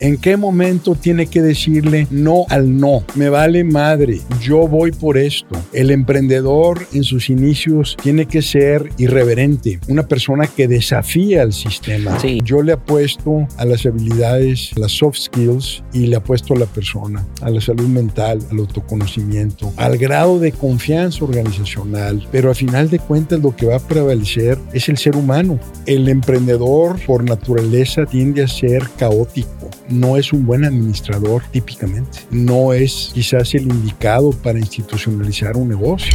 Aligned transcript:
¿En 0.00 0.16
qué 0.16 0.36
momento 0.36 0.96
tiene 0.96 1.26
que 1.28 1.40
decirle 1.40 2.08
no 2.10 2.46
al 2.48 2.78
no? 2.78 3.04
Me 3.14 3.28
vale 3.28 3.62
madre, 3.62 4.20
yo 4.40 4.66
voy 4.66 4.90
por 4.90 5.16
esto. 5.16 5.54
El 5.72 5.92
emprendedor 5.92 6.84
en 6.92 7.04
sus 7.04 7.30
inicios 7.30 7.96
tiene 8.02 8.26
que 8.26 8.42
ser 8.42 8.90
irreverente, 8.98 9.78
una 9.86 10.08
persona 10.08 10.48
que 10.48 10.66
desafía 10.66 11.42
al 11.42 11.52
sistema. 11.52 12.18
Sí. 12.18 12.40
Yo 12.42 12.60
le 12.60 12.72
apuesto 12.72 13.46
a 13.56 13.64
las 13.64 13.86
habilidades, 13.86 14.76
las 14.76 14.90
soft 14.90 15.16
skills 15.16 15.84
y 15.92 16.08
le 16.08 16.16
apuesto 16.16 16.54
a 16.54 16.58
la 16.58 16.66
persona, 16.66 17.24
a 17.40 17.50
la 17.50 17.60
salud 17.60 17.86
mental, 17.86 18.40
al 18.50 18.58
autoconocimiento, 18.58 19.72
al 19.76 19.96
grado 19.96 20.40
de 20.40 20.50
confianza 20.50 21.24
organizacional. 21.24 22.26
Pero 22.32 22.50
a 22.50 22.54
final 22.56 22.90
de 22.90 22.98
cuentas 22.98 23.38
lo 23.38 23.54
que 23.54 23.66
va 23.66 23.76
a 23.76 23.86
prevalecer 23.86 24.58
es 24.72 24.88
el 24.88 24.98
ser 24.98 25.14
humano. 25.14 25.60
El 25.86 26.08
emprendedor 26.08 26.98
por 27.06 27.22
naturaleza 27.22 28.06
tiende 28.06 28.42
a 28.42 28.48
ser 28.48 28.88
caótico 28.98 29.63
no 29.88 30.16
es 30.16 30.32
un 30.32 30.46
buen 30.46 30.64
administrador 30.64 31.42
típicamente. 31.50 32.20
No 32.30 32.72
es 32.72 33.10
quizás 33.14 33.54
el 33.54 33.62
indicado 33.62 34.30
para 34.30 34.58
institucionalizar 34.58 35.56
un 35.56 35.68
negocio. 35.68 36.14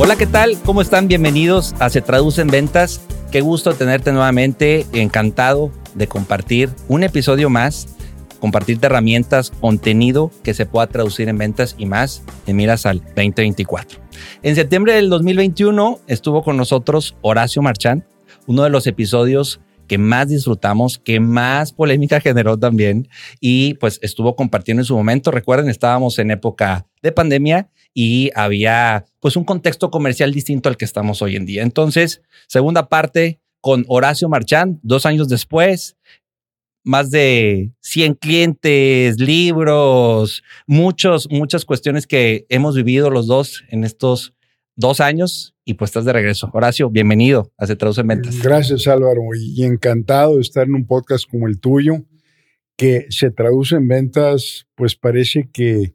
Hola, 0.00 0.14
¿qué 0.16 0.26
tal? 0.26 0.56
¿Cómo 0.64 0.80
están? 0.80 1.08
Bienvenidos 1.08 1.74
a 1.80 1.90
Se 1.90 2.00
Traduce 2.00 2.40
en 2.40 2.48
Ventas. 2.48 3.00
Qué 3.32 3.40
gusto 3.40 3.74
tenerte 3.74 4.12
nuevamente. 4.12 4.86
Encantado 4.92 5.72
de 5.94 6.06
compartir 6.06 6.70
un 6.86 7.02
episodio 7.02 7.50
más, 7.50 7.88
compartirte 8.38 8.86
herramientas, 8.86 9.50
contenido 9.50 10.30
que 10.42 10.54
se 10.54 10.66
pueda 10.66 10.86
traducir 10.86 11.28
en 11.28 11.38
ventas 11.38 11.74
y 11.78 11.86
más 11.86 12.22
en 12.46 12.56
miras 12.56 12.86
al 12.86 13.00
2024. 13.00 14.00
En 14.42 14.54
septiembre 14.54 14.94
del 14.94 15.10
2021 15.10 16.00
estuvo 16.06 16.42
con 16.42 16.56
nosotros 16.56 17.16
Horacio 17.22 17.62
Marchand, 17.62 18.04
uno 18.46 18.64
de 18.64 18.70
los 18.70 18.86
episodios 18.86 19.60
que 19.88 19.98
más 19.98 20.28
disfrutamos, 20.28 20.98
que 20.98 21.18
más 21.18 21.72
polémica 21.72 22.20
generó 22.22 22.56
también 22.56 23.08
y 23.40 23.74
pues 23.74 23.98
estuvo 24.02 24.36
compartiendo 24.36 24.82
en 24.82 24.86
su 24.86 24.94
momento. 24.94 25.30
Recuerden, 25.30 25.68
estábamos 25.68 26.18
en 26.18 26.30
época 26.30 26.86
de 27.02 27.10
pandemia 27.10 27.70
y 27.94 28.30
había 28.34 29.06
pues 29.18 29.34
un 29.34 29.44
contexto 29.44 29.90
comercial 29.90 30.32
distinto 30.32 30.68
al 30.68 30.76
que 30.76 30.84
estamos 30.84 31.22
hoy 31.22 31.36
en 31.36 31.46
día. 31.46 31.62
Entonces, 31.62 32.22
segunda 32.46 32.88
parte 32.88 33.40
con 33.60 33.84
Horacio 33.88 34.28
Marchand, 34.28 34.78
dos 34.82 35.04
años 35.04 35.28
después, 35.28 35.96
más 36.84 37.10
de 37.10 37.72
100 37.80 38.14
clientes, 38.14 39.18
libros, 39.18 40.42
muchos, 40.66 41.28
muchas 41.30 41.64
cuestiones 41.64 42.06
que 42.06 42.46
hemos 42.48 42.74
vivido 42.74 43.10
los 43.10 43.26
dos 43.26 43.64
en 43.68 43.84
estos 43.84 44.34
dos 44.76 45.00
años 45.00 45.54
y 45.64 45.74
pues 45.74 45.90
estás 45.90 46.04
de 46.04 46.12
regreso. 46.12 46.50
Horacio, 46.52 46.88
bienvenido 46.88 47.52
a 47.58 47.66
Se 47.66 47.76
Traduce 47.76 48.00
en 48.00 48.06
Ventas. 48.06 48.40
Gracias 48.40 48.86
Álvaro 48.86 49.22
y 49.36 49.64
encantado 49.64 50.36
de 50.36 50.42
estar 50.42 50.66
en 50.66 50.74
un 50.74 50.86
podcast 50.86 51.28
como 51.28 51.48
el 51.48 51.58
tuyo 51.58 52.04
que 52.76 53.06
se 53.10 53.32
traduce 53.32 53.74
en 53.74 53.88
ventas, 53.88 54.68
pues 54.76 54.94
parece 54.94 55.50
que, 55.52 55.94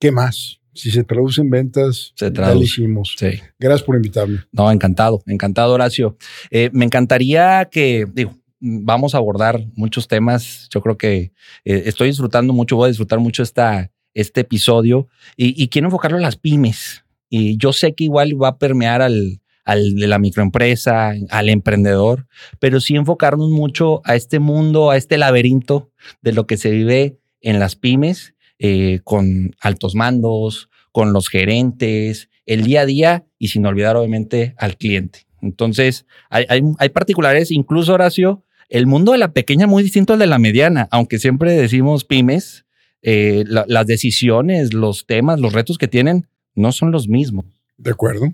¿qué 0.00 0.10
más? 0.10 0.60
Si 0.72 0.90
se 0.90 1.04
traduce 1.04 1.42
en 1.42 1.50
ventas, 1.50 2.14
se 2.16 2.30
traduce. 2.30 2.54
ya 2.54 2.58
lo 2.58 2.62
hicimos. 2.62 3.14
Sí. 3.18 3.38
Gracias 3.58 3.82
por 3.82 3.96
invitarme. 3.96 4.38
No, 4.50 4.72
encantado, 4.72 5.22
encantado 5.26 5.74
Horacio. 5.74 6.16
Eh, 6.50 6.70
me 6.72 6.86
encantaría 6.86 7.68
que, 7.70 8.06
digo, 8.14 8.34
vamos 8.62 9.14
a 9.14 9.18
abordar 9.18 9.66
muchos 9.74 10.06
temas. 10.06 10.68
Yo 10.70 10.80
creo 10.80 10.96
que 10.96 11.32
eh, 11.64 11.82
estoy 11.86 12.08
disfrutando 12.08 12.52
mucho, 12.52 12.76
voy 12.76 12.86
a 12.86 12.88
disfrutar 12.88 13.18
mucho 13.18 13.42
esta, 13.42 13.90
este 14.14 14.42
episodio 14.42 15.08
y, 15.36 15.68
quiero 15.68 15.88
enfocarlo 15.88 16.16
en 16.16 16.22
las 16.22 16.36
pymes. 16.36 17.04
Y 17.28 17.56
yo 17.56 17.72
sé 17.72 17.94
que 17.94 18.04
igual 18.04 18.40
va 18.40 18.48
a 18.48 18.58
permear 18.58 19.02
al, 19.02 19.40
al 19.64 19.94
de 19.94 20.06
la 20.06 20.18
microempresa, 20.18 21.12
al 21.30 21.48
emprendedor, 21.48 22.26
pero 22.60 22.80
sí 22.80 22.94
enfocarnos 22.94 23.50
mucho 23.50 24.00
a 24.04 24.14
este 24.14 24.38
mundo, 24.38 24.90
a 24.90 24.96
este 24.96 25.18
laberinto 25.18 25.90
de 26.20 26.32
lo 26.32 26.46
que 26.46 26.56
se 26.56 26.70
vive 26.70 27.18
en 27.40 27.58
las 27.58 27.74
pymes 27.74 28.34
eh, 28.58 29.00
con 29.02 29.56
altos 29.60 29.94
mandos, 29.96 30.68
con 30.92 31.12
los 31.12 31.28
gerentes, 31.28 32.28
el 32.46 32.64
día 32.64 32.82
a 32.82 32.86
día 32.86 33.26
y 33.38 33.48
sin 33.48 33.66
olvidar 33.66 33.96
obviamente 33.96 34.54
al 34.58 34.76
cliente. 34.76 35.26
Entonces, 35.40 36.06
hay, 36.30 36.44
hay, 36.48 36.62
hay 36.78 36.88
particulares, 36.90 37.50
incluso 37.50 37.94
Horacio, 37.94 38.44
el 38.68 38.86
mundo 38.86 39.12
de 39.12 39.18
la 39.18 39.32
pequeña 39.32 39.66
muy 39.66 39.82
distinto 39.82 40.12
al 40.12 40.18
de 40.18 40.26
la 40.26 40.38
mediana, 40.38 40.88
aunque 40.90 41.18
siempre 41.18 41.52
decimos 41.52 42.04
pymes, 42.04 42.64
eh, 43.02 43.44
la, 43.46 43.64
las 43.66 43.86
decisiones, 43.86 44.74
los 44.74 45.06
temas, 45.06 45.40
los 45.40 45.52
retos 45.52 45.78
que 45.78 45.88
tienen 45.88 46.28
no 46.54 46.72
son 46.72 46.92
los 46.92 47.08
mismos. 47.08 47.46
De 47.76 47.90
acuerdo. 47.90 48.32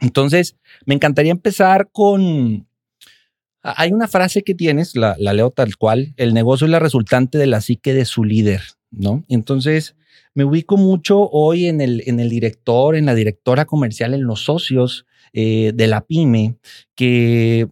Entonces, 0.00 0.56
me 0.86 0.94
encantaría 0.94 1.32
empezar 1.32 1.90
con... 1.92 2.66
Hay 3.62 3.92
una 3.92 4.08
frase 4.08 4.42
que 4.42 4.54
tienes, 4.54 4.96
la, 4.96 5.16
la 5.18 5.34
leo 5.34 5.50
tal 5.50 5.76
cual, 5.76 6.14
el 6.16 6.32
negocio 6.32 6.66
es 6.66 6.70
la 6.70 6.78
resultante 6.78 7.36
de 7.36 7.46
la 7.46 7.60
psique 7.60 7.92
de 7.92 8.06
su 8.06 8.24
líder, 8.24 8.62
¿no? 8.90 9.24
Entonces, 9.28 9.96
me 10.34 10.44
ubico 10.44 10.76
mucho 10.76 11.28
hoy 11.30 11.66
en 11.66 11.80
el, 11.80 12.02
en 12.06 12.20
el 12.20 12.30
director, 12.30 12.96
en 12.96 13.04
la 13.04 13.14
directora 13.14 13.66
comercial, 13.66 14.14
en 14.14 14.24
los 14.24 14.44
socios 14.44 15.04
eh, 15.32 15.72
de 15.74 15.86
la 15.86 16.00
pyme, 16.00 16.56
que 16.94 17.68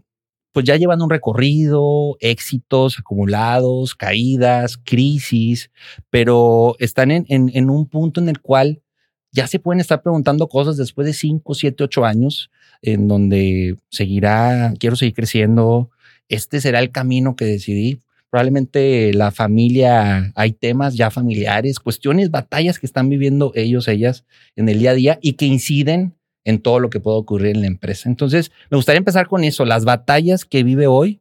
pues 0.58 0.66
ya 0.66 0.74
llevan 0.74 1.00
un 1.02 1.08
recorrido, 1.08 2.16
éxitos 2.18 2.98
acumulados, 2.98 3.94
caídas, 3.94 4.76
crisis, 4.76 5.70
pero 6.10 6.74
están 6.80 7.12
en, 7.12 7.70
un 7.70 7.86
punto 7.86 8.20
en 8.20 8.28
el 8.28 8.40
cual 8.40 8.82
ya 9.30 9.46
se 9.46 9.60
pueden 9.60 9.78
estar 9.78 10.02
preguntando 10.02 10.48
cosas 10.48 10.76
después 10.76 11.06
de 11.06 11.12
5, 11.12 11.54
7, 11.54 11.84
8 11.84 12.04
años, 12.04 12.50
en 12.82 13.06
donde 13.06 13.76
seguirá, 13.88 14.74
quiero 14.80 14.96
seguir 14.96 15.14
creciendo, 15.14 15.90
este 16.28 16.60
será 16.60 16.80
el 16.80 16.90
camino 16.90 17.36
que 17.36 17.44
decidí. 17.44 18.00
Probablemente 18.28 19.14
la 19.14 19.30
familia, 19.30 20.32
hay 20.34 20.50
temas 20.50 20.96
ya 20.96 21.12
familiares, 21.12 21.78
cuestiones, 21.78 22.32
batallas 22.32 22.80
que 22.80 22.86
están 22.86 23.08
viviendo 23.08 23.52
ellos, 23.54 23.86
ellas 23.86 24.24
en 24.56 24.68
el 24.68 24.80
día 24.80 24.90
a 24.90 24.94
día 24.94 25.18
y 25.22 25.34
que 25.34 25.46
inciden 25.46 26.17
en 26.48 26.62
todo 26.62 26.80
lo 26.80 26.88
que 26.88 26.98
puede 26.98 27.18
ocurrir 27.18 27.56
en 27.56 27.60
la 27.60 27.66
empresa. 27.66 28.08
Entonces, 28.08 28.50
me 28.70 28.78
gustaría 28.78 28.96
empezar 28.96 29.28
con 29.28 29.44
eso, 29.44 29.66
las 29.66 29.84
batallas 29.84 30.46
que 30.46 30.62
vive 30.62 30.86
hoy 30.86 31.20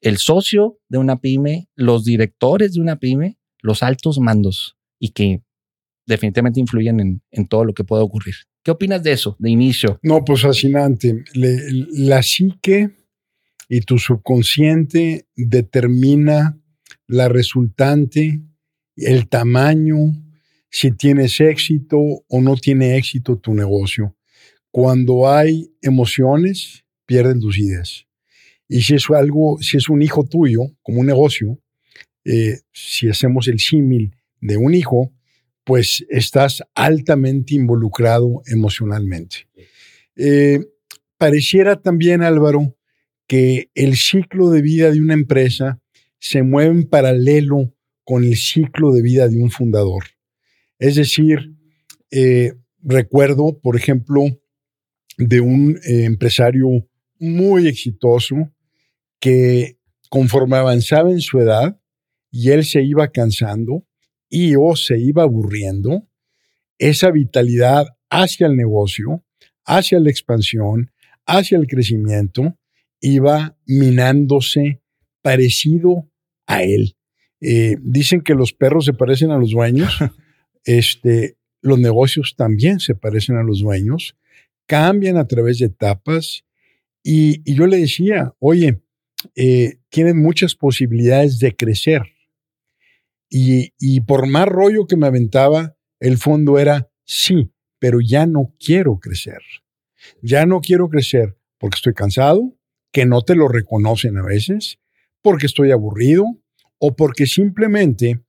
el 0.00 0.16
socio 0.16 0.78
de 0.88 0.96
una 0.96 1.20
pyme, 1.20 1.68
los 1.74 2.04
directores 2.04 2.72
de 2.72 2.80
una 2.80 2.96
pyme, 2.96 3.36
los 3.60 3.82
altos 3.82 4.18
mandos 4.18 4.78
y 4.98 5.10
que 5.10 5.42
definitivamente 6.06 6.60
influyen 6.60 6.98
en, 6.98 7.22
en 7.30 7.46
todo 7.46 7.66
lo 7.66 7.74
que 7.74 7.84
puede 7.84 8.02
ocurrir. 8.02 8.36
¿Qué 8.64 8.70
opinas 8.70 9.02
de 9.02 9.12
eso, 9.12 9.36
de 9.38 9.50
inicio? 9.50 10.00
No, 10.02 10.24
pues 10.24 10.40
fascinante. 10.40 11.22
La 11.34 12.22
psique 12.22 12.96
y 13.68 13.82
tu 13.82 13.98
subconsciente 13.98 15.28
determina 15.36 16.58
la 17.06 17.28
resultante, 17.28 18.40
el 18.96 19.28
tamaño, 19.28 20.25
si 20.70 20.92
tienes 20.92 21.40
éxito 21.40 21.98
o 21.98 22.40
no 22.42 22.56
tiene 22.56 22.96
éxito 22.96 23.38
tu 23.38 23.54
negocio. 23.54 24.16
Cuando 24.70 25.30
hay 25.30 25.70
emociones, 25.80 26.84
pierden 27.06 27.40
tus 27.40 27.58
ideas. 27.58 28.06
Y 28.68 28.82
si 28.82 28.94
es 28.94 29.08
algo, 29.10 29.58
si 29.60 29.76
es 29.76 29.88
un 29.88 30.02
hijo 30.02 30.24
tuyo, 30.24 30.62
como 30.82 31.00
un 31.00 31.06
negocio, 31.06 31.58
eh, 32.24 32.58
si 32.72 33.08
hacemos 33.08 33.48
el 33.48 33.60
símil 33.60 34.16
de 34.40 34.56
un 34.56 34.74
hijo, 34.74 35.12
pues 35.64 36.04
estás 36.08 36.62
altamente 36.74 37.54
involucrado 37.54 38.42
emocionalmente. 38.46 39.48
Eh, 40.16 40.60
pareciera 41.18 41.80
también, 41.80 42.22
Álvaro, 42.22 42.76
que 43.26 43.70
el 43.74 43.96
ciclo 43.96 44.50
de 44.50 44.62
vida 44.62 44.90
de 44.90 45.00
una 45.00 45.14
empresa 45.14 45.80
se 46.18 46.42
mueve 46.42 46.70
en 46.70 46.88
paralelo 46.88 47.72
con 48.04 48.24
el 48.24 48.36
ciclo 48.36 48.92
de 48.92 49.02
vida 49.02 49.28
de 49.28 49.38
un 49.38 49.50
fundador. 49.50 50.04
Es 50.78 50.96
decir, 50.96 51.54
eh, 52.10 52.52
recuerdo, 52.82 53.58
por 53.60 53.76
ejemplo, 53.76 54.22
de 55.18 55.40
un 55.40 55.78
eh, 55.84 56.04
empresario 56.04 56.68
muy 57.18 57.66
exitoso 57.66 58.52
que 59.18 59.78
conforme 60.10 60.56
avanzaba 60.56 61.10
en 61.10 61.20
su 61.20 61.40
edad 61.40 61.80
y 62.30 62.50
él 62.50 62.64
se 62.64 62.82
iba 62.82 63.08
cansando 63.08 63.86
y 64.28 64.54
o 64.56 64.76
se 64.76 64.98
iba 64.98 65.22
aburriendo, 65.22 66.06
esa 66.78 67.10
vitalidad 67.10 67.86
hacia 68.10 68.46
el 68.46 68.56
negocio, 68.56 69.24
hacia 69.64 69.98
la 69.98 70.10
expansión, 70.10 70.92
hacia 71.26 71.58
el 71.58 71.66
crecimiento, 71.66 72.58
iba 73.00 73.56
minándose 73.66 74.82
parecido 75.22 76.10
a 76.46 76.62
él. 76.62 76.96
Eh, 77.40 77.76
dicen 77.80 78.22
que 78.22 78.34
los 78.34 78.52
perros 78.52 78.84
se 78.84 78.92
parecen 78.92 79.30
a 79.30 79.38
los 79.38 79.50
dueños. 79.50 79.92
este, 80.66 81.38
los 81.62 81.78
negocios 81.78 82.34
también 82.36 82.80
se 82.80 82.94
parecen 82.94 83.36
a 83.36 83.42
los 83.42 83.60
dueños, 83.60 84.16
cambian 84.66 85.16
a 85.16 85.26
través 85.26 85.58
de 85.60 85.66
etapas. 85.66 86.44
Y, 87.02 87.40
y 87.50 87.54
yo 87.54 87.66
le 87.66 87.78
decía, 87.78 88.34
oye, 88.40 88.82
eh, 89.34 89.78
tienen 89.88 90.20
muchas 90.20 90.54
posibilidades 90.54 91.38
de 91.38 91.56
crecer. 91.56 92.02
Y, 93.30 93.72
y 93.78 94.00
por 94.00 94.26
más 94.26 94.46
rollo 94.46 94.86
que 94.86 94.96
me 94.96 95.06
aventaba, 95.06 95.76
el 96.00 96.18
fondo 96.18 96.58
era 96.58 96.90
sí, 97.04 97.52
pero 97.78 98.00
ya 98.00 98.26
no 98.26 98.52
quiero 98.58 98.98
crecer. 98.98 99.40
Ya 100.22 100.46
no 100.46 100.60
quiero 100.60 100.88
crecer 100.88 101.36
porque 101.58 101.76
estoy 101.76 101.94
cansado, 101.94 102.56
que 102.92 103.06
no 103.06 103.22
te 103.22 103.34
lo 103.34 103.48
reconocen 103.48 104.18
a 104.18 104.22
veces, 104.22 104.78
porque 105.22 105.46
estoy 105.46 105.70
aburrido 105.70 106.24
o 106.78 106.94
porque 106.94 107.26
simplemente 107.26 108.20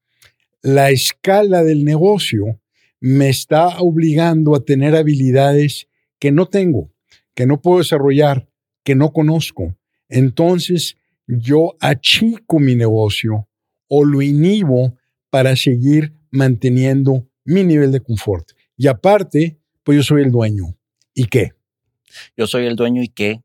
la 0.62 0.90
escala 0.90 1.64
del 1.64 1.84
negocio 1.86 2.60
me 3.00 3.30
está 3.30 3.80
obligando 3.80 4.56
a 4.56 4.66
tener 4.66 4.96
habilidades 4.96 5.88
que 6.20 6.32
no 6.32 6.48
tengo, 6.48 6.92
que 7.36 7.46
no 7.46 7.62
puedo 7.62 7.80
desarrollar, 7.80 8.50
que 8.84 8.96
no 8.96 9.14
conozco. 9.14 9.76
Entonces 10.10 10.98
yo 11.28 11.76
achico 11.80 12.60
mi 12.60 12.76
negocio 12.76 13.48
o 13.88 14.04
lo 14.04 14.22
inhibo 14.22 14.98
para 15.30 15.56
seguir 15.56 16.14
manteniendo 16.32 17.28
mi 17.46 17.64
nivel 17.64 17.92
de 17.92 18.02
confort. 18.02 18.52
Y 18.76 18.88
aparte, 18.88 19.58
pues 19.84 19.98
yo 19.98 20.04
soy 20.04 20.24
el 20.24 20.32
dueño. 20.32 20.78
¿Y 21.14 21.26
qué? 21.26 21.54
Yo 22.36 22.48
soy 22.48 22.66
el 22.66 22.76
dueño 22.76 23.04
y 23.04 23.10
qué 23.10 23.42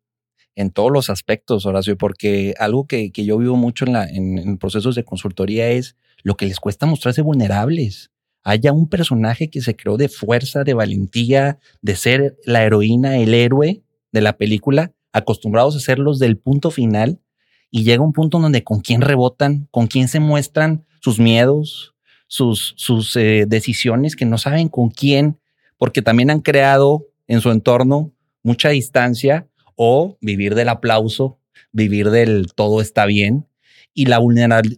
en 0.55 0.71
todos 0.71 0.91
los 0.91 1.11
aspectos, 1.11 1.67
Horacio, 1.67 1.97
porque 1.97 2.55
algo 2.59 2.87
que, 2.87 3.11
yo 3.11 3.39
vivo 3.39 3.57
mucho 3.57 3.87
en, 3.87 3.93
la, 3.93 4.09
en, 4.09 4.59
procesos 4.59 4.95
de 4.95 5.05
consultoría 5.05 5.71
es 5.71 5.97
lo 6.23 6.37
que 6.37 6.47
les 6.47 6.61
cuesta 6.61 6.87
mostrarse 6.87 7.23
vulnerables. 7.23 8.11
Haya 8.45 8.73
un 8.73 8.89
personaje 8.89 9.51
que 9.51 9.61
se 9.61 9.77
creó 9.77 9.97
de 9.97 10.09
fuerza, 10.09 10.65
de 10.65 10.75
valentía, 10.75 11.59
de 11.81 11.97
ser 11.97 12.37
la 12.45 12.65
heroína, 12.65 13.19
el 13.19 13.35
héroe 13.35 13.83
de 14.11 14.21
la 14.21 14.37
película, 14.37 14.93
acostumbrados 15.13 15.77
a 15.77 15.81
serlos 15.81 16.19
del 16.19 16.39
punto 16.39 16.71
final, 16.71 17.21
y 17.71 17.85
llega 17.85 18.03
un 18.03 18.13
punto 18.13 18.39
donde 18.39 18.65
con 18.65 18.81
quién 18.81 19.01
rebotan, 19.01 19.69
con 19.71 19.87
quién 19.87 20.09
se 20.09 20.21
muestran 20.21 20.85
sus 21.01 21.19
miedos, 21.19 21.95
sus, 22.27 23.17
eh, 23.17 23.45
decisiones 23.47 24.17
que 24.17 24.25
no 24.25 24.39
saben 24.39 24.69
con 24.69 24.91
quién, 24.91 25.39
porque 25.79 26.03
también 26.03 26.31
han 26.31 26.41
creado 26.41 27.07
en 27.27 27.41
su 27.41 27.51
entorno 27.51 28.13
mucha 28.43 28.71
distancia 28.71 29.49
o 29.77 30.19
vivir 30.21 30.55
del 30.55 30.69
aplauso, 30.69 31.39
vivir 31.73 32.11
del 32.11 32.53
todo 32.55 32.81
está 32.81 33.07
bien 33.07 33.47
y 33.95 34.07
la, 34.07 34.21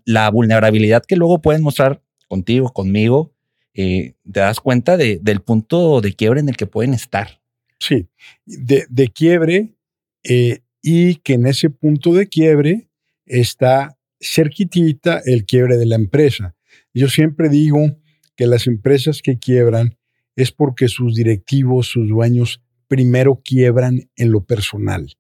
la 0.05 0.31
vulnerabilidad 0.31 1.05
que 1.07 1.17
luego 1.17 1.41
pueden 1.41 1.63
mostrar 1.63 2.03
contigo, 2.29 2.73
conmigo, 2.73 3.33
eh, 3.75 4.15
te 4.25 4.41
das 4.41 4.61
cuenta 4.61 4.97
de, 4.97 5.19
del 5.23 5.41
punto 5.41 6.01
de 6.01 6.15
quiebre 6.15 6.41
en 6.41 6.49
el 6.49 6.57
que 6.57 6.67
pueden 6.67 6.95
estar. 6.95 7.41
Sí, 7.79 8.09
de, 8.47 8.87
de 8.89 9.09
quiebre 9.09 9.75
eh, 10.23 10.61
y 10.81 11.17
que 11.17 11.35
en 11.35 11.47
ese 11.47 11.71
punto 11.71 12.15
de 12.15 12.29
quiebre 12.29 12.89
está 13.27 13.99
cerquitita 14.21 15.21
el 15.25 15.45
quiebre 15.45 15.77
de 15.77 15.87
la 15.87 15.97
empresa. 15.97 16.55
Yo 16.93 17.09
siempre 17.09 17.49
digo 17.49 17.97
que 18.37 18.47
las 18.47 18.67
empresas 18.67 19.23
que 19.23 19.39
quiebran 19.39 19.99
es 20.37 20.53
porque 20.53 20.89
sus 20.89 21.15
directivos, 21.15 21.89
sus 21.89 22.09
dueños, 22.09 22.63
primero 22.89 23.41
quiebran 23.45 24.09
en 24.17 24.31
lo 24.31 24.45
personal. 24.45 25.13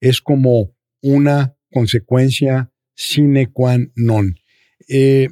Es 0.00 0.20
como 0.20 0.74
una 1.00 1.56
consecuencia 1.70 2.71
sine 2.94 3.50
qua 3.50 3.76
non. 3.94 4.34
Eh, 4.88 5.28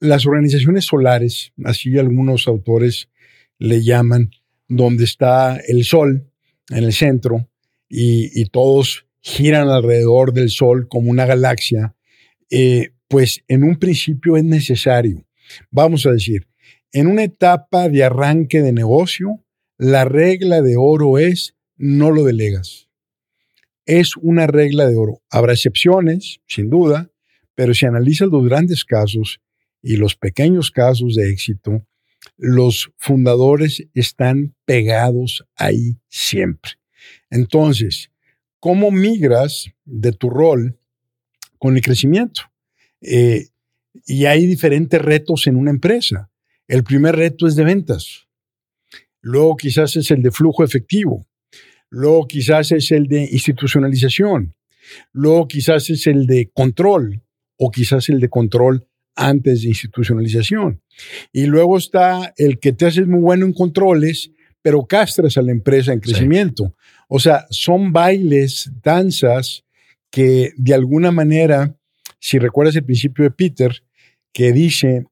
las 0.00 0.26
organizaciones 0.26 0.84
solares, 0.84 1.52
así 1.64 1.96
algunos 1.98 2.46
autores 2.48 3.08
le 3.58 3.82
llaman, 3.82 4.30
donde 4.68 5.04
está 5.04 5.56
el 5.56 5.84
sol 5.84 6.30
en 6.70 6.84
el 6.84 6.92
centro 6.92 7.48
y, 7.88 8.44
todos 8.46 9.06
giran 9.20 9.68
alrededor 9.68 10.32
del 10.32 10.50
sol 10.50 10.88
como 10.88 11.10
una 11.10 11.26
galaxia, 11.26 11.94
eh, 12.50 12.90
pues 13.08 13.42
en 13.48 13.62
un 13.62 13.76
principio 13.76 14.36
es 14.36 14.44
necesario. 14.44 15.24
Vamos 15.70 16.06
a 16.06 16.12
decir, 16.12 16.46
en 16.92 17.06
una 17.06 17.24
etapa 17.24 17.88
de 17.88 18.04
arranque 18.04 18.60
de 18.60 18.72
negocio, 18.72 19.42
la 19.78 20.04
regla 20.04 20.62
de 20.62 20.76
oro 20.76 21.18
es 21.18 21.54
no 21.76 22.10
lo 22.10 22.24
delegas. 22.24 22.83
Es 23.86 24.16
una 24.16 24.46
regla 24.46 24.86
de 24.86 24.96
oro. 24.96 25.22
Habrá 25.30 25.52
excepciones, 25.52 26.40
sin 26.46 26.70
duda, 26.70 27.10
pero 27.54 27.74
si 27.74 27.86
analizas 27.86 28.28
los 28.28 28.44
grandes 28.44 28.84
casos 28.84 29.40
y 29.82 29.96
los 29.96 30.16
pequeños 30.16 30.70
casos 30.70 31.14
de 31.14 31.30
éxito, 31.30 31.86
los 32.36 32.90
fundadores 32.96 33.86
están 33.94 34.54
pegados 34.64 35.44
ahí 35.56 35.98
siempre. 36.08 36.72
Entonces, 37.30 38.10
¿cómo 38.58 38.90
migras 38.90 39.66
de 39.84 40.12
tu 40.12 40.30
rol 40.30 40.78
con 41.58 41.76
el 41.76 41.82
crecimiento? 41.82 42.42
Eh, 43.00 43.48
y 44.06 44.24
hay 44.24 44.46
diferentes 44.46 45.00
retos 45.00 45.46
en 45.46 45.56
una 45.56 45.70
empresa. 45.70 46.30
El 46.66 46.82
primer 46.82 47.16
reto 47.16 47.46
es 47.46 47.54
de 47.54 47.64
ventas. 47.64 48.26
Luego 49.20 49.56
quizás 49.56 49.96
es 49.96 50.10
el 50.10 50.22
de 50.22 50.30
flujo 50.30 50.64
efectivo. 50.64 51.26
Luego 51.96 52.26
quizás 52.26 52.72
es 52.72 52.90
el 52.90 53.06
de 53.06 53.22
institucionalización. 53.22 54.52
Luego 55.12 55.46
quizás 55.46 55.88
es 55.90 56.08
el 56.08 56.26
de 56.26 56.50
control 56.52 57.22
o 57.56 57.70
quizás 57.70 58.08
el 58.08 58.18
de 58.18 58.28
control 58.28 58.88
antes 59.14 59.62
de 59.62 59.68
institucionalización. 59.68 60.82
Y 61.32 61.46
luego 61.46 61.78
está 61.78 62.34
el 62.36 62.58
que 62.58 62.72
te 62.72 62.86
haces 62.86 63.06
muy 63.06 63.20
bueno 63.20 63.46
en 63.46 63.52
controles, 63.52 64.32
pero 64.60 64.86
castras 64.86 65.36
a 65.36 65.42
la 65.42 65.52
empresa 65.52 65.92
en 65.92 66.00
crecimiento. 66.00 66.74
O 67.08 67.20
sea, 67.20 67.46
son 67.50 67.92
bailes, 67.92 68.72
danzas 68.82 69.62
que 70.10 70.50
de 70.56 70.74
alguna 70.74 71.12
manera, 71.12 71.76
si 72.18 72.40
recuerdas 72.40 72.74
el 72.74 72.84
principio 72.84 73.22
de 73.22 73.30
Peter, 73.30 73.84
que 74.32 74.52
dice 74.52 75.04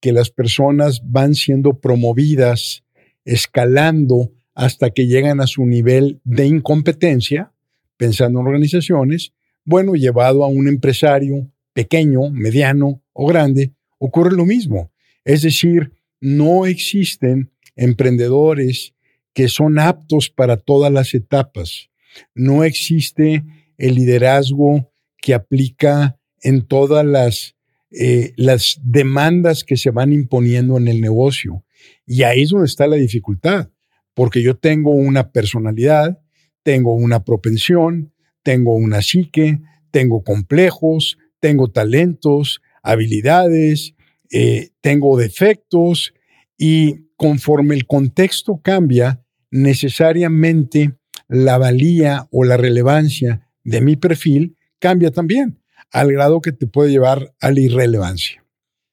que 0.00 0.12
las 0.12 0.30
personas 0.30 1.00
van 1.04 1.36
siendo 1.36 1.78
promovidas, 1.78 2.82
escalando 3.24 4.32
hasta 4.54 4.90
que 4.90 5.06
llegan 5.06 5.40
a 5.40 5.46
su 5.46 5.66
nivel 5.66 6.20
de 6.24 6.46
incompetencia, 6.46 7.52
pensando 7.96 8.40
en 8.40 8.46
organizaciones, 8.46 9.32
bueno, 9.64 9.94
llevado 9.94 10.44
a 10.44 10.48
un 10.48 10.68
empresario 10.68 11.50
pequeño, 11.72 12.30
mediano 12.30 13.02
o 13.12 13.26
grande, 13.26 13.72
ocurre 13.98 14.36
lo 14.36 14.44
mismo. 14.44 14.92
Es 15.24 15.42
decir, 15.42 15.92
no 16.20 16.66
existen 16.66 17.50
emprendedores 17.76 18.94
que 19.32 19.48
son 19.48 19.78
aptos 19.78 20.30
para 20.30 20.56
todas 20.56 20.92
las 20.92 21.14
etapas. 21.14 21.90
No 22.34 22.62
existe 22.62 23.44
el 23.76 23.96
liderazgo 23.96 24.92
que 25.18 25.34
aplica 25.34 26.18
en 26.42 26.66
todas 26.66 27.04
las, 27.04 27.56
eh, 27.90 28.32
las 28.36 28.78
demandas 28.82 29.64
que 29.64 29.76
se 29.76 29.90
van 29.90 30.12
imponiendo 30.12 30.76
en 30.76 30.88
el 30.88 31.00
negocio. 31.00 31.64
Y 32.06 32.22
ahí 32.22 32.42
es 32.42 32.50
donde 32.50 32.66
está 32.66 32.86
la 32.86 32.96
dificultad, 32.96 33.70
porque 34.14 34.42
yo 34.42 34.56
tengo 34.56 34.90
una 34.90 35.30
personalidad, 35.30 36.20
tengo 36.62 36.94
una 36.94 37.24
propensión, 37.24 38.12
tengo 38.42 38.74
una 38.74 39.02
psique, 39.02 39.60
tengo 39.90 40.24
complejos, 40.24 41.18
tengo 41.40 41.70
talentos, 41.70 42.62
habilidades, 42.82 43.94
eh, 44.30 44.70
tengo 44.80 45.16
defectos 45.18 46.14
y 46.56 47.08
conforme 47.16 47.74
el 47.74 47.86
contexto 47.86 48.60
cambia, 48.62 49.22
necesariamente 49.50 50.94
la 51.28 51.58
valía 51.58 52.26
o 52.30 52.44
la 52.44 52.56
relevancia 52.56 53.48
de 53.62 53.80
mi 53.80 53.96
perfil 53.96 54.56
cambia 54.78 55.10
también, 55.10 55.60
al 55.90 56.12
grado 56.12 56.40
que 56.40 56.52
te 56.52 56.66
puede 56.66 56.90
llevar 56.90 57.34
a 57.40 57.50
la 57.50 57.60
irrelevancia. 57.60 58.44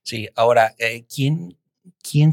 Sí, 0.04 0.30
ahora, 0.36 0.74
eh, 0.78 1.06
¿quién, 1.14 1.58
quién 2.02 2.32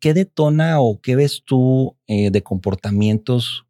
qué 0.00 0.14
detona 0.14 0.80
o 0.80 1.00
qué 1.00 1.16
ves 1.16 1.42
tú 1.44 1.96
eh, 2.06 2.30
de 2.30 2.42
comportamientos 2.42 3.66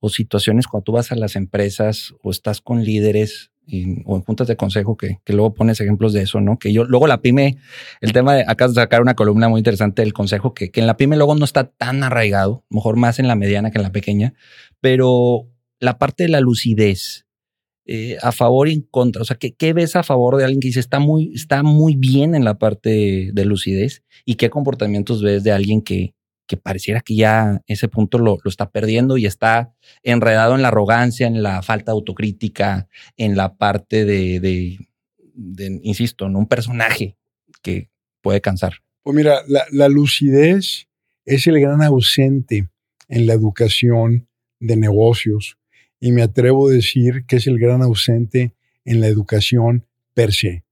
o 0.00 0.08
situaciones 0.08 0.66
cuando 0.66 0.84
tú 0.84 0.92
vas 0.92 1.12
a 1.12 1.16
las 1.16 1.36
empresas 1.36 2.14
o 2.22 2.30
estás 2.30 2.60
con 2.60 2.84
líderes 2.84 3.52
o 4.04 4.16
en 4.16 4.22
juntas 4.24 4.48
de 4.48 4.56
consejo 4.56 4.96
que, 4.96 5.18
luego 5.28 5.54
pones 5.54 5.80
ejemplos 5.80 6.12
de 6.12 6.22
eso, 6.22 6.40
¿no? 6.40 6.58
Que 6.58 6.72
yo 6.72 6.84
luego 6.84 7.06
la 7.06 7.22
pyme, 7.22 7.58
el 8.00 8.12
tema 8.12 8.34
de 8.34 8.44
acá 8.46 8.68
sacar 8.68 9.00
una 9.00 9.14
columna 9.14 9.48
muy 9.48 9.60
interesante 9.60 10.02
del 10.02 10.12
consejo 10.12 10.52
que, 10.52 10.70
que 10.70 10.80
en 10.80 10.86
la 10.86 10.96
pyme 10.96 11.16
luego 11.16 11.34
no 11.36 11.44
está 11.44 11.64
tan 11.64 12.02
arraigado, 12.02 12.64
mejor 12.68 12.96
más 12.96 13.18
en 13.18 13.28
la 13.28 13.36
mediana 13.36 13.70
que 13.70 13.78
en 13.78 13.84
la 13.84 13.92
pequeña, 13.92 14.34
pero 14.80 15.46
la 15.78 15.98
parte 15.98 16.24
de 16.24 16.30
la 16.30 16.40
lucidez, 16.40 17.26
eh, 17.86 18.16
a 18.22 18.32
favor 18.32 18.68
y 18.68 18.74
en 18.74 18.82
contra? 18.82 19.22
O 19.22 19.24
sea, 19.24 19.36
¿qué, 19.36 19.52
¿qué, 19.52 19.72
ves 19.72 19.96
a 19.96 20.02
favor 20.02 20.36
de 20.36 20.44
alguien 20.44 20.60
que 20.60 20.68
dice 20.68 20.80
está 20.80 20.98
muy, 20.98 21.32
está 21.34 21.62
muy 21.62 21.96
bien 21.96 22.34
en 22.34 22.44
la 22.44 22.58
parte 22.58 23.30
de 23.32 23.44
lucidez? 23.44 24.02
¿Y 24.24 24.36
qué 24.36 24.50
comportamientos 24.50 25.22
ves 25.22 25.42
de 25.42 25.52
alguien 25.52 25.82
que, 25.82 26.14
que 26.46 26.56
pareciera 26.56 27.00
que 27.00 27.14
ya 27.14 27.62
ese 27.66 27.88
punto 27.88 28.18
lo, 28.18 28.38
lo, 28.42 28.48
está 28.48 28.70
perdiendo 28.70 29.16
y 29.16 29.26
está 29.26 29.74
enredado 30.02 30.54
en 30.54 30.62
la 30.62 30.68
arrogancia, 30.68 31.26
en 31.26 31.42
la 31.42 31.62
falta 31.62 31.92
de 31.92 31.96
autocrítica, 31.96 32.88
en 33.16 33.36
la 33.36 33.56
parte 33.56 34.04
de, 34.04 34.40
de, 34.40 35.80
insisto, 35.82 36.26
en 36.26 36.36
un 36.36 36.46
personaje 36.46 37.16
que 37.62 37.88
puede 38.20 38.40
cansar. 38.40 38.74
Pues 39.02 39.16
mira, 39.16 39.42
la 39.46 39.88
lucidez 39.88 40.88
es 41.24 41.46
el 41.46 41.60
gran 41.60 41.82
ausente 41.82 42.68
en 43.08 43.26
la 43.26 43.34
educación 43.34 44.28
de 44.60 44.76
negocios 44.76 45.58
y 46.02 46.10
me 46.10 46.22
atrevo 46.22 46.68
a 46.68 46.72
decir 46.72 47.24
que 47.28 47.36
es 47.36 47.46
el 47.46 47.60
gran 47.60 47.80
ausente 47.80 48.56
en 48.84 49.00
la 49.00 49.06
educación 49.06 49.86
per 50.14 50.32
se. 50.32 50.64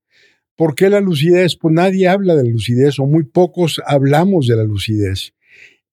¿Por 0.56 0.74
qué 0.74 0.90
la 0.90 1.00
lucidez? 1.00 1.56
Pues 1.56 1.72
nadie 1.72 2.08
habla 2.08 2.34
de 2.34 2.42
la 2.42 2.50
lucidez 2.50 2.98
o 2.98 3.06
muy 3.06 3.22
pocos 3.22 3.80
hablamos 3.86 4.48
de 4.48 4.56
la 4.56 4.64
lucidez. 4.64 5.32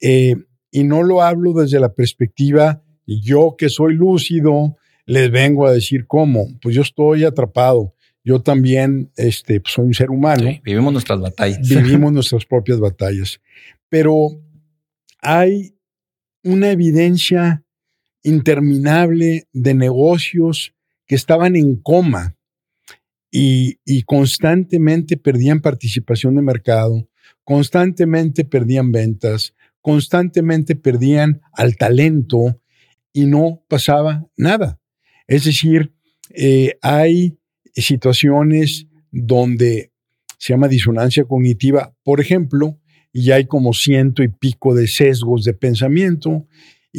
Eh, 0.02 0.36
y 0.72 0.84
no 0.84 1.04
lo 1.04 1.22
hablo 1.22 1.54
desde 1.54 1.80
la 1.80 1.94
perspectiva, 1.94 2.84
yo 3.06 3.54
que 3.56 3.70
soy 3.70 3.94
lúcido, 3.94 4.76
les 5.06 5.30
vengo 5.30 5.68
a 5.68 5.72
decir 5.72 6.08
cómo. 6.08 6.48
Pues 6.60 6.74
yo 6.74 6.82
estoy 6.82 7.24
atrapado. 7.24 7.94
Yo 8.24 8.42
también 8.42 9.12
este, 9.18 9.62
pues, 9.62 9.76
soy 9.76 9.86
un 9.86 9.94
ser 9.94 10.10
humano. 10.10 10.50
vivimos 10.64 10.92
nuestras 10.92 11.22
batallas. 11.22 11.62
Vivimos 11.62 12.12
nuestras 12.12 12.44
propias 12.48 12.80
batallas. 12.80 13.40
Pero 13.88 14.42
hay 15.22 15.76
una 16.44 16.72
evidencia 16.72 17.64
interminable 18.28 19.48
de 19.54 19.74
negocios 19.74 20.76
que 21.06 21.16
estaban 21.16 21.56
en 21.56 21.78
coma 21.78 22.36
y, 23.32 23.78
constantemente 24.04 25.16
perdían 25.16 25.62
participación 25.62 26.36
de 26.36 26.42
mercado, 26.42 27.08
constantemente 27.46 28.44
perdían 28.44 28.92
ventas, 28.92 29.54
constantemente 29.80 30.76
perdían 30.76 31.40
al 31.54 31.78
talento 31.78 32.60
y 33.14 33.28
no 33.28 33.64
pasaba 33.70 34.28
nada. 34.36 34.78
Es 35.28 35.46
decir, 35.46 35.94
eh, 36.36 36.78
hay 36.82 37.38
situaciones 37.74 38.88
donde 39.10 39.94
se 40.38 40.52
llama 40.52 40.68
disonancia 40.68 41.24
cognitiva, 41.24 41.96
por 42.04 42.20
ejemplo, 42.20 42.78
y 43.14 43.32
hay 43.32 43.46
como 43.46 43.74
ciento 43.74 44.22
y 44.22 44.28
pico 44.28 44.76
de 44.76 44.88
sesgos 44.88 45.46
de 45.46 45.54
pensamiento, 45.54 46.46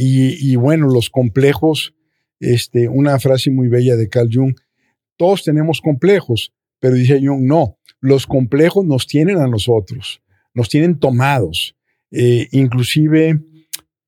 y, 0.00 0.54
bueno, 0.56 0.88
los 0.88 1.10
complejos, 1.10 1.94
este, 2.38 2.88
una 2.88 3.18
frase 3.18 3.50
muy 3.50 3.68
bella 3.68 3.96
de 3.96 4.08
Carl 4.08 4.28
Jung, 4.32 4.54
todos 5.16 5.42
tenemos 5.42 5.80
complejos, 5.80 6.52
pero 6.78 6.94
dice 6.94 7.20
Jung, 7.20 7.42
no, 7.42 7.78
los 8.00 8.26
complejos 8.26 8.84
nos 8.84 9.06
tienen 9.06 9.38
a 9.38 9.48
nosotros, 9.48 10.22
nos 10.54 10.68
tienen 10.68 11.00
tomados. 11.00 11.74
Eh, 12.12 12.46
inclusive 12.52 13.40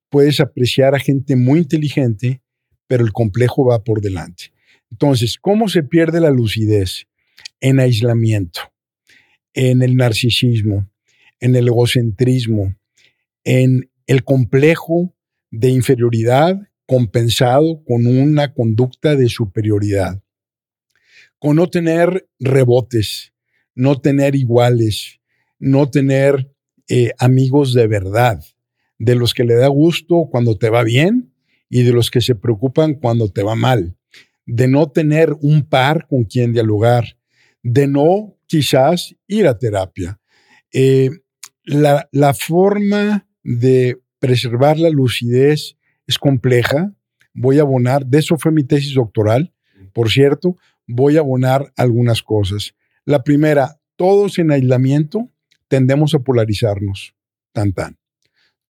puedes 0.09 0.39
apreciar 0.39 0.95
a 0.95 1.01
gente 1.01 1.35
muy 1.35 1.59
inteligente 1.59 2.41
pero 2.91 3.05
el 3.05 3.13
complejo 3.13 3.65
va 3.65 3.85
por 3.85 4.01
delante. 4.01 4.53
Entonces, 4.91 5.39
¿cómo 5.41 5.69
se 5.69 5.85
pierde 5.85 6.19
la 6.19 6.31
lucidez? 6.31 7.07
En 7.61 7.79
aislamiento, 7.79 8.63
en 9.55 9.81
el 9.83 9.95
narcisismo, 9.95 10.91
en 11.39 11.55
el 11.55 11.69
egocentrismo, 11.69 12.75
en 13.45 13.89
el 14.09 14.25
complejo 14.25 15.15
de 15.51 15.71
inferioridad 15.71 16.57
compensado 16.87 17.83
con 17.85 18.07
una 18.07 18.53
conducta 18.53 19.15
de 19.17 19.29
superioridad, 19.29 20.23
con 21.39 21.57
no 21.57 21.71
tener 21.71 22.29
rebotes, 22.39 23.33
no 23.75 24.01
tener 24.01 24.35
iguales, 24.35 25.21
no 25.59 25.89
tener 25.89 26.53
eh, 26.89 27.13
amigos 27.19 27.75
de 27.75 27.87
verdad, 27.87 28.43
de 28.99 29.15
los 29.15 29.35
que 29.35 29.45
le 29.45 29.55
da 29.55 29.69
gusto 29.69 30.29
cuando 30.31 30.59
te 30.59 30.69
va 30.69 30.83
bien 30.83 31.33
y 31.69 31.85
de 31.85 31.93
los 31.93 32.11
que 32.11 32.21
se 32.21 32.35
preocupan 32.35 32.95
cuando 32.95 33.29
te 33.29 33.43
va 33.43 33.55
mal, 33.55 33.97
de 34.45 34.67
no 34.67 34.91
tener 34.91 35.33
un 35.41 35.63
par 35.69 36.09
con 36.09 36.25
quien 36.25 36.53
dialogar, 36.53 37.17
de 37.63 37.87
no 37.87 38.37
quizás 38.47 39.15
ir 39.29 39.47
a 39.47 39.59
terapia. 39.59 40.21
Eh, 40.73 41.11
la, 41.63 42.09
la 42.11 42.35
forma 42.35 43.29
de 43.45 44.01
preservar 44.21 44.79
la 44.79 44.91
lucidez 44.91 45.77
es 46.07 46.19
compleja. 46.19 46.95
Voy 47.35 47.59
a 47.59 47.63
abonar, 47.63 48.07
de 48.07 48.19
eso 48.19 48.37
fue 48.39 48.53
mi 48.53 48.63
tesis 48.63 48.95
doctoral, 48.95 49.53
por 49.93 50.11
cierto, 50.11 50.57
voy 50.87 51.17
a 51.17 51.21
abonar 51.21 51.73
algunas 51.77 52.23
cosas. 52.23 52.75
La 53.05 53.23
primera, 53.23 53.81
todos 53.97 54.39
en 54.39 54.51
aislamiento 54.51 55.31
tendemos 55.69 56.15
a 56.15 56.21
polarizarnos, 56.21 57.15
tan 57.53 57.73
tan. 57.73 57.99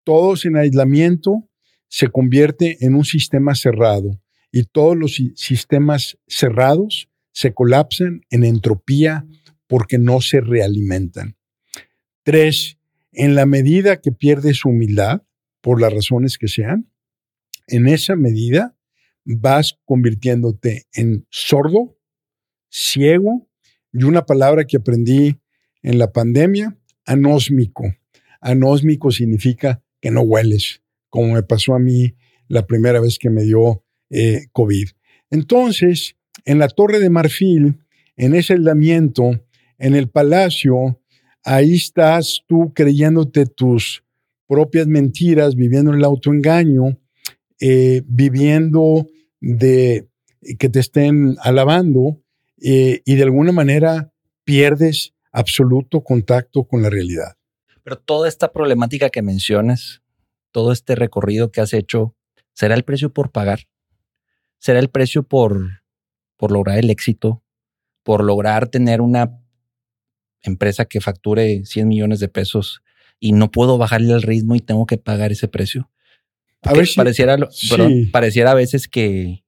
Todos 0.05 0.45
en 0.45 0.57
aislamiento 0.57 1.49
se 1.89 2.09
convierte 2.09 2.85
en 2.85 2.95
un 2.95 3.05
sistema 3.05 3.55
cerrado 3.55 4.21
y 4.51 4.65
todos 4.65 4.97
los 4.97 5.21
sistemas 5.37 6.19
cerrados 6.27 7.09
se 7.33 7.53
colapsan 7.55 8.23
en 8.31 8.45
entropía 8.45 9.27
porque 9.67 9.99
no 9.99 10.21
se 10.21 10.41
realimentan. 10.41 11.37
Tres, 12.23 12.79
en 13.13 13.35
la 13.35 13.47
medida 13.47 14.01
que 14.01 14.13
pierdes 14.13 14.65
humildad, 14.65 15.23
por 15.61 15.81
las 15.81 15.93
razones 15.93 16.39
que 16.39 16.49
sean, 16.49 16.91
en 17.67 17.87
esa 17.89 18.17
medida 18.17 18.77
vas 19.25 19.79
convirtiéndote 19.85 20.87
en 20.93 21.27
sordo, 21.31 21.99
ciego 22.71 23.49
y 23.93 24.05
una 24.05 24.25
palabra 24.25 24.65
que 24.65 24.79
aprendí 24.79 25.39
en 25.83 25.99
la 25.99 26.13
pandemia, 26.13 26.79
anósmico. 27.05 27.85
Anósmico 28.41 29.11
significa 29.11 29.83
que 30.01 30.11
no 30.11 30.23
hueles, 30.23 30.83
como 31.09 31.35
me 31.35 31.43
pasó 31.43 31.75
a 31.75 31.79
mí 31.79 32.15
la 32.49 32.67
primera 32.67 33.01
vez 33.01 33.19
que 33.19 33.31
me 33.31 33.43
dio 33.43 33.85
eh, 34.11 34.47
COVID. 34.53 34.89
Entonces, 35.31 36.17
en 36.45 36.59
la 36.59 36.69
Torre 36.69 36.99
de 36.99 37.11
Marfil, 37.11 37.79
en 38.17 38.35
ese 38.35 38.55
aislamiento, 38.55 39.45
en 39.79 39.95
el 39.95 40.09
palacio, 40.09 41.01
ahí 41.45 41.75
estás 41.75 42.43
tú 42.47 42.73
creyéndote 42.75 43.47
tus 43.47 44.05
propias 44.49 44.87
mentiras, 44.87 45.55
viviendo 45.55 45.93
el 45.93 46.03
autoengaño, 46.03 46.99
eh, 47.61 48.03
viviendo 48.07 49.07
de 49.41 50.09
que 50.59 50.69
te 50.69 50.81
estén 50.81 51.37
alabando 51.43 52.21
eh, 52.61 53.03
y 53.05 53.15
de 53.15 53.23
alguna 53.23 53.53
manera 53.53 54.13
pierdes 54.45 55.15
absoluto 55.31 56.03
contacto 56.03 56.65
con 56.65 56.83
la 56.83 56.91
realidad. 56.91 57.37
Pero 57.85 57.99
toda 57.99 58.29
esta 58.29 58.53
problemática 58.53 59.11
que 59.11 59.23
mencionas, 59.23 60.03
todo 60.51 60.73
este 60.73 60.95
recorrido 60.95 61.51
que 61.51 61.61
has 61.61 61.75
hecho, 61.75 62.17
¿será 62.55 62.75
el 62.75 62.85
precio 62.85 63.13
por 63.13 63.31
pagar? 63.31 63.61
¿Será 64.59 64.79
el 64.79 64.89
precio 64.89 65.23
por, 65.23 65.83
por 66.37 66.51
lograr 66.51 66.79
el 66.79 66.91
éxito? 66.91 67.43
¿Por 68.03 68.25
lograr 68.25 68.69
tener 68.69 69.01
una 69.01 69.39
empresa 70.43 70.87
que 70.87 71.01
facture 71.01 71.65
100 71.65 71.87
millones 71.87 72.21
de 72.21 72.29
pesos 72.29 72.83
y 73.21 73.33
no 73.33 73.51
puedo 73.51 73.79
bajarle 73.79 74.13
el 74.15 74.23
ritmo 74.23 74.55
y 74.55 74.61
tengo 74.61 74.87
que 74.87 74.99
pagar 74.99 75.33
ese 75.33 75.49
precio? 75.49 75.91
a 76.63 76.73
ver 76.73 76.89
pareciera, 76.97 77.37
pareciera 78.11 78.51
a 78.51 78.55
veces 78.55 78.89
que 78.89 79.45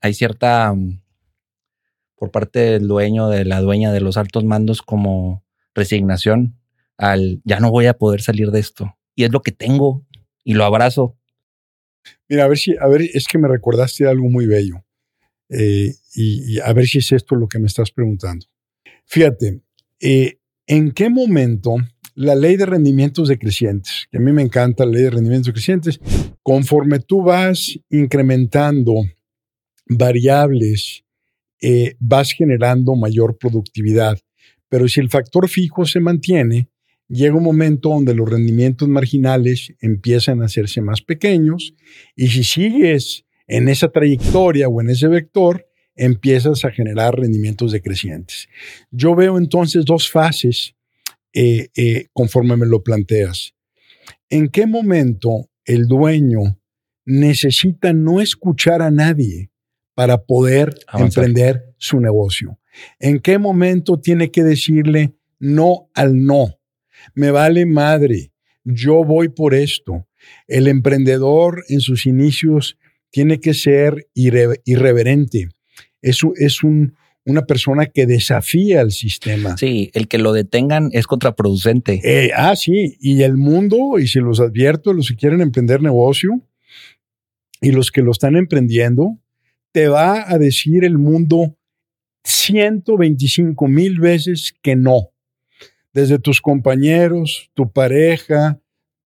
hay 0.00 0.14
cierta, 0.14 0.72
mm, 0.74 1.00
por 2.16 2.30
parte 2.30 2.58
del 2.58 2.86
dueño, 2.86 3.28
de 3.28 3.44
la 3.44 3.60
dueña 3.60 3.92
de 3.92 4.00
los 4.00 4.16
altos 4.16 4.44
mandos, 4.44 4.82
como 4.82 5.44
resignación 5.74 6.58
al 6.98 7.40
ya 7.44 7.60
no 7.60 7.70
voy 7.70 7.86
a 7.86 7.94
poder 7.94 8.20
salir 8.20 8.50
de 8.50 8.60
esto. 8.60 8.94
Y 9.14 9.24
es 9.24 9.32
lo 9.32 9.40
que 9.40 9.52
tengo 9.52 10.04
y 10.44 10.54
lo 10.54 10.64
abrazo. 10.64 11.16
Mira, 12.28 12.44
a 12.44 12.48
ver 12.48 12.58
si, 12.58 12.76
a 12.78 12.86
ver, 12.86 13.02
es 13.02 13.26
que 13.26 13.38
me 13.38 13.48
recordaste 13.48 14.06
algo 14.06 14.28
muy 14.28 14.46
bello. 14.46 14.84
Eh, 15.48 15.94
y, 16.14 16.58
a 16.60 16.72
ver 16.72 16.86
si 16.86 16.98
es 16.98 17.12
esto 17.12 17.36
lo 17.36 17.48
que 17.48 17.58
me 17.58 17.66
estás 17.66 17.90
preguntando. 17.90 18.46
Fíjate, 19.06 19.62
eh, 20.00 20.38
¿en 20.66 20.90
qué 20.92 21.08
momento 21.08 21.76
la 22.18 22.34
ley 22.34 22.56
de 22.56 22.66
rendimientos 22.66 23.28
decrecientes, 23.28 24.08
que 24.10 24.18
a 24.18 24.20
mí 24.20 24.32
me 24.32 24.42
encanta 24.42 24.84
la 24.84 24.90
ley 24.90 25.02
de 25.04 25.10
rendimientos 25.10 25.46
decrecientes, 25.46 26.00
conforme 26.42 26.98
tú 26.98 27.22
vas 27.22 27.78
incrementando 27.90 28.94
variables, 29.86 31.04
eh, 31.62 31.94
vas 32.00 32.32
generando 32.32 32.96
mayor 32.96 33.38
productividad. 33.38 34.18
Pero 34.68 34.88
si 34.88 34.98
el 34.98 35.10
factor 35.10 35.48
fijo 35.48 35.84
se 35.84 36.00
mantiene, 36.00 36.68
llega 37.06 37.36
un 37.36 37.44
momento 37.44 37.90
donde 37.90 38.16
los 38.16 38.28
rendimientos 38.28 38.88
marginales 38.88 39.72
empiezan 39.80 40.42
a 40.42 40.46
hacerse 40.46 40.80
más 40.80 41.00
pequeños 41.00 41.76
y 42.16 42.28
si 42.28 42.42
sigues 42.42 43.26
en 43.46 43.68
esa 43.68 43.92
trayectoria 43.92 44.68
o 44.68 44.80
en 44.80 44.90
ese 44.90 45.06
vector, 45.06 45.68
empiezas 45.94 46.64
a 46.64 46.72
generar 46.72 47.14
rendimientos 47.14 47.70
decrecientes. 47.70 48.48
Yo 48.90 49.14
veo 49.14 49.38
entonces 49.38 49.84
dos 49.84 50.10
fases 50.10 50.74
eh, 51.32 51.68
eh, 51.76 52.06
conforme 52.12 52.56
me 52.56 52.66
lo 52.66 52.82
planteas. 52.82 53.54
¿En 54.28 54.48
qué 54.48 54.66
momento 54.66 55.48
el 55.64 55.86
dueño 55.86 56.60
necesita 57.04 57.92
no 57.92 58.20
escuchar 58.20 58.82
a 58.82 58.90
nadie 58.90 59.50
para 59.94 60.24
poder 60.24 60.74
emprender 60.92 61.74
su 61.78 62.00
negocio? 62.00 62.58
¿En 62.98 63.20
qué 63.20 63.38
momento 63.38 63.98
tiene 63.98 64.30
que 64.30 64.44
decirle 64.44 65.14
no 65.38 65.90
al 65.94 66.24
no? 66.24 66.58
me 67.14 67.30
vale 67.30 67.66
madre, 67.66 68.32
yo 68.64 69.04
voy 69.04 69.28
por 69.28 69.54
esto. 69.54 70.06
El 70.46 70.68
emprendedor 70.68 71.64
en 71.68 71.80
sus 71.80 72.06
inicios 72.06 72.78
tiene 73.10 73.40
que 73.40 73.54
ser 73.54 74.08
irreverente. 74.14 75.48
Es, 76.02 76.20
es 76.36 76.62
un, 76.62 76.94
una 77.28 77.46
persona 77.46 77.86
que 77.86 78.06
desafía 78.06 78.80
al 78.80 78.90
sistema. 78.90 79.56
Sí, 79.56 79.90
el 79.94 80.08
que 80.08 80.18
lo 80.18 80.32
detengan 80.32 80.90
es 80.92 81.06
contraproducente. 81.06 82.00
Eh, 82.02 82.30
ah, 82.34 82.56
sí, 82.56 82.96
y 83.00 83.22
el 83.22 83.36
mundo, 83.36 83.98
y 83.98 84.08
se 84.08 84.20
los 84.20 84.40
advierto, 84.40 84.92
los 84.92 85.08
que 85.08 85.16
quieren 85.16 85.40
emprender 85.40 85.82
negocio 85.82 86.40
y 87.60 87.70
los 87.70 87.90
que 87.92 88.02
lo 88.02 88.10
están 88.10 88.36
emprendiendo, 88.36 89.18
te 89.72 89.88
va 89.88 90.30
a 90.30 90.38
decir 90.38 90.84
el 90.84 90.98
mundo 90.98 91.56
125 92.24 93.68
mil 93.68 94.00
veces 94.00 94.54
que 94.62 94.74
no 94.74 95.12
desde 95.92 96.18
tus 96.18 96.40
compañeros, 96.40 97.50
tu 97.54 97.72
pareja, 97.72 98.60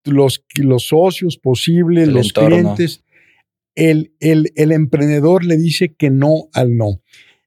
los, 0.05 0.45
los 0.55 0.87
socios 0.87 1.37
posibles, 1.37 2.07
El 2.07 2.13
los 2.13 2.27
entorno. 2.27 2.49
clientes. 2.49 3.03
El, 3.75 4.13
el, 4.19 4.51
el 4.55 4.71
emprendedor 4.71 5.43
le 5.43 5.57
dice 5.57 5.95
que 5.95 6.09
no 6.11 6.49
al 6.53 6.77
no. 6.77 7.01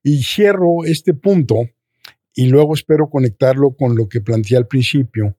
Y 0.08 0.22
cierro 0.22 0.84
este 0.84 1.14
punto 1.14 1.68
y 2.32 2.46
luego 2.46 2.75
espero 2.75 3.10
conectarlo 3.10 3.75
con 3.75 3.96
lo 3.96 4.08
que 4.08 4.20
planteé 4.20 4.56
al 4.56 4.68
principio. 4.68 5.36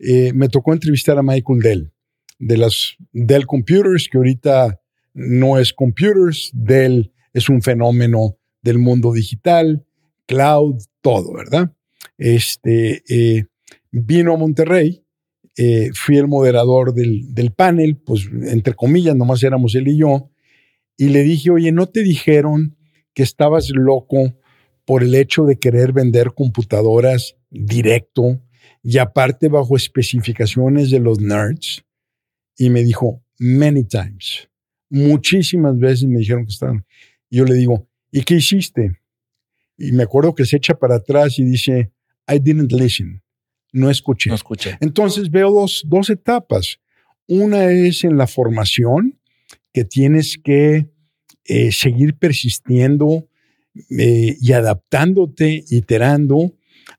Eh, 0.00 0.32
me 0.32 0.48
tocó 0.48 0.72
entrevistar 0.72 1.16
a 1.18 1.22
Michael 1.22 1.60
Dell 1.60 1.92
de 2.40 2.56
las 2.56 2.96
Dell 3.12 3.46
Computers, 3.46 4.08
que 4.10 4.18
ahorita 4.18 4.80
no 5.14 5.56
es 5.56 5.72
computers, 5.72 6.50
Dell 6.52 7.12
es 7.32 7.48
un 7.48 7.62
fenómeno 7.62 8.36
del 8.60 8.78
mundo 8.78 9.12
digital, 9.12 9.86
cloud, 10.26 10.82
todo, 11.00 11.34
¿verdad? 11.34 11.72
Este, 12.16 13.04
eh, 13.08 13.46
vino 13.92 14.34
a 14.34 14.36
Monterrey, 14.36 15.04
eh, 15.56 15.90
fui 15.94 16.18
el 16.18 16.26
moderador 16.26 16.92
del, 16.92 17.32
del 17.32 17.52
panel, 17.52 17.96
pues 17.96 18.28
entre 18.32 18.74
comillas, 18.74 19.14
nomás 19.14 19.44
éramos 19.44 19.76
él 19.76 19.86
y 19.86 19.98
yo, 19.98 20.28
y 20.96 21.10
le 21.10 21.22
dije, 21.22 21.50
oye, 21.50 21.70
¿no 21.70 21.86
te 21.86 22.02
dijeron 22.02 22.77
que 23.18 23.24
estabas 23.24 23.70
loco 23.70 24.32
por 24.84 25.02
el 25.02 25.16
hecho 25.16 25.42
de 25.42 25.58
querer 25.58 25.92
vender 25.92 26.34
computadoras 26.34 27.34
directo 27.50 28.40
y 28.80 28.98
aparte 28.98 29.48
bajo 29.48 29.74
especificaciones 29.74 30.92
de 30.92 31.00
los 31.00 31.18
nerds? 31.18 31.84
Y 32.56 32.70
me 32.70 32.84
dijo, 32.84 33.20
many 33.40 33.82
times. 33.82 34.48
Muchísimas 34.88 35.76
veces 35.76 36.06
me 36.06 36.20
dijeron 36.20 36.46
que 36.46 36.52
estaban. 36.52 36.86
Yo 37.28 37.44
le 37.44 37.54
digo, 37.54 37.88
¿y 38.12 38.22
qué 38.22 38.36
hiciste? 38.36 39.00
Y 39.76 39.90
me 39.90 40.04
acuerdo 40.04 40.32
que 40.32 40.46
se 40.46 40.58
echa 40.58 40.74
para 40.74 40.94
atrás 40.94 41.40
y 41.40 41.44
dice, 41.44 41.90
I 42.28 42.38
didn't 42.38 42.70
listen. 42.70 43.20
No 43.72 43.90
escuché. 43.90 44.30
No 44.30 44.36
escuché. 44.36 44.78
Entonces 44.80 45.28
veo 45.28 45.50
dos, 45.50 45.82
dos 45.88 46.08
etapas. 46.08 46.78
Una 47.26 47.64
es 47.72 48.04
en 48.04 48.16
la 48.16 48.28
formación, 48.28 49.18
que 49.72 49.82
tienes 49.82 50.38
que 50.38 50.88
eh, 51.48 51.72
seguir 51.72 52.14
persistiendo 52.14 53.26
eh, 53.90 54.36
y 54.40 54.52
adaptándote, 54.52 55.64
iterando 55.70 56.54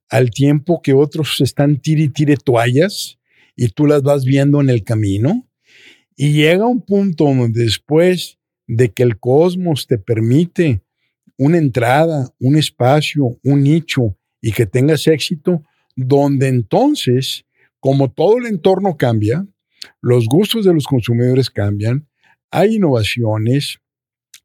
al 0.10 0.32
tiempo 0.32 0.82
que 0.82 0.94
otros 0.94 1.40
están 1.42 1.80
tire 1.80 2.04
y 2.04 2.10
tire 2.10 2.36
toallas 2.36 3.20
y 3.56 3.68
tú 3.68 3.86
las 3.86 4.02
vas 4.02 4.26
viendo 4.26 4.60
en 4.60 4.70
el 4.70 4.84
camino. 4.84 5.48
Y 6.16 6.34
llega 6.34 6.66
un 6.66 6.82
punto 6.82 7.26
donde 7.26 7.64
después 7.64 8.40
de 8.66 8.90
que 8.90 9.04
el 9.04 9.20
cosmos 9.20 9.88
te 9.88 9.98
permite 9.98 10.82
una 11.38 11.58
entrada, 11.58 12.34
un 12.40 12.58
espacio, 12.58 13.38
un 13.44 13.64
nicho 13.64 14.18
y 14.42 14.52
que 14.52 14.66
tengas 14.66 15.08
éxito, 15.08 15.64
donde 15.96 16.48
entonces, 16.48 17.46
como 17.80 18.12
todo 18.12 18.38
el 18.38 18.48
entorno 18.48 18.98
cambia, 18.98 19.46
los 20.02 20.26
gustos 20.26 20.66
de 20.66 20.74
los 20.74 20.86
consumidores 20.86 21.50
cambian, 21.50 22.08
hay 22.52 22.76
innovaciones, 22.76 23.80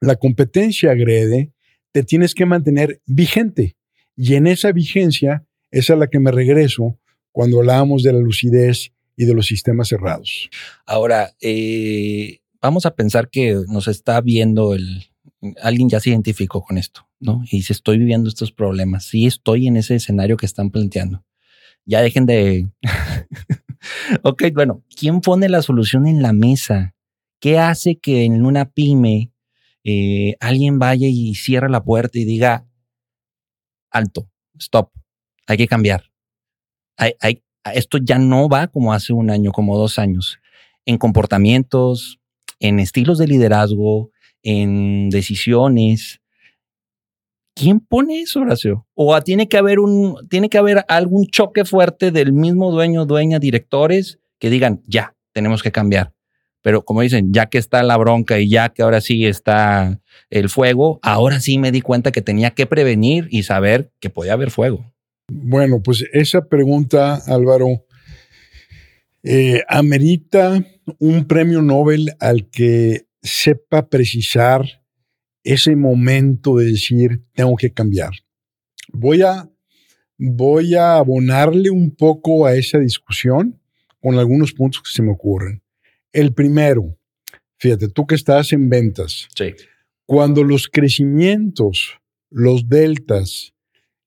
la 0.00 0.16
competencia 0.16 0.90
agrede, 0.90 1.52
te 1.92 2.02
tienes 2.02 2.34
que 2.34 2.46
mantener 2.46 3.00
vigente. 3.06 3.76
Y 4.16 4.34
en 4.34 4.46
esa 4.46 4.72
vigencia 4.72 5.44
es 5.70 5.90
a 5.90 5.96
la 5.96 6.08
que 6.08 6.20
me 6.20 6.30
regreso 6.30 6.98
cuando 7.32 7.58
hablábamos 7.58 8.02
de 8.02 8.12
la 8.12 8.20
lucidez 8.20 8.92
y 9.16 9.24
de 9.24 9.34
los 9.34 9.46
sistemas 9.46 9.88
cerrados. 9.88 10.50
Ahora, 10.86 11.34
eh, 11.40 12.38
vamos 12.60 12.86
a 12.86 12.94
pensar 12.94 13.28
que 13.28 13.56
nos 13.68 13.88
está 13.88 14.20
viendo 14.20 14.74
el, 14.74 15.04
alguien 15.62 15.88
ya 15.88 16.00
se 16.00 16.10
identificó 16.10 16.62
con 16.62 16.78
esto, 16.78 17.06
¿no? 17.20 17.42
Y 17.50 17.58
dice, 17.58 17.72
estoy 17.72 17.98
viviendo 17.98 18.28
estos 18.28 18.52
problemas, 18.52 19.04
sí 19.04 19.26
estoy 19.26 19.66
en 19.66 19.76
ese 19.76 19.96
escenario 19.96 20.36
que 20.36 20.46
están 20.46 20.70
planteando. 20.70 21.24
Ya 21.84 22.00
dejen 22.00 22.26
de... 22.26 22.70
ok, 24.22 24.44
bueno, 24.54 24.82
¿quién 24.98 25.20
pone 25.20 25.48
la 25.48 25.62
solución 25.62 26.06
en 26.06 26.22
la 26.22 26.32
mesa? 26.32 26.94
¿Qué 27.40 27.58
hace 27.58 27.96
que 27.96 28.24
en 28.24 28.46
una 28.46 28.70
pyme 28.70 29.32
eh, 29.84 30.36
alguien 30.40 30.78
vaya 30.78 31.06
y 31.08 31.34
cierre 31.34 31.68
la 31.68 31.84
puerta 31.84 32.18
y 32.18 32.24
diga, 32.24 32.66
alto, 33.90 34.28
stop, 34.58 34.90
hay 35.46 35.56
que 35.56 35.68
cambiar? 35.68 36.10
Esto 37.72 37.98
ya 37.98 38.18
no 38.18 38.48
va 38.48 38.68
como 38.68 38.92
hace 38.92 39.12
un 39.12 39.30
año, 39.30 39.52
como 39.52 39.78
dos 39.78 39.98
años, 39.98 40.38
en 40.86 40.98
comportamientos, 40.98 42.18
en 42.60 42.78
estilos 42.78 43.18
de 43.18 43.26
liderazgo, 43.26 44.10
en 44.42 45.10
decisiones. 45.10 46.20
¿Quién 47.54 47.80
pone 47.80 48.20
eso, 48.20 48.40
Horacio? 48.40 48.86
O 48.94 49.20
tiene 49.22 49.48
que 49.48 49.56
haber 49.56 49.78
un, 49.78 50.26
tiene 50.28 50.48
que 50.48 50.58
haber 50.58 50.84
algún 50.88 51.26
choque 51.26 51.64
fuerte 51.64 52.10
del 52.10 52.32
mismo 52.32 52.70
dueño, 52.70 53.06
dueña, 53.06 53.38
directores 53.38 54.18
que 54.38 54.50
digan, 54.50 54.82
ya, 54.86 55.14
tenemos 55.32 55.62
que 55.62 55.72
cambiar. 55.72 56.12
Pero 56.64 56.82
como 56.82 57.02
dicen, 57.02 57.30
ya 57.30 57.44
que 57.44 57.58
está 57.58 57.82
la 57.82 57.98
bronca 57.98 58.40
y 58.40 58.48
ya 58.48 58.70
que 58.70 58.80
ahora 58.80 59.02
sí 59.02 59.26
está 59.26 60.00
el 60.30 60.48
fuego, 60.48 60.98
ahora 61.02 61.38
sí 61.38 61.58
me 61.58 61.70
di 61.70 61.82
cuenta 61.82 62.10
que 62.10 62.22
tenía 62.22 62.52
que 62.52 62.64
prevenir 62.64 63.28
y 63.30 63.42
saber 63.42 63.92
que 64.00 64.08
podía 64.08 64.32
haber 64.32 64.50
fuego. 64.50 64.90
Bueno, 65.30 65.82
pues 65.82 66.06
esa 66.14 66.48
pregunta, 66.48 67.16
Álvaro, 67.26 67.84
eh, 69.22 69.62
amerita 69.68 70.64
un 70.98 71.26
premio 71.26 71.60
Nobel 71.60 72.12
al 72.18 72.48
que 72.48 73.08
sepa 73.20 73.90
precisar 73.90 74.64
ese 75.42 75.76
momento 75.76 76.56
de 76.56 76.70
decir, 76.70 77.26
tengo 77.34 77.56
que 77.56 77.74
cambiar. 77.74 78.12
Voy 78.90 79.20
a, 79.20 79.50
voy 80.16 80.76
a 80.76 80.96
abonarle 80.96 81.68
un 81.68 81.94
poco 81.94 82.46
a 82.46 82.54
esa 82.54 82.78
discusión 82.78 83.60
con 84.00 84.18
algunos 84.18 84.54
puntos 84.54 84.80
que 84.80 84.90
se 84.90 85.02
me 85.02 85.12
ocurren. 85.12 85.63
El 86.14 86.32
primero, 86.32 86.96
fíjate, 87.58 87.88
tú 87.88 88.06
que 88.06 88.14
estás 88.14 88.52
en 88.52 88.68
ventas, 88.68 89.26
sí. 89.34 89.52
cuando 90.06 90.44
los 90.44 90.68
crecimientos, 90.68 91.98
los 92.30 92.68
deltas 92.68 93.52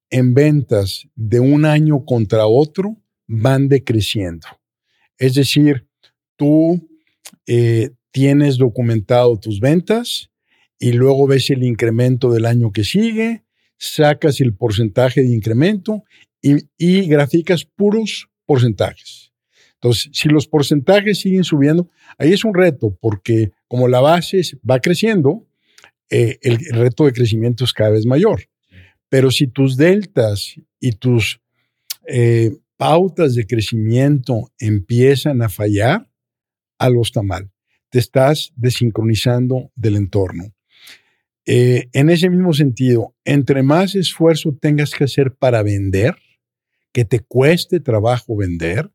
en 0.10 0.34
ventas 0.34 1.06
de 1.16 1.42
un 1.42 1.66
año 1.66 2.06
contra 2.06 2.48
otro 2.48 2.96
van 3.28 3.68
decreciendo. 3.68 4.48
Es 5.18 5.36
decir, 5.36 5.86
tú 6.38 6.90
eh, 7.46 7.90
tienes 8.12 8.58
documentado 8.58 9.38
tus 9.38 9.60
ventas 9.60 10.30
y 10.80 10.94
luego 10.94 11.28
ves 11.28 11.50
el 11.50 11.64
incremento 11.64 12.32
del 12.32 12.46
año 12.46 12.72
que 12.72 12.86
sigue, 12.86 13.44
sacas 13.78 14.40
el 14.40 14.56
porcentaje 14.56 15.24
de 15.24 15.36
incremento 15.36 16.06
y, 16.42 16.56
y 16.78 17.06
graficas 17.10 17.66
puros 17.66 18.30
porcentajes. 18.46 19.27
Entonces, 19.82 20.10
si 20.14 20.30
los 20.30 20.48
porcentajes 20.48 21.20
siguen 21.20 21.44
subiendo, 21.44 21.90
ahí 22.18 22.34
es 22.34 22.44
un 22.44 22.54
reto, 22.54 22.98
porque 23.00 23.52
como 23.68 23.88
la 23.88 24.00
base 24.00 24.42
va 24.70 24.80
creciendo, 24.80 25.48
eh, 26.10 26.40
el 26.42 26.58
reto 26.72 27.06
de 27.06 27.14
crecimiento 27.14 27.64
es 27.64 27.74
cada 27.74 27.92
vez 27.92 28.06
mayor. 28.06 28.44
Pero 29.10 29.32
si 29.32 29.48
tus 29.48 29.78
deltas 29.78 30.56
y 30.80 30.94
tus 30.94 31.40
eh, 32.08 32.52
pautas 32.78 33.36
de 33.36 33.46
crecimiento 33.46 34.52
empiezan 34.60 35.42
a 35.42 35.50
fallar, 35.50 36.10
algo 36.80 37.02
está 37.02 37.22
mal. 37.22 37.52
Te 37.90 38.00
estás 38.00 38.52
desincronizando 38.56 39.72
del 39.76 39.96
entorno. 39.96 40.54
Eh, 41.46 41.90
en 41.94 42.10
ese 42.10 42.30
mismo 42.30 42.54
sentido, 42.54 43.16
entre 43.24 43.64
más 43.64 43.96
esfuerzo 43.96 44.58
tengas 44.60 44.92
que 44.92 45.06
hacer 45.06 45.36
para 45.36 45.64
vender, 45.64 46.16
que 46.92 47.06
te 47.06 47.20
cueste 47.20 47.80
trabajo 47.80 48.36
vender, 48.36 48.92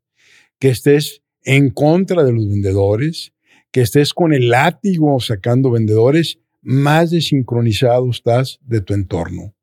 que 0.63 0.69
estés 0.69 1.25
en 1.43 1.71
contra 1.71 2.23
de 2.23 2.31
los 2.31 2.49
vendedores, 2.49 3.33
que 3.73 3.81
estés 3.81 4.15
con 4.15 4.33
el 4.33 4.51
látigo 4.51 5.19
sacando 5.19 5.73
vendedores, 5.73 6.39
más 6.61 7.11
desincronizado 7.11 8.09
estás 8.09 8.61
de 8.63 8.81
tu 8.81 8.95
entorno. 8.95 9.57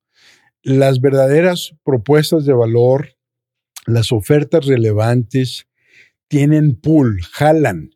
Las 0.61 0.99
verdaderas 0.99 1.73
propuestas 1.85 2.43
de 2.43 2.51
valor, 2.51 3.15
las 3.85 4.11
ofertas 4.11 4.65
relevantes, 4.65 5.67
tienen 6.27 6.75
pull, 6.75 7.21
jalan. 7.31 7.91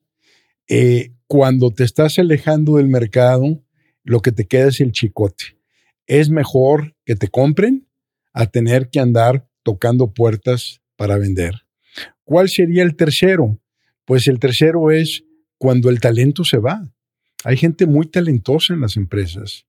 Eh, 0.70 1.12
cuando 1.28 1.72
te 1.72 1.84
estás 1.84 2.18
alejando 2.20 2.78
del 2.78 2.88
mercado, 2.88 3.62
lo 4.06 4.22
que 4.22 4.32
te 4.32 4.46
queda 4.46 4.70
es 4.70 4.80
el 4.80 4.94
chicote. 4.94 5.58
Es 6.08 6.30
mejor 6.30 6.96
que 7.04 7.18
te 7.18 7.28
compren 7.28 7.86
a 8.32 8.46
tener 8.46 8.90
que 8.90 9.02
andar 9.02 9.46
tocando 9.62 10.14
puertas 10.14 10.80
para 10.96 11.18
vender. 11.18 11.64
¿Cuál 12.24 12.50
sería 12.50 12.84
el 12.84 12.96
tercero? 12.96 13.60
Pues 14.06 14.28
el 14.28 14.40
tercero 14.40 14.92
es 14.92 15.24
cuando 15.58 15.90
el 15.90 16.00
talento 16.00 16.44
se 16.44 16.58
va. 16.58 16.90
Hay 17.44 17.58
gente 17.58 17.86
muy 17.86 18.08
talentosa 18.08 18.74
en 18.74 18.82
las 18.82 18.96
empresas, 18.96 19.66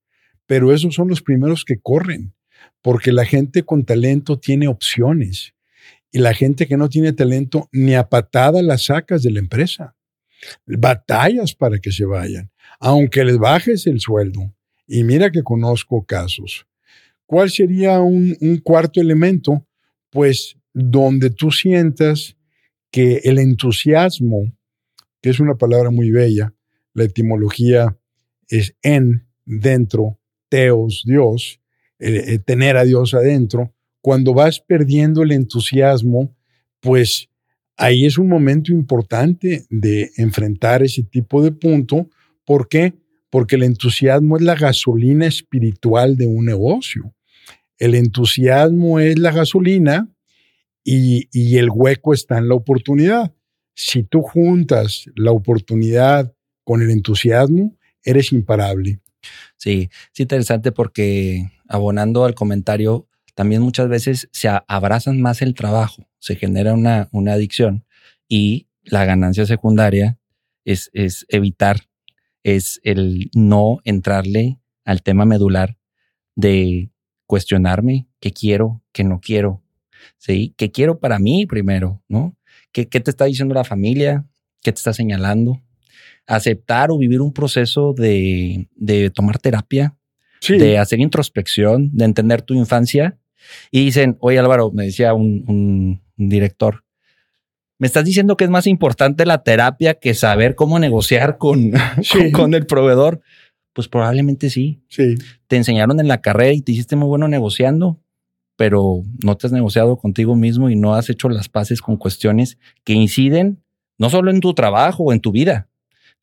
pero 0.46 0.72
esos 0.72 0.94
son 0.94 1.08
los 1.08 1.22
primeros 1.22 1.64
que 1.64 1.80
corren, 1.80 2.34
porque 2.82 3.12
la 3.12 3.24
gente 3.24 3.64
con 3.64 3.84
talento 3.84 4.38
tiene 4.38 4.68
opciones 4.68 5.54
y 6.12 6.20
la 6.20 6.34
gente 6.34 6.68
que 6.68 6.76
no 6.76 6.88
tiene 6.88 7.12
talento 7.12 7.68
ni 7.72 7.94
a 7.94 8.08
patada 8.08 8.62
la 8.62 8.78
sacas 8.78 9.22
de 9.24 9.32
la 9.32 9.40
empresa. 9.40 9.96
Batallas 10.66 11.54
para 11.54 11.78
que 11.78 11.90
se 11.90 12.04
vayan, 12.04 12.52
aunque 12.78 13.24
les 13.24 13.38
bajes 13.38 13.86
el 13.86 13.98
sueldo. 13.98 14.54
Y 14.86 15.02
mira 15.02 15.30
que 15.30 15.42
conozco 15.42 16.04
casos. 16.04 16.66
¿Cuál 17.26 17.50
sería 17.50 18.00
un, 18.00 18.36
un 18.40 18.58
cuarto 18.58 19.00
elemento? 19.00 19.66
Pues 20.10 20.56
donde 20.72 21.30
tú 21.30 21.50
sientas 21.50 22.36
que 22.94 23.22
el 23.24 23.40
entusiasmo 23.40 24.52
que 25.20 25.30
es 25.30 25.40
una 25.40 25.56
palabra 25.56 25.90
muy 25.90 26.12
bella. 26.12 26.54
La 26.92 27.02
etimología 27.02 27.98
es 28.46 28.76
en, 28.82 29.26
dentro, 29.44 30.20
teos, 30.48 31.02
Dios, 31.04 31.60
eh, 31.98 32.22
eh, 32.34 32.38
tener 32.38 32.76
a 32.76 32.84
Dios 32.84 33.14
adentro. 33.14 33.74
Cuando 34.00 34.32
vas 34.32 34.60
perdiendo 34.60 35.24
el 35.24 35.32
entusiasmo, 35.32 36.36
pues 36.78 37.30
ahí 37.76 38.06
es 38.06 38.16
un 38.16 38.28
momento 38.28 38.70
importante 38.70 39.64
de 39.70 40.12
enfrentar 40.18 40.84
ese 40.84 41.02
tipo 41.02 41.42
de 41.42 41.50
punto. 41.50 42.08
¿Por 42.44 42.68
qué? 42.68 42.94
Porque 43.28 43.56
el 43.56 43.64
entusiasmo 43.64 44.36
es 44.36 44.42
la 44.44 44.54
gasolina 44.54 45.26
espiritual 45.26 46.16
de 46.16 46.28
un 46.28 46.44
negocio. 46.44 47.12
El 47.76 47.96
entusiasmo 47.96 49.00
es 49.00 49.18
la 49.18 49.32
gasolina 49.32 50.13
y, 50.84 51.56
el 51.56 51.70
hueco 51.70 52.12
está 52.12 52.38
en 52.38 52.48
la 52.48 52.54
oportunidad. 52.54 53.32
Si 53.74 54.02
tú 54.02 54.22
juntas 54.22 55.06
la 55.16 55.32
oportunidad 55.32 56.34
con 56.62 56.82
el 56.82 56.90
entusiasmo, 56.90 57.76
eres 58.02 58.32
imparable. 58.32 59.00
Sí, 59.56 59.88
es 60.12 60.20
interesante 60.20 60.70
porque 60.70 61.50
abonando 61.66 62.24
al 62.24 62.34
comentario, 62.34 63.08
también 63.34 63.62
muchas 63.62 63.88
veces 63.88 64.28
se 64.30 64.48
abrazan 64.68 65.20
más 65.20 65.42
el 65.42 65.54
trabajo, 65.54 66.06
se 66.18 66.36
genera 66.36 66.74
una, 66.74 67.08
una 67.10 67.32
adicción 67.32 67.84
y 68.28 68.68
la 68.84 69.04
ganancia 69.06 69.46
secundaria 69.46 70.18
es, 70.64 70.90
es 70.92 71.24
evitar, 71.30 71.80
es 72.42 72.80
el 72.84 73.30
no 73.34 73.78
entrarle 73.84 74.60
al 74.84 75.02
tema 75.02 75.24
medular 75.24 75.78
de 76.36 76.90
cuestionarme 77.26 78.06
qué 78.20 78.32
quiero, 78.32 78.82
qué 78.92 79.02
no 79.02 79.20
quiero, 79.20 79.63
¿sí? 80.18 80.54
¿Qué 80.56 80.70
quiero 80.70 80.98
para 80.98 81.18
mí 81.18 81.46
primero, 81.46 82.02
no? 82.08 82.36
¿Qué, 82.72 82.88
qué 82.88 83.00
te 83.00 83.10
está 83.10 83.26
diciendo 83.26 83.54
la 83.54 83.64
familia? 83.64 84.26
¿Qué 84.62 84.72
te 84.72 84.78
está 84.78 84.92
señalando? 84.92 85.60
Aceptar 86.26 86.90
o 86.90 86.98
vivir 86.98 87.20
un 87.20 87.32
proceso 87.32 87.92
de, 87.92 88.68
de 88.74 89.10
tomar 89.10 89.38
terapia, 89.38 89.96
de 90.48 90.78
hacer 90.78 91.00
introspección, 91.00 91.90
de 91.92 92.04
entender 92.04 92.42
tu 92.42 92.54
infancia. 92.54 93.18
Y 93.70 93.84
dicen, 93.84 94.16
oye 94.20 94.38
Álvaro, 94.38 94.70
me 94.72 94.86
decía 94.86 95.14
un, 95.14 95.44
un, 95.46 96.02
director, 96.16 96.84
me 97.78 97.86
estás 97.86 98.04
diciendo 98.04 98.36
que 98.36 98.44
es 98.44 98.50
más 98.50 98.66
importante 98.66 99.26
la 99.26 99.42
terapia 99.42 99.94
que 99.94 100.14
saber 100.14 100.54
cómo 100.54 100.78
negociar 100.78 101.38
con, 101.38 101.72
con, 102.32 102.54
el 102.54 102.66
proveedor. 102.66 103.20
Pues 103.72 103.88
probablemente 103.88 104.50
sí. 104.50 104.82
Sí. 104.88 105.16
Te 105.48 105.56
enseñaron 105.56 105.98
en 105.98 106.06
la 106.06 106.20
carrera 106.20 106.52
y 106.52 106.62
te 106.62 106.72
hiciste 106.72 106.94
muy 106.94 107.08
bueno 107.08 107.26
negociando, 107.26 108.00
pero 108.56 109.02
no 109.24 109.36
te 109.36 109.46
has 109.46 109.52
negociado 109.52 109.96
contigo 109.96 110.36
mismo 110.36 110.70
y 110.70 110.76
no 110.76 110.94
has 110.94 111.10
hecho 111.10 111.28
las 111.28 111.48
paces 111.48 111.80
con 111.80 111.96
cuestiones 111.96 112.58
que 112.84 112.92
inciden 112.92 113.62
no 113.98 114.10
solo 114.10 114.30
en 114.30 114.40
tu 114.40 114.54
trabajo 114.54 115.04
o 115.04 115.12
en 115.12 115.20
tu 115.20 115.32
vida, 115.32 115.68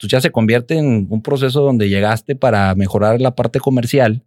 entonces 0.01 0.17
ya 0.17 0.21
se 0.21 0.31
convierte 0.31 0.77
en 0.77 1.05
un 1.09 1.21
proceso 1.21 1.61
donde 1.61 1.87
llegaste 1.87 2.35
para 2.35 2.73
mejorar 2.75 3.21
la 3.21 3.35
parte 3.35 3.59
comercial 3.59 4.23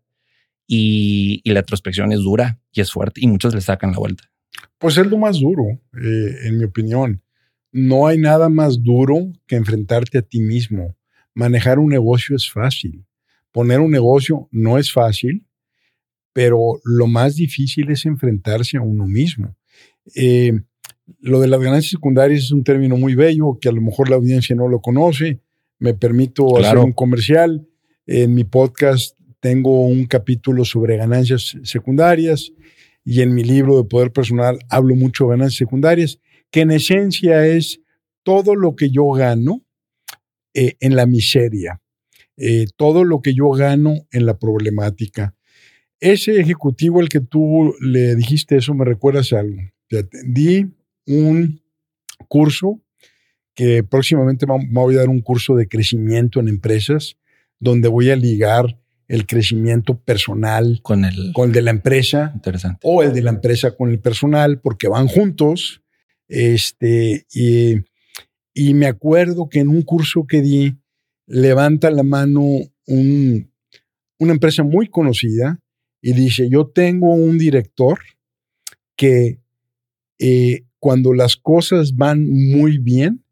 y, 0.66 1.42
la 1.44 1.60
introspección 1.60 2.12
es 2.12 2.20
dura 2.20 2.60
y 2.72 2.80
es 2.80 2.92
fuerte 2.92 3.20
y 3.20 3.26
muchos 3.26 3.54
le 3.54 3.60
sacan 3.60 3.90
la 3.92 3.98
vuelta. 3.98 4.24
Pues 4.78 4.96
es 4.98 5.06
lo 5.08 5.18
más 5.18 5.40
duro, 5.40 5.64
eh, 6.00 6.36
en 6.44 6.58
mi 6.58 6.64
opinión. 6.64 7.22
No 7.72 8.06
hay 8.06 8.18
nada 8.18 8.48
más 8.48 8.82
duro 8.82 9.32
que 9.48 9.56
enfrentarte 9.56 10.18
a 10.18 10.22
ti 10.22 10.40
mismo. 10.40 10.96
Manejar 11.34 11.80
un 11.80 11.88
negocio 11.88 12.36
es 12.36 12.48
fácil. 12.48 13.04
Poner 13.50 13.80
un 13.80 13.90
negocio 13.90 14.48
no 14.52 14.78
es 14.78 14.92
fácil, 14.92 15.44
pero 16.34 16.80
lo 16.84 17.06
más 17.06 17.36
difícil 17.36 17.90
es 17.90 18.04
enfrentarse 18.04 18.76
a 18.76 18.82
uno 18.82 19.06
mismo. 19.06 19.56
Eh, 20.14 20.52
lo 21.20 21.40
de 21.40 21.48
las 21.48 21.60
ganancias 21.60 21.92
secundarias 21.92 22.44
es 22.44 22.52
un 22.52 22.64
término 22.64 22.98
muy 22.98 23.14
bello 23.14 23.56
que 23.58 23.70
a 23.70 23.72
lo 23.72 23.80
mejor 23.80 24.10
la 24.10 24.16
audiencia 24.16 24.54
no 24.54 24.68
lo 24.68 24.82
conoce 24.82 25.40
me 25.78 25.94
permito 25.94 26.56
hacer 26.58 26.78
un 26.78 26.92
comercial. 26.92 27.68
En 28.06 28.34
mi 28.34 28.44
podcast 28.44 29.18
tengo 29.40 29.86
un 29.86 30.06
capítulo 30.06 30.64
sobre 30.64 30.96
ganancias 30.96 31.56
secundarias 31.62 32.52
y 33.04 33.20
en 33.20 33.34
mi 33.34 33.44
libro 33.44 33.76
de 33.76 33.84
Poder 33.84 34.10
Personal 34.10 34.58
hablo 34.70 34.94
mucho 34.94 35.24
de 35.24 35.30
ganancias 35.30 35.58
secundarias, 35.58 36.20
que 36.50 36.60
en 36.60 36.70
esencia 36.70 37.46
es 37.46 37.80
todo 38.22 38.54
lo 38.54 38.76
que 38.76 38.90
yo 38.90 39.10
gano 39.10 39.62
eh, 40.54 40.76
en 40.80 40.96
la 40.96 41.06
miseria, 41.06 41.82
eh, 42.36 42.66
todo 42.76 43.04
lo 43.04 43.20
que 43.20 43.34
yo 43.34 43.50
gano 43.50 44.06
en 44.10 44.24
la 44.24 44.38
problemática. 44.38 45.33
Ese 46.04 46.38
ejecutivo 46.38 47.00
al 47.00 47.08
que 47.08 47.20
tú 47.20 47.74
le 47.80 48.14
dijiste 48.14 48.58
eso 48.58 48.74
me 48.74 48.84
recuerdas 48.84 49.32
algo. 49.32 49.56
di 50.26 50.66
un 51.06 51.62
curso 52.28 52.82
que 53.54 53.82
próximamente 53.82 54.44
voy 54.70 54.96
a 54.96 54.98
dar 54.98 55.08
un 55.08 55.22
curso 55.22 55.56
de 55.56 55.66
crecimiento 55.66 56.40
en 56.40 56.48
empresas 56.48 57.16
donde 57.58 57.88
voy 57.88 58.10
a 58.10 58.16
ligar 58.16 58.78
el 59.08 59.24
crecimiento 59.24 59.98
personal 59.98 60.80
con 60.82 61.06
el, 61.06 61.32
con 61.32 61.52
de 61.52 61.62
la 61.62 61.70
empresa 61.70 62.32
interesante. 62.34 62.80
o 62.82 63.02
el 63.02 63.14
de 63.14 63.22
la 63.22 63.30
empresa 63.30 63.74
con 63.74 63.88
el 63.88 63.98
personal 63.98 64.60
porque 64.60 64.88
van 64.88 65.08
juntos. 65.08 65.80
Este, 66.28 67.24
y, 67.32 67.76
y 68.52 68.74
me 68.74 68.88
acuerdo 68.88 69.48
que 69.48 69.60
en 69.60 69.68
un 69.68 69.80
curso 69.80 70.26
que 70.26 70.42
di, 70.42 70.76
levanta 71.26 71.90
la 71.90 72.02
mano 72.02 72.42
un, 72.86 73.50
una 74.18 74.32
empresa 74.34 74.62
muy 74.64 74.88
conocida 74.88 75.63
y 76.06 76.12
dice, 76.12 76.50
yo 76.50 76.66
tengo 76.66 77.14
un 77.14 77.38
director 77.38 77.98
que 78.94 79.40
eh, 80.18 80.66
cuando 80.78 81.14
las 81.14 81.34
cosas 81.34 81.96
van 81.96 82.28
muy 82.28 82.76
bien, 82.76 83.24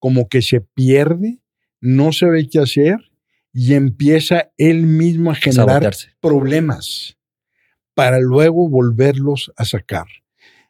como 0.00 0.28
que 0.28 0.42
se 0.42 0.60
pierde, 0.60 1.38
no 1.80 2.10
sabe 2.10 2.48
qué 2.48 2.58
hacer 2.58 2.96
y 3.52 3.74
empieza 3.74 4.50
él 4.58 4.82
mismo 4.82 5.30
a 5.30 5.36
generar 5.36 5.94
problemas 6.20 7.16
para 7.94 8.18
luego 8.18 8.68
volverlos 8.68 9.52
a 9.54 9.64
sacar. 9.64 10.06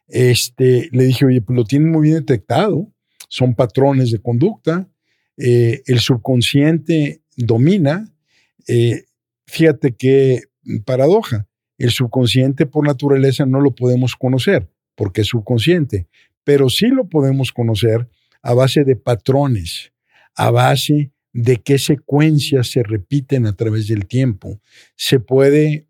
Este, 0.07 0.87
le 0.91 1.05
dije, 1.05 1.25
oye, 1.25 1.41
pues 1.41 1.57
lo 1.57 1.63
tienen 1.63 1.89
muy 1.89 2.09
bien 2.09 2.19
detectado, 2.19 2.93
son 3.27 3.55
patrones 3.55 4.11
de 4.11 4.19
conducta, 4.19 4.87
eh, 5.35 5.81
el 5.87 5.99
subconsciente 5.99 7.23
domina. 7.35 8.13
Eh, 8.67 9.05
fíjate 9.47 9.95
qué 9.95 10.48
paradoja, 10.85 11.47
el 11.77 11.91
subconsciente 11.91 12.65
por 12.65 12.85
naturaleza 12.85 13.45
no 13.45 13.61
lo 13.61 13.73
podemos 13.73 14.15
conocer 14.15 14.69
porque 14.95 15.21
es 15.21 15.27
subconsciente, 15.27 16.07
pero 16.43 16.69
sí 16.69 16.87
lo 16.87 17.07
podemos 17.07 17.53
conocer 17.53 18.09
a 18.41 18.53
base 18.53 18.83
de 18.83 18.97
patrones, 18.97 19.93
a 20.35 20.51
base 20.51 21.11
de 21.31 21.55
qué 21.55 21.77
secuencias 21.77 22.67
se 22.71 22.83
repiten 22.83 23.45
a 23.45 23.55
través 23.55 23.87
del 23.87 24.07
tiempo. 24.07 24.59
Se 24.97 25.21
puede 25.21 25.87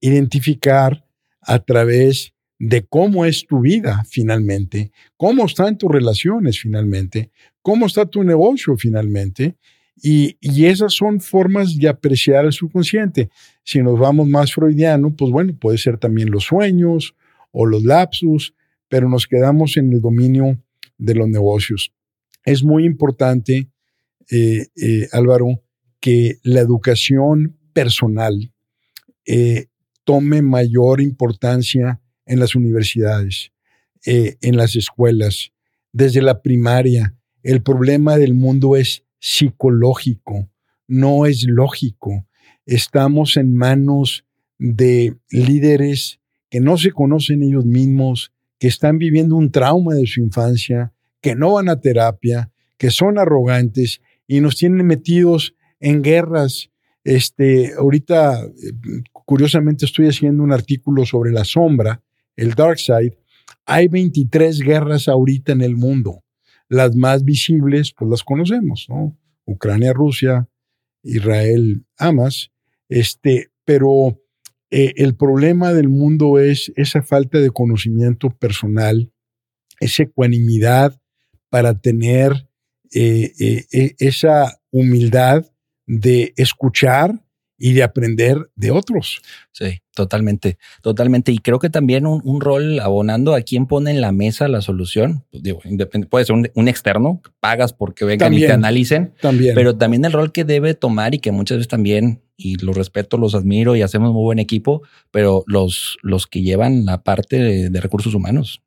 identificar 0.00 1.04
a 1.40 1.58
través 1.58 2.34
de 2.58 2.84
cómo 2.84 3.24
es 3.24 3.46
tu 3.48 3.62
vida 3.62 4.04
finalmente, 4.08 4.92
cómo 5.16 5.46
están 5.46 5.76
tus 5.76 5.90
relaciones 5.90 6.60
finalmente, 6.60 7.32
cómo 7.62 7.86
está 7.86 8.06
tu 8.06 8.22
negocio 8.22 8.76
finalmente. 8.76 9.56
Y, 10.04 10.36
esas 10.66 10.94
son 10.94 11.20
formas 11.20 11.78
de 11.78 11.88
apreciar 11.88 12.44
el 12.44 12.52
subconsciente. 12.52 13.30
Si 13.62 13.80
nos 13.80 13.98
vamos 13.98 14.26
más 14.26 14.52
freudiano, 14.52 15.14
pues 15.14 15.30
bueno, 15.30 15.56
puede 15.56 15.78
ser 15.78 15.96
también 15.96 16.30
los 16.30 16.44
sueños 16.44 17.14
o 17.52 17.66
los 17.66 17.84
lapsus, 17.84 18.52
pero 18.88 19.08
nos 19.08 19.28
quedamos 19.28 19.76
en 19.76 19.92
el 19.92 20.00
dominio 20.00 20.60
de 20.98 21.14
los 21.14 21.28
negocios. 21.28 21.92
Es 22.44 22.64
muy 22.64 22.84
importante, 22.84 23.70
eh, 24.28 24.66
eh, 24.74 25.08
Álvaro, 25.12 25.62
que 26.00 26.38
la 26.42 26.60
educación 26.60 27.56
personal 27.72 28.52
eh, 29.24 29.66
tome 30.02 30.42
mayor 30.42 31.00
importancia 31.00 32.00
en 32.26 32.40
las 32.40 32.56
universidades, 32.56 33.52
en 34.04 34.56
las 34.56 34.74
escuelas, 34.74 35.52
desde 35.92 36.22
la 36.22 36.42
primaria. 36.42 37.14
El 37.44 37.62
problema 37.62 38.16
del 38.16 38.34
mundo 38.34 38.74
es 38.74 39.04
psicológico, 39.22 40.50
no 40.88 41.26
es 41.26 41.44
lógico. 41.44 42.26
Estamos 42.66 43.36
en 43.36 43.54
manos 43.54 44.26
de 44.58 45.16
líderes 45.30 46.20
que 46.50 46.60
no 46.60 46.76
se 46.76 46.90
conocen 46.90 47.42
ellos 47.42 47.64
mismos, 47.64 48.32
que 48.58 48.66
están 48.66 48.98
viviendo 48.98 49.36
un 49.36 49.52
trauma 49.52 49.94
de 49.94 50.06
su 50.06 50.20
infancia, 50.20 50.92
que 51.20 51.36
no 51.36 51.52
van 51.52 51.68
a 51.68 51.80
terapia, 51.80 52.50
que 52.76 52.90
son 52.90 53.16
arrogantes 53.16 54.02
y 54.26 54.40
nos 54.40 54.56
tienen 54.56 54.86
metidos 54.86 55.54
en 55.78 56.02
guerras. 56.02 56.70
Este, 57.04 57.74
ahorita, 57.78 58.44
eh, 58.44 58.72
curiosamente, 59.12 59.86
estoy 59.86 60.08
haciendo 60.08 60.42
un 60.42 60.52
artículo 60.52 61.06
sobre 61.06 61.30
la 61.30 61.44
sombra, 61.44 62.02
el 62.34 62.54
dark 62.54 62.78
side. 62.78 63.16
Hay 63.66 63.86
23 63.86 64.58
guerras 64.60 65.06
ahorita 65.06 65.52
en 65.52 65.60
el 65.60 65.76
mundo. 65.76 66.21
Las 66.72 66.96
más 66.96 67.22
visibles, 67.22 67.92
pues 67.92 68.10
las 68.10 68.22
conocemos, 68.22 68.86
¿no? 68.88 69.18
Ucrania, 69.44 69.92
Rusia, 69.92 70.48
Israel, 71.02 71.84
Hamas. 71.98 72.50
Este, 72.88 73.50
pero 73.66 74.18
eh, 74.70 74.94
el 74.96 75.14
problema 75.14 75.74
del 75.74 75.90
mundo 75.90 76.38
es 76.38 76.72
esa 76.76 77.02
falta 77.02 77.38
de 77.38 77.50
conocimiento 77.50 78.30
personal, 78.30 79.12
esa 79.80 80.04
ecuanimidad 80.04 80.98
para 81.50 81.78
tener 81.78 82.48
eh, 82.94 83.32
eh, 83.38 83.66
eh, 83.72 83.94
esa 83.98 84.58
humildad 84.70 85.44
de 85.86 86.32
escuchar 86.36 87.22
y 87.62 87.74
de 87.74 87.84
aprender 87.84 88.50
de 88.56 88.72
otros. 88.72 89.22
Sí, 89.52 89.82
totalmente, 89.94 90.58
totalmente. 90.82 91.30
Y 91.30 91.38
creo 91.38 91.60
que 91.60 91.70
también 91.70 92.06
un, 92.06 92.40
rol 92.40 92.80
abonando 92.80 93.36
a 93.36 93.42
quien 93.42 93.66
pone 93.66 93.92
en 93.92 94.00
la 94.00 94.10
mesa 94.10 94.48
la 94.48 94.62
solución. 94.62 95.24
Pues 95.30 95.44
digo, 95.44 95.60
puede 96.10 96.24
ser 96.24 96.34
un, 96.34 96.68
externo, 96.68 97.22
pagas 97.38 97.72
porque 97.72 98.04
vengan 98.04 98.34
y 98.34 98.40
te 98.40 98.50
analicen. 98.50 99.14
También. 99.20 99.54
Pero 99.54 99.76
también 99.76 100.04
el 100.04 100.10
rol 100.10 100.32
que 100.32 100.44
debe 100.44 100.74
tomar 100.74 101.14
y 101.14 101.20
que 101.20 101.30
muchas 101.30 101.58
veces 101.58 101.68
también, 101.68 102.20
y 102.36 102.56
los 102.56 102.76
respeto, 102.76 103.16
los 103.16 103.36
admiro 103.36 103.76
y 103.76 103.82
hacemos 103.82 104.12
muy 104.12 104.24
buen 104.24 104.40
equipo, 104.40 104.82
pero 105.12 105.44
los, 105.46 105.98
los 106.02 106.26
que 106.26 106.42
llevan 106.42 106.84
la 106.84 107.04
parte 107.04 107.70
de, 107.70 107.80
recursos 107.80 108.12
humanos, 108.12 108.60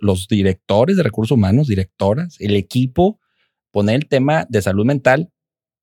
los 0.00 0.26
directores 0.26 0.96
de 0.96 1.04
recursos 1.04 1.36
humanos, 1.36 1.68
directoras, 1.68 2.40
el 2.40 2.56
equipo, 2.56 3.20
poner 3.70 3.94
el 3.94 4.08
tema 4.08 4.44
de 4.48 4.60
salud 4.60 4.84
mental 4.84 5.30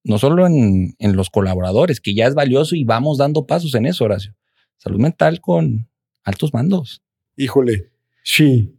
no 0.04 0.18
solo 0.18 0.48
en, 0.48 0.96
los 1.00 1.30
colaboradores, 1.30 2.02
que 2.02 2.14
ya 2.14 2.28
es 2.28 2.34
valioso 2.34 2.76
y 2.76 2.84
vamos 2.84 3.18
dando 3.18 3.46
pasos 3.46 3.76
en 3.76 3.86
eso, 3.86 4.06
Horacio. 4.06 4.36
Salud 4.78 5.00
mental 5.00 5.42
con 5.42 5.88
altos 6.24 6.54
mandos. 6.54 7.02
Híjole, 7.38 7.92
sí. 8.24 8.76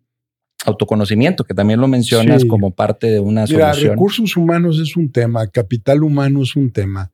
Autoconocimiento, 0.65 1.45
que 1.45 1.55
también 1.55 1.81
lo 1.81 1.89
mencionas 1.89 2.45
como 2.45 2.71
parte 2.71 3.09
de 3.09 3.19
una 3.19 3.47
Mira, 3.47 3.73
recursos 3.73 4.37
humanos 4.37 4.79
es 4.79 4.97
un 4.97 5.11
tema, 5.11 5.47
capital 5.49 6.05
humano 6.05 6.43
es 6.43 6.55
un 6.55 6.71
tema. 6.71 7.13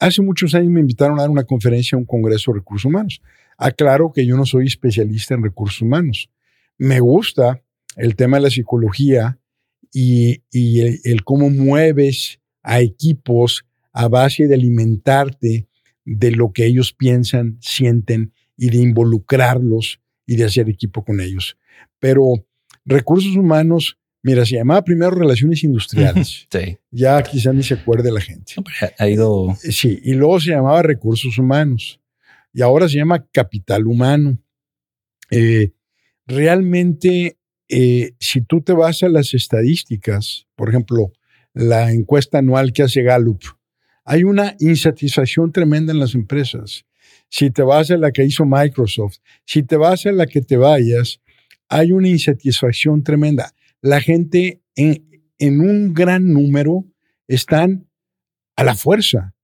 Hace 0.00 0.22
muchos 0.22 0.54
años 0.54 0.70
me 0.70 0.80
invitaron 0.80 1.18
a 1.18 1.22
dar 1.22 1.30
una 1.30 1.44
conferencia 1.44 1.94
a 1.94 1.98
un 1.98 2.06
congreso 2.06 2.50
de 2.50 2.58
recursos 2.58 2.86
humanos. 2.86 3.20
Aclaro 3.58 4.12
que 4.12 4.26
yo 4.26 4.36
no 4.36 4.46
soy 4.46 4.66
especialista 4.66 5.34
en 5.34 5.44
recursos 5.44 5.82
humanos. 5.82 6.30
Me 6.78 6.98
gusta 6.98 7.62
el 7.96 8.16
tema 8.16 8.38
de 8.38 8.44
la 8.44 8.50
psicología 8.50 9.38
y, 9.92 10.42
el 10.52 11.24
cómo 11.24 11.50
mueves 11.50 12.39
a 12.62 12.80
equipos 12.80 13.64
a 13.92 14.08
base 14.08 14.46
de 14.46 14.54
alimentarte 14.54 15.68
de 16.04 16.30
lo 16.30 16.52
que 16.52 16.66
ellos 16.66 16.92
piensan, 16.92 17.58
sienten 17.60 18.32
y 18.56 18.70
de 18.70 18.78
involucrarlos 18.78 20.00
y 20.26 20.36
de 20.36 20.44
hacer 20.44 20.68
equipo 20.68 21.04
con 21.04 21.20
ellos. 21.20 21.56
Pero 21.98 22.46
recursos 22.84 23.36
humanos, 23.36 23.98
mira, 24.22 24.44
se 24.44 24.56
llamaba 24.56 24.84
primero 24.84 25.10
relaciones 25.12 25.64
industriales. 25.64 26.46
Sí. 26.52 26.78
Ya 26.90 27.22
quizá 27.22 27.52
ni 27.52 27.62
se 27.62 27.74
acuerde 27.74 28.10
la 28.10 28.20
gente. 28.20 28.54
ha 28.98 29.08
ido. 29.08 29.56
Eh, 29.62 29.72
sí, 29.72 30.00
y 30.02 30.14
luego 30.14 30.40
se 30.40 30.50
llamaba 30.50 30.82
recursos 30.82 31.38
humanos. 31.38 32.00
Y 32.52 32.62
ahora 32.62 32.88
se 32.88 32.96
llama 32.96 33.24
capital 33.30 33.86
humano. 33.86 34.38
Eh, 35.30 35.72
realmente, 36.26 37.38
eh, 37.68 38.14
si 38.18 38.40
tú 38.40 38.60
te 38.60 38.72
vas 38.72 39.02
a 39.04 39.08
las 39.08 39.32
estadísticas, 39.34 40.46
por 40.56 40.68
ejemplo, 40.68 41.12
la 41.54 41.92
encuesta 41.92 42.38
anual 42.38 42.72
que 42.72 42.82
hace 42.82 43.02
Gallup, 43.02 43.42
hay 44.04 44.24
una 44.24 44.56
insatisfacción 44.58 45.52
tremenda 45.52 45.92
en 45.92 46.00
las 46.00 46.14
empresas. 46.14 46.84
Si 47.28 47.50
te 47.50 47.62
vas 47.62 47.90
a 47.90 47.96
la 47.96 48.10
que 48.10 48.24
hizo 48.24 48.44
Microsoft, 48.44 49.18
si 49.44 49.62
te 49.62 49.76
vas 49.76 50.06
a 50.06 50.12
la 50.12 50.26
que 50.26 50.40
te 50.40 50.56
vayas, 50.56 51.20
hay 51.68 51.92
una 51.92 52.08
insatisfacción 52.08 53.04
tremenda. 53.04 53.54
La 53.80 54.00
gente 54.00 54.60
en, 54.74 55.22
en 55.38 55.60
un 55.60 55.94
gran 55.94 56.32
número 56.32 56.86
están 57.28 57.86
a 58.56 58.64
la 58.64 58.74
fuerza, 58.74 59.34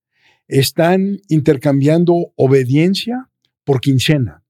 están 0.49 1.21
intercambiando 1.29 2.33
obediencia 2.35 3.31
por 3.65 3.81
quincena, 3.81 4.43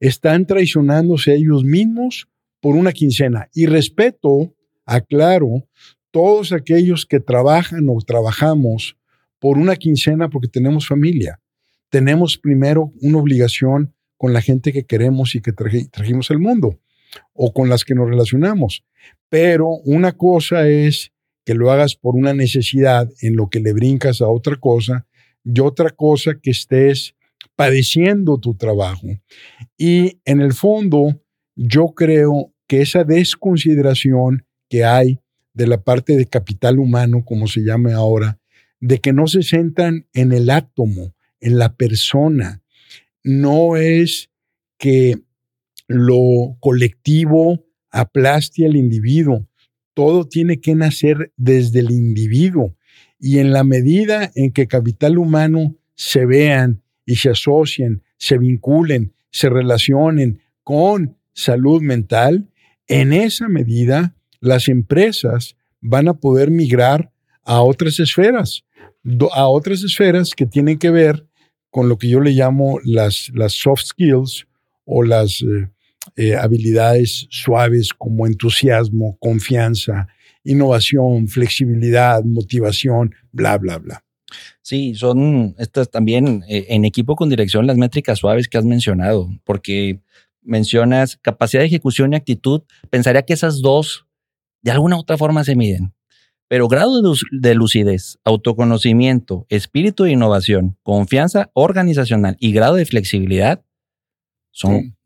están 0.00 0.46
traicionándose 0.46 1.34
ellos 1.34 1.64
mismos 1.64 2.28
por 2.60 2.76
una 2.76 2.92
quincena. 2.92 3.48
Y 3.52 3.66
respeto, 3.66 4.54
aclaro, 4.84 5.68
todos 6.16 6.52
aquellos 6.52 7.04
que 7.04 7.20
trabajan 7.20 7.90
o 7.90 7.98
trabajamos 8.00 8.96
por 9.38 9.58
una 9.58 9.76
quincena 9.76 10.30
porque 10.30 10.48
tenemos 10.48 10.88
familia. 10.88 11.42
Tenemos 11.90 12.38
primero 12.38 12.90
una 13.02 13.18
obligación 13.18 13.94
con 14.16 14.32
la 14.32 14.40
gente 14.40 14.72
que 14.72 14.86
queremos 14.86 15.34
y 15.34 15.42
que 15.42 15.52
trajimos 15.52 16.30
al 16.30 16.38
mundo 16.38 16.80
o 17.34 17.52
con 17.52 17.68
las 17.68 17.84
que 17.84 17.94
nos 17.94 18.08
relacionamos. 18.08 18.82
Pero 19.28 19.68
una 19.84 20.12
cosa 20.12 20.66
es 20.66 21.12
que 21.44 21.52
lo 21.52 21.70
hagas 21.70 21.96
por 21.96 22.16
una 22.16 22.32
necesidad 22.32 23.10
en 23.20 23.36
lo 23.36 23.50
que 23.50 23.60
le 23.60 23.74
brincas 23.74 24.22
a 24.22 24.28
otra 24.28 24.56
cosa 24.56 25.06
y 25.44 25.60
otra 25.60 25.90
cosa 25.90 26.40
que 26.42 26.52
estés 26.52 27.14
padeciendo 27.56 28.40
tu 28.40 28.54
trabajo. 28.54 29.06
Y 29.76 30.18
en 30.24 30.40
el 30.40 30.54
fondo, 30.54 31.20
yo 31.56 31.88
creo 31.88 32.54
que 32.66 32.80
esa 32.80 33.04
desconsideración 33.04 34.46
que 34.70 34.82
hay 34.82 35.20
de 35.56 35.66
la 35.66 35.82
parte 35.82 36.16
de 36.16 36.26
capital 36.26 36.78
humano, 36.78 37.24
como 37.24 37.48
se 37.48 37.62
llame 37.62 37.94
ahora, 37.94 38.38
de 38.78 38.98
que 38.98 39.14
no 39.14 39.26
se 39.26 39.42
centran 39.42 40.06
en 40.12 40.32
el 40.32 40.50
átomo, 40.50 41.14
en 41.40 41.58
la 41.58 41.74
persona. 41.76 42.62
No 43.24 43.76
es 43.76 44.28
que 44.78 45.16
lo 45.88 46.58
colectivo 46.60 47.64
aplaste 47.90 48.66
al 48.66 48.76
individuo. 48.76 49.48
Todo 49.94 50.28
tiene 50.28 50.60
que 50.60 50.74
nacer 50.74 51.32
desde 51.38 51.80
el 51.80 51.90
individuo. 51.90 52.76
Y 53.18 53.38
en 53.38 53.52
la 53.52 53.64
medida 53.64 54.30
en 54.34 54.52
que 54.52 54.66
capital 54.66 55.16
humano 55.16 55.74
se 55.94 56.26
vean 56.26 56.82
y 57.06 57.16
se 57.16 57.30
asocien, 57.30 58.02
se 58.18 58.36
vinculen, 58.36 59.14
se 59.30 59.48
relacionen 59.48 60.42
con 60.62 61.16
salud 61.32 61.80
mental, 61.80 62.50
en 62.88 63.14
esa 63.14 63.48
medida 63.48 64.15
las 64.40 64.68
empresas 64.68 65.56
van 65.80 66.08
a 66.08 66.14
poder 66.14 66.50
migrar 66.50 67.10
a 67.44 67.62
otras 67.62 68.00
esferas, 68.00 68.64
a 69.32 69.48
otras 69.48 69.82
esferas 69.82 70.32
que 70.34 70.46
tienen 70.46 70.78
que 70.78 70.90
ver 70.90 71.26
con 71.70 71.88
lo 71.88 71.98
que 71.98 72.08
yo 72.08 72.20
le 72.20 72.32
llamo 72.32 72.78
las, 72.84 73.30
las 73.34 73.52
soft 73.52 73.84
skills 73.84 74.46
o 74.84 75.02
las 75.02 75.42
eh, 75.42 75.68
eh, 76.16 76.34
habilidades 76.34 77.26
suaves 77.30 77.90
como 77.92 78.26
entusiasmo, 78.26 79.16
confianza, 79.20 80.08
innovación, 80.44 81.28
flexibilidad, 81.28 82.24
motivación, 82.24 83.14
bla, 83.32 83.58
bla, 83.58 83.78
bla. 83.78 84.04
Sí, 84.62 84.94
son 84.94 85.54
estas 85.58 85.90
también 85.90 86.44
eh, 86.48 86.66
en 86.70 86.84
equipo 86.84 87.14
con 87.14 87.28
dirección 87.28 87.66
las 87.66 87.76
métricas 87.76 88.18
suaves 88.18 88.48
que 88.48 88.58
has 88.58 88.64
mencionado, 88.64 89.28
porque 89.44 90.00
mencionas 90.42 91.18
capacidad 91.18 91.62
de 91.62 91.66
ejecución 91.66 92.12
y 92.12 92.16
actitud. 92.16 92.62
Pensaría 92.90 93.22
que 93.22 93.34
esas 93.34 93.60
dos 93.60 94.05
de 94.66 94.72
alguna 94.72 94.96
u 94.96 94.98
otra 94.98 95.16
forma 95.16 95.44
se 95.44 95.54
miden. 95.54 95.94
Pero 96.48 96.66
grado 96.66 97.00
de 97.30 97.54
lucidez, 97.54 98.18
autoconocimiento, 98.24 99.46
espíritu 99.48 100.04
de 100.04 100.12
innovación, 100.12 100.76
confianza 100.82 101.50
organizacional 101.54 102.36
y 102.40 102.52
grado 102.52 102.74
de 102.74 102.84
flexibilidad 102.84 103.64
son... 104.50 104.96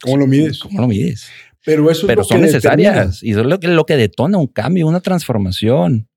¿Cómo 0.00 0.16
lo 0.16 0.26
mides? 0.26 0.58
¿Cómo 0.58 0.80
lo 0.80 0.88
mides? 0.88 1.28
Pero, 1.64 1.88
eso 1.92 2.08
Pero 2.08 2.24
son 2.24 2.40
necesarias 2.40 3.22
y 3.22 3.30
eso 3.30 3.42
es 3.42 3.46
lo 3.46 3.60
que, 3.60 3.68
lo 3.68 3.86
que 3.86 3.96
detona 3.96 4.36
un 4.36 4.48
cambio, 4.48 4.88
una 4.88 5.00
transformación, 5.00 6.08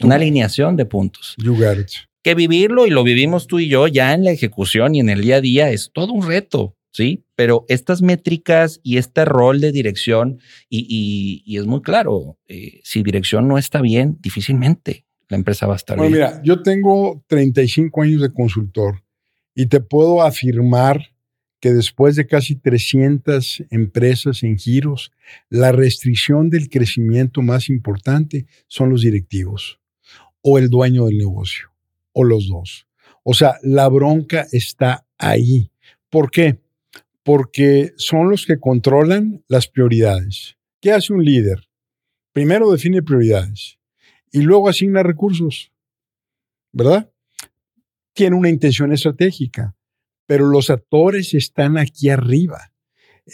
una 0.00 0.16
alineación 0.16 0.76
de 0.76 0.86
puntos. 0.86 1.36
You 1.38 1.54
got 1.54 1.78
it. 1.78 1.90
Que 2.24 2.34
vivirlo 2.34 2.84
y 2.88 2.90
lo 2.90 3.04
vivimos 3.04 3.46
tú 3.46 3.60
y 3.60 3.68
yo 3.68 3.86
ya 3.86 4.12
en 4.12 4.24
la 4.24 4.32
ejecución 4.32 4.96
y 4.96 5.00
en 5.00 5.08
el 5.08 5.20
día 5.20 5.36
a 5.36 5.40
día 5.40 5.70
es 5.70 5.92
todo 5.94 6.12
un 6.12 6.26
reto. 6.26 6.76
¿Sí? 6.98 7.24
Pero 7.36 7.64
estas 7.68 8.02
métricas 8.02 8.80
y 8.82 8.96
este 8.96 9.24
rol 9.24 9.60
de 9.60 9.70
dirección, 9.70 10.40
y, 10.68 11.56
es 11.56 11.64
muy 11.64 11.80
claro, 11.80 12.38
eh, 12.48 12.80
si 12.82 13.04
dirección 13.04 13.46
no 13.46 13.56
está 13.56 13.80
bien, 13.80 14.18
difícilmente 14.20 15.04
la 15.28 15.36
empresa 15.36 15.68
va 15.68 15.74
a 15.74 15.76
estar 15.76 15.96
bueno, 15.96 16.16
bien. 16.16 16.28
Mira, 16.28 16.42
yo 16.42 16.62
tengo 16.62 17.22
35 17.28 18.02
años 18.02 18.20
de 18.20 18.32
consultor 18.32 19.04
y 19.54 19.66
te 19.66 19.78
puedo 19.80 20.22
afirmar 20.22 21.12
que 21.60 21.72
después 21.72 22.16
de 22.16 22.26
casi 22.26 22.56
300 22.56 23.64
empresas 23.70 24.42
en 24.42 24.58
giros, 24.58 25.12
la 25.50 25.70
restricción 25.70 26.50
del 26.50 26.68
crecimiento 26.68 27.42
más 27.42 27.68
importante 27.68 28.46
son 28.66 28.90
los 28.90 29.02
directivos 29.02 29.78
o 30.42 30.58
el 30.58 30.68
dueño 30.68 31.06
del 31.06 31.18
negocio 31.18 31.68
o 32.12 32.24
los 32.24 32.48
dos. 32.48 32.88
O 33.22 33.34
sea, 33.34 33.54
la 33.62 33.88
bronca 33.88 34.48
está 34.50 35.06
ahí. 35.16 35.70
¿Por 36.10 36.30
qué? 36.32 36.58
Porque 37.28 37.92
son 37.98 38.30
los 38.30 38.46
que 38.46 38.58
controlan 38.58 39.44
las 39.48 39.68
prioridades. 39.68 40.56
¿Qué 40.80 40.92
hace 40.92 41.12
un 41.12 41.22
líder? 41.22 41.68
Primero 42.32 42.72
define 42.72 43.02
prioridades 43.02 43.78
y 44.32 44.40
luego 44.40 44.70
asigna 44.70 45.02
recursos, 45.02 45.70
¿verdad? 46.72 47.12
Tiene 48.14 48.34
una 48.34 48.48
intención 48.48 48.94
estratégica, 48.94 49.76
pero 50.24 50.46
los 50.46 50.70
actores 50.70 51.34
están 51.34 51.76
aquí 51.76 52.08
arriba. 52.08 52.72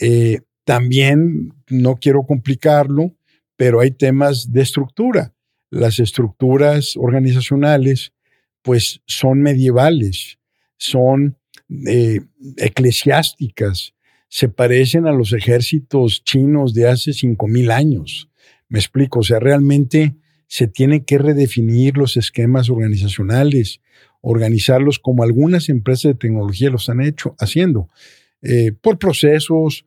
Eh, 0.01 0.41
también, 0.65 1.55
no 1.69 1.95
quiero 1.95 2.25
complicarlo, 2.27 3.15
pero 3.55 3.79
hay 3.79 3.93
temas 3.93 4.51
de 4.51 4.63
estructura. 4.63 5.37
Las 5.71 6.01
estructuras 6.01 6.97
organizacionales, 6.97 8.13
pues, 8.61 9.03
son 9.07 9.41
medievales, 9.41 10.41
son 10.79 11.39
eh, 11.87 12.21
eclesiásticas 12.57 13.95
se 14.29 14.49
parecen 14.49 15.07
a 15.07 15.13
los 15.13 15.33
ejércitos 15.33 16.25
chinos 16.25 16.75
de 16.75 16.89
hace 16.89 17.13
5.000 17.13 17.71
años. 17.71 18.29
Me 18.69 18.79
explico, 18.79 19.21
o 19.21 19.23
sea, 19.23 19.39
realmente 19.39 20.17
se 20.49 20.67
tiene 20.67 21.05
que 21.05 21.19
redefinir 21.19 21.97
los 21.97 22.17
esquemas 22.17 22.69
organizacionales, 22.69 23.81
organizarlos 24.21 24.99
como 24.99 25.23
algunas 25.23 25.69
empresas 25.69 26.13
de 26.13 26.19
tecnología 26.19 26.71
lo 26.71 26.77
están 26.77 27.01
hecho, 27.01 27.35
haciendo, 27.39 27.89
eh, 28.43 28.73
por 28.73 28.99
procesos, 28.99 29.87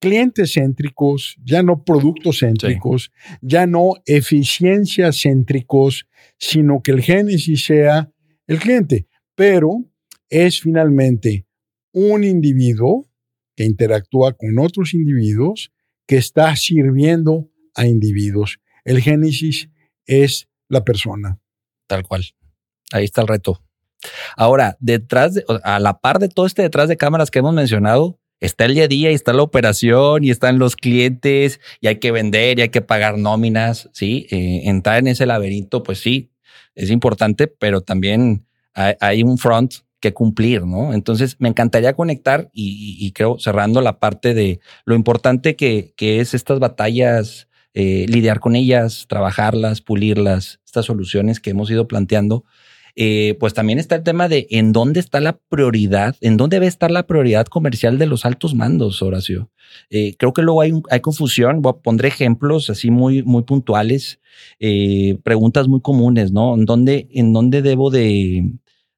clientes 0.00 0.52
céntricos, 0.54 1.36
ya 1.44 1.62
no 1.62 1.84
productos 1.84 2.40
céntricos, 2.40 3.12
ya 3.40 3.66
no 3.66 3.94
eficiencia 4.06 5.12
céntricos, 5.12 6.06
sino 6.38 6.82
que 6.82 6.90
el 6.90 7.00
génesis 7.00 7.64
sea 7.64 8.10
el 8.46 8.58
cliente. 8.58 9.06
Pero 9.34 9.84
es 10.34 10.60
finalmente 10.60 11.46
un 11.92 12.24
individuo 12.24 13.08
que 13.54 13.64
interactúa 13.64 14.32
con 14.32 14.58
otros 14.58 14.92
individuos 14.92 15.70
que 16.08 16.16
está 16.16 16.56
sirviendo 16.56 17.48
a 17.76 17.86
individuos. 17.86 18.58
El 18.84 19.00
génesis 19.00 19.70
es 20.06 20.48
la 20.68 20.84
persona. 20.84 21.38
Tal 21.86 22.02
cual. 22.02 22.24
Ahí 22.90 23.04
está 23.04 23.20
el 23.20 23.28
reto. 23.28 23.62
Ahora, 24.36 24.76
detrás 24.80 25.34
de, 25.34 25.44
a 25.62 25.78
la 25.78 26.00
par 26.00 26.18
de 26.18 26.28
todo 26.28 26.46
este 26.46 26.62
detrás 26.62 26.88
de 26.88 26.96
cámaras 26.96 27.30
que 27.30 27.38
hemos 27.38 27.54
mencionado, 27.54 28.18
está 28.40 28.64
el 28.64 28.74
día 28.74 28.84
a 28.84 28.88
día 28.88 29.12
y 29.12 29.14
está 29.14 29.32
la 29.32 29.42
operación 29.42 30.24
y 30.24 30.30
están 30.30 30.58
los 30.58 30.74
clientes 30.74 31.60
y 31.80 31.86
hay 31.86 32.00
que 32.00 32.10
vender 32.10 32.58
y 32.58 32.62
hay 32.62 32.70
que 32.70 32.82
pagar 32.82 33.18
nóminas, 33.18 33.88
¿sí? 33.92 34.26
Eh, 34.32 34.62
entrar 34.64 34.98
en 34.98 35.06
ese 35.06 35.26
laberinto, 35.26 35.84
pues 35.84 36.00
sí, 36.00 36.32
es 36.74 36.90
importante, 36.90 37.46
pero 37.46 37.82
también 37.82 38.46
hay, 38.74 39.22
un 39.22 39.38
front 39.38 39.74
que 40.04 40.12
cumplir, 40.12 40.66
¿no? 40.66 40.92
Entonces, 40.92 41.36
me 41.38 41.48
encantaría 41.48 41.94
conectar 41.94 42.50
y, 42.52 43.10
creo, 43.12 43.38
cerrando 43.38 43.80
la 43.80 43.98
parte 43.98 44.34
de 44.34 44.60
lo 44.84 44.94
importante 44.94 45.56
que, 45.56 45.94
que 45.96 46.20
es 46.20 46.34
estas 46.34 46.58
batallas, 46.58 47.48
eh, 47.72 48.04
lidiar 48.06 48.38
con 48.38 48.54
ellas, 48.54 49.06
trabajarlas, 49.08 49.80
pulirlas, 49.80 50.60
estas 50.66 50.84
soluciones 50.84 51.40
que 51.40 51.50
hemos 51.50 51.70
ido 51.70 51.88
planteando 51.88 52.44
eh, 52.96 53.36
pues 53.40 53.54
también 53.54 53.80
está 53.80 53.96
el 53.96 54.04
tema 54.04 54.28
de 54.28 54.46
en 54.50 54.72
dónde 54.72 55.00
está 55.00 55.20
la 55.20 55.38
prioridad, 55.48 56.14
en 56.20 56.36
dónde 56.36 56.56
debe 56.56 56.68
estar 56.68 56.92
la 56.92 57.08
prioridad 57.08 57.46
comercial 57.46 57.98
de 57.98 58.06
los 58.06 58.24
altos 58.24 58.54
mandos, 58.54 59.02
Horacio. 59.02 59.50
Eh, 59.90 60.14
creo 60.16 60.32
que 60.32 60.42
luego 60.42 60.60
hay, 60.60 61.00
confusión. 61.00 61.60
Voy 61.62 61.72
a 61.74 61.82
poner 61.82 62.06
ejemplos 62.06 62.70
así 62.70 62.92
muy, 62.92 63.24
muy 63.24 63.42
puntuales, 63.42 64.20
preguntas 65.24 65.66
muy 65.66 65.80
comunes, 65.80 66.30
¿no? 66.30 66.54
¿En 66.54 66.66
dónde, 66.66 67.08
en 67.10 67.32
dónde 67.32 67.62
debo 67.62 67.90
de, 67.90 68.52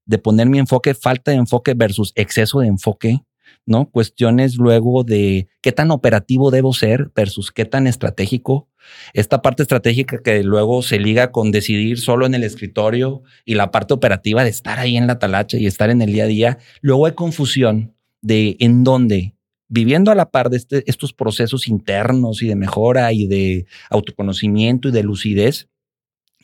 de 0.07 0.19
poner 0.19 0.49
mi 0.49 0.59
enfoque, 0.59 0.95
falta 0.95 1.31
de 1.33 1.37
enfoque 1.37 1.75
versus 1.75 2.13
exceso 2.15 2.61
de 2.61 2.69
enfoque? 2.69 3.21
¿no? 3.67 3.91
Cuestiones 3.91 4.57
luego 4.57 5.05
de 5.05 5.49
qué 5.61 5.73
tan 5.73 5.91
operativo 5.91 6.51
debo 6.51 6.73
ser 6.73 7.11
versus 7.15 7.51
qué 7.51 7.65
tan 7.65 7.87
estratégico. 7.87 8.69
Esta 9.13 9.43
parte 9.43 9.63
estratégica 9.63 10.19
que 10.23 10.43
luego 10.45 10.83
se 10.83 11.01
liga 11.01 11.33
con 11.33 11.51
decidir 11.51 11.99
solo 11.99 12.27
en 12.27 12.35
el 12.35 12.45
escritorio 12.45 13.23
y 13.45 13.55
la 13.55 13.73
parte 13.73 13.95
operativa 13.95 14.45
de 14.45 14.51
estar 14.51 14.79
ahí 14.79 14.97
en 14.97 15.09
la 15.09 15.19
talacha 15.19 15.59
y 15.59 15.67
estar 15.67 15.91
en 15.91 16.01
el 16.03 16.13
día 16.13 16.25
a 16.25 16.29
día. 16.29 16.59
Luego 16.81 17.07
hay 17.07 17.13
confusión 17.13 17.95
de 18.23 18.57
en 18.61 18.85
dónde, 18.85 19.35
viviendo 19.69 20.13
a 20.13 20.15
la 20.15 20.31
par 20.31 20.51
de 20.51 20.59
este, 20.59 20.89
estos 20.89 21.13
procesos 21.13 21.67
internos 21.67 22.43
y 22.43 22.47
de 22.47 22.55
mejora 22.55 23.13
y 23.13 23.27
de 23.27 23.67
autoconocimiento 23.91 24.89
y 24.89 24.93
de 24.93 25.03
lucidez, 25.03 25.69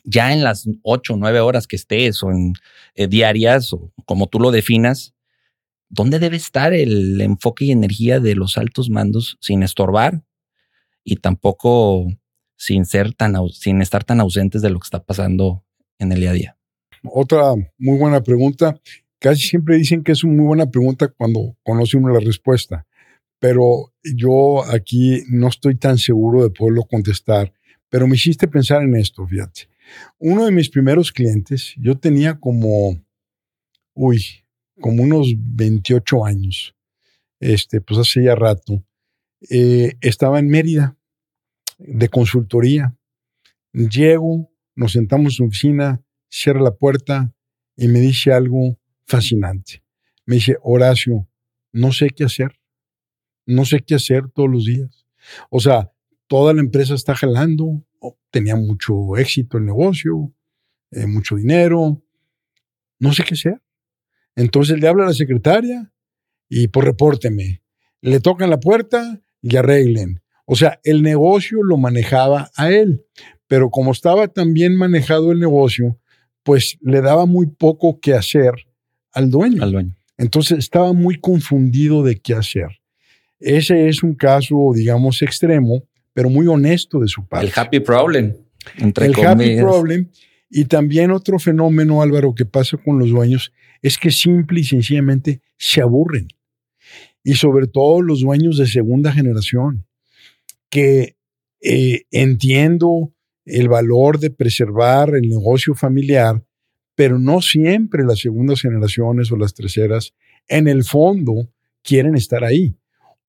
ya 0.03 0.33
en 0.33 0.43
las 0.43 0.67
ocho 0.83 1.13
o 1.13 1.17
nueve 1.17 1.39
horas 1.39 1.67
que 1.67 1.75
estés 1.75 2.23
o 2.23 2.31
en 2.31 2.53
eh, 2.95 3.07
diarias 3.07 3.73
o 3.73 3.91
como 4.05 4.27
tú 4.27 4.39
lo 4.39 4.51
definas, 4.51 5.13
¿dónde 5.89 6.19
debe 6.19 6.37
estar 6.37 6.73
el 6.73 7.19
enfoque 7.21 7.65
y 7.65 7.71
energía 7.71 8.19
de 8.19 8.35
los 8.35 8.57
altos 8.57 8.89
mandos 8.89 9.37
sin 9.39 9.63
estorbar 9.63 10.23
y 11.03 11.17
tampoco 11.17 12.07
sin 12.57 12.85
ser 12.85 13.13
tan 13.13 13.35
sin 13.49 13.81
estar 13.81 14.03
tan 14.03 14.19
ausentes 14.19 14.61
de 14.61 14.69
lo 14.69 14.79
que 14.79 14.85
está 14.85 15.03
pasando 15.03 15.63
en 15.99 16.11
el 16.11 16.19
día 16.19 16.31
a 16.31 16.33
día? 16.33 16.57
Otra 17.03 17.53
muy 17.77 17.97
buena 17.97 18.21
pregunta. 18.21 18.79
Casi 19.19 19.47
siempre 19.47 19.77
dicen 19.77 20.03
que 20.03 20.11
es 20.11 20.23
una 20.23 20.33
muy 20.33 20.45
buena 20.45 20.69
pregunta 20.69 21.07
cuando 21.07 21.55
conoce 21.63 21.97
uno 21.97 22.13
la 22.13 22.19
respuesta, 22.19 22.85
pero 23.39 23.93
yo 24.03 24.63
aquí 24.65 25.23
no 25.29 25.47
estoy 25.47 25.75
tan 25.75 25.97
seguro 25.97 26.43
de 26.43 26.49
poderlo 26.49 26.83
contestar. 26.83 27.53
Pero 27.89 28.07
me 28.07 28.15
hiciste 28.15 28.47
pensar 28.47 28.81
en 28.81 28.95
esto, 28.95 29.25
fíjate. 29.27 29.72
Uno 30.17 30.45
de 30.45 30.51
mis 30.51 30.69
primeros 30.69 31.11
clientes, 31.11 31.73
yo 31.77 31.97
tenía 31.97 32.39
como, 32.39 33.01
uy, 33.93 34.45
como 34.79 35.03
unos 35.03 35.33
28 35.37 36.25
años, 36.25 36.75
este, 37.39 37.81
pues 37.81 37.99
hace 37.99 38.23
ya 38.23 38.35
rato, 38.35 38.83
eh, 39.49 39.93
estaba 40.01 40.39
en 40.39 40.47
Mérida 40.47 40.97
de 41.77 42.09
consultoría. 42.09 42.95
Llego, 43.73 44.51
nos 44.75 44.93
sentamos 44.93 45.25
en 45.25 45.31
su 45.31 45.45
oficina, 45.45 46.01
cierra 46.29 46.61
la 46.61 46.75
puerta 46.75 47.33
y 47.75 47.87
me 47.87 47.99
dice 47.99 48.31
algo 48.31 48.79
fascinante. 49.05 49.83
Me 50.25 50.35
dice, 50.35 50.57
Horacio, 50.61 51.27
no 51.71 51.91
sé 51.91 52.09
qué 52.09 52.23
hacer. 52.23 52.59
No 53.45 53.65
sé 53.65 53.81
qué 53.81 53.95
hacer 53.95 54.29
todos 54.29 54.49
los 54.49 54.65
días. 54.65 55.05
O 55.49 55.59
sea, 55.59 55.92
toda 56.33 56.55
la 56.55 56.61
empresa 56.61 56.95
está 56.95 57.13
jalando, 57.13 57.83
tenía 58.31 58.55
mucho 58.55 59.17
éxito 59.17 59.59
el 59.59 59.65
negocio, 59.65 60.33
eh, 60.89 61.05
mucho 61.05 61.35
dinero. 61.35 62.01
No 62.97 63.13
sé 63.13 63.23
qué 63.23 63.35
hacer. 63.35 63.61
Entonces 64.35 64.79
le 64.79 64.87
habla 64.87 65.03
a 65.03 65.07
la 65.09 65.13
secretaria 65.13 65.93
y 66.49 66.69
por 66.69 66.85
pues, 66.85 66.87
repórteme. 66.87 67.61
Le 68.01 68.19
tocan 68.19 68.49
la 68.49 68.59
puerta 68.59 69.21
y 69.43 69.57
arreglen. 69.57 70.23
O 70.45 70.55
sea, 70.55 70.79
el 70.83 71.03
negocio 71.03 71.61
lo 71.61 71.77
manejaba 71.77 72.49
a 72.55 72.71
él, 72.71 73.05
pero 73.45 73.69
como 73.69 73.91
estaba 73.91 74.27
tan 74.27 74.53
bien 74.53 74.75
manejado 74.75 75.33
el 75.33 75.39
negocio, 75.39 75.99
pues 76.41 76.79
le 76.81 77.01
daba 77.01 77.27
muy 77.27 77.45
poco 77.45 77.99
que 77.99 78.15
hacer 78.15 78.55
al 79.11 79.29
dueño. 79.29 79.61
Al 79.61 79.71
dueño. 79.71 79.95
Entonces 80.17 80.57
estaba 80.57 80.93
muy 80.93 81.19
confundido 81.19 82.01
de 82.01 82.19
qué 82.19 82.33
hacer. 82.33 82.79
Ese 83.39 83.87
es 83.87 84.01
un 84.01 84.15
caso, 84.15 84.71
digamos, 84.73 85.21
extremo, 85.21 85.83
pero 86.13 86.29
muy 86.29 86.47
honesto 86.47 86.99
de 86.99 87.07
su 87.07 87.27
parte. 87.27 87.47
El 87.47 87.53
happy 87.55 87.79
problem. 87.79 88.35
Entre 88.77 89.07
el 89.07 89.15
happy 89.15 89.57
problem. 89.57 90.09
Y 90.49 90.65
también 90.65 91.11
otro 91.11 91.39
fenómeno, 91.39 92.01
Álvaro, 92.01 92.35
que 92.35 92.45
pasa 92.45 92.77
con 92.77 92.99
los 92.99 93.09
dueños 93.09 93.51
es 93.81 93.97
que 93.97 94.11
simple 94.11 94.61
y 94.61 94.63
sencillamente 94.63 95.41
se 95.57 95.81
aburren. 95.81 96.27
Y 97.23 97.33
sobre 97.35 97.67
todo 97.67 98.01
los 98.01 98.21
dueños 98.21 98.57
de 98.57 98.67
segunda 98.67 99.11
generación, 99.11 99.85
que 100.69 101.15
eh, 101.61 102.03
entiendo 102.11 103.13
el 103.45 103.69
valor 103.69 104.19
de 104.19 104.29
preservar 104.29 105.15
el 105.15 105.29
negocio 105.29 105.75
familiar, 105.75 106.43
pero 106.95 107.19
no 107.19 107.41
siempre 107.41 108.03
las 108.03 108.19
segundas 108.19 108.61
generaciones 108.61 109.31
o 109.31 109.37
las 109.37 109.53
terceras 109.53 110.13
en 110.47 110.67
el 110.67 110.83
fondo 110.83 111.49
quieren 111.81 112.15
estar 112.15 112.43
ahí. 112.43 112.75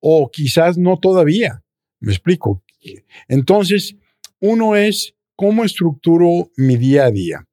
O 0.01 0.31
quizás 0.31 0.77
no 0.77 0.99
todavía. 0.99 1.63
Me 2.01 2.13
explico. 2.13 2.64
Entonces, 3.29 3.97
uno 4.41 4.77
es 4.77 5.15
cómo 5.37 5.65
estructuro 5.65 6.51
mi 6.57 6.77
día 6.77 7.07
a 7.07 7.11
día. 7.11 7.45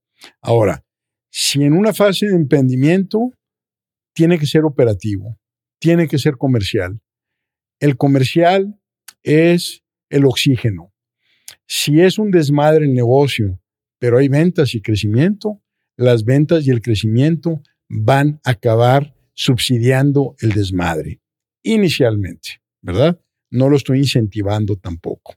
Ahora, 0.42 0.84
si 1.30 1.64
en 1.64 1.74
una 1.74 1.94
fase 1.94 2.28
de 2.28 2.36
emprendimiento 2.36 3.32
tiene 4.14 4.38
que 4.38 4.46
ser 4.46 4.66
operativo, 4.66 5.40
tiene 5.80 6.08
que 6.08 6.20
ser 6.20 6.38
comercial. 6.38 7.02
El 7.80 7.98
comercial 7.98 8.80
es 9.24 9.84
el 10.10 10.26
oxígeno. 10.26 10.94
Si 11.66 12.02
es 12.02 12.20
un 12.20 12.32
desmadre 12.32 12.86
el 12.86 12.94
negocio, 12.94 13.60
pero 13.98 14.18
hay 14.18 14.28
ventas 14.28 14.76
y 14.76 14.82
crecimiento, 14.82 15.62
las 15.96 16.26
ventas 16.26 16.68
y 16.68 16.72
el 16.72 16.82
crecimiento 16.82 17.62
van 17.88 18.42
a 18.44 18.52
acabar 18.52 19.16
subsidiando 19.34 20.36
el 20.40 20.52
desmadre. 20.52 21.22
Inicialmente, 21.64 22.62
¿verdad? 22.82 23.20
No 23.52 23.70
lo 23.70 23.78
estoy 23.78 24.00
incentivando 24.00 24.78
tampoco. 24.78 25.36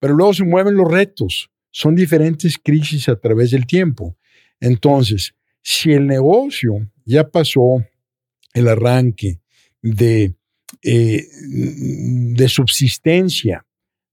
Pero 0.00 0.14
luego 0.14 0.34
se 0.34 0.44
mueven 0.44 0.74
los 0.74 0.90
retos. 0.90 1.50
Son 1.70 1.94
diferentes 1.94 2.58
crisis 2.58 3.08
a 3.08 3.16
través 3.16 3.52
del 3.52 3.66
tiempo. 3.66 4.16
Entonces, 4.60 5.34
si 5.62 5.92
el 5.92 6.06
negocio 6.06 6.90
ya 7.04 7.30
pasó 7.30 7.84
el 8.52 8.68
arranque 8.68 9.40
de, 9.82 10.34
eh, 10.82 11.26
de 11.40 12.48
subsistencia, 12.48 13.66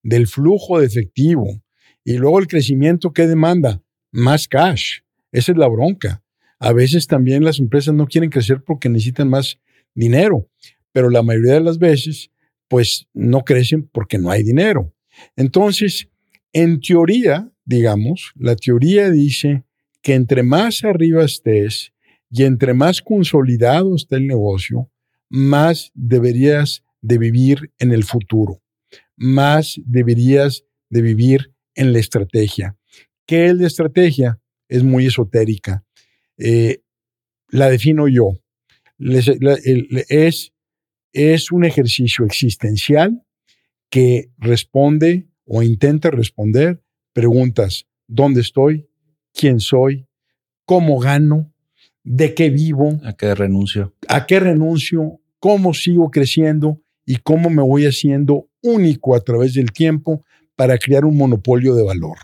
del 0.03 0.27
flujo 0.27 0.79
de 0.79 0.87
efectivo, 0.87 1.61
y 2.03 2.17
luego 2.17 2.39
el 2.39 2.47
crecimiento 2.47 3.13
que 3.13 3.27
demanda, 3.27 3.81
más 4.11 4.47
cash. 4.47 4.99
Esa 5.31 5.51
es 5.51 5.57
la 5.57 5.67
bronca. 5.67 6.23
A 6.59 6.73
veces 6.73 7.07
también 7.07 7.43
las 7.43 7.59
empresas 7.59 7.93
no 7.93 8.07
quieren 8.07 8.29
crecer 8.29 8.63
porque 8.63 8.89
necesitan 8.89 9.29
más 9.29 9.59
dinero, 9.93 10.49
pero 10.91 11.09
la 11.09 11.23
mayoría 11.23 11.53
de 11.53 11.61
las 11.61 11.79
veces, 11.79 12.31
pues 12.71 13.05
no 13.13 13.41
crecen 13.41 13.89
porque 13.91 14.17
no 14.17 14.31
hay 14.31 14.43
dinero. 14.43 14.93
Entonces, 15.35 16.07
en 16.53 16.79
teoría, 16.79 17.51
digamos, 17.65 18.31
la 18.35 18.55
teoría 18.55 19.09
dice 19.09 19.65
que 20.01 20.13
entre 20.13 20.41
más 20.41 20.85
arriba 20.85 21.25
estés 21.25 21.91
y 22.29 22.43
entre 22.43 22.73
más 22.73 23.01
consolidado 23.01 23.93
esté 23.93 24.15
el 24.15 24.27
negocio, 24.27 24.89
más 25.27 25.91
deberías 25.95 26.85
de 27.01 27.17
vivir 27.17 27.73
en 27.77 27.91
el 27.91 28.05
futuro, 28.05 28.61
más 29.17 29.75
deberías 29.85 30.63
de 30.89 31.01
vivir 31.01 31.53
en 31.75 31.91
la 31.91 31.99
estrategia. 31.99 32.77
¿Qué 33.25 33.47
es 33.47 33.55
la 33.55 33.67
estrategia? 33.67 34.39
Es 34.69 34.81
muy 34.81 35.07
esotérica. 35.07 35.83
Eh, 36.37 36.81
la 37.49 37.69
defino 37.69 38.07
yo. 38.07 38.39
es, 38.97 40.50
es 41.13 41.51
un 41.51 41.65
ejercicio 41.65 42.25
existencial 42.25 43.23
que 43.89 44.31
responde 44.37 45.27
o 45.45 45.63
intenta 45.63 46.09
responder 46.09 46.81
preguntas. 47.13 47.85
¿Dónde 48.07 48.41
estoy? 48.41 48.87
¿Quién 49.33 49.59
soy? 49.59 50.07
¿Cómo 50.65 50.99
gano? 50.99 51.53
¿De 52.03 52.33
qué 52.33 52.49
vivo? 52.49 52.99
¿A 53.03 53.13
qué 53.13 53.35
renuncio? 53.35 53.93
¿A 54.07 54.25
qué 54.25 54.39
renuncio? 54.39 55.19
¿Cómo 55.39 55.73
sigo 55.73 56.09
creciendo? 56.09 56.81
¿Y 57.05 57.17
cómo 57.17 57.49
me 57.49 57.61
voy 57.61 57.85
haciendo 57.85 58.49
único 58.61 59.15
a 59.15 59.21
través 59.21 59.53
del 59.53 59.71
tiempo 59.71 60.23
para 60.55 60.77
crear 60.77 61.03
un 61.05 61.17
monopolio 61.17 61.75
de 61.75 61.83
valor? 61.83 62.17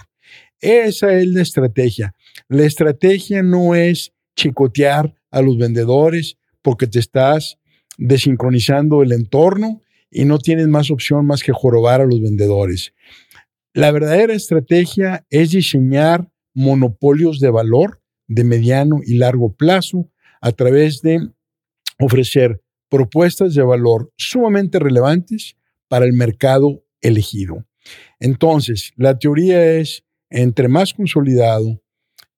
Esa 0.60 1.14
es 1.14 1.28
la 1.28 1.42
estrategia. 1.42 2.14
La 2.48 2.64
estrategia 2.64 3.44
no 3.44 3.76
es 3.76 4.14
chicotear 4.36 5.14
a 5.30 5.42
los 5.42 5.58
vendedores 5.58 6.38
porque 6.62 6.88
te 6.88 7.00
estás 7.00 7.58
desincronizando 7.98 9.04
el 9.04 9.12
entorno 9.12 9.82
y 10.10 10.26
no 10.26 10.40
tienes 10.40 10.68
más 10.68 10.90
opción 10.92 11.26
más 11.26 11.44
que 11.44 11.52
jorobar 11.52 12.02
a 12.02 12.06
los 12.06 12.22
vendedores. 12.22 12.94
La 13.74 13.92
verdadera 13.92 14.34
estrategia 14.34 15.26
es 15.30 15.52
diseñar 15.52 16.32
monopolios 16.54 17.40
de 17.40 17.50
valor 17.50 18.02
de 18.28 18.44
mediano 18.44 19.02
y 19.04 19.16
largo 19.16 19.54
plazo 19.56 20.10
a 20.42 20.52
través 20.52 21.02
de 21.02 21.30
ofrecer 22.00 22.62
propuestas 22.90 23.54
de 23.54 23.64
valor 23.64 24.12
sumamente 24.18 24.80
relevantes 24.80 25.58
para 25.88 26.06
el 26.06 26.14
mercado 26.14 26.84
elegido. 27.02 27.66
Entonces, 28.20 28.94
la 28.96 29.18
teoría 29.18 29.74
es, 29.74 30.04
entre 30.30 30.68
más 30.68 30.94
consolidado 30.94 31.82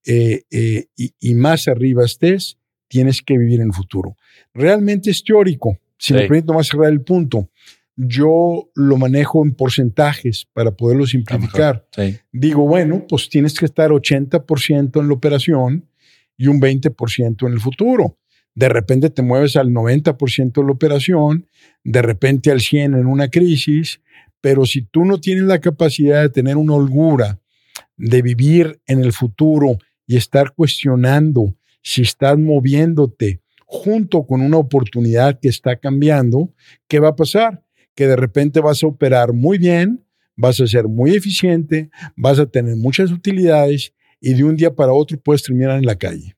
eh, 0.05 0.43
eh, 0.51 0.88
y, 0.95 1.36
más 1.36 1.68
arriba 1.68 2.05
estés, 2.05 2.57
tienes 2.90 3.22
que 3.22 3.38
vivir 3.38 3.62
en 3.62 3.68
el 3.68 3.74
futuro. 3.74 4.18
Realmente 4.54 5.12
es 5.12 5.24
teórico. 5.24 5.78
Si 5.98 6.14
me 6.14 6.22
permito 6.22 6.54
más 6.54 6.68
cerrar 6.68 6.92
el 6.92 7.02
punto, 7.02 7.50
yo 7.96 8.70
lo 8.76 8.98
manejo 8.98 9.44
en 9.44 9.54
porcentajes 9.54 10.48
para 10.54 10.72
poderlo 10.72 11.06
simplificar. 11.06 11.86
Digo, 12.32 12.66
bueno, 12.66 13.06
pues 13.08 13.30
tienes 13.30 13.60
que 13.60 13.66
estar 13.66 13.92
80% 13.92 15.02
en 15.02 15.08
la 15.08 15.14
operación 15.14 15.90
y 16.38 16.48
un 16.48 16.62
20% 16.62 17.46
en 17.46 17.54
el 17.54 17.60
futuro. 17.60 18.18
De 18.56 18.70
repente 18.70 19.10
te 19.10 19.22
mueves 19.22 19.58
al 19.58 19.70
90% 19.70 20.54
de 20.54 20.64
la 20.64 20.72
operación, 20.72 21.48
de 21.84 22.02
repente 22.02 22.52
al 22.52 22.60
100% 22.60 23.00
en 23.00 23.06
una 23.06 23.30
crisis, 23.30 24.02
pero 24.42 24.66
si 24.66 24.82
tú 24.82 25.04
no 25.04 25.20
tienes 25.20 25.44
la 25.44 25.60
capacidad 25.60 26.22
de 26.22 26.30
tener 26.30 26.56
una 26.56 26.76
holgura, 26.76 27.40
de 27.98 28.22
vivir 28.22 28.80
en 28.88 29.04
el 29.04 29.12
futuro 29.12 29.78
y 30.08 30.16
estar 30.16 30.54
cuestionando 30.54 31.56
si 31.82 32.02
estás 32.02 32.38
moviéndote 32.38 33.42
junto 33.66 34.26
con 34.26 34.42
una 34.42 34.58
oportunidad 34.58 35.40
que 35.40 35.48
está 35.48 35.76
cambiando, 35.76 36.52
¿qué 36.88 37.00
va 37.00 37.10
a 37.10 37.16
pasar? 37.16 37.64
Que 37.96 38.08
de 38.08 38.16
repente 38.16 38.62
vas 38.62 38.84
a 38.84 38.88
operar 38.88 39.34
muy 39.34 39.60
bien, 39.60 40.04
vas 40.36 40.60
a 40.60 40.68
ser 40.68 40.88
muy 40.88 41.16
eficiente, 41.16 41.92
vas 42.16 42.40
a 42.40 42.48
tener 42.48 42.76
muchas 42.78 43.12
utilidades 43.12 43.94
y 44.20 44.34
de 44.34 44.44
un 44.44 44.56
día 44.56 44.74
para 44.74 44.94
otro 44.94 45.20
puedes 45.20 45.44
terminar 45.44 45.78
en 45.78 45.86
la 45.86 45.96
calle. 45.96 46.36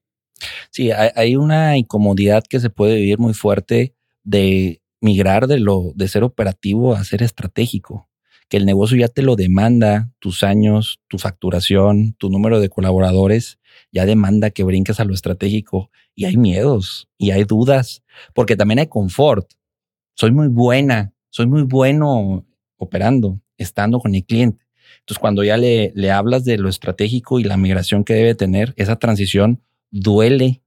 Sí, 0.71 0.91
hay 0.91 1.35
una 1.35 1.77
incomodidad 1.77 2.43
que 2.49 2.59
se 2.59 2.69
puede 2.69 2.95
vivir 2.95 3.19
muy 3.19 3.33
fuerte 3.33 3.95
de 4.23 4.81
migrar 4.99 5.47
de 5.47 5.59
lo 5.59 5.93
de 5.95 6.07
ser 6.07 6.23
operativo 6.23 6.93
a 6.93 7.03
ser 7.03 7.23
estratégico, 7.23 8.09
que 8.49 8.57
el 8.57 8.65
negocio 8.65 8.97
ya 8.97 9.07
te 9.07 9.21
lo 9.21 9.35
demanda, 9.35 10.11
tus 10.19 10.43
años, 10.43 10.99
tu 11.07 11.17
facturación, 11.17 12.13
tu 12.17 12.29
número 12.29 12.59
de 12.59 12.69
colaboradores, 12.69 13.59
ya 13.91 14.05
demanda 14.05 14.49
que 14.49 14.63
brinques 14.63 14.99
a 14.99 15.05
lo 15.05 15.13
estratégico 15.13 15.91
y 16.15 16.25
hay 16.25 16.37
miedos 16.37 17.09
y 17.17 17.31
hay 17.31 17.43
dudas, 17.43 18.03
porque 18.33 18.55
también 18.55 18.79
hay 18.79 18.87
confort. 18.87 19.49
Soy 20.15 20.31
muy 20.31 20.47
buena, 20.47 21.13
soy 21.29 21.47
muy 21.47 21.63
bueno 21.63 22.45
operando, 22.77 23.39
estando 23.57 23.99
con 23.99 24.15
el 24.15 24.25
cliente. 24.25 24.65
Entonces, 24.99 25.19
cuando 25.19 25.43
ya 25.43 25.57
le, 25.57 25.91
le 25.95 26.11
hablas 26.11 26.43
de 26.43 26.57
lo 26.57 26.69
estratégico 26.69 27.39
y 27.39 27.43
la 27.43 27.57
migración 27.57 28.03
que 28.03 28.13
debe 28.13 28.35
tener, 28.35 28.73
esa 28.75 28.97
transición 28.97 29.61
duele 29.89 30.61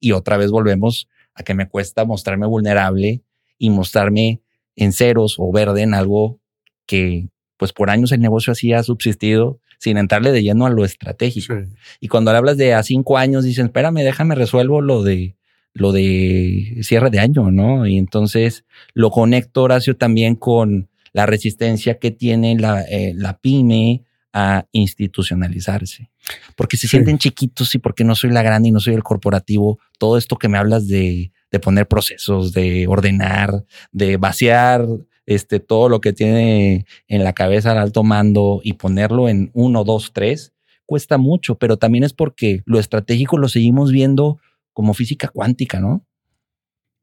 y 0.00 0.12
otra 0.12 0.36
vez 0.36 0.50
volvemos 0.50 1.08
a 1.34 1.42
que 1.42 1.54
me 1.54 1.68
cuesta 1.68 2.04
mostrarme 2.04 2.46
vulnerable 2.46 3.22
y 3.58 3.70
mostrarme 3.70 4.42
en 4.76 4.92
ceros 4.92 5.36
o 5.38 5.52
verde 5.52 5.82
en 5.82 5.94
algo 5.94 6.40
que 6.86 7.28
pues 7.56 7.72
por 7.72 7.90
años 7.90 8.12
el 8.12 8.20
negocio 8.20 8.52
así 8.52 8.72
ha 8.72 8.82
subsistido 8.82 9.60
sin 9.82 9.96
entrarle 9.96 10.30
de 10.30 10.44
lleno 10.44 10.64
a 10.64 10.70
lo 10.70 10.84
estratégico. 10.84 11.54
Y 11.98 12.06
cuando 12.06 12.30
le 12.30 12.38
hablas 12.38 12.56
de 12.56 12.72
a 12.72 12.84
cinco 12.84 13.18
años, 13.18 13.42
dicen, 13.42 13.66
espérame, 13.66 14.04
déjame 14.04 14.36
resuelvo 14.36 14.80
lo 14.80 15.02
de 15.02 15.34
lo 15.74 15.90
de 15.90 16.78
cierre 16.82 17.10
de 17.10 17.18
año, 17.18 17.50
¿no? 17.50 17.84
Y 17.86 17.98
entonces 17.98 18.64
lo 18.94 19.10
conecto, 19.10 19.62
Horacio, 19.62 19.96
también 19.96 20.36
con 20.36 20.88
la 21.12 21.26
resistencia 21.26 21.98
que 21.98 22.12
tiene 22.12 22.56
la, 22.58 22.82
eh, 22.82 23.12
la 23.16 23.38
pyme 23.38 24.04
a 24.32 24.66
institucionalizarse. 24.70 26.10
Porque 26.54 26.76
se 26.76 26.86
sienten 26.86 27.18
chiquitos 27.18 27.74
y 27.74 27.78
porque 27.78 28.04
no 28.04 28.14
soy 28.14 28.30
la 28.30 28.42
grande 28.42 28.68
y 28.68 28.72
no 28.72 28.78
soy 28.78 28.94
el 28.94 29.02
corporativo. 29.02 29.80
Todo 29.98 30.16
esto 30.16 30.36
que 30.36 30.48
me 30.48 30.58
hablas 30.58 30.86
de, 30.86 31.32
de 31.50 31.58
poner 31.58 31.88
procesos, 31.88 32.52
de 32.52 32.86
ordenar, 32.86 33.64
de 33.90 34.16
vaciar 34.16 34.86
este, 35.26 35.60
todo 35.60 35.88
lo 35.88 36.00
que 36.00 36.12
tiene 36.12 36.86
en 37.08 37.24
la 37.24 37.32
cabeza 37.32 37.72
el 37.72 37.78
alto 37.78 38.02
mando 38.02 38.60
y 38.62 38.74
ponerlo 38.74 39.28
en 39.28 39.50
uno, 39.54 39.84
dos, 39.84 40.12
tres, 40.12 40.52
cuesta 40.86 41.18
mucho, 41.18 41.58
pero 41.58 41.76
también 41.76 42.04
es 42.04 42.12
porque 42.12 42.62
lo 42.64 42.78
estratégico 42.78 43.38
lo 43.38 43.48
seguimos 43.48 43.92
viendo 43.92 44.38
como 44.72 44.94
física 44.94 45.28
cuántica, 45.28 45.80
¿no? 45.80 46.06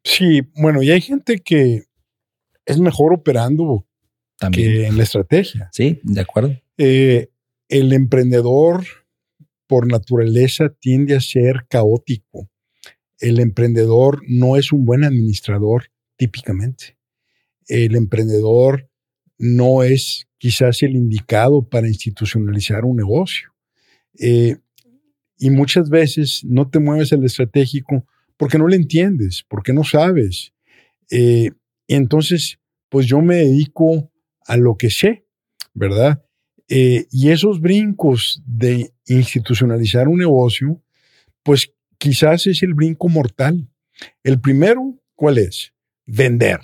Sí, 0.03 0.41
bueno, 0.55 0.81
y 0.81 0.91
hay 0.91 1.01
gente 1.01 1.39
que 1.39 1.83
es 2.65 2.79
mejor 2.79 3.13
operando 3.13 3.85
también. 4.37 4.71
que 4.71 4.87
en 4.87 4.97
la 4.97 5.03
estrategia. 5.03 5.69
Sí, 5.71 5.99
de 6.03 6.21
acuerdo. 6.21 6.55
Eh, 6.77 7.29
el 7.67 7.93
emprendedor 7.93 8.85
por 9.67 9.87
naturaleza 9.87 10.69
tiende 10.69 11.15
a 11.15 11.19
ser 11.19 11.67
caótico. 11.69 12.49
El 13.19 13.39
emprendedor 13.39 14.21
no 14.27 14.55
es 14.55 14.71
un 14.71 14.85
buen 14.85 15.03
administrador 15.03 15.91
típicamente 16.15 16.98
el 17.69 17.95
emprendedor 17.95 18.89
no 19.37 19.83
es 19.83 20.27
quizás 20.37 20.83
el 20.83 20.95
indicado 20.95 21.67
para 21.69 21.87
institucionalizar 21.87 22.83
un 22.83 22.97
negocio. 22.97 23.53
Eh, 24.19 24.57
y 25.37 25.49
muchas 25.49 25.89
veces 25.89 26.41
no 26.43 26.69
te 26.69 26.79
mueves 26.79 27.13
al 27.13 27.23
estratégico 27.23 28.05
porque 28.35 28.57
no 28.57 28.67
le 28.67 28.75
entiendes, 28.75 29.45
porque 29.47 29.71
no 29.71 29.83
sabes. 29.83 30.53
Eh, 31.09 31.51
entonces, 31.87 32.59
pues 32.89 33.05
yo 33.05 33.21
me 33.21 33.37
dedico 33.37 34.11
a 34.45 34.57
lo 34.57 34.75
que 34.75 34.89
sé, 34.89 35.25
¿verdad? 35.73 36.23
Eh, 36.67 37.05
y 37.11 37.29
esos 37.29 37.61
brincos 37.61 38.41
de 38.45 38.91
institucionalizar 39.07 40.07
un 40.07 40.19
negocio, 40.19 40.81
pues 41.43 41.71
quizás 41.97 42.47
es 42.47 42.63
el 42.63 42.73
brinco 42.73 43.09
mortal. 43.09 43.69
El 44.23 44.39
primero, 44.39 44.99
¿cuál 45.15 45.37
es? 45.37 45.73
Vender. 46.05 46.59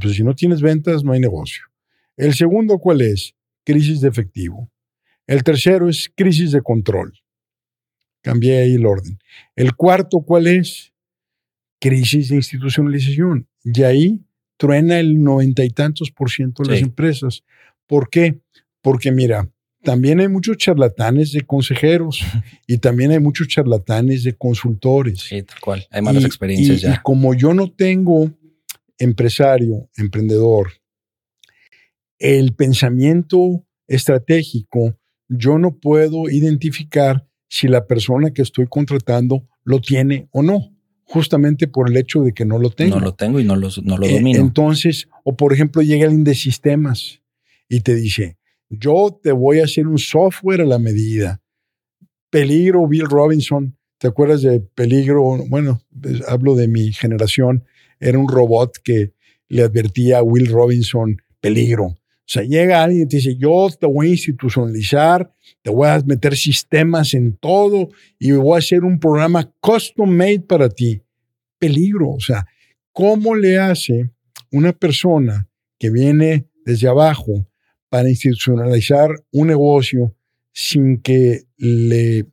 Pues 0.00 0.14
si 0.16 0.22
no 0.22 0.34
tienes 0.34 0.60
ventas, 0.60 1.04
no 1.04 1.12
hay 1.12 1.20
negocio. 1.20 1.64
El 2.16 2.34
segundo, 2.34 2.78
¿cuál 2.78 3.00
es? 3.00 3.34
Crisis 3.64 4.00
de 4.00 4.08
efectivo. 4.08 4.70
El 5.26 5.42
tercero 5.42 5.88
es 5.88 6.10
crisis 6.14 6.52
de 6.52 6.62
control. 6.62 7.12
Cambié 8.22 8.62
ahí 8.62 8.74
el 8.74 8.86
orden. 8.86 9.18
El 9.56 9.74
cuarto, 9.74 10.20
¿cuál 10.20 10.46
es? 10.46 10.92
Crisis 11.80 12.28
de 12.28 12.36
institucionalización. 12.36 13.48
Y 13.64 13.82
ahí 13.82 14.20
truena 14.56 15.00
el 15.00 15.22
noventa 15.22 15.64
y 15.64 15.70
tantos 15.70 16.10
por 16.10 16.30
ciento 16.30 16.62
de 16.62 16.74
las 16.74 16.82
empresas. 16.82 17.42
¿Por 17.86 18.08
qué? 18.10 18.40
Porque 18.80 19.10
mira, 19.10 19.50
también 19.82 20.20
hay 20.20 20.28
muchos 20.28 20.56
charlatanes 20.56 21.32
de 21.32 21.42
consejeros 21.42 22.22
y 22.66 22.78
también 22.78 23.10
hay 23.10 23.18
muchos 23.18 23.48
charlatanes 23.48 24.22
de 24.22 24.34
consultores. 24.34 25.20
Sí, 25.20 25.42
tal 25.42 25.60
cual. 25.60 25.86
Hay 25.90 26.02
malas 26.02 26.24
experiencias 26.24 26.80
ya. 26.80 26.94
Y 26.94 27.02
como 27.02 27.34
yo 27.34 27.54
no 27.54 27.70
tengo 27.70 28.30
empresario, 29.02 29.88
emprendedor, 29.96 30.68
el 32.18 32.54
pensamiento 32.54 33.66
estratégico, 33.88 34.96
yo 35.28 35.58
no 35.58 35.76
puedo 35.76 36.30
identificar 36.30 37.26
si 37.48 37.66
la 37.66 37.86
persona 37.86 38.30
que 38.30 38.42
estoy 38.42 38.66
contratando 38.68 39.48
lo 39.64 39.80
tiene 39.80 40.28
o 40.30 40.42
no, 40.42 40.72
justamente 41.02 41.66
por 41.66 41.90
el 41.90 41.96
hecho 41.96 42.22
de 42.22 42.32
que 42.32 42.44
no 42.44 42.58
lo 42.58 42.70
tengo. 42.70 43.00
No 43.00 43.04
lo 43.04 43.14
tengo 43.14 43.40
y 43.40 43.44
no 43.44 43.56
lo, 43.56 43.68
no 43.82 43.98
lo 43.98 44.06
eh, 44.06 44.14
domino. 44.14 44.38
entonces, 44.38 45.08
o 45.24 45.36
por 45.36 45.52
ejemplo, 45.52 45.82
llega 45.82 46.04
alguien 46.04 46.24
de 46.24 46.36
sistemas 46.36 47.20
y 47.68 47.80
te 47.80 47.96
dice, 47.96 48.38
yo 48.70 49.18
te 49.20 49.32
voy 49.32 49.58
a 49.58 49.64
hacer 49.64 49.88
un 49.88 49.98
software 49.98 50.60
a 50.60 50.66
la 50.66 50.78
medida. 50.78 51.42
Peligro, 52.30 52.86
Bill 52.86 53.06
Robinson, 53.06 53.76
¿te 53.98 54.06
acuerdas 54.06 54.42
de 54.42 54.60
Peligro? 54.60 55.44
Bueno, 55.48 55.82
hablo 56.28 56.54
de 56.54 56.68
mi 56.68 56.92
generación 56.92 57.64
era 58.02 58.18
un 58.18 58.28
robot 58.28 58.78
que 58.82 59.12
le 59.48 59.62
advertía 59.62 60.18
a 60.18 60.22
Will 60.22 60.48
Robinson 60.48 61.16
peligro. 61.40 61.84
O 61.84 62.32
sea, 62.32 62.42
llega 62.42 62.82
alguien 62.82 63.02
y 63.02 63.08
te 63.08 63.16
dice, 63.16 63.36
yo 63.36 63.68
te 63.78 63.86
voy 63.86 64.08
a 64.08 64.10
institucionalizar, 64.10 65.32
te 65.62 65.70
voy 65.70 65.88
a 65.88 66.00
meter 66.04 66.36
sistemas 66.36 67.14
en 67.14 67.36
todo 67.36 67.88
y 68.18 68.32
voy 68.32 68.56
a 68.56 68.58
hacer 68.58 68.84
un 68.84 68.98
programa 68.98 69.52
custom 69.60 70.10
made 70.10 70.40
para 70.40 70.68
ti. 70.68 71.02
Peligro. 71.58 72.10
O 72.10 72.20
sea, 72.20 72.46
¿cómo 72.92 73.34
le 73.34 73.58
hace 73.58 74.10
una 74.50 74.72
persona 74.72 75.48
que 75.78 75.90
viene 75.90 76.46
desde 76.64 76.88
abajo 76.88 77.46
para 77.88 78.08
institucionalizar 78.08 79.10
un 79.30 79.48
negocio 79.48 80.14
sin 80.52 81.00
que 81.00 81.42
le 81.56 82.26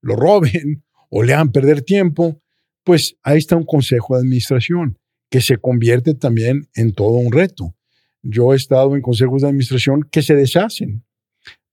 lo 0.00 0.16
roben 0.16 0.82
o 1.10 1.22
le 1.22 1.34
hagan 1.34 1.52
perder 1.52 1.82
tiempo? 1.82 2.40
Pues 2.84 3.16
ahí 3.22 3.38
está 3.38 3.56
un 3.56 3.66
consejo 3.66 4.14
de 4.14 4.20
administración 4.20 4.99
que 5.30 5.40
se 5.40 5.56
convierte 5.56 6.14
también 6.14 6.68
en 6.74 6.92
todo 6.92 7.12
un 7.12 7.32
reto. 7.32 7.74
Yo 8.22 8.52
he 8.52 8.56
estado 8.56 8.94
en 8.96 9.02
consejos 9.02 9.42
de 9.42 9.48
administración 9.48 10.06
que 10.10 10.22
se 10.22 10.34
deshacen 10.34 11.04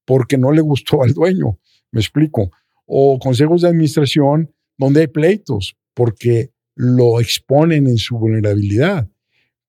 porque 0.05 0.37
no 0.37 0.51
le 0.51 0.61
gustó 0.61 1.03
al 1.03 1.13
dueño, 1.13 1.59
me 1.91 1.99
explico. 1.99 2.51
O 2.85 3.19
consejos 3.19 3.61
de 3.61 3.67
administración 3.67 4.53
donde 4.77 5.01
hay 5.01 5.07
pleitos 5.07 5.75
porque 5.93 6.51
lo 6.75 7.19
exponen 7.19 7.87
en 7.87 7.97
su 7.97 8.17
vulnerabilidad. 8.17 9.09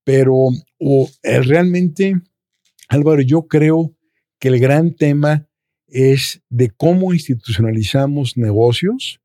Pero 0.03 0.35
o, 0.79 1.09
eh, 1.23 1.41
realmente, 1.41 2.13
Álvaro, 2.87 3.21
yo 3.21 3.47
creo 3.47 3.95
que 4.39 4.47
el 4.47 4.59
gran 4.59 4.95
tema 4.95 5.47
es 5.87 6.41
de 6.49 6.69
cómo 6.69 7.13
institucionalizamos 7.13 8.37
negocios, 8.37 9.19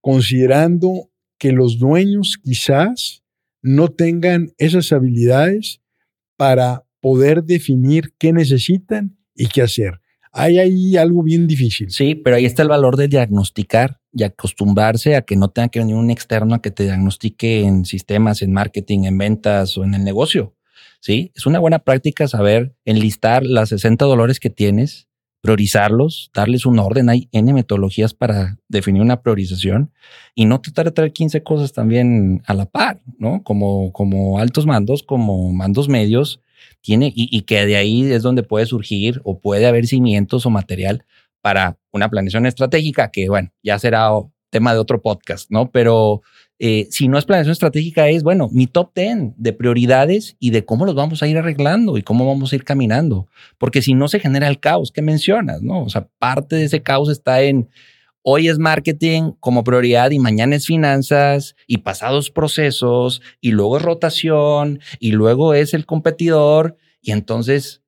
considerando 0.00 1.10
que 1.38 1.52
los 1.52 1.78
dueños 1.78 2.38
quizás 2.42 3.23
no 3.64 3.88
tengan 3.88 4.52
esas 4.58 4.92
habilidades 4.92 5.80
para 6.36 6.84
poder 7.00 7.44
definir 7.44 8.12
qué 8.18 8.30
necesitan 8.34 9.16
y 9.34 9.46
qué 9.46 9.62
hacer. 9.62 10.02
Hay 10.32 10.58
ahí 10.58 10.98
algo 10.98 11.22
bien 11.22 11.46
difícil. 11.46 11.90
Sí, 11.90 12.14
pero 12.14 12.36
ahí 12.36 12.44
está 12.44 12.62
el 12.62 12.68
valor 12.68 12.96
de 12.98 13.08
diagnosticar 13.08 14.00
y 14.12 14.22
acostumbrarse 14.24 15.16
a 15.16 15.22
que 15.22 15.36
no 15.36 15.48
tenga 15.48 15.68
que 15.68 15.78
venir 15.78 15.94
un 15.96 16.10
externo 16.10 16.54
a 16.54 16.60
que 16.60 16.70
te 16.70 16.82
diagnostique 16.82 17.62
en 17.62 17.86
sistemas, 17.86 18.42
en 18.42 18.52
marketing, 18.52 19.04
en 19.04 19.16
ventas 19.16 19.78
o 19.78 19.84
en 19.84 19.94
el 19.94 20.04
negocio. 20.04 20.54
Sí, 21.00 21.32
es 21.34 21.46
una 21.46 21.58
buena 21.58 21.78
práctica 21.78 22.28
saber 22.28 22.76
enlistar 22.84 23.44
las 23.46 23.70
60 23.70 24.04
dolores 24.04 24.40
que 24.40 24.50
tienes, 24.50 25.08
priorizarlos, 25.44 26.30
darles 26.32 26.64
un 26.64 26.78
orden. 26.78 27.10
Hay 27.10 27.28
N 27.30 27.52
metodologías 27.52 28.14
para 28.14 28.56
definir 28.66 29.02
una 29.02 29.20
priorización 29.20 29.92
y 30.34 30.46
no 30.46 30.62
tratar 30.62 30.86
de 30.86 30.92
traer 30.92 31.12
15 31.12 31.42
cosas 31.42 31.74
también 31.74 32.42
a 32.46 32.54
la 32.54 32.64
par, 32.64 33.02
¿no? 33.18 33.42
Como, 33.42 33.92
como 33.92 34.38
altos 34.38 34.64
mandos, 34.64 35.02
como 35.02 35.52
mandos 35.52 35.90
medios, 35.90 36.40
tiene 36.80 37.12
y, 37.14 37.28
y 37.30 37.42
que 37.42 37.66
de 37.66 37.76
ahí 37.76 38.10
es 38.10 38.22
donde 38.22 38.42
puede 38.42 38.64
surgir 38.64 39.20
o 39.22 39.38
puede 39.38 39.66
haber 39.66 39.86
cimientos 39.86 40.46
o 40.46 40.50
material 40.50 41.04
para 41.42 41.76
una 41.92 42.08
planeación 42.08 42.46
estratégica 42.46 43.10
que, 43.10 43.28
bueno, 43.28 43.50
ya 43.62 43.78
será 43.78 44.08
tema 44.48 44.72
de 44.72 44.78
otro 44.78 45.02
podcast, 45.02 45.50
¿no? 45.50 45.70
Pero 45.70 46.22
eh, 46.58 46.86
si 46.90 47.08
no 47.08 47.18
es 47.18 47.24
planeación 47.24 47.52
estratégica, 47.52 48.08
es, 48.08 48.22
bueno, 48.22 48.48
mi 48.52 48.66
top 48.66 48.92
10 48.94 49.34
de 49.36 49.52
prioridades 49.52 50.36
y 50.38 50.50
de 50.50 50.64
cómo 50.64 50.86
los 50.86 50.94
vamos 50.94 51.22
a 51.22 51.26
ir 51.26 51.36
arreglando 51.36 51.98
y 51.98 52.02
cómo 52.02 52.26
vamos 52.26 52.52
a 52.52 52.56
ir 52.56 52.64
caminando. 52.64 53.26
Porque 53.58 53.82
si 53.82 53.94
no 53.94 54.08
se 54.08 54.20
genera 54.20 54.48
el 54.48 54.60
caos 54.60 54.92
que 54.92 55.02
mencionas, 55.02 55.62
¿no? 55.62 55.82
O 55.82 55.88
sea, 55.88 56.08
parte 56.18 56.56
de 56.56 56.64
ese 56.64 56.82
caos 56.82 57.10
está 57.10 57.42
en 57.42 57.68
hoy 58.22 58.48
es 58.48 58.58
marketing 58.58 59.32
como 59.40 59.64
prioridad 59.64 60.10
y 60.10 60.18
mañana 60.18 60.56
es 60.56 60.66
finanzas 60.66 61.56
y 61.66 61.78
pasados 61.78 62.30
procesos 62.30 63.20
y 63.40 63.50
luego 63.50 63.76
es 63.76 63.82
rotación 63.82 64.80
y 64.98 65.12
luego 65.12 65.54
es 65.54 65.74
el 65.74 65.84
competidor 65.84 66.76
y 67.02 67.12
entonces 67.12 67.82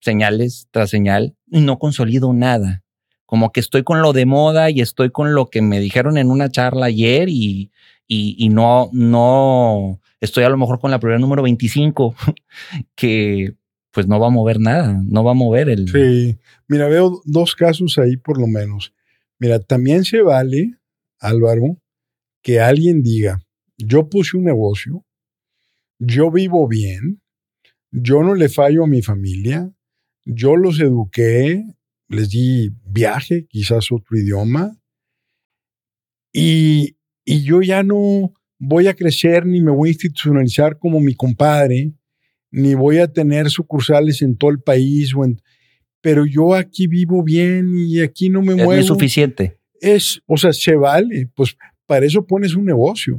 señales 0.00 0.68
tras 0.70 0.90
señal 0.90 1.34
no 1.46 1.80
consolido 1.80 2.32
nada 2.32 2.84
como 3.26 3.52
que 3.52 3.60
estoy 3.60 3.82
con 3.82 4.00
lo 4.00 4.12
de 4.12 4.24
moda 4.24 4.70
y 4.70 4.80
estoy 4.80 5.10
con 5.10 5.34
lo 5.34 5.50
que 5.50 5.60
me 5.60 5.80
dijeron 5.80 6.16
en 6.16 6.30
una 6.30 6.48
charla 6.48 6.86
ayer 6.86 7.28
y, 7.28 7.72
y, 8.06 8.48
no, 8.48 8.88
no 8.92 10.00
estoy 10.20 10.44
a 10.44 10.48
lo 10.48 10.56
mejor 10.56 10.78
con 10.78 10.90
la 10.90 11.00
prioridad 11.00 11.20
número 11.20 11.42
25, 11.42 12.14
que 12.94 13.54
pues 13.90 14.06
no 14.06 14.20
va 14.20 14.28
a 14.28 14.30
mover 14.30 14.60
nada, 14.60 15.02
no 15.04 15.24
va 15.24 15.32
a 15.32 15.34
mover 15.34 15.68
el... 15.68 15.88
Sí, 15.88 16.38
mira, 16.68 16.86
veo 16.86 17.22
dos 17.24 17.54
casos 17.54 17.98
ahí 17.98 18.16
por 18.16 18.38
lo 18.38 18.46
menos. 18.46 18.92
Mira, 19.38 19.58
también 19.58 20.04
se 20.04 20.22
vale, 20.22 20.74
Álvaro, 21.18 21.78
que 22.42 22.60
alguien 22.60 23.02
diga, 23.02 23.40
yo 23.78 24.08
puse 24.08 24.36
un 24.36 24.44
negocio, 24.44 25.04
yo 25.98 26.30
vivo 26.30 26.68
bien, 26.68 27.22
yo 27.90 28.22
no 28.22 28.34
le 28.34 28.48
fallo 28.48 28.84
a 28.84 28.86
mi 28.86 29.02
familia, 29.02 29.72
yo 30.24 30.56
los 30.56 30.78
eduqué, 30.80 31.64
les 32.08 32.30
di 32.30 32.70
viaje, 32.84 33.46
quizás 33.48 33.90
otro 33.90 34.16
idioma, 34.16 34.78
y, 36.32 36.96
yo 37.24 37.60
ya 37.62 37.82
no 37.82 38.32
voy 38.58 38.86
a 38.86 38.94
crecer 38.94 39.46
ni 39.46 39.60
me 39.60 39.72
voy 39.72 39.88
a 39.88 39.92
institucionalizar 39.92 40.78
como 40.78 41.00
mi 41.00 41.14
compadre, 41.14 41.92
ni 42.52 42.74
voy 42.74 42.98
a 42.98 43.12
tener 43.12 43.50
sucursales 43.50 44.22
en 44.22 44.36
todo 44.36 44.50
el 44.50 44.60
país, 44.60 45.12
pero 46.00 46.24
yo 46.24 46.54
aquí 46.54 46.86
vivo 46.86 47.24
bien 47.24 47.74
y 47.74 48.00
aquí 48.00 48.28
no 48.28 48.42
me 48.42 48.54
muevo. 48.54 48.74
Es 48.74 48.86
suficiente. 48.86 49.58
Es, 49.80 50.22
o 50.26 50.36
sea, 50.36 50.52
se 50.52 50.76
vale, 50.76 51.28
pues 51.34 51.56
para 51.86 52.06
eso 52.06 52.26
pones 52.26 52.54
un 52.54 52.66
negocio. 52.66 53.16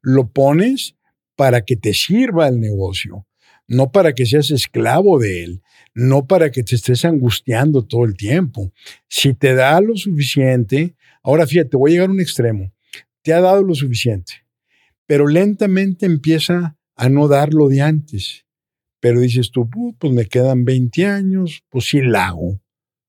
Lo 0.00 0.30
pones 0.30 0.94
para 1.34 1.62
que 1.62 1.76
te 1.76 1.94
sirva 1.94 2.48
el 2.48 2.60
negocio, 2.60 3.26
no 3.66 3.90
para 3.90 4.12
que 4.12 4.24
seas 4.24 4.50
esclavo 4.50 5.18
de 5.18 5.44
él 5.44 5.62
no 5.98 6.28
para 6.28 6.52
que 6.52 6.62
te 6.62 6.76
estés 6.76 7.04
angustiando 7.04 7.84
todo 7.84 8.04
el 8.04 8.16
tiempo. 8.16 8.72
Si 9.08 9.34
te 9.34 9.54
da 9.54 9.80
lo 9.80 9.96
suficiente, 9.96 10.94
ahora 11.24 11.44
fíjate, 11.44 11.76
voy 11.76 11.90
a 11.90 11.94
llegar 11.94 12.08
a 12.08 12.12
un 12.12 12.20
extremo, 12.20 12.72
te 13.22 13.32
ha 13.32 13.40
dado 13.40 13.64
lo 13.64 13.74
suficiente, 13.74 14.46
pero 15.06 15.26
lentamente 15.26 16.06
empieza 16.06 16.78
a 16.94 17.08
no 17.08 17.26
dar 17.26 17.52
lo 17.52 17.68
de 17.68 17.82
antes. 17.82 18.46
Pero 19.00 19.20
dices 19.20 19.50
tú, 19.50 19.68
pues 19.98 20.12
me 20.12 20.26
quedan 20.26 20.64
20 20.64 21.04
años, 21.06 21.64
pues 21.68 21.86
sí 21.86 22.00
la 22.00 22.28
hago. 22.28 22.60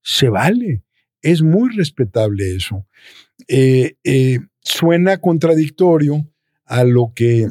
Se 0.01 0.29
vale. 0.29 0.81
Es 1.21 1.43
muy 1.43 1.75
respetable 1.75 2.55
eso. 2.55 2.87
Eh, 3.47 3.97
eh, 4.03 4.39
suena 4.61 5.17
contradictorio 5.19 6.27
a 6.65 6.83
lo 6.83 7.13
que 7.15 7.49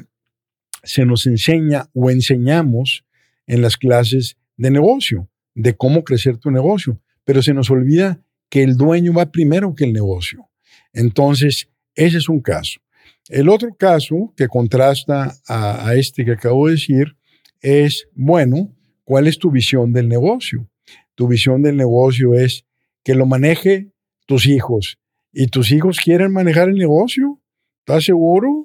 se 0.82 1.04
nos 1.04 1.26
enseña 1.26 1.90
o 1.92 2.10
enseñamos 2.10 3.04
en 3.46 3.62
las 3.62 3.76
clases 3.76 4.36
de 4.58 4.70
negocio, 4.70 5.30
de 5.54 5.74
cómo 5.74 6.04
crecer 6.04 6.36
tu 6.36 6.50
negocio, 6.50 7.00
pero 7.24 7.40
se 7.40 7.54
nos 7.54 7.70
olvida 7.70 8.20
que 8.50 8.62
el 8.62 8.76
dueño 8.76 9.14
va 9.14 9.30
primero 9.30 9.74
que 9.74 9.84
el 9.84 9.92
negocio. 9.92 10.48
Entonces, 10.92 11.70
ese 11.94 12.18
es 12.18 12.28
un 12.28 12.40
caso. 12.40 12.80
El 13.28 13.48
otro 13.48 13.74
caso 13.74 14.34
que 14.36 14.48
contrasta 14.48 15.34
a, 15.46 15.94
este 15.94 16.24
que 16.24 16.32
acabo 16.32 16.66
de 16.66 16.72
decir 16.72 17.16
es, 17.60 18.08
bueno, 18.14 18.74
¿cuál 19.04 19.26
es 19.26 19.38
tu 19.38 19.50
visión 19.50 19.92
del 19.92 20.08
negocio? 20.08 20.68
Tu 21.14 21.28
visión 21.28 21.62
del 21.62 21.76
negocio 21.76 22.34
es 22.34 22.64
que 23.04 23.14
lo 23.14 23.26
maneje 23.26 23.92
tus 24.26 24.46
hijos 24.46 24.98
y 25.32 25.48
tus 25.48 25.70
hijos 25.72 25.98
quieren 26.00 26.32
manejar 26.32 26.68
el 26.68 26.76
negocio. 26.76 27.40
¿Estás 27.80 28.04
seguro? 28.04 28.64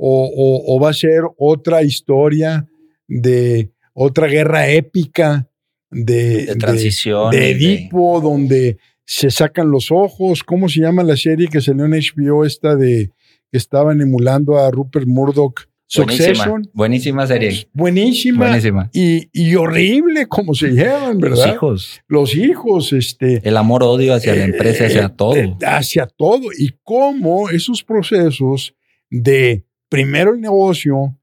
o 0.00 0.78
va 0.80 0.90
a 0.90 0.94
ser 0.94 1.22
otra 1.36 1.82
historia 1.82 2.68
de 3.08 3.72
otra 4.00 4.28
guerra 4.28 4.68
épica 4.68 5.50
de, 5.90 6.54
transición. 6.56 7.32
De, 7.32 7.50
Edipo, 7.50 8.20
donde 8.20 8.78
se 9.04 9.30
sacan 9.30 9.70
los 9.70 9.90
ojos. 9.90 10.44
¿Cómo 10.44 10.68
se 10.68 10.80
llama 10.80 11.02
la 11.02 11.16
serie 11.16 11.48
que 11.48 11.60
salió 11.60 11.84
en 11.84 11.92
HBO 11.92 12.44
esta 12.44 12.76
de 12.76 13.10
que 13.50 13.58
estaban 13.58 14.00
emulando 14.00 14.58
a 14.58 14.70
Rupert 14.70 15.06
Murdoch? 15.06 15.68
Succession. 15.90 16.68
Buenísima, 16.74 17.26
serie. 17.26 17.66
Buenísima. 17.72 18.46
Buenísima. 18.46 18.90
Y, 18.92 19.30
y, 19.32 19.54
horrible 19.54 20.26
como 20.26 20.54
se 20.54 20.68
llevan, 20.68 21.18
¿verdad? 21.18 21.46
Los 21.46 21.54
hijos. 21.54 22.00
Los 22.06 22.36
hijos, 22.36 22.92
este. 22.92 23.40
El 23.42 23.56
amor-odio 23.56 24.14
hacia 24.14 24.34
la 24.36 24.44
empresa, 24.44 24.84
hacia 24.84 25.06
eh, 25.06 25.14
todo. 25.16 25.34
Eh, 25.34 25.56
hacia 25.66 26.06
todo. 26.06 26.50
Y 26.56 26.74
cómo 26.84 27.48
esos 27.48 27.82
procesos 27.82 28.74
de 29.08 29.64
primero 29.88 30.34
el 30.34 30.42
negocio, 30.42 31.16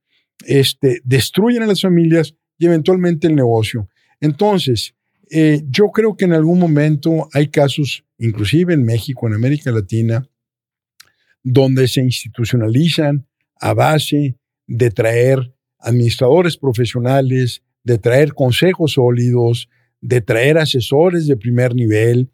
este, 0.48 1.00
destruyen 1.04 1.62
a 1.62 1.68
las 1.68 1.82
familias 1.82 2.36
y 2.58 2.66
eventualmente 2.66 3.28
el 3.28 3.36
negocio. 3.36 3.90
Entonces, 4.20 4.96
eh, 5.30 5.64
yo 5.70 5.90
creo 5.90 6.16
que 6.16 6.26
en 6.26 6.34
algún 6.34 6.60
momento 6.60 7.28
hay 7.34 7.48
casos, 7.48 8.06
inclusive 8.18 8.74
en 8.74 8.84
México, 8.84 9.28
en 9.28 9.34
América 9.34 9.72
Latina, 9.72 10.28
donde 11.44 11.88
se 11.88 12.02
institucionalizan 12.02 13.28
a 13.60 13.74
base 13.74 14.38
de 14.68 14.92
traer 14.92 15.54
administradores 15.80 16.58
profesionales, 16.58 17.64
de 17.84 17.98
traer 17.98 18.34
consejos 18.34 18.94
sólidos, 18.94 19.70
de 20.02 20.22
traer 20.22 20.58
asesores 20.58 21.28
de 21.28 21.38
primer 21.38 21.76
nivel. 21.76 22.32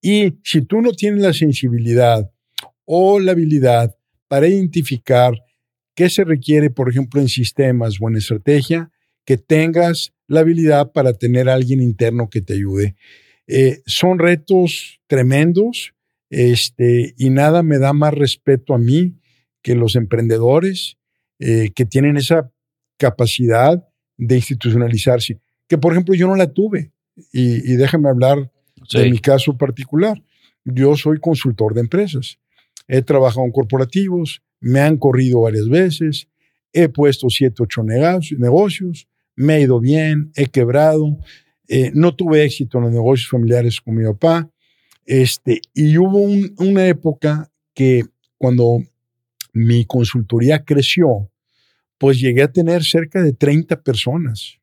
Y 0.00 0.38
si 0.42 0.62
tú 0.62 0.80
no 0.80 0.92
tienes 0.92 1.22
la 1.22 1.32
sensibilidad 1.32 2.30
o 2.84 3.20
la 3.20 3.32
habilidad 3.32 3.96
para 4.28 4.48
identificar 4.48 5.34
qué 5.94 6.08
se 6.08 6.24
requiere, 6.24 6.70
por 6.70 6.88
ejemplo, 6.88 7.20
en 7.20 7.28
sistemas 7.28 7.96
o 8.00 8.08
en 8.08 8.16
estrategia, 8.16 8.90
que 9.24 9.36
tengas 9.36 10.12
la 10.26 10.40
habilidad 10.40 10.92
para 10.92 11.14
tener 11.14 11.48
a 11.48 11.54
alguien 11.54 11.80
interno 11.80 12.28
que 12.30 12.40
te 12.40 12.54
ayude. 12.54 12.96
Eh, 13.46 13.82
son 13.86 14.18
retos 14.18 15.00
tremendos 15.06 15.94
este, 16.30 17.14
y 17.16 17.30
nada 17.30 17.62
me 17.62 17.78
da 17.78 17.92
más 17.92 18.14
respeto 18.14 18.74
a 18.74 18.78
mí 18.78 19.18
que 19.62 19.74
los 19.74 19.96
emprendedores 19.96 20.96
eh, 21.38 21.70
que 21.74 21.84
tienen 21.84 22.16
esa 22.16 22.50
capacidad 22.98 23.86
de 24.16 24.36
institucionalizarse, 24.36 25.40
que 25.68 25.78
por 25.78 25.92
ejemplo 25.92 26.14
yo 26.14 26.26
no 26.26 26.36
la 26.36 26.52
tuve 26.52 26.92
y, 27.32 27.76
déjame 27.76 28.08
hablar 28.08 28.50
de 28.92 29.10
mi 29.10 29.18
caso 29.18 29.56
particular. 29.56 30.22
Yo 30.64 30.96
soy 30.96 31.18
consultor 31.18 31.74
de 31.74 31.80
empresas, 31.80 32.38
he 32.88 33.02
trabajado 33.02 33.44
en 33.44 33.52
corporativos, 33.52 34.42
me 34.60 34.80
han 34.80 34.96
corrido 34.96 35.42
varias 35.42 35.68
veces, 35.68 36.28
he 36.72 36.88
puesto 36.88 37.28
siete, 37.28 37.62
ocho 37.62 37.82
negocios, 37.82 39.06
me 39.36 39.54
ha 39.54 39.60
ido 39.60 39.80
bien, 39.80 40.30
he 40.36 40.46
quebrado, 40.46 41.18
eh, 41.68 41.90
no 41.94 42.14
tuve 42.14 42.44
éxito 42.44 42.78
en 42.78 42.84
los 42.84 42.92
negocios 42.92 43.28
familiares 43.28 43.80
con 43.80 43.96
mi 43.96 44.04
papá. 44.04 44.50
Este, 45.06 45.60
y 45.74 45.96
hubo 45.98 46.18
una 46.18 46.86
época 46.86 47.50
que 47.74 48.04
cuando 48.38 48.78
mi 49.52 49.84
consultoría 49.84 50.64
creció, 50.64 51.30
pues 51.98 52.20
llegué 52.20 52.42
a 52.42 52.52
tener 52.52 52.84
cerca 52.84 53.22
de 53.22 53.32
30 53.32 53.82
personas. 53.82 54.58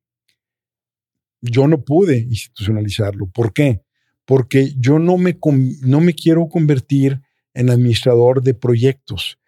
Yo 1.42 1.68
no 1.68 1.84
pude 1.84 2.20
institucionalizarlo. 2.20 3.28
¿Por 3.28 3.54
qué? 3.54 3.82
Porque 4.26 4.74
yo 4.78 5.00
no 5.00 5.18
me, 5.18 5.38
no 5.82 6.02
me 6.02 6.14
quiero 6.14 6.48
convertir 6.48 7.22
en 7.54 7.70
administrador 7.70 8.44
de 8.44 8.54
proyectos. 8.54 9.40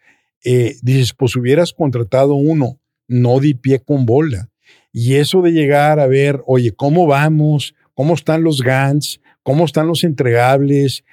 Eh, 0.44 0.76
dices, 0.82 1.14
pues 1.14 1.36
hubieras 1.36 1.72
contratado 1.74 2.34
uno, 2.34 2.80
no 3.08 3.40
di 3.40 3.54
pie 3.54 3.80
con 3.80 4.06
bola. 4.06 4.50
Y 4.94 5.16
eso 5.16 5.42
de 5.42 5.52
llegar 5.52 6.00
a 6.00 6.06
ver, 6.06 6.44
oye, 6.46 6.72
¿cómo 6.72 7.08
vamos? 7.08 7.74
¿Cómo 7.96 8.14
están 8.14 8.44
los 8.44 8.62
GANs? 8.62 9.20
¿Cómo 9.42 9.66
están 9.66 9.88
los 9.88 10.04
entregables? 10.04 11.04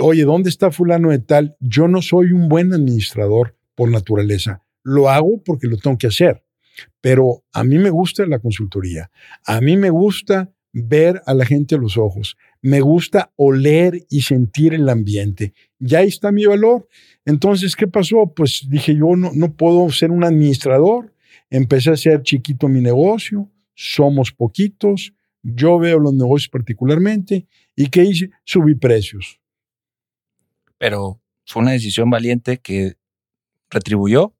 Oye, 0.00 0.22
¿dónde 0.22 0.48
está 0.48 0.70
fulano 0.70 1.10
de 1.10 1.18
tal? 1.18 1.56
Yo 1.58 1.88
no 1.88 2.02
soy 2.02 2.32
un 2.32 2.48
buen 2.48 2.72
administrador 2.72 3.56
por 3.74 3.90
naturaleza. 3.90 4.62
Lo 4.84 5.10
hago 5.10 5.42
porque 5.44 5.66
lo 5.66 5.76
tengo 5.76 5.98
que 5.98 6.06
hacer. 6.06 6.44
Pero 7.00 7.42
a 7.52 7.64
mí 7.64 7.78
me 7.78 7.90
gusta 7.90 8.24
la 8.26 8.38
consultoría. 8.38 9.10
A 9.44 9.60
mí 9.60 9.76
me 9.76 9.90
gusta 9.90 10.52
ver 10.72 11.20
a 11.26 11.34
la 11.34 11.44
gente 11.44 11.74
a 11.74 11.78
los 11.78 11.98
ojos. 11.98 12.36
Me 12.62 12.80
gusta 12.80 13.32
oler 13.34 14.06
y 14.08 14.22
sentir 14.22 14.72
el 14.72 14.88
ambiente. 14.88 15.52
Ya 15.80 15.98
ahí 15.98 16.08
está 16.08 16.30
mi 16.30 16.44
valor. 16.44 16.86
Entonces, 17.24 17.74
¿qué 17.74 17.88
pasó? 17.88 18.32
Pues 18.34 18.66
dije, 18.68 18.94
yo 18.94 19.16
no, 19.16 19.32
no 19.34 19.52
puedo 19.54 19.90
ser 19.90 20.12
un 20.12 20.22
administrador 20.22 21.12
Empecé 21.50 21.90
a 21.90 21.94
hacer 21.94 22.22
chiquito 22.22 22.68
mi 22.68 22.80
negocio, 22.80 23.50
somos 23.74 24.32
poquitos, 24.32 25.12
yo 25.42 25.78
veo 25.78 25.98
los 25.98 26.14
negocios 26.14 26.48
particularmente 26.48 27.46
y 27.74 27.88
¿qué 27.88 28.04
hice? 28.04 28.30
Subí 28.44 28.74
precios. 28.74 29.40
Pero 30.78 31.20
fue 31.46 31.62
una 31.62 31.72
decisión 31.72 32.08
valiente 32.10 32.58
que 32.58 32.94
retribuyó. 33.70 34.34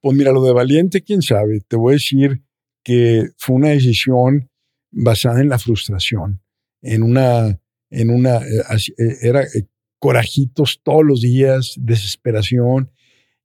Pues 0.00 0.16
mira, 0.16 0.32
lo 0.32 0.44
de 0.44 0.52
valiente, 0.52 1.02
quién 1.02 1.22
sabe. 1.22 1.60
Te 1.60 1.76
voy 1.76 1.92
a 1.92 1.94
decir 1.94 2.42
que 2.82 3.30
fue 3.36 3.56
una 3.56 3.70
decisión 3.70 4.50
basada 4.90 5.40
en 5.40 5.48
la 5.48 5.58
frustración, 5.58 6.42
en 6.82 7.02
una, 7.02 7.60
en 7.90 8.10
una, 8.10 8.38
eh, 8.38 8.62
eh, 8.98 9.16
era 9.22 9.42
eh, 9.42 9.66
corajitos 9.98 10.80
todos 10.82 11.04
los 11.04 11.20
días, 11.20 11.74
desesperación, 11.78 12.90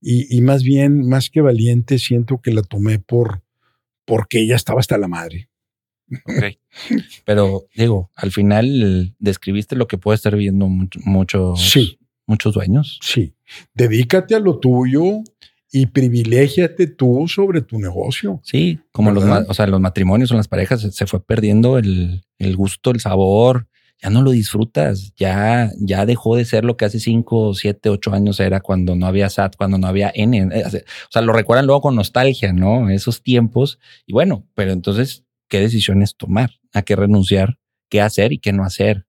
y, 0.01 0.41
más 0.41 0.63
bien, 0.63 1.07
más 1.07 1.29
que 1.29 1.41
valiente, 1.41 1.99
siento 1.99 2.41
que 2.41 2.51
la 2.51 2.63
tomé 2.63 2.97
por 2.97 3.43
porque 4.05 4.41
ella 4.41 4.55
estaba 4.55 4.79
hasta 4.79 4.97
la 4.97 5.07
madre. 5.07 5.49
Ok. 6.11 6.57
Pero 7.25 7.67
digo, 7.75 8.09
al 8.15 8.31
final 8.31 9.15
describiste 9.19 9.75
lo 9.75 9.87
que 9.87 9.97
puede 9.97 10.15
estar 10.15 10.35
viendo 10.35 10.67
muchos, 10.67 11.61
sí. 11.61 11.99
muchos 12.25 12.53
dueños. 12.53 12.99
Sí. 13.01 13.35
Dedícate 13.73 14.35
a 14.35 14.39
lo 14.39 14.59
tuyo 14.59 15.21
y 15.71 15.85
privilégiate 15.85 16.87
tú 16.87 17.27
sobre 17.27 17.61
tu 17.61 17.79
negocio. 17.79 18.41
Sí, 18.43 18.79
como 18.91 19.11
los, 19.11 19.23
o 19.23 19.53
sea, 19.53 19.67
los 19.67 19.79
matrimonios 19.79 20.31
o 20.31 20.35
las 20.35 20.47
parejas 20.47 20.81
se, 20.81 21.07
fue 21.07 21.23
perdiendo 21.23 21.77
el, 21.77 22.23
el, 22.39 22.57
gusto, 22.57 22.91
el 22.91 22.99
sabor, 22.99 23.67
ya 24.01 24.09
no 24.09 24.23
lo 24.23 24.31
disfrutas, 24.31 25.13
ya, 25.15 25.71
ya 25.77 26.05
dejó 26.05 26.35
de 26.35 26.45
ser 26.45 26.65
lo 26.65 26.75
que 26.75 26.85
hace 26.85 26.99
cinco, 26.99 27.53
siete, 27.53 27.89
ocho 27.89 28.13
años 28.13 28.39
era 28.39 28.59
cuando 28.59 28.95
no 28.95 29.05
había 29.05 29.29
SAT, 29.29 29.55
cuando 29.55 29.77
no 29.77 29.87
había 29.87 30.11
N. 30.13 30.49
Eh, 30.51 30.63
o 30.65 31.11
sea, 31.11 31.21
lo 31.21 31.33
recuerdan 31.33 31.67
luego 31.67 31.81
con 31.81 31.95
nostalgia, 31.95 32.51
¿no? 32.51 32.89
Esos 32.89 33.21
tiempos. 33.21 33.79
Y 34.07 34.13
bueno, 34.13 34.47
pero 34.55 34.71
entonces, 34.71 35.23
¿qué 35.47 35.59
decisiones 35.59 36.15
tomar? 36.15 36.51
¿A 36.73 36.81
qué 36.81 36.95
renunciar? 36.95 37.59
¿Qué 37.89 38.01
hacer 38.01 38.33
y 38.33 38.39
qué 38.39 38.53
no 38.53 38.63
hacer? 38.63 39.05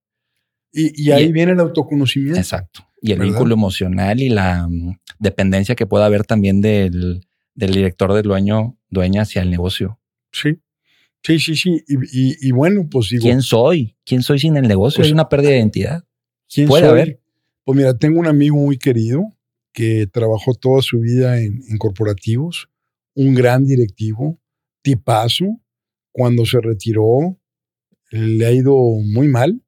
Y, 0.72 1.10
ahí 1.10 1.32
viene 1.32 1.52
el 1.52 1.60
autoconocimiento. 1.60 2.38
Exacto. 2.38 2.86
Y 3.00 3.12
el 3.12 3.20
vínculo 3.20 3.54
emocional 3.54 4.20
y 4.20 4.28
la 4.28 4.66
mm, 4.68 4.98
dependencia 5.18 5.74
que 5.74 5.86
pueda 5.86 6.06
haber 6.06 6.24
también 6.24 6.60
del, 6.60 7.26
del 7.54 7.72
director 7.72 8.12
del 8.12 8.24
dueño, 8.24 8.76
dueña 8.88 9.22
hacia 9.22 9.42
el 9.42 9.50
negocio. 9.50 10.00
Sí, 10.32 10.60
Sí, 11.22 11.38
sí, 11.38 11.56
sí. 11.56 11.84
Y, 11.86 12.50
bueno, 12.50 12.88
pues 12.90 13.08
digo. 13.10 13.22
¿Quién 13.22 13.42
soy? 13.42 13.96
¿Quién 14.04 14.22
soy 14.22 14.38
sin 14.38 14.56
el 14.56 14.66
negocio? 14.66 14.98
Pues, 14.98 15.08
es 15.08 15.12
una 15.12 15.28
pérdida 15.28 15.50
de 15.50 15.58
identidad. 15.58 16.04
¿Quién 16.52 16.68
Puede 16.68 16.86
haber. 16.86 17.20
Pues 17.64 17.76
mira, 17.76 17.96
tengo 17.96 18.18
un 18.18 18.26
amigo 18.26 18.56
muy 18.56 18.76
querido 18.76 19.22
que 19.72 20.06
trabajó 20.12 20.54
toda 20.54 20.82
su 20.82 20.98
vida 20.98 21.40
en, 21.40 21.78
corporativos, 21.78 22.68
un 23.14 23.34
gran 23.34 23.64
directivo, 23.64 24.40
tipazo. 24.82 25.60
Cuando 26.10 26.44
se 26.44 26.60
retiró, 26.60 27.38
le 28.10 28.44
ha 28.44 28.52
ido 28.52 28.74
muy 28.74 29.28
mal, 29.28 29.62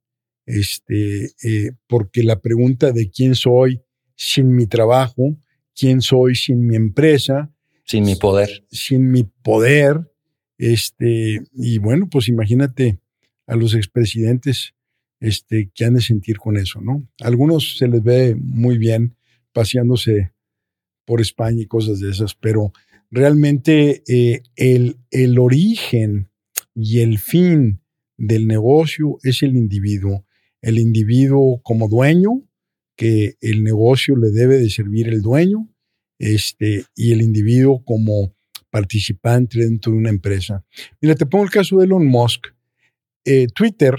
este, 0.45 1.31
eh, 1.43 1.71
porque 1.87 2.23
la 2.23 2.41
pregunta 2.41 2.93
de 2.93 3.11
quién 3.11 3.35
soy 3.35 3.81
sin 4.15 4.55
mi 4.55 4.67
trabajo, 4.67 5.39
quién 5.75 6.03
soy 6.03 6.35
sin 6.35 6.67
mi 6.67 6.77
empresa, 6.77 7.51
sin 7.87 8.05
mi 8.05 8.17
poder, 8.17 8.67
sin 8.71 9.11
mi 9.11 9.25
poder, 9.25 10.13
este, 10.59 11.43
y 11.53 11.79
bueno, 11.79 12.09
pues 12.11 12.29
imagínate 12.29 13.01
a 13.47 13.57
los 13.57 13.75
expresidentes 13.75 14.75
este, 15.21 15.71
que 15.75 15.85
han 15.85 15.95
de 15.95 16.01
sentir 16.01 16.39
con 16.39 16.57
eso, 16.57 16.81
¿no? 16.81 17.07
algunos 17.21 17.77
se 17.79 17.89
les 17.89 18.03
ve 18.03 18.35
muy 18.37 18.79
bien 18.79 19.17
paseándose 19.53 20.33
por 21.05 21.21
España 21.21 21.63
y 21.63 21.67
cosas 21.67 22.01
de 22.01 22.11
esas, 22.11 22.35
pero 22.35 22.73
realmente 23.11 24.03
eh, 24.09 24.43
el, 24.57 24.97
el 25.11 25.39
origen 25.39 26.29
y 26.75 27.01
el 27.01 27.19
fin 27.19 27.81
del 28.17 28.47
negocio 28.47 29.19
es 29.23 29.43
el 29.43 29.57
individuo. 29.57 30.25
El 30.61 30.79
individuo 30.79 31.61
como 31.63 31.89
dueño, 31.89 32.43
que 32.97 33.37
el 33.41 33.63
negocio 33.63 34.17
le 34.17 34.31
debe 34.31 34.59
de 34.59 34.71
servir 34.71 35.09
el 35.09 35.21
dueño, 35.21 35.69
este, 36.19 36.85
y 36.95 37.13
el 37.13 37.23
individuo 37.23 37.85
como 37.85 38.34
participante 38.75 39.61
dentro 39.61 39.93
de 39.93 39.99
una 39.99 40.11
empresa. 40.11 40.65
Mira, 41.01 41.15
te 41.15 41.27
pongo 41.27 41.45
el 41.45 41.51
caso 41.51 41.79
de 41.79 41.85
Elon 41.85 42.05
Musk. 42.05 42.49
Eh, 43.25 43.47
Twitter, 43.55 43.95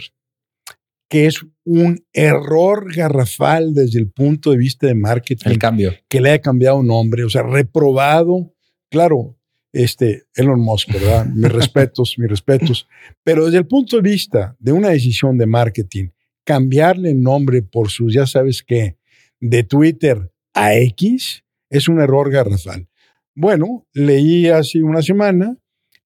que 1.10 1.28
es 1.28 1.46
un 1.64 2.04
error 2.12 2.94
garrafal 2.94 3.74
desde 3.74 4.00
el 4.00 4.12
punto 4.12 4.52
de 4.52 4.58
vista 4.58 4.86
de 4.86 4.94
marketing. 4.94 5.50
El 5.50 5.60
cambio. 5.60 5.94
Que 6.10 6.20
le 6.20 6.32
haya 6.32 6.42
cambiado 6.42 6.84
nombre, 6.84 7.24
o 7.24 7.30
sea, 7.30 7.44
reprobado. 7.44 8.54
Claro, 8.92 9.38
este, 9.72 10.24
Elon 10.36 10.60
Musk, 10.60 10.92
¿verdad? 10.92 11.26
mis 11.34 11.54
respetos, 11.54 12.16
mis 12.18 12.30
respetos. 12.30 12.86
Pero 13.24 13.46
desde 13.46 13.60
el 13.60 13.68
punto 13.68 13.96
de 13.96 14.02
vista 14.02 14.58
de 14.60 14.74
una 14.74 14.90
decisión 14.90 15.38
de 15.38 15.46
marketing, 15.46 16.10
cambiarle 16.44 17.12
el 17.12 17.22
nombre 17.22 17.62
por 17.62 17.90
sus, 17.90 18.14
ya 18.14 18.28
sabes 18.28 18.62
qué, 18.62 18.98
de 19.40 19.64
Twitter 19.64 20.34
a 20.54 20.76
X, 20.76 21.46
es 21.70 21.88
un 21.88 22.02
error 22.02 22.30
garrafal. 22.30 22.90
Bueno, 23.36 23.86
leí 23.94 24.48
hace 24.48 24.82
una 24.82 25.02
semana 25.02 25.58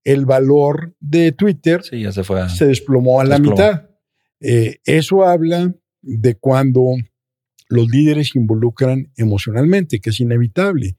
el 0.04 0.26
valor 0.26 0.96
de 1.00 1.32
Twitter 1.32 1.82
ya 1.92 2.12
se, 2.12 2.24
fue 2.24 2.50
se 2.50 2.66
desplomó 2.66 3.22
a 3.22 3.26
la 3.26 3.38
mitad. 3.38 3.90
Eh, 4.40 4.80
eso 4.86 5.24
habla 5.24 5.76
de 6.02 6.36
cuando 6.36 6.96
los 7.68 7.88
líderes 7.90 8.30
se 8.30 8.40
involucran 8.40 9.12
emocionalmente, 9.16 10.00
que 10.00 10.10
es 10.10 10.20
inevitable. 10.20 10.98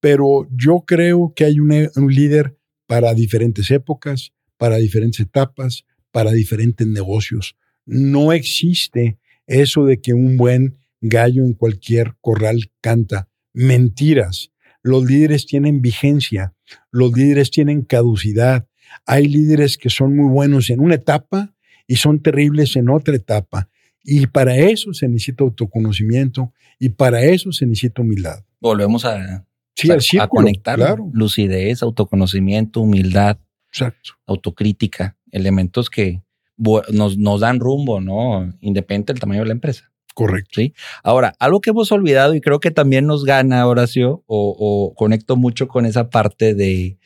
Pero 0.00 0.48
yo 0.50 0.84
creo 0.86 1.32
que 1.34 1.44
hay 1.44 1.60
un, 1.60 1.88
un 1.94 2.12
líder 2.12 2.58
para 2.86 3.14
diferentes 3.14 3.70
épocas, 3.70 4.32
para 4.56 4.76
diferentes 4.76 5.20
etapas, 5.20 5.84
para 6.10 6.32
diferentes 6.32 6.86
negocios. 6.86 7.56
No 7.84 8.32
existe 8.32 9.18
eso 9.46 9.84
de 9.84 10.00
que 10.00 10.14
un 10.14 10.36
buen 10.36 10.78
gallo 11.00 11.44
en 11.44 11.52
cualquier 11.52 12.14
corral 12.20 12.72
canta. 12.80 13.28
Mentiras. 13.52 14.50
Los 14.88 15.04
líderes 15.04 15.44
tienen 15.44 15.82
vigencia, 15.82 16.54
los 16.90 17.12
líderes 17.12 17.50
tienen 17.50 17.82
caducidad. 17.82 18.66
Hay 19.04 19.28
líderes 19.28 19.76
que 19.76 19.90
son 19.90 20.16
muy 20.16 20.30
buenos 20.30 20.70
en 20.70 20.80
una 20.80 20.94
etapa 20.94 21.54
y 21.86 21.96
son 21.96 22.22
terribles 22.22 22.74
en 22.74 22.88
otra 22.88 23.14
etapa. 23.14 23.68
Y 24.02 24.28
para 24.28 24.56
eso 24.56 24.94
se 24.94 25.06
necesita 25.06 25.44
autoconocimiento 25.44 26.54
y 26.78 26.88
para 26.88 27.22
eso 27.22 27.52
se 27.52 27.66
necesita 27.66 28.00
humildad. 28.00 28.42
Volvemos 28.60 29.04
a, 29.04 29.46
sí, 29.74 30.18
a 30.18 30.26
conectar 30.26 30.78
lucidez, 31.12 31.82
autoconocimiento, 31.82 32.80
humildad. 32.80 33.38
Exacto. 33.70 34.12
autocrítica, 34.26 35.18
elementos 35.30 35.90
que 35.90 36.22
nos, 36.56 37.18
nos 37.18 37.40
dan 37.40 37.60
rumbo, 37.60 38.00
¿no? 38.00 38.54
Independiente 38.62 39.12
del 39.12 39.20
tamaño 39.20 39.42
de 39.42 39.48
la 39.48 39.52
empresa. 39.52 39.92
Correcto. 40.18 40.60
¿sí? 40.60 40.74
Ahora, 41.04 41.34
algo 41.38 41.60
que 41.60 41.70
hemos 41.70 41.92
olvidado 41.92 42.34
y 42.34 42.40
creo 42.40 42.58
que 42.58 42.72
también 42.72 43.06
nos 43.06 43.24
gana, 43.24 43.64
Horacio, 43.64 44.24
o, 44.26 44.56
o 44.58 44.94
conecto 44.96 45.36
mucho 45.36 45.68
con 45.68 45.86
esa 45.86 46.10
parte 46.10 46.54
de 46.54 46.98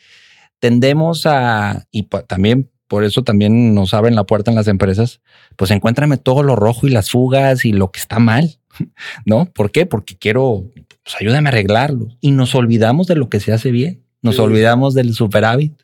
tendemos 0.60 1.26
a, 1.26 1.86
y 1.90 2.04
también 2.04 2.70
por 2.88 3.04
eso 3.04 3.22
también 3.22 3.74
nos 3.74 3.92
abren 3.92 4.14
la 4.14 4.24
puerta 4.24 4.50
en 4.50 4.54
las 4.54 4.66
empresas, 4.66 5.20
pues 5.56 5.70
encuéntrame 5.70 6.16
todo 6.16 6.42
lo 6.42 6.56
rojo 6.56 6.86
y 6.86 6.90
las 6.90 7.10
fugas 7.10 7.66
y 7.66 7.72
lo 7.72 7.90
que 7.90 8.00
está 8.00 8.18
mal, 8.18 8.58
¿no? 9.26 9.44
¿Por 9.44 9.70
qué? 9.70 9.84
Porque 9.84 10.16
quiero, 10.16 10.70
pues 11.04 11.16
ayúdame 11.20 11.50
a 11.50 11.52
arreglarlo. 11.52 12.08
Y 12.22 12.30
nos 12.30 12.54
olvidamos 12.54 13.08
de 13.08 13.16
lo 13.16 13.28
que 13.28 13.40
se 13.40 13.52
hace 13.52 13.72
bien, 13.72 14.02
nos 14.22 14.38
olvidamos 14.38 14.94
del 14.94 15.12
superávit 15.12 15.74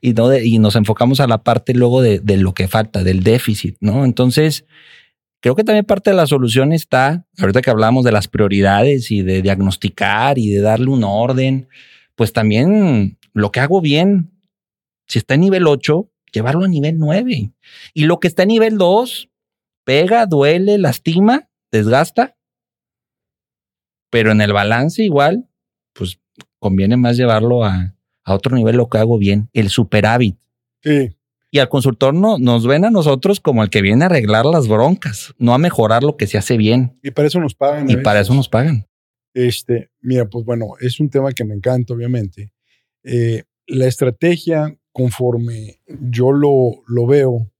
y, 0.00 0.12
no 0.12 0.32
y 0.36 0.58
nos 0.60 0.76
enfocamos 0.76 1.18
a 1.18 1.26
la 1.26 1.42
parte 1.42 1.74
luego 1.74 2.02
de, 2.02 2.20
de 2.20 2.36
lo 2.36 2.54
que 2.54 2.68
falta, 2.68 3.02
del 3.02 3.24
déficit, 3.24 3.76
¿no? 3.80 4.04
Entonces, 4.04 4.64
Creo 5.40 5.54
que 5.54 5.64
también 5.64 5.84
parte 5.84 6.10
de 6.10 6.16
la 6.16 6.26
solución 6.26 6.72
está, 6.72 7.26
ahorita 7.38 7.62
que 7.62 7.70
hablamos 7.70 8.04
de 8.04 8.12
las 8.12 8.26
prioridades 8.26 9.10
y 9.10 9.22
de 9.22 9.40
diagnosticar 9.40 10.38
y 10.38 10.50
de 10.50 10.60
darle 10.60 10.90
un 10.90 11.04
orden, 11.04 11.68
pues 12.16 12.32
también 12.32 13.18
lo 13.32 13.52
que 13.52 13.60
hago 13.60 13.80
bien, 13.80 14.32
si 15.06 15.18
está 15.18 15.34
en 15.34 15.42
nivel 15.42 15.66
8, 15.66 16.10
llevarlo 16.32 16.64
a 16.64 16.68
nivel 16.68 16.98
9. 16.98 17.52
Y 17.94 18.04
lo 18.04 18.18
que 18.18 18.26
está 18.26 18.42
en 18.42 18.48
nivel 18.48 18.78
2, 18.78 19.30
pega, 19.84 20.26
duele, 20.26 20.76
lastima, 20.78 21.48
desgasta. 21.70 22.36
Pero 24.10 24.32
en 24.32 24.40
el 24.40 24.52
balance 24.52 25.04
igual, 25.04 25.48
pues 25.92 26.18
conviene 26.58 26.96
más 26.96 27.16
llevarlo 27.16 27.64
a, 27.64 27.94
a 28.24 28.34
otro 28.34 28.56
nivel 28.56 28.76
lo 28.76 28.88
que 28.88 28.98
hago 28.98 29.18
bien, 29.18 29.50
el 29.52 29.70
superávit. 29.70 30.36
Sí. 30.82 31.17
Y 31.50 31.60
al 31.60 31.68
consultor 31.68 32.14
no, 32.14 32.38
nos 32.38 32.66
ven 32.66 32.84
a 32.84 32.90
nosotros 32.90 33.40
como 33.40 33.62
el 33.62 33.70
que 33.70 33.80
viene 33.80 34.04
a 34.04 34.06
arreglar 34.06 34.44
las 34.44 34.68
broncas, 34.68 35.34
no 35.38 35.54
a 35.54 35.58
mejorar 35.58 36.02
lo 36.02 36.16
que 36.16 36.26
se 36.26 36.36
hace 36.36 36.56
bien. 36.56 36.98
Y 37.02 37.10
para 37.10 37.28
eso 37.28 37.40
nos 37.40 37.54
pagan. 37.54 37.90
Y 37.90 37.96
para 37.96 38.20
eso 38.20 38.34
nos 38.34 38.48
pagan. 38.48 38.86
Este, 39.32 39.90
mira, 40.00 40.26
pues 40.26 40.44
bueno, 40.44 40.74
es 40.80 41.00
un 41.00 41.08
tema 41.08 41.32
que 41.32 41.44
me 41.44 41.54
encanta, 41.54 41.94
obviamente. 41.94 42.52
Eh, 43.02 43.44
la 43.66 43.86
estrategia, 43.86 44.76
conforme 44.92 45.80
yo 45.86 46.32
lo, 46.32 46.82
lo 46.86 47.06
veo, 47.06 47.50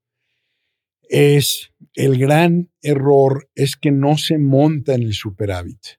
es 1.09 1.72
el 1.95 2.18
gran 2.18 2.70
error 2.82 3.49
es 3.55 3.76
que 3.76 3.91
no 3.91 4.16
se 4.18 4.39
monta 4.39 4.95
en 4.95 5.03
el 5.03 5.14
superávit. 5.14 5.99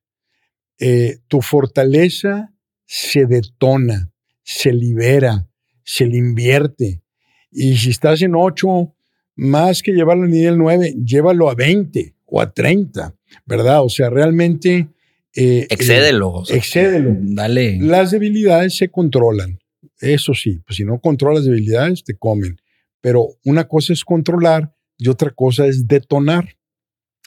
Eh, 0.79 1.17
tu 1.27 1.41
fortaleza 1.41 2.53
se 2.85 3.25
detona, 3.25 4.11
se 4.43 4.71
libera, 4.71 5.49
se 5.83 6.05
le 6.05 6.17
invierte. 6.17 7.03
Y 7.51 7.77
si 7.77 7.89
estás 7.89 8.21
en 8.21 8.35
8, 8.35 8.93
más 9.35 9.81
que 9.81 9.93
llevarlo 9.93 10.25
a 10.25 10.27
nivel 10.27 10.57
9, 10.57 10.95
llévalo 11.03 11.49
a 11.49 11.55
20 11.55 12.13
o 12.25 12.41
a 12.41 12.51
30, 12.51 13.15
¿verdad? 13.45 13.83
O 13.83 13.89
sea, 13.89 14.09
realmente... 14.09 14.89
Eh, 15.35 15.67
excédelo. 15.69 16.43
Eh, 16.49 16.57
excédelo. 16.57 17.15
Dale. 17.19 17.77
Las 17.79 18.11
debilidades 18.11 18.77
se 18.77 18.89
controlan. 18.89 19.59
Eso 19.99 20.33
sí, 20.33 20.59
pues 20.65 20.77
si 20.77 20.85
no 20.85 20.99
controlas 20.99 21.45
debilidades, 21.45 22.03
te 22.03 22.17
comen. 22.17 22.57
Pero 23.01 23.27
una 23.45 23.67
cosa 23.67 23.93
es 23.93 24.03
controlar 24.03 24.73
y 24.97 25.09
otra 25.09 25.31
cosa 25.31 25.65
es 25.65 25.87
detonar. 25.87 26.57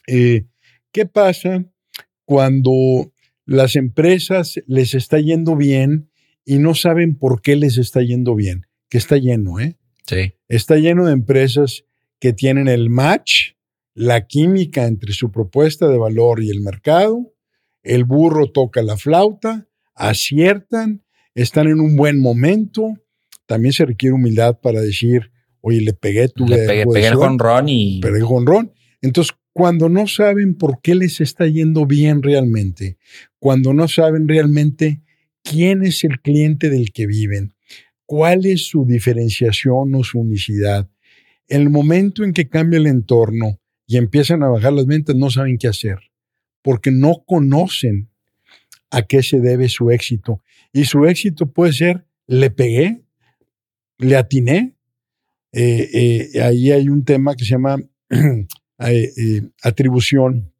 Eh, 0.06 0.46
¿Qué 0.90 1.06
pasa 1.06 1.64
cuando 2.24 3.12
las 3.46 3.76
empresas 3.76 4.60
les 4.66 4.94
está 4.94 5.18
yendo 5.18 5.56
bien 5.56 6.10
y 6.44 6.58
no 6.58 6.74
saben 6.74 7.16
por 7.16 7.40
qué 7.40 7.56
les 7.56 7.78
está 7.78 8.02
yendo 8.02 8.34
bien? 8.34 8.66
Que 8.88 8.98
está 8.98 9.16
lleno, 9.16 9.58
¿eh? 9.60 9.78
Sí. 10.06 10.34
Está 10.48 10.76
lleno 10.76 11.06
de 11.06 11.12
empresas 11.12 11.84
que 12.18 12.32
tienen 12.32 12.68
el 12.68 12.90
match, 12.90 13.52
la 13.94 14.26
química 14.26 14.86
entre 14.86 15.12
su 15.12 15.30
propuesta 15.30 15.88
de 15.88 15.98
valor 15.98 16.42
y 16.42 16.50
el 16.50 16.60
mercado. 16.60 17.34
El 17.82 18.04
burro 18.04 18.50
toca 18.50 18.82
la 18.82 18.96
flauta, 18.96 19.68
aciertan, 19.94 21.04
están 21.34 21.68
en 21.68 21.80
un 21.80 21.96
buen 21.96 22.20
momento. 22.20 22.96
También 23.46 23.72
se 23.72 23.84
requiere 23.84 24.14
humildad 24.14 24.60
para 24.60 24.80
decir, 24.80 25.32
oye, 25.60 25.80
le 25.80 25.94
pegué, 25.94 26.28
tu 26.28 26.46
Le 26.46 26.58
pegué, 26.66 26.86
pegué 26.86 27.08
el 27.08 27.14
jonrón 27.14 27.68
y... 27.68 28.00
Pegué 28.00 28.18
el 28.18 28.24
jonrón. 28.24 28.72
Entonces, 29.00 29.34
cuando 29.52 29.88
no 29.88 30.06
saben 30.06 30.54
por 30.54 30.80
qué 30.80 30.94
les 30.94 31.20
está 31.20 31.46
yendo 31.46 31.86
bien 31.86 32.22
realmente, 32.22 32.98
cuando 33.38 33.74
no 33.74 33.88
saben 33.88 34.28
realmente 34.28 35.02
quién 35.42 35.82
es 35.82 36.04
el 36.04 36.20
cliente 36.20 36.70
del 36.70 36.92
que 36.92 37.06
viven, 37.06 37.54
cuál 38.12 38.44
es 38.44 38.66
su 38.66 38.84
diferenciación 38.84 39.94
o 39.94 40.04
su 40.04 40.20
unicidad. 40.20 40.86
El 41.48 41.70
momento 41.70 42.24
en 42.24 42.34
que 42.34 42.46
cambia 42.46 42.76
el 42.76 42.86
entorno 42.86 43.58
y 43.86 43.96
empiezan 43.96 44.42
a 44.42 44.50
bajar 44.50 44.74
las 44.74 44.84
ventas, 44.84 45.16
no 45.16 45.30
saben 45.30 45.56
qué 45.56 45.68
hacer, 45.68 45.96
porque 46.60 46.90
no 46.90 47.24
conocen 47.26 48.10
a 48.90 49.00
qué 49.00 49.22
se 49.22 49.40
debe 49.40 49.70
su 49.70 49.90
éxito. 49.90 50.42
Y 50.74 50.84
su 50.84 51.06
éxito 51.06 51.54
puede 51.54 51.72
ser, 51.72 52.04
le 52.26 52.50
pegué, 52.50 53.00
le 53.96 54.16
atiné. 54.16 54.76
Eh, 55.52 55.88
eh, 56.34 56.42
ahí 56.42 56.70
hay 56.70 56.90
un 56.90 57.06
tema 57.06 57.34
que 57.34 57.46
se 57.46 57.52
llama 57.52 57.78
eh, 58.10 59.40
atribución. 59.62 60.52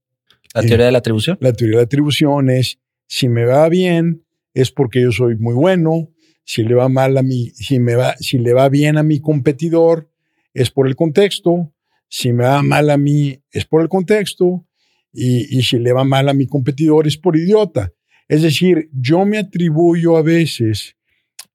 ¿La 0.55 0.63
teoría 0.63 0.87
de 0.87 0.93
la 0.93 0.99
atribución? 1.01 1.37
La 1.43 1.53
teoría 1.53 1.77
de 1.77 1.83
la 1.83 1.85
atribución 1.85 2.49
es, 2.49 2.79
si 3.09 3.29
me 3.29 3.45
va 3.45 3.69
bien, 3.69 4.25
es 4.55 4.71
porque 4.71 5.03
yo 5.03 5.13
soy 5.13 5.37
muy 5.37 5.53
bueno, 5.53 6.12
si 6.45 6.65
le 6.65 6.75
va 6.75 6.89
mal 6.89 7.17
a 7.17 7.23
mí, 7.23 7.51
si 7.55 7.79
me 7.79 7.95
va, 7.95 8.17
si 8.19 8.39
le 8.39 8.53
va 8.53 8.69
bien 8.69 8.99
a 8.99 9.03
mi 9.03 9.21
competidor, 9.21 10.11
es 10.55 10.71
por 10.71 10.87
el 10.87 10.97
contexto. 10.97 11.73
Si 12.09 12.33
me 12.33 12.45
va 12.45 12.63
mal 12.63 12.91
a 12.91 12.99
mí, 12.99 13.41
es 13.51 13.65
por 13.65 13.83
el 13.83 13.89
contexto. 13.89 14.67
Y, 15.13 15.57
y 15.57 15.63
si 15.63 15.79
le 15.79 15.93
va 15.93 16.05
mal 16.05 16.29
a 16.29 16.35
mi 16.35 16.47
competidor, 16.47 17.07
es 17.07 17.17
por 17.17 17.37
idiota. 17.37 17.93
Es 18.29 18.43
decir, 18.43 18.91
yo 18.93 19.25
me 19.25 19.39
atribuyo 19.39 20.17
a 20.17 20.23
veces 20.23 20.97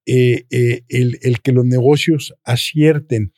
eh, 0.05 0.45
eh, 0.51 0.83
el, 0.87 1.19
el 1.21 1.41
que 1.41 1.51
los 1.51 1.65
negocios 1.65 2.33
acierten. 2.43 3.33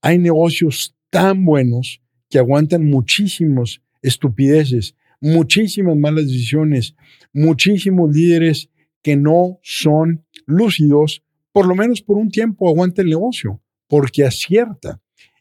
Hay 0.00 0.18
negocios 0.18 0.96
tan 1.10 1.44
buenos 1.44 2.02
que 2.28 2.38
aguantan 2.38 2.84
muchísimas 2.84 3.82
estupideces, 4.02 4.96
muchísimas 5.20 5.96
malas 5.96 6.26
decisiones, 6.26 6.96
muchísimos 7.32 8.14
líderes 8.14 8.68
que 9.02 9.16
no 9.16 9.58
son 9.62 10.24
lúcidos, 10.46 11.22
por 11.52 11.66
lo 11.66 11.74
menos 11.74 12.00
por 12.02 12.16
un 12.16 12.30
tiempo 12.30 12.68
aguanta 12.68 13.02
el 13.02 13.08
negocio, 13.08 13.60
porque 13.88 14.24
acierta. 14.24 15.00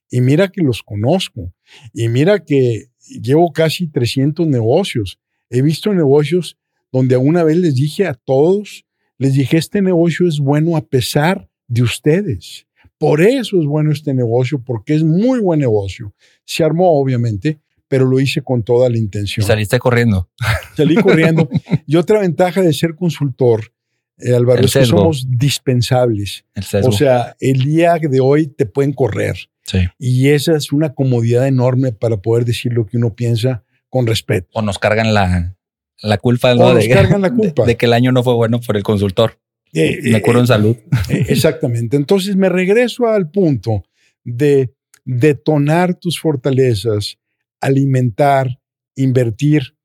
Y 0.10 0.20
mira 0.20 0.50
que 0.50 0.62
los 0.62 0.84
conozco. 0.84 1.54
Y 1.94 2.10
mira 2.10 2.44
que 2.44 2.90
llevo 3.08 3.52
casi 3.54 3.88
300 3.88 4.46
negocios. 4.48 5.20
He 5.50 5.62
visto 5.62 5.94
negocios 5.94 6.58
donde 6.92 7.16
una 7.18 7.44
vez 7.44 7.58
les 7.58 7.76
dije 7.76 8.06
a 8.06 8.14
todos, 8.14 8.86
les 9.18 9.34
dije, 9.34 9.58
este 9.58 9.82
negocio 9.82 10.28
es 10.28 10.40
bueno 10.40 10.76
a 10.76 10.82
pesar 10.82 11.50
de 11.68 11.84
ustedes. 11.84 12.68
Por 12.98 13.22
eso 13.22 13.60
es 13.60 13.66
bueno 13.66 13.92
este 13.92 14.14
negocio, 14.14 14.62
porque 14.64 14.94
es 14.94 15.04
muy 15.04 15.40
buen 15.40 15.60
negocio. 15.60 16.14
Se 16.46 16.64
armó, 16.64 16.92
obviamente, 17.00 17.60
pero 17.92 18.06
lo 18.06 18.22
hice 18.22 18.42
con 18.42 18.64
toda 18.64 18.90
la 18.90 18.98
intención. 18.98 19.44
Y 19.44 19.48
saliste 19.48 19.78
corriendo. 19.78 20.30
Salí 20.78 20.96
corriendo. 20.96 21.50
y 21.86 21.98
otra 21.98 22.22
ventaja 22.22 22.62
de 22.62 22.72
ser 22.72 22.96
consultor 22.96 23.74
eh, 24.18 24.34
Álvaro, 24.34 24.64
es 24.64 24.74
que 24.74 24.86
somos 24.86 25.28
dispensables. 25.30 26.46
O 26.86 26.94
sea, 26.94 27.36
el 27.42 27.66
día 27.66 27.98
de 28.00 28.22
hoy 28.22 28.48
te 28.48 28.66
pueden 28.66 28.94
correr. 28.94 29.36
Sí. 29.64 29.80
Y 30.00 30.30
esa 30.30 30.56
es 30.56 30.72
una 30.72 30.94
comodidad 30.94 31.46
enorme 31.46 31.92
para 31.92 32.16
poder 32.16 32.46
decir 32.46 32.72
lo 32.72 32.86
que 32.86 32.96
uno 32.96 33.14
piensa 33.14 33.66
con 33.90 34.08
respeto. 34.08 34.48
O 34.54 34.62
nos 34.62 34.80
cargan 34.80 35.14
la, 35.14 35.58
la 36.02 36.18
culpa, 36.18 36.56
¿no? 36.56 36.74
nos 36.74 36.88
cargan 36.88 37.22
la 37.22 37.32
culpa. 37.36 37.66
De, 37.66 37.76
que 37.76 37.88
el 37.88 37.94
año 37.94 38.14
no 38.14 38.24
fue 38.24 38.36
bueno 38.36 38.62
por 38.62 38.78
el 38.78 38.84
consultor. 38.84 39.38
Eh, 39.74 40.00
me 40.04 40.22
curo 40.22 40.40
en 40.40 40.48
salud. 40.48 40.78
Eh, 41.10 41.26
exactamente. 41.28 41.98
Entonces 41.98 42.38
me 42.38 42.48
regreso 42.48 43.08
al 43.08 43.30
punto 43.30 43.84
de 44.24 44.74
detonar 45.04 45.96
tus 45.96 46.22
fortalezas, 46.22 47.18
alimentar, 47.62 48.60
invertir. 48.96 49.78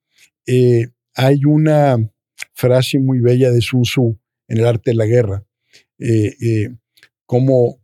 hay 1.15 1.45
una 1.45 1.99
frase 2.55 2.99
muy 2.99 3.21
bella 3.21 3.51
de 3.51 3.61
Sun 3.61 3.83
Tzu 3.83 4.19
en 4.49 4.59
el 4.59 4.67
arte 4.67 4.91
de 4.91 4.97
la 4.97 5.07
guerra, 5.07 5.45
eh, 5.99 6.35
eh, 6.41 6.69
cómo, 7.25 7.81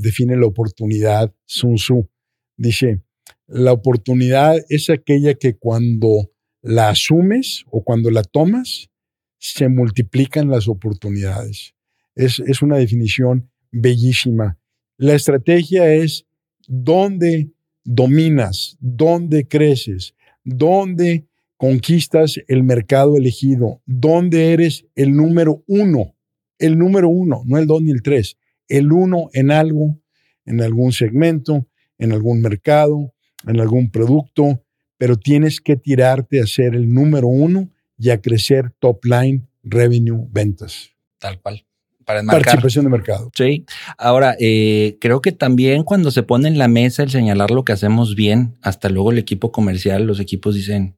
define 0.00 0.36
la 0.36 0.46
oportunidad 0.46 1.34
Sun 1.46 1.76
Tzu. 1.76 2.08
Dice, 2.56 3.02
la 3.46 3.72
oportunidad 3.72 4.56
es 4.68 4.90
aquella 4.90 5.34
que 5.34 5.56
cuando 5.56 6.30
la 6.62 6.90
asumes 6.90 7.64
o 7.70 7.82
cuando 7.82 8.10
la 8.10 8.22
tomas, 8.22 8.90
se 9.38 9.68
multiplican 9.68 10.50
las 10.50 10.68
oportunidades. 10.68 11.74
Es, 12.14 12.40
es 12.40 12.60
una 12.60 12.76
definición 12.76 13.50
bellísima. 13.70 14.58
La 14.98 15.14
estrategia 15.14 15.94
es 15.94 16.26
dónde 16.66 17.50
dominas, 17.92 18.76
dónde 18.80 19.48
creces, 19.48 20.14
dónde 20.44 21.26
conquistas 21.56 22.40
el 22.46 22.62
mercado 22.62 23.16
elegido, 23.16 23.82
donde 23.84 24.52
eres 24.52 24.86
el 24.94 25.16
número 25.16 25.64
uno, 25.66 26.14
el 26.58 26.78
número 26.78 27.08
uno, 27.08 27.42
no 27.46 27.58
el 27.58 27.66
dos 27.66 27.82
ni 27.82 27.90
el 27.90 28.02
tres, 28.02 28.38
el 28.68 28.92
uno 28.92 29.28
en 29.32 29.50
algo, 29.50 29.98
en 30.46 30.62
algún 30.62 30.92
segmento, 30.92 31.66
en 31.98 32.12
algún 32.12 32.40
mercado, 32.40 33.12
en 33.44 33.58
algún 33.58 33.90
producto, 33.90 34.62
pero 34.96 35.16
tienes 35.16 35.60
que 35.60 35.76
tirarte 35.76 36.40
a 36.40 36.46
ser 36.46 36.76
el 36.76 36.92
número 36.94 37.26
uno 37.26 37.70
y 37.98 38.10
a 38.10 38.20
crecer 38.20 38.70
top 38.78 39.04
line, 39.04 39.48
revenue, 39.64 40.28
ventas. 40.30 40.90
Tal 41.18 41.40
cual. 41.40 41.66
Para 42.10 42.22
Participación 42.42 42.84
de 42.84 42.90
mercado. 42.90 43.30
Sí. 43.34 43.64
Ahora, 43.98 44.36
eh, 44.38 44.98
creo 45.00 45.20
que 45.20 45.32
también 45.32 45.84
cuando 45.84 46.10
se 46.10 46.22
pone 46.22 46.48
en 46.48 46.58
la 46.58 46.68
mesa 46.68 47.02
el 47.02 47.10
señalar 47.10 47.50
lo 47.50 47.64
que 47.64 47.72
hacemos 47.72 48.14
bien, 48.14 48.56
hasta 48.62 48.88
luego 48.88 49.12
el 49.12 49.18
equipo 49.18 49.52
comercial, 49.52 50.04
los 50.04 50.20
equipos 50.20 50.54
dicen, 50.54 50.96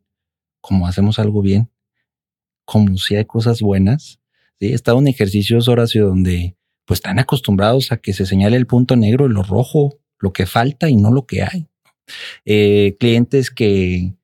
como 0.61 0.87
hacemos 0.87 1.19
algo 1.19 1.43
bien, 1.43 1.71
como 2.65 2.97
si 2.99 3.17
hay 3.17 3.25
cosas 3.25 3.61
buenas. 3.61 4.21
Sí, 4.61 4.69
he 4.69 4.75
estado 4.75 4.99
en 4.99 5.09
ejercicios, 5.09 5.69
Horacio, 5.69 6.07
donde 6.07 6.57
pues 6.85 6.99
están 6.99 7.19
acostumbrados 7.19 7.93
a 7.93 7.97
que 7.97 8.13
se 8.13 8.27
señale 8.27 8.57
el 8.57 8.67
punto 8.67 8.97
negro 8.97 9.27
y 9.27 9.33
lo 9.33 9.43
rojo, 9.43 9.99
lo 10.19 10.33
que 10.33 10.47
falta 10.47 10.89
y 10.89 10.97
no 10.97 11.11
lo 11.13 11.27
que 11.27 11.43
hay. 11.43 11.69
Eh, 12.45 12.97
clientes 12.99 13.51
que, 13.51 14.15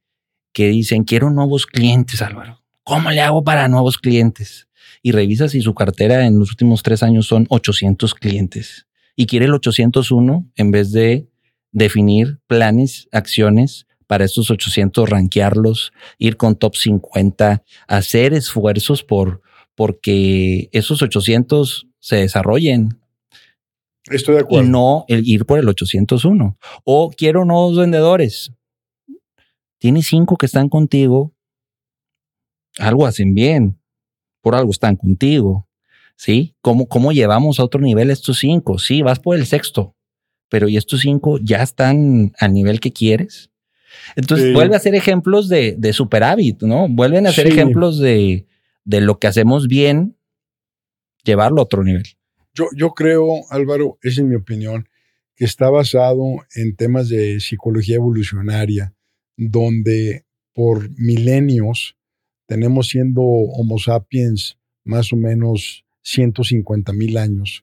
que 0.52 0.68
dicen, 0.68 1.04
quiero 1.04 1.30
nuevos 1.30 1.66
clientes, 1.66 2.22
Álvaro. 2.22 2.62
¿Cómo 2.84 3.10
le 3.10 3.20
hago 3.20 3.44
para 3.44 3.68
nuevos 3.68 3.98
clientes? 3.98 4.67
Y 5.02 5.12
revisa 5.12 5.48
si 5.48 5.60
su 5.60 5.74
cartera 5.74 6.26
en 6.26 6.38
los 6.38 6.50
últimos 6.50 6.82
tres 6.82 7.02
años 7.02 7.26
son 7.26 7.46
800 7.48 8.14
clientes 8.14 8.86
y 9.18 9.26
quiere 9.26 9.46
el 9.46 9.54
801 9.54 10.48
en 10.54 10.70
vez 10.70 10.92
de 10.92 11.28
definir 11.72 12.38
planes, 12.46 13.08
acciones 13.10 13.86
para 14.06 14.24
estos 14.24 14.50
800, 14.50 15.10
rankearlos, 15.10 15.92
ir 16.18 16.36
con 16.36 16.56
top 16.56 16.76
50, 16.76 17.64
hacer 17.88 18.32
esfuerzos 18.32 19.02
por 19.02 19.42
porque 19.74 20.68
esos 20.72 21.02
800 21.02 21.88
se 21.98 22.16
desarrollen. 22.16 23.00
Estoy 24.10 24.36
de 24.36 24.40
acuerdo. 24.40 24.66
Y 24.66 24.70
no 24.70 25.04
el 25.08 25.26
ir 25.26 25.46
por 25.46 25.58
el 25.58 25.68
801. 25.68 26.56
O 26.84 27.10
quiero 27.10 27.44
nuevos 27.44 27.76
vendedores. 27.76 28.52
Tienes 29.78 30.06
cinco 30.06 30.36
que 30.36 30.46
están 30.46 30.68
contigo. 30.68 31.32
Algo 32.78 33.06
hacen 33.06 33.34
bien. 33.34 33.77
Por 34.40 34.54
algo 34.54 34.70
están 34.70 34.96
contigo. 34.96 35.68
¿Sí? 36.16 36.56
¿Cómo, 36.60 36.88
cómo 36.88 37.12
llevamos 37.12 37.60
a 37.60 37.64
otro 37.64 37.80
nivel 37.80 38.10
estos 38.10 38.38
cinco? 38.38 38.78
Sí, 38.78 39.02
vas 39.02 39.20
por 39.20 39.36
el 39.36 39.46
sexto. 39.46 39.94
Pero 40.48 40.68
¿y 40.68 40.76
estos 40.76 41.00
cinco 41.00 41.38
ya 41.38 41.62
están 41.62 42.32
al 42.38 42.54
nivel 42.54 42.80
que 42.80 42.92
quieres? 42.92 43.50
Entonces 44.16 44.52
vuelve 44.52 44.74
a 44.74 44.80
ser 44.80 44.94
ejemplos 44.94 45.48
de, 45.48 45.76
de 45.78 45.92
superávit, 45.92 46.62
¿no? 46.62 46.88
Vuelven 46.88 47.26
a 47.26 47.32
ser 47.32 47.46
ejemplos 47.46 47.98
de, 47.98 48.46
de 48.84 49.00
lo 49.00 49.18
que 49.18 49.26
hacemos 49.26 49.68
bien, 49.68 50.16
llevarlo 51.24 51.60
a 51.60 51.64
otro 51.64 51.84
nivel. 51.84 52.04
Yo, 52.54 52.66
yo 52.74 52.90
creo, 52.94 53.42
Álvaro, 53.50 53.98
esa 54.02 54.22
es 54.22 54.26
mi 54.26 54.34
opinión, 54.34 54.88
que 55.36 55.44
está 55.44 55.70
basado 55.70 56.24
en 56.54 56.74
temas 56.74 57.08
de 57.08 57.38
psicología 57.40 57.96
evolucionaria, 57.96 58.94
donde 59.36 60.24
por 60.52 60.90
milenios 60.98 61.97
tenemos 62.48 62.88
siendo 62.88 63.22
Homo 63.22 63.78
sapiens 63.78 64.58
más 64.82 65.12
o 65.12 65.16
menos 65.16 65.84
150 66.02 66.94
mil 66.94 67.18
años. 67.18 67.62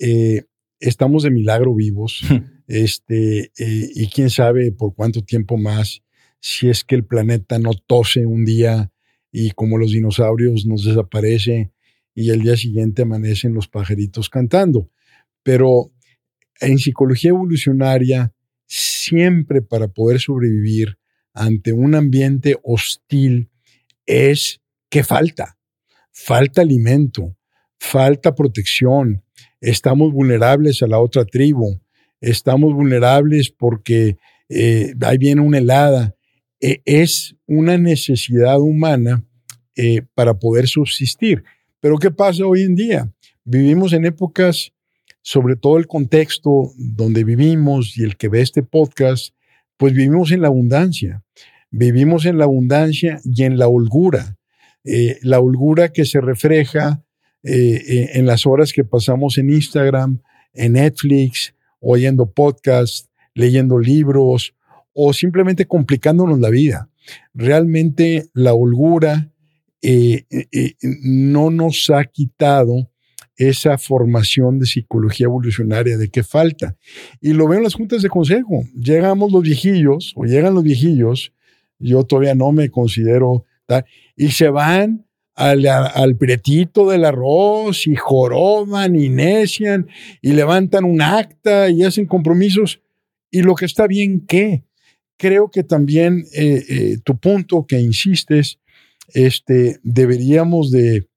Eh, 0.00 0.42
estamos 0.80 1.22
de 1.22 1.30
milagro 1.30 1.74
vivos, 1.74 2.22
este, 2.66 3.52
eh, 3.56 3.90
y 3.94 4.08
quién 4.08 4.28
sabe 4.28 4.72
por 4.72 4.94
cuánto 4.94 5.22
tiempo 5.22 5.56
más, 5.56 6.02
si 6.40 6.68
es 6.68 6.82
que 6.82 6.96
el 6.96 7.04
planeta 7.04 7.60
no 7.60 7.70
tose 7.86 8.26
un 8.26 8.44
día 8.44 8.92
y 9.30 9.52
como 9.52 9.78
los 9.78 9.92
dinosaurios 9.92 10.66
nos 10.66 10.84
desaparece 10.84 11.70
y 12.12 12.30
el 12.30 12.42
día 12.42 12.56
siguiente 12.56 13.02
amanecen 13.02 13.54
los 13.54 13.68
pajaritos 13.68 14.28
cantando. 14.28 14.90
Pero 15.44 15.92
en 16.60 16.78
psicología 16.78 17.30
evolucionaria, 17.30 18.34
siempre 18.66 19.62
para 19.62 19.86
poder 19.86 20.18
sobrevivir 20.18 20.98
ante 21.32 21.72
un 21.72 21.94
ambiente 21.94 22.56
hostil 22.64 23.50
es 24.06 24.60
que 24.88 25.04
falta. 25.04 25.58
Falta 26.12 26.62
alimento, 26.62 27.36
falta 27.78 28.34
protección, 28.34 29.22
estamos 29.60 30.12
vulnerables 30.12 30.82
a 30.82 30.86
la 30.86 30.98
otra 30.98 31.24
tribu, 31.24 31.80
estamos 32.20 32.72
vulnerables 32.72 33.50
porque 33.50 34.16
eh, 34.48 34.94
ahí 35.02 35.18
viene 35.18 35.42
una 35.42 35.58
helada. 35.58 36.14
E, 36.60 36.80
es 36.84 37.36
una 37.46 37.76
necesidad 37.76 38.58
humana 38.60 39.24
eh, 39.76 40.02
para 40.14 40.38
poder 40.38 40.68
subsistir. 40.68 41.44
Pero 41.80 41.98
¿qué 41.98 42.10
pasa 42.10 42.46
hoy 42.46 42.62
en 42.62 42.74
día? 42.74 43.12
Vivimos 43.44 43.92
en 43.92 44.06
épocas, 44.06 44.72
sobre 45.22 45.56
todo 45.56 45.76
el 45.76 45.86
contexto 45.86 46.72
donde 46.78 47.24
vivimos 47.24 47.96
y 47.98 48.04
el 48.04 48.16
que 48.16 48.28
ve 48.28 48.40
este 48.40 48.62
podcast, 48.62 49.34
pues 49.76 49.92
vivimos 49.92 50.32
en 50.32 50.40
la 50.40 50.48
abundancia. 50.48 51.22
Vivimos 51.78 52.24
en 52.24 52.38
la 52.38 52.44
abundancia 52.44 53.20
y 53.22 53.42
en 53.42 53.58
la 53.58 53.68
holgura. 53.68 54.38
Eh, 54.82 55.18
la 55.20 55.40
holgura 55.40 55.90
que 55.90 56.06
se 56.06 56.22
refleja 56.22 57.04
eh, 57.42 57.52
eh, 57.52 58.10
en 58.14 58.24
las 58.24 58.46
horas 58.46 58.72
que 58.72 58.82
pasamos 58.82 59.36
en 59.36 59.50
Instagram, 59.50 60.22
en 60.54 60.72
Netflix, 60.72 61.54
oyendo 61.78 62.32
podcasts, 62.32 63.10
leyendo 63.34 63.78
libros 63.78 64.54
o 64.94 65.12
simplemente 65.12 65.66
complicándonos 65.66 66.40
la 66.40 66.48
vida. 66.48 66.88
Realmente 67.34 68.30
la 68.32 68.54
holgura 68.54 69.30
no 71.02 71.50
nos 71.50 71.90
ha 71.90 72.04
quitado 72.06 72.90
esa 73.36 73.76
formación 73.76 74.58
de 74.58 74.66
psicología 74.66 75.26
evolucionaria 75.26 75.98
de 75.98 76.08
qué 76.08 76.22
falta. 76.22 76.76
Y 77.20 77.34
lo 77.34 77.46
veo 77.46 77.58
en 77.58 77.64
las 77.64 77.74
juntas 77.74 78.00
de 78.00 78.08
consejo. 78.08 78.64
Llegamos 78.74 79.30
los 79.30 79.42
viejillos 79.42 80.14
o 80.16 80.24
llegan 80.24 80.54
los 80.54 80.64
viejillos, 80.64 81.32
yo 81.78 82.04
todavía 82.04 82.34
no 82.34 82.52
me 82.52 82.70
considero 82.70 83.44
tal, 83.66 83.84
y 84.16 84.30
se 84.30 84.48
van 84.48 85.06
al, 85.34 85.66
al 85.66 86.16
pretito 86.16 86.88
del 86.88 87.04
arroz 87.04 87.86
y 87.86 87.94
joroban 87.94 88.96
y 88.96 89.08
necian 89.10 89.88
y 90.22 90.32
levantan 90.32 90.84
un 90.84 91.02
acta 91.02 91.68
y 91.68 91.82
hacen 91.82 92.06
compromisos. 92.06 92.80
Y 93.30 93.42
lo 93.42 93.54
que 93.54 93.66
está 93.66 93.86
bien, 93.86 94.24
¿qué? 94.26 94.64
Creo 95.18 95.50
que 95.50 95.62
también 95.62 96.24
tu 97.04 97.18
punto 97.18 97.66
que 97.66 97.80
insistes 97.80 98.58
este, 99.14 99.78
deberíamos 99.82 100.70
de 100.70 101.08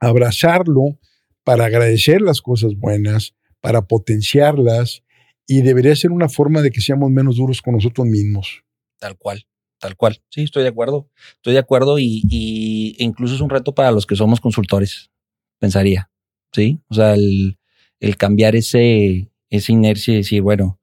abrazarlo 0.00 0.98
para 1.44 1.66
agradecer 1.66 2.20
las 2.20 2.40
cosas 2.40 2.74
buenas, 2.76 3.34
para 3.60 3.86
potenciarlas 3.86 5.02
y 5.46 5.62
debería 5.62 5.96
ser 5.96 6.12
una 6.12 6.28
forma 6.28 6.62
de 6.62 6.70
que 6.70 6.80
seamos 6.80 7.10
menos 7.10 7.36
duros 7.36 7.60
con 7.62 7.74
nosotros 7.74 8.06
mismos. 8.06 8.62
Tal 8.98 9.16
cual, 9.16 9.46
tal 9.80 9.96
cual. 9.96 10.20
Sí, 10.28 10.42
estoy 10.42 10.62
de 10.62 10.68
acuerdo. 10.68 11.08
Estoy 11.36 11.54
de 11.54 11.58
acuerdo 11.58 11.98
y, 11.98 12.22
y 12.28 12.94
incluso 12.98 13.34
es 13.34 13.40
un 13.40 13.50
reto 13.50 13.74
para 13.74 13.90
los 13.90 14.06
que 14.06 14.16
somos 14.16 14.40
consultores, 14.40 15.10
pensaría. 15.58 16.10
Sí, 16.52 16.80
o 16.88 16.94
sea, 16.94 17.14
el, 17.14 17.58
el 18.00 18.16
cambiar 18.16 18.56
ese, 18.56 19.30
esa 19.50 19.72
inercia 19.72 20.14
y 20.14 20.18
decir, 20.18 20.42
bueno, 20.42 20.80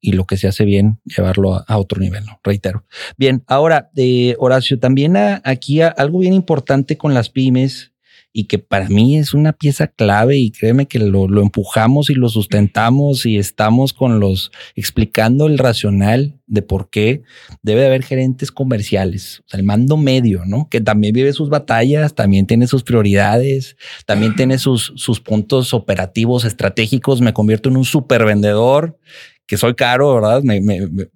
y 0.00 0.12
lo 0.12 0.26
que 0.26 0.36
se 0.36 0.46
hace 0.46 0.66
bien, 0.66 1.00
llevarlo 1.04 1.64
a, 1.66 1.78
otro 1.78 1.98
nivel, 1.98 2.26
¿no? 2.26 2.38
reitero. 2.42 2.84
Bien, 3.16 3.42
ahora, 3.46 3.90
eh, 3.96 4.36
Horacio, 4.38 4.78
también 4.78 5.16
aquí 5.16 5.80
algo 5.80 6.18
bien 6.18 6.34
importante 6.34 6.98
con 6.98 7.14
las 7.14 7.30
pymes 7.30 7.93
y 8.36 8.44
que 8.44 8.58
para 8.58 8.88
mí 8.88 9.16
es 9.16 9.32
una 9.32 9.52
pieza 9.52 9.86
clave 9.86 10.36
y 10.36 10.50
créeme 10.50 10.86
que 10.86 10.98
lo, 10.98 11.28
lo, 11.28 11.40
empujamos 11.40 12.10
y 12.10 12.14
lo 12.14 12.28
sustentamos 12.28 13.26
y 13.26 13.38
estamos 13.38 13.92
con 13.92 14.18
los 14.18 14.50
explicando 14.74 15.46
el 15.46 15.56
racional 15.56 16.34
de 16.48 16.62
por 16.62 16.90
qué 16.90 17.22
debe 17.62 17.86
haber 17.86 18.02
gerentes 18.02 18.50
comerciales, 18.50 19.44
o 19.46 19.50
sea, 19.50 19.60
el 19.60 19.64
mando 19.64 19.96
medio, 19.96 20.44
¿no? 20.44 20.68
Que 20.68 20.80
también 20.80 21.14
vive 21.14 21.32
sus 21.32 21.48
batallas, 21.48 22.16
también 22.16 22.46
tiene 22.46 22.66
sus 22.66 22.82
prioridades, 22.82 23.76
también 24.04 24.34
tiene 24.34 24.58
sus, 24.58 24.92
sus 24.96 25.20
puntos 25.20 25.72
operativos 25.72 26.44
estratégicos. 26.44 27.20
Me 27.20 27.32
convierto 27.32 27.68
en 27.68 27.76
un 27.76 27.84
super 27.84 28.24
vendedor 28.24 28.98
que 29.46 29.56
soy 29.56 29.74
caro, 29.74 30.14
¿verdad? 30.14 30.42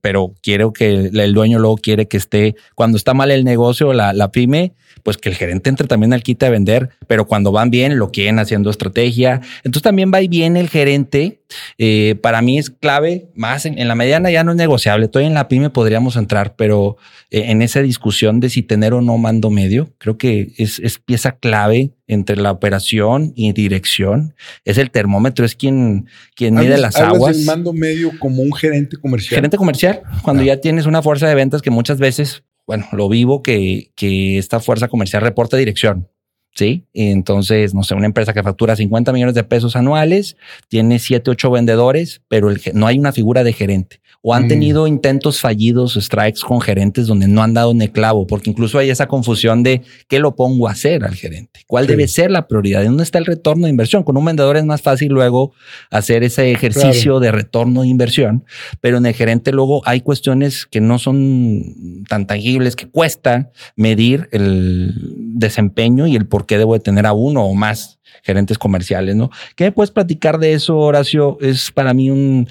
pero 0.00 0.34
quiero 0.42 0.72
que 0.72 1.10
el 1.12 1.34
dueño 1.34 1.58
luego 1.58 1.76
quiere 1.76 2.08
que 2.08 2.18
esté, 2.18 2.56
cuando 2.74 2.96
está 2.96 3.14
mal 3.14 3.30
el 3.30 3.44
negocio, 3.44 3.92
la, 3.92 4.12
la 4.12 4.30
pyme, 4.30 4.74
pues 5.02 5.16
que 5.16 5.28
el 5.28 5.34
gerente 5.34 5.70
entre 5.70 5.86
también 5.86 6.12
al 6.12 6.22
quita 6.22 6.46
de 6.46 6.52
vender, 6.52 6.90
pero 7.06 7.26
cuando 7.26 7.52
van 7.52 7.70
bien, 7.70 7.98
lo 7.98 8.10
quieren 8.10 8.38
haciendo 8.38 8.70
estrategia. 8.70 9.40
Entonces 9.58 9.82
también 9.82 10.10
va 10.12 10.22
y 10.22 10.28
viene 10.28 10.60
el 10.60 10.68
gerente. 10.68 11.40
Eh, 11.78 12.16
para 12.22 12.42
mí 12.42 12.58
es 12.58 12.70
clave, 12.70 13.28
más 13.34 13.64
en, 13.64 13.88
la 13.88 13.94
mediana 13.94 14.30
ya 14.30 14.44
no 14.44 14.50
es 14.50 14.58
negociable, 14.58 15.08
todavía 15.08 15.28
en 15.28 15.34
la 15.34 15.48
pyme 15.48 15.70
podríamos 15.70 16.16
entrar, 16.16 16.56
pero 16.56 16.98
eh, 17.30 17.44
en 17.46 17.62
esa 17.62 17.80
discusión 17.80 18.38
de 18.40 18.50
si 18.50 18.62
tener 18.62 18.92
o 18.92 19.00
no 19.00 19.16
mando 19.16 19.48
medio, 19.48 19.90
creo 19.96 20.18
que 20.18 20.52
es, 20.58 20.78
es 20.78 20.98
pieza 20.98 21.32
clave 21.32 21.92
entre 22.08 22.36
la 22.36 22.50
operación 22.50 23.32
y 23.36 23.52
dirección. 23.52 24.34
Es 24.64 24.78
el 24.78 24.90
termómetro, 24.90 25.44
es 25.44 25.54
quien, 25.54 26.06
quien 26.34 26.54
mide 26.54 26.78
las 26.78 26.96
aguas. 26.96 27.36
el 27.36 27.44
mando 27.44 27.72
medio 27.72 28.10
como 28.18 28.42
un 28.42 28.52
gerente 28.54 28.96
comercial. 28.96 29.36
Gerente 29.36 29.58
comercial, 29.58 30.00
cuando 30.22 30.42
ya 30.42 30.56
tienes 30.56 30.86
una 30.86 31.02
fuerza 31.02 31.28
de 31.28 31.34
ventas 31.34 31.62
que 31.62 31.70
muchas 31.70 31.98
veces 31.98 32.42
bueno, 32.68 32.86
lo 32.92 33.08
vivo 33.08 33.42
que, 33.42 33.92
que 33.96 34.36
esta 34.36 34.60
fuerza 34.60 34.88
comercial 34.88 35.22
reporta 35.22 35.56
dirección. 35.56 36.10
¿Sí? 36.58 36.86
Entonces, 36.92 37.72
no 37.72 37.84
sé, 37.84 37.94
una 37.94 38.06
empresa 38.06 38.32
que 38.32 38.42
factura 38.42 38.74
50 38.74 39.12
millones 39.12 39.36
de 39.36 39.44
pesos 39.44 39.76
anuales, 39.76 40.36
tiene 40.66 40.98
7, 40.98 41.30
8 41.30 41.50
vendedores, 41.52 42.20
pero 42.26 42.52
no 42.74 42.88
hay 42.88 42.98
una 42.98 43.12
figura 43.12 43.44
de 43.44 43.52
gerente 43.52 44.00
o 44.22 44.34
han 44.34 44.46
mm. 44.46 44.48
tenido 44.48 44.86
intentos 44.86 45.40
fallidos, 45.40 45.94
strikes 45.94 46.40
con 46.40 46.60
gerentes 46.60 47.06
donde 47.06 47.28
no 47.28 47.42
han 47.42 47.54
dado 47.54 47.70
en 47.70 47.82
el 47.82 47.92
clavo, 47.92 48.26
porque 48.26 48.50
incluso 48.50 48.78
hay 48.78 48.90
esa 48.90 49.06
confusión 49.06 49.62
de 49.62 49.82
qué 50.08 50.18
lo 50.18 50.34
pongo 50.34 50.68
a 50.68 50.72
hacer 50.72 51.04
al 51.04 51.14
gerente, 51.14 51.60
cuál 51.66 51.86
debe 51.86 52.08
ser 52.08 52.30
la 52.30 52.48
prioridad, 52.48 52.84
dónde 52.84 53.04
está 53.04 53.18
el 53.18 53.26
retorno 53.26 53.66
de 53.66 53.70
inversión. 53.70 54.02
Con 54.02 54.16
un 54.16 54.24
vendedor 54.24 54.56
es 54.56 54.64
más 54.64 54.82
fácil 54.82 55.12
luego 55.12 55.52
hacer 55.90 56.24
ese 56.24 56.50
ejercicio 56.50 57.20
de 57.20 57.30
retorno 57.30 57.82
de 57.82 57.88
inversión, 57.88 58.44
pero 58.80 58.98
en 58.98 59.06
el 59.06 59.14
gerente 59.14 59.52
luego 59.52 59.82
hay 59.86 60.00
cuestiones 60.00 60.66
que 60.66 60.80
no 60.80 60.98
son 60.98 62.04
tan 62.08 62.26
tangibles, 62.26 62.74
que 62.74 62.88
cuesta 62.88 63.50
medir 63.76 64.28
el 64.32 65.27
desempeño 65.38 66.06
y 66.06 66.16
el 66.16 66.26
por 66.26 66.46
qué 66.46 66.58
debo 66.58 66.74
de 66.74 66.80
tener 66.80 67.06
a 67.06 67.12
uno 67.12 67.44
o 67.44 67.54
más 67.54 67.98
gerentes 68.22 68.58
comerciales, 68.58 69.16
¿no? 69.16 69.30
¿Qué 69.56 69.64
me 69.64 69.72
puedes 69.72 69.90
platicar 69.90 70.38
de 70.38 70.52
eso, 70.52 70.76
Horacio? 70.78 71.38
Es 71.40 71.70
para 71.70 71.94
mí 71.94 72.10
un, 72.10 72.48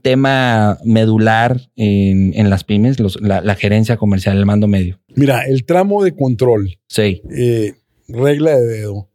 tema 0.00 0.78
medular 0.84 1.60
en, 1.76 2.50
las 2.50 2.64
pymes, 2.64 2.98
la, 3.20 3.54
gerencia 3.56 3.96
comercial, 3.96 4.38
el 4.38 4.46
mando 4.46 4.68
medio. 4.68 5.00
Mira, 5.14 5.42
el 5.46 5.64
tramo 5.64 6.02
de 6.04 6.14
control. 6.14 6.78
Sí. 6.88 7.22
Eh, 7.36 7.74
regla 8.08 8.56
de 8.56 8.66
dedo. 8.66 9.08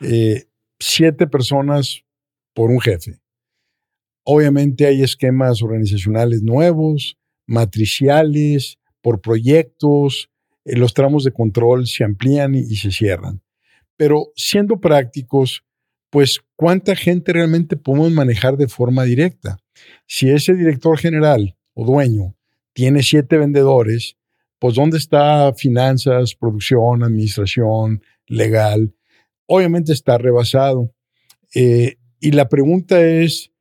Eh, 0.00 0.44
siete 0.78 1.26
personas 1.26 2.02
por 2.54 2.70
un 2.70 2.80
jefe. 2.80 3.18
Obviamente 4.24 4.86
hay 4.86 5.02
esquemas 5.02 5.62
organizacionales 5.62 6.42
nuevos, 6.42 7.16
matriciales, 7.46 8.78
por 9.00 9.20
proyectos. 9.20 10.30
Eh, 10.66 10.76
los 10.76 10.92
tramos 10.92 11.24
de 11.24 11.32
control 11.32 11.86
se 11.86 12.04
amplían 12.04 12.54
y 12.54 12.76
se 12.76 12.90
cierran. 12.90 13.40
Pero 13.96 14.32
siendo 14.36 14.78
prácticos, 14.78 15.64
pues 16.10 16.40
cuánta 16.56 16.94
gente 16.94 17.32
realmente 17.32 17.76
podemos 17.76 18.12
manejar 18.12 18.56
de 18.56 18.68
forma 18.68 19.04
directa. 19.04 19.58
Si 20.06 20.28
ese 20.28 20.54
director 20.54 20.98
general 20.98 21.56
o 21.74 21.86
dueño 21.86 22.36
tiene 22.72 23.02
siete 23.02 23.38
vendedores, 23.38 24.16
pues 24.58 24.74
¿dónde 24.74 24.98
está 24.98 25.52
finanzas, 25.54 26.34
producción, 26.34 27.02
administración, 27.02 28.02
legal? 28.26 28.94
Obviamente 29.46 29.92
está 29.92 30.18
rebasado. 30.18 30.92
Eh, 31.54 31.96
y 32.20 32.32
la 32.32 32.48
pregunta 32.48 33.00
es, 33.00 33.52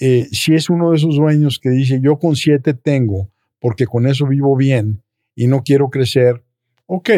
eh, 0.00 0.26
si 0.32 0.54
es 0.54 0.68
uno 0.68 0.90
de 0.90 0.96
esos 0.96 1.16
dueños 1.16 1.58
que 1.58 1.70
dice, 1.70 2.00
yo 2.02 2.18
con 2.18 2.36
siete 2.36 2.74
tengo, 2.74 3.30
porque 3.58 3.86
con 3.86 4.06
eso 4.06 4.26
vivo 4.26 4.56
bien 4.56 5.02
y 5.34 5.46
no 5.46 5.62
quiero 5.62 5.88
crecer, 5.88 6.44
ok, 6.88 7.10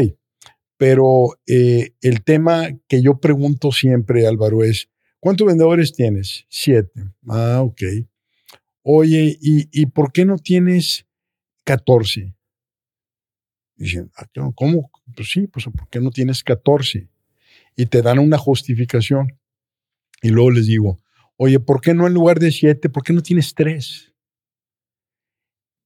pero 0.77 1.39
eh, 1.47 1.95
el 2.01 2.25
tema 2.25 2.69
que 2.89 3.03
yo 3.03 3.21
pregunto 3.21 3.73
siempre, 3.73 4.27
Álvaro, 4.27 4.65
es, 4.65 4.89
¿cuántos 5.21 5.47
vendedores 5.47 5.93
tienes? 5.93 6.47
Siete. 6.49 7.03
Ah, 7.29 7.61
ok. 7.63 7.83
Oye, 8.83 9.37
¿y, 9.41 9.87
por 9.87 10.11
qué 10.13 10.25
no 10.25 10.37
tienes 10.37 11.07
14? 11.65 12.35
Dicen, 13.77 14.11
ah, 14.17 14.27
¿cómo? 14.55 14.91
Pues 15.15 15.31
sí, 15.31 15.47
pues 15.47 15.67
¿por 15.67 15.89
qué 15.89 16.01
no 16.01 16.11
tienes 16.11 16.43
14? 16.43 17.09
Y 17.77 17.87
te 17.87 18.03
dan 18.03 18.19
una 18.19 18.39
justificación. 18.39 19.39
Y 20.23 20.31
luego 20.31 20.51
les 20.51 20.67
digo, 20.67 21.01
oye, 21.37 21.61
¿por 21.61 21.81
qué 21.81 21.95
no 21.95 22.07
en 22.07 22.15
lugar 22.15 22.39
de 22.39 22.53
siete, 22.53 22.89
por 22.89 23.05
qué 23.05 23.13
no 23.13 23.23
tienes 23.23 23.55
tres? 23.55 24.13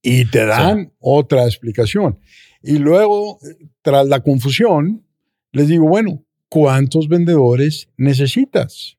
Y 0.01 0.25
te 0.29 0.45
dan 0.45 0.93
otra 0.99 1.43
explicación. 1.45 2.19
Y 2.67 2.79
luego, 2.79 3.37
tras 3.83 4.07
la 4.07 4.21
confusión, 4.21 5.05
les 5.51 5.67
digo, 5.67 5.87
bueno, 5.87 6.25
¿cuántos 6.49 7.07
vendedores 7.07 7.89
necesitas? 7.95 8.97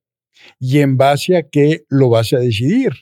Y 0.61 0.79
en 0.79 0.97
base 0.97 1.37
a 1.37 1.49
qué 1.49 1.85
lo 1.89 2.09
vas 2.09 2.33
a 2.33 2.39
decidir. 2.39 2.93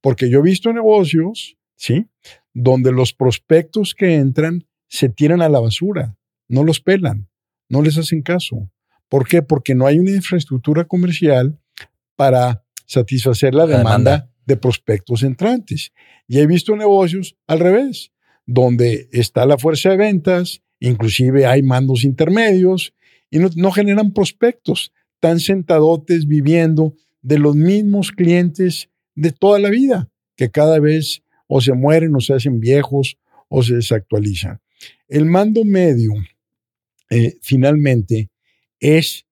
Porque 0.00 0.28
yo 0.28 0.40
he 0.40 0.42
visto 0.42 0.72
negocios, 0.72 1.56
¿sí? 1.76 2.08
Donde 2.52 2.90
los 2.90 3.12
prospectos 3.12 3.94
que 3.94 4.16
entran 4.16 4.66
se 4.88 5.08
tiran 5.08 5.40
a 5.40 5.48
la 5.48 5.60
basura, 5.60 6.16
no 6.48 6.64
los 6.64 6.80
pelan, 6.80 7.28
no 7.68 7.80
les 7.80 7.96
hacen 7.96 8.22
caso. 8.22 8.72
¿Por 9.08 9.28
qué? 9.28 9.40
Porque 9.40 9.76
no 9.76 9.86
hay 9.86 10.00
una 10.00 10.10
infraestructura 10.10 10.84
comercial 10.84 11.60
para 12.16 12.64
satisfacer 12.86 13.54
la, 13.54 13.66
demanda 13.66 14.28
de 14.46 14.56
prospectos 14.56 15.22
entrantes. 15.22 15.92
Y 16.26 16.40
he 16.40 16.46
visto 16.48 16.74
negocios 16.74 17.36
al 17.46 17.60
revés 17.60 18.11
donde 18.46 19.08
está 19.12 19.46
la 19.46 19.58
fuerza 19.58 19.90
de 19.90 19.96
ventas, 19.96 20.62
inclusive 20.80 21.46
hay 21.46 21.62
mandos 21.62 22.04
intermedios 22.04 22.94
y 23.30 23.38
no, 23.38 23.72
generan 23.72 24.12
prospectos, 24.12 24.92
tan 25.20 25.40
sentadotes 25.40 26.26
viviendo 26.26 26.94
de 27.22 27.38
los 27.38 27.54
mismos 27.54 28.10
clientes 28.10 28.90
de 29.14 29.30
toda 29.30 29.58
la 29.58 29.70
vida, 29.70 30.10
que 30.36 30.50
cada 30.50 30.80
vez 30.80 31.22
o 31.46 31.60
se 31.60 31.72
mueren 31.72 32.14
o 32.16 32.20
se 32.20 32.34
hacen 32.34 32.60
viejos 32.60 33.16
o 33.48 33.62
se 33.62 33.76
desactualizan. 33.76 34.60
El 35.08 35.26
mando 35.26 35.64
medio, 35.64 36.12
eh, 37.10 37.38
finalmente, 37.42 38.30
es 38.80 39.26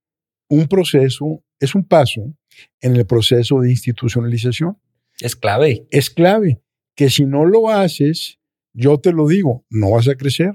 un 0.48 0.68
proceso, 0.68 1.42
es 1.58 1.74
un 1.74 1.84
paso 1.84 2.34
en 2.80 2.96
el 2.96 3.06
proceso 3.06 3.60
de 3.60 3.70
institucionalización. 3.70 4.78
Es 5.20 5.36
clave. 5.36 5.86
Es 5.90 6.10
clave, 6.10 6.60
que 6.94 7.10
si 7.10 7.24
no 7.24 7.44
lo 7.44 7.68
haces, 7.68 8.39
yo 8.72 8.98
te 8.98 9.12
lo 9.12 9.26
digo, 9.26 9.64
no 9.70 9.92
vas 9.92 10.08
a 10.08 10.14
crecer. 10.14 10.52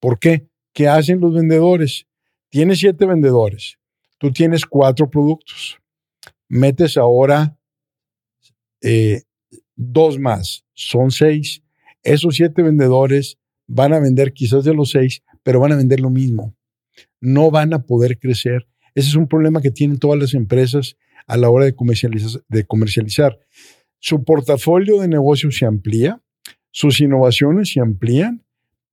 ¿Por 0.00 0.18
qué? 0.18 0.48
¿Qué 0.72 0.88
hacen 0.88 1.20
los 1.20 1.34
vendedores? 1.34 2.06
Tienes 2.50 2.78
siete 2.78 3.06
vendedores, 3.06 3.78
tú 4.18 4.32
tienes 4.32 4.64
cuatro 4.64 5.10
productos, 5.10 5.78
metes 6.48 6.96
ahora 6.96 7.58
eh, 8.82 9.22
dos 9.74 10.18
más, 10.18 10.64
son 10.74 11.10
seis. 11.10 11.62
Esos 12.02 12.36
siete 12.36 12.62
vendedores 12.62 13.38
van 13.66 13.92
a 13.92 13.98
vender 13.98 14.32
quizás 14.32 14.64
de 14.64 14.74
los 14.74 14.90
seis, 14.90 15.22
pero 15.42 15.60
van 15.60 15.72
a 15.72 15.76
vender 15.76 16.00
lo 16.00 16.10
mismo. 16.10 16.54
No 17.20 17.50
van 17.50 17.74
a 17.74 17.82
poder 17.82 18.18
crecer. 18.18 18.66
Ese 18.94 19.08
es 19.08 19.16
un 19.16 19.28
problema 19.28 19.60
que 19.60 19.70
tienen 19.70 19.98
todas 19.98 20.18
las 20.18 20.34
empresas 20.34 20.96
a 21.26 21.36
la 21.36 21.50
hora 21.50 21.64
de 21.64 21.74
comercializar. 21.74 22.42
De 22.48 22.64
comercializar. 22.64 23.38
Su 23.98 24.24
portafolio 24.24 25.00
de 25.00 25.08
negocios 25.08 25.56
se 25.56 25.66
amplía, 25.66 26.22
sus 26.70 27.00
innovaciones 27.00 27.72
se 27.72 27.80
amplían, 27.80 28.44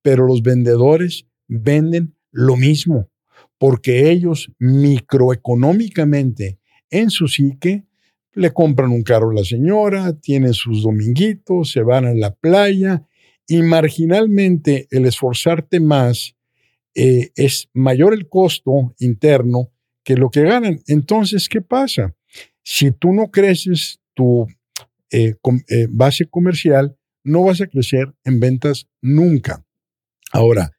pero 0.02 0.26
los 0.26 0.42
vendedores 0.42 1.26
venden 1.48 2.14
lo 2.30 2.56
mismo, 2.56 3.10
porque 3.58 4.10
ellos 4.10 4.50
microeconómicamente 4.58 6.58
en 6.90 7.10
su 7.10 7.28
psique 7.28 7.84
le 8.32 8.52
compran 8.52 8.90
un 8.90 9.02
carro 9.02 9.30
a 9.30 9.34
la 9.34 9.44
señora, 9.44 10.18
tienen 10.20 10.54
sus 10.54 10.82
dominguitos, 10.82 11.70
se 11.70 11.82
van 11.82 12.06
a 12.06 12.14
la 12.14 12.34
playa 12.34 13.06
y 13.46 13.62
marginalmente 13.62 14.88
el 14.90 15.06
esforzarte 15.06 15.80
más 15.80 16.34
eh, 16.94 17.30
es 17.36 17.68
mayor 17.72 18.14
el 18.14 18.28
costo 18.28 18.94
interno 18.98 19.70
que 20.02 20.16
lo 20.16 20.30
que 20.30 20.42
ganan. 20.42 20.80
Entonces, 20.86 21.48
¿qué 21.48 21.60
pasa? 21.60 22.14
Si 22.62 22.92
tú 22.92 23.12
no 23.12 23.30
creces 23.30 24.00
tu 24.14 24.46
eh, 25.10 25.34
eh, 25.68 25.86
base 25.90 26.26
comercial, 26.26 26.96
no 27.24 27.42
vas 27.42 27.60
a 27.60 27.66
crecer 27.66 28.14
en 28.24 28.38
ventas 28.38 28.86
nunca. 29.00 29.64
Ahora, 30.32 30.72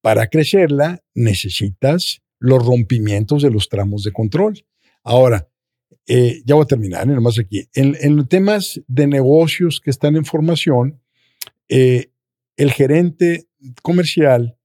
para 0.00 0.26
crecerla 0.26 1.02
necesitas 1.14 2.22
los 2.38 2.64
rompimientos 2.64 3.42
de 3.42 3.50
los 3.50 3.68
tramos 3.68 4.02
de 4.02 4.12
control. 4.12 4.64
Ahora, 5.02 5.48
eh, 6.06 6.42
ya 6.44 6.54
voy 6.54 6.64
a 6.64 6.66
terminar, 6.66 7.06
nada 7.06 7.20
más 7.20 7.38
aquí. 7.38 7.68
En, 7.74 8.26
temas 8.26 8.82
de 8.86 9.06
negocios 9.06 9.80
que 9.82 9.90
están 9.90 10.16
en 10.16 10.24
formación, 10.24 11.00
eh, 11.68 12.10
el 12.56 12.72
gerente 12.72 13.48
comercial 13.82 14.58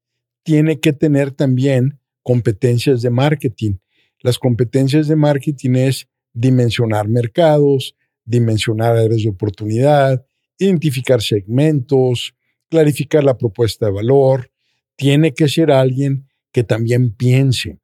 tiene 0.43 0.79
que 0.79 0.93
tener 0.93 1.31
también 1.31 1.99
competencias 2.23 3.01
de 3.01 3.09
marketing. 3.09 3.75
Las 4.19 4.37
competencias 4.37 5.07
de 5.07 5.15
marketing 5.15 5.75
es 5.75 6.07
dimensionar 6.33 7.07
mercados, 7.07 7.95
dimensionar 8.25 8.97
áreas 8.97 9.23
de 9.23 9.29
oportunidad, 9.29 10.25
identificar 10.59 11.21
segmentos, 11.21 12.35
clarificar 12.69 13.23
la 13.23 13.37
propuesta 13.37 13.87
de 13.87 13.93
valor. 13.93 14.51
Tiene 14.95 15.33
que 15.33 15.47
ser 15.47 15.71
alguien 15.71 16.27
que 16.51 16.63
también 16.63 17.13
piense, 17.15 17.79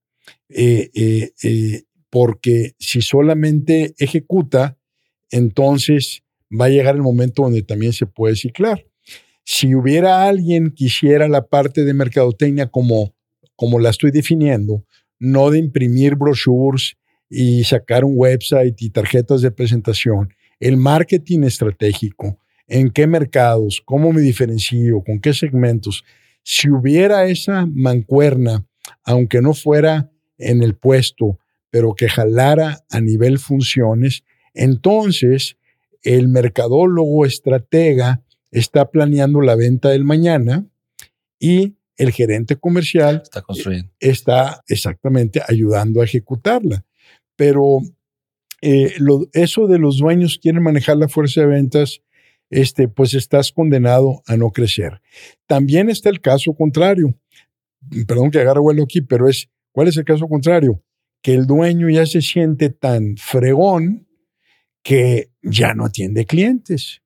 eh, 0.50 0.90
eh, 0.94 1.32
eh, 1.44 1.84
porque 2.10 2.74
si 2.78 3.02
solamente 3.02 3.94
ejecuta, 3.98 4.78
entonces 5.32 6.24
va 6.52 6.66
a 6.66 6.70
llegar 6.70 6.96
el 6.96 7.02
momento 7.02 7.44
donde 7.44 7.64
también 7.64 7.94
se 7.94 8.06
puede 8.06 8.36
ciclar. 8.36 8.86
Si 9.44 9.76
hubiera 9.76 10.28
alguien 10.28 10.72
que 10.72 10.86
hiciera 10.86 11.28
la 11.28 11.46
parte 11.48 11.84
de 11.84 11.94
mercadotecnia 11.94 12.68
como, 12.68 13.14
como 13.56 13.80
la 13.80 13.92
estoy 13.92 14.12
definiendo, 14.12 14.86
no 15.20 15.52
de 15.52 15.60
imprimir 15.60 16.16
brochures 16.16 16.98
y 17.30 17.64
sacar 17.64 18.04
un 18.04 18.14
website 18.16 18.82
y 18.82 18.90
tarjetas 18.90 19.42
de 19.42 19.52
presentación, 19.52 20.34
el 20.60 20.78
marketing 20.78 21.44
estratégico, 21.44 22.40
en 22.68 22.90
qué 22.90 23.08
mercados, 23.08 23.82
cómo 23.86 24.12
me 24.12 24.22
diferencio, 24.22 25.04
con 25.04 25.20
qué 25.20 25.34
segmentos. 25.34 26.04
Si 26.44 26.70
hubiera 26.70 27.28
esa 27.28 27.66
mancuerna, 27.66 28.66
aunque 29.04 29.42
no 29.42 29.54
fuera 29.54 30.12
en 30.38 30.64
el 30.64 30.76
puesto, 30.76 31.40
pero 31.70 31.94
que 31.94 32.08
jalara 32.08 32.84
a 32.90 33.02
nivel 33.02 33.40
funciones, 33.40 34.24
entonces 34.54 35.58
el 36.04 36.28
mercadólogo 36.28 37.26
estratega 37.26 38.24
está 38.52 38.90
planeando 38.90 39.42
la 39.42 39.56
venta 39.56 39.90
del 39.90 40.04
mañana 40.04 40.66
y 41.40 41.76
el 41.98 42.12
gerente 42.12 42.56
comercial 42.56 43.22
está, 43.24 43.42
construyendo. 43.42 43.92
está 44.00 44.64
exactamente 44.68 45.42
ayudando 45.48 46.02
a 46.02 46.06
ejecutarla. 46.06 46.86
Pero 47.36 47.80
eh, 48.62 48.94
eso 49.34 49.68
de 49.68 49.80
los 49.80 49.98
dueños 49.98 50.40
quieren 50.42 50.64
manejar 50.64 50.98
la 50.98 51.10
fuerza 51.10 51.42
de 51.42 51.48
ventas, 51.48 52.02
este, 52.50 52.88
pues 52.88 53.14
estás 53.14 53.52
condenado 53.52 54.22
a 54.28 54.38
no 54.38 54.52
crecer. 54.52 55.02
También 55.48 55.90
está 55.90 56.10
el 56.10 56.22
caso 56.22 56.54
contrario. 56.54 57.16
Perdón 58.08 58.32
que 58.32 58.40
agarre 58.40 58.60
vuelo 58.60 58.84
aquí, 58.84 59.02
pero 59.02 59.28
es, 59.30 59.50
¿cuál 59.72 59.88
es 59.88 59.98
el 59.98 60.06
caso 60.06 60.28
contrario? 60.28 60.82
Que 61.22 61.34
el 61.34 61.46
dueño 61.46 61.90
ya 61.90 62.06
se 62.06 62.22
siente 62.22 62.70
tan 62.70 63.18
fregón 63.18 64.08
que 64.84 65.32
ya 65.42 65.74
no 65.74 65.86
atiende 65.86 66.26
clientes. 66.26 67.02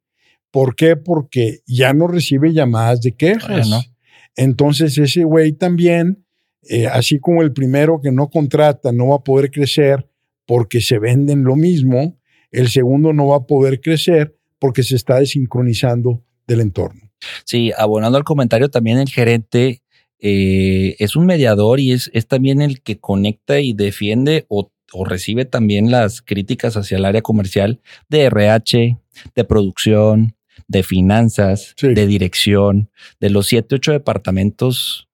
¿Por 0.52 0.76
qué? 0.76 0.96
Porque 0.96 1.60
ya 1.66 1.94
no 1.94 2.08
recibe 2.08 2.54
llamadas 2.54 3.02
de 3.02 3.14
quejas. 3.14 3.92
Entonces 4.36 4.98
ese 4.98 5.24
güey 5.24 5.54
también, 5.54 6.26
eh, 6.64 6.88
así 6.88 7.20
como 7.20 7.42
el 7.42 7.54
primero 7.54 8.02
que 8.02 8.12
no 8.12 8.30
contrata 8.30 8.92
no 8.92 9.08
va 9.10 9.18
a 9.18 9.24
poder 9.24 9.52
crecer 9.52 10.10
porque 10.46 10.82
se 10.82 10.98
venden 10.98 11.44
lo 11.44 11.56
mismo, 11.56 12.18
el 12.52 12.70
segundo 12.70 13.14
no 13.14 13.28
va 13.28 13.38
a 13.38 13.46
poder 13.46 13.80
crecer 13.82 14.39
porque 14.60 14.84
se 14.84 14.95
está 14.95 15.20
desincronizando 15.20 16.24
del 16.47 16.62
entorno. 16.62 17.10
Sí, 17.45 17.72
abonando 17.78 18.18
al 18.18 18.24
comentario, 18.24 18.70
también 18.70 18.97
el 18.97 19.10
gerente 19.10 19.82
eh, 20.20 20.95
es 20.99 21.16
un 21.16 21.26
mediador 21.26 21.80
y 21.80 21.91
es, 21.91 22.10
es, 22.14 22.28
también 22.28 22.62
el 22.62 22.82
que 22.82 22.99
conecta 22.99 23.60
y 23.60 23.74
defiende 23.74 24.45
o, 24.49 24.72
o, 24.91 25.05
recibe 25.05 25.45
también 25.45 25.91
las 25.91 26.22
críticas 26.22 26.76
hacia 26.78 26.97
el 26.97 27.05
área 27.05 27.22
comercial 27.22 27.82
de 28.10 28.24
RH, 28.24 28.97
de 29.36 29.43
producción, 29.43 30.36
de 30.68 30.84
finanzas, 30.84 31.76
de 31.82 32.07
dirección, 32.07 32.89
de 33.20 33.30
los 33.30 33.47
siete, 33.47 33.76
ocho 33.76 33.91
departamentos 33.91 35.09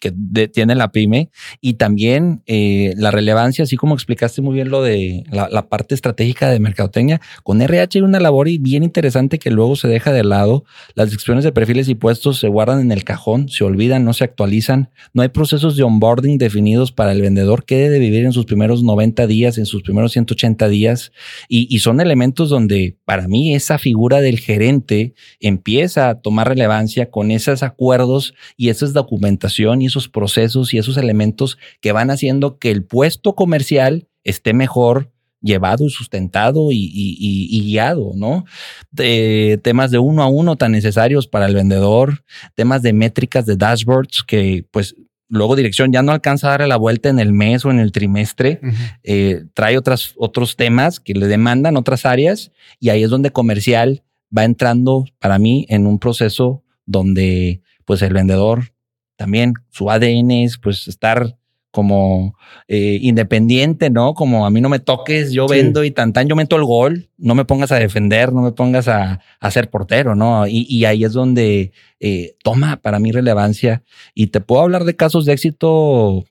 que 0.00 0.12
tiene 0.48 0.74
la 0.74 0.92
pyme 0.92 1.30
y 1.60 1.74
también 1.74 2.42
eh, 2.46 2.94
la 2.96 3.10
relevancia, 3.10 3.64
así 3.64 3.76
como 3.76 3.94
explicaste 3.94 4.42
muy 4.42 4.54
bien 4.54 4.70
lo 4.70 4.82
de 4.82 5.24
la, 5.30 5.68
parte 5.68 5.94
estratégica 5.94 6.50
de 6.50 6.58
mercadotecnia, 6.58 7.20
con 7.44 7.62
RH 7.62 7.98
hay 7.98 8.02
una 8.02 8.20
labor 8.20 8.48
bien 8.58 8.82
interesante 8.82 9.38
que 9.38 9.50
luego 9.50 9.76
se 9.76 9.88
deja 9.88 10.12
de 10.12 10.24
lado. 10.24 10.64
Las 10.94 11.06
descripciones 11.06 11.44
de 11.44 11.52
perfiles 11.52 11.88
y 11.88 11.94
puestos 11.94 12.38
se 12.38 12.48
guardan 12.48 12.80
en 12.80 12.92
el 12.92 13.04
cajón, 13.04 13.48
se 13.48 13.64
olvidan, 13.64 14.04
no 14.04 14.12
se 14.12 14.24
actualizan. 14.24 14.90
No 15.14 15.22
hay 15.22 15.28
procesos 15.28 15.76
de 15.76 15.84
onboarding 15.84 16.38
definidos 16.38 16.90
para 16.90 17.12
el 17.12 17.20
vendedor 17.20 17.64
que 17.64 17.76
debe 17.76 17.98
vivir 17.98 18.24
en 18.24 18.32
sus 18.32 18.44
primeros 18.44 18.82
90 18.82 19.26
días, 19.26 19.58
en 19.58 19.66
sus 19.66 19.82
primeros 19.82 20.12
180 20.12 20.68
días. 20.68 21.12
Y, 21.48 21.74
y 21.74 21.78
son 21.78 22.00
elementos 22.00 22.50
donde 22.50 22.96
para 23.04 23.28
mí 23.28 23.54
esa 23.54 23.78
figura 23.78 24.20
del 24.20 24.40
gerente 24.40 25.14
empieza 25.40 26.08
a 26.08 26.20
tomar 26.20 26.48
relevancia 26.48 27.10
con 27.10 27.30
esos 27.30 27.62
acuerdos 27.62 28.34
y 28.56 28.68
esas 28.68 28.92
documentaciones 28.92 29.61
y 29.62 29.86
esos 29.86 30.08
procesos 30.08 30.74
y 30.74 30.78
esos 30.78 30.96
elementos 30.96 31.58
que 31.80 31.92
van 31.92 32.10
haciendo 32.10 32.58
que 32.58 32.70
el 32.70 32.84
puesto 32.84 33.34
comercial 33.34 34.08
esté 34.24 34.54
mejor 34.54 35.10
llevado 35.42 35.86
y 35.86 35.90
sustentado 35.90 36.68
y, 36.70 37.62
guiado, 37.64 38.12
¿no? 38.14 38.44
De 38.90 39.60
temas 39.62 39.90
de 39.90 39.98
uno 39.98 40.22
a 40.22 40.28
uno 40.28 40.56
tan 40.56 40.72
necesarios 40.72 41.26
para 41.26 41.46
el 41.46 41.54
vendedor, 41.54 42.24
temas 42.54 42.82
de 42.82 42.92
métricas 42.92 43.44
de 43.44 43.56
dashboards 43.56 44.22
que 44.26 44.64
pues 44.70 44.94
luego 45.28 45.56
dirección 45.56 45.92
ya 45.92 46.02
no 46.02 46.12
alcanza 46.12 46.48
a 46.48 46.50
darle 46.50 46.66
la 46.68 46.76
vuelta 46.76 47.08
en 47.08 47.18
el 47.18 47.32
mes 47.32 47.64
o 47.64 47.70
en 47.70 47.80
el 47.80 47.90
trimestre, 47.90 48.60
eh, 49.02 49.44
trae 49.54 49.78
otras, 49.78 50.12
otros 50.16 50.56
temas 50.56 51.00
que 51.00 51.14
le 51.14 51.26
demandan 51.26 51.76
otras 51.76 52.06
áreas 52.06 52.52
y 52.78 52.90
ahí 52.90 53.02
es 53.02 53.10
donde 53.10 53.30
comercial 53.30 54.02
va 54.36 54.44
entrando 54.44 55.04
para 55.18 55.38
mí 55.38 55.66
en 55.68 55.86
un 55.86 55.98
proceso 55.98 56.62
donde 56.86 57.62
pues 57.84 58.02
el 58.02 58.12
vendedor 58.12 58.72
también 59.16 59.54
su 59.70 59.90
ADN 59.90 60.30
es 60.30 60.58
pues 60.58 60.88
estar 60.88 61.36
como 61.72 62.36
eh, 62.68 62.98
independiente, 63.00 63.88
¿no? 63.90 64.14
Como 64.14 64.44
a 64.46 64.50
mí 64.50 64.60
no 64.60 64.68
me 64.68 64.78
toques, 64.78 65.32
yo 65.32 65.48
vendo 65.48 65.82
y 65.84 65.90
tan 65.90 66.12
tan 66.12 66.28
yo 66.28 66.36
meto 66.36 66.56
el 66.56 66.64
gol, 66.64 67.08
no 67.16 67.34
me 67.34 67.46
pongas 67.46 67.72
a 67.72 67.76
defender, 67.76 68.32
no 68.32 68.42
me 68.42 68.52
pongas 68.52 68.88
a, 68.88 69.20
a 69.40 69.50
ser 69.50 69.70
portero, 69.70 70.14
¿no? 70.14 70.46
Y, 70.46 70.84
ahí 70.84 71.02
es 71.02 71.14
donde 71.14 71.72
eh, 71.98 72.36
toma 72.44 72.76
para 72.76 72.98
mí 72.98 73.10
relevancia 73.10 73.82
y 74.14 74.28
te 74.28 74.40
puedo 74.40 74.60
hablar 74.60 74.84
de 74.84 74.96
casos 74.96 75.24
de 75.24 75.32
éxito 75.32 76.24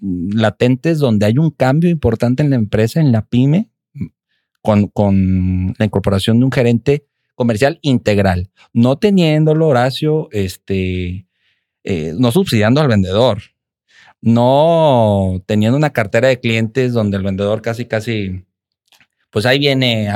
latentes 0.00 0.98
donde 0.98 1.26
hay 1.26 1.38
un 1.38 1.50
cambio 1.50 1.88
importante 1.88 2.42
en 2.42 2.50
la 2.50 2.56
empresa, 2.56 3.00
en 3.00 3.10
la 3.10 3.22
pyme, 3.22 3.70
con, 4.60 4.88
con 4.88 5.74
la 5.78 5.86
incorporación 5.86 6.38
de 6.38 6.44
un 6.44 6.52
gerente 6.52 7.06
comercial 7.34 7.78
integral, 7.82 8.50
no 8.72 8.96
teniéndolo, 8.96 9.68
Horacio, 9.68 10.28
este, 10.30 11.26
eh, 11.84 12.14
no 12.16 12.32
subsidiando 12.32 12.80
al 12.80 12.88
vendedor, 12.88 13.42
no 14.20 15.42
teniendo 15.46 15.76
una 15.76 15.90
cartera 15.90 16.28
de 16.28 16.40
clientes 16.40 16.92
donde 16.92 17.18
el 17.18 17.22
vendedor 17.22 17.60
casi, 17.60 17.84
casi, 17.84 18.44
pues 19.30 19.44
ahí 19.44 19.58
viene 19.58 20.08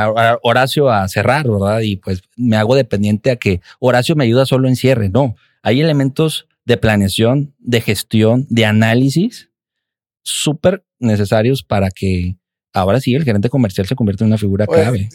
Horacio 0.43 0.89
a 0.91 1.07
cerrar, 1.09 1.47
¿verdad? 1.49 1.81
Y 1.81 1.97
pues 1.97 2.23
me 2.37 2.57
hago 2.57 2.75
dependiente 2.75 3.31
a 3.31 3.37
que 3.37 3.61
Horacio 3.81 4.17
me 4.17 4.25
ayuda 4.25 4.47
solo 4.47 4.67
en 4.67 4.77
cierre. 4.77 5.11
No, 5.11 5.37
hay 5.63 5.81
elementos 5.81 6.49
de 6.65 6.79
planeación, 6.79 7.55
de 7.59 7.81
gestión, 7.81 8.47
de 8.49 8.65
análisis 8.65 9.51
súper 10.23 10.85
necesarios 10.99 11.63
para 11.63 11.91
que 11.91 12.37
ahora 12.73 13.01
sí 13.01 13.15
el 13.15 13.25
gerente 13.25 13.49
comercial 13.49 13.87
se 13.87 13.95
convierta 13.95 14.25
en 14.25 14.29
una 14.29 14.39
figura 14.39 14.67
clave. 14.67 15.09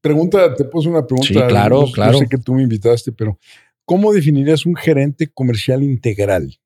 Pregunta, 0.00 0.54
te 0.54 0.64
puse 0.64 0.88
una 0.88 1.06
pregunta. 1.06 1.28
Sí, 1.28 1.34
claro, 1.34 1.86
claro. 1.92 2.12
Yo 2.12 2.18
sé 2.20 2.26
que 2.28 2.38
tú 2.38 2.54
me 2.54 2.62
invitaste, 2.62 3.12
pero 3.12 3.38
¿Cómo 3.84 4.12
definirías 4.12 4.66
un 4.66 4.76
gerente 4.76 5.28
comercial 5.28 5.82
integral? 5.82 6.58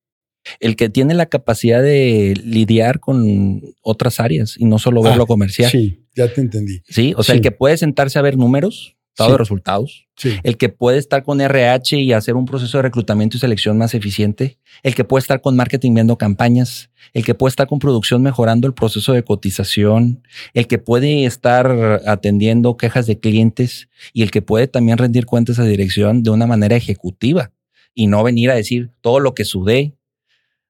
El 0.60 0.76
que 0.76 0.88
tiene 0.88 1.14
la 1.14 1.26
capacidad 1.26 1.82
de 1.82 2.34
lidiar 2.44 3.00
con 3.00 3.60
otras 3.82 4.20
áreas 4.20 4.56
y 4.58 4.64
no 4.64 4.78
solo 4.78 5.02
ver 5.02 5.16
lo 5.16 5.24
ah, 5.24 5.26
comercial. 5.26 5.70
Sí, 5.70 6.06
ya 6.14 6.32
te 6.32 6.40
entendí. 6.40 6.82
Sí, 6.88 7.12
o 7.16 7.22
sea, 7.22 7.34
el 7.34 7.40
que 7.40 7.50
puede 7.50 7.76
sentarse 7.76 8.18
a 8.18 8.22
ver 8.22 8.36
números, 8.38 8.96
estado 9.18 9.32
de 9.32 9.38
resultados, 9.38 10.06
el 10.44 10.56
que 10.56 10.68
puede 10.68 10.98
estar 10.98 11.24
con 11.24 11.40
RH 11.40 11.98
y 11.98 12.12
hacer 12.12 12.36
un 12.36 12.44
proceso 12.44 12.78
de 12.78 12.82
reclutamiento 12.82 13.36
y 13.36 13.40
selección 13.40 13.76
más 13.76 13.94
eficiente, 13.94 14.58
el 14.84 14.94
que 14.94 15.02
puede 15.02 15.22
estar 15.22 15.40
con 15.40 15.56
marketing 15.56 15.94
viendo 15.94 16.16
campañas, 16.16 16.90
el 17.14 17.24
que 17.24 17.34
puede 17.34 17.50
estar 17.50 17.66
con 17.66 17.80
producción 17.80 18.22
mejorando 18.22 18.68
el 18.68 18.74
proceso 18.74 19.12
de 19.12 19.24
cotización, 19.24 20.22
el 20.54 20.68
que 20.68 20.78
puede 20.78 21.24
estar 21.24 22.00
atendiendo 22.06 22.76
quejas 22.76 23.06
de 23.06 23.18
clientes. 23.18 23.88
Y 24.12 24.22
el 24.22 24.30
que 24.30 24.42
puede 24.42 24.68
también 24.68 24.98
rendir 24.98 25.26
cuentas 25.26 25.58
a 25.58 25.64
dirección 25.64 26.22
de 26.22 26.30
una 26.30 26.46
manera 26.46 26.76
ejecutiva. 26.76 27.50
Y 27.94 28.06
no 28.06 28.22
venir 28.22 28.50
a 28.50 28.54
decir 28.54 28.90
todo 29.00 29.18
lo 29.18 29.34
que 29.34 29.44
sudé, 29.44 29.96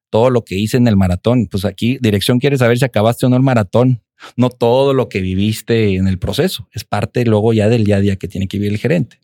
todo 0.09 0.31
lo 0.31 0.43
que 0.43 0.55
hice 0.55 0.77
en 0.77 0.87
el 0.87 0.95
maratón. 0.95 1.47
Pues 1.47 1.65
aquí 1.65 1.99
dirección 2.01 2.39
quiere 2.39 2.57
saber 2.57 2.79
si 2.79 2.85
acabaste 2.85 3.27
o 3.27 3.29
no 3.29 3.35
el 3.35 3.43
maratón 3.43 4.01
no 4.35 4.49
todo 4.49 4.93
lo 4.93 5.09
que 5.09 5.21
viviste 5.21 5.95
en 5.95 6.07
el 6.07 6.19
proceso, 6.19 6.67
es 6.73 6.83
parte 6.83 7.25
luego 7.25 7.53
ya 7.53 7.69
del 7.69 7.83
día 7.83 7.97
a 7.97 8.01
día 8.01 8.15
que 8.15 8.27
tiene 8.27 8.47
que 8.47 8.57
vivir 8.57 8.73
el 8.73 8.79
gerente. 8.79 9.19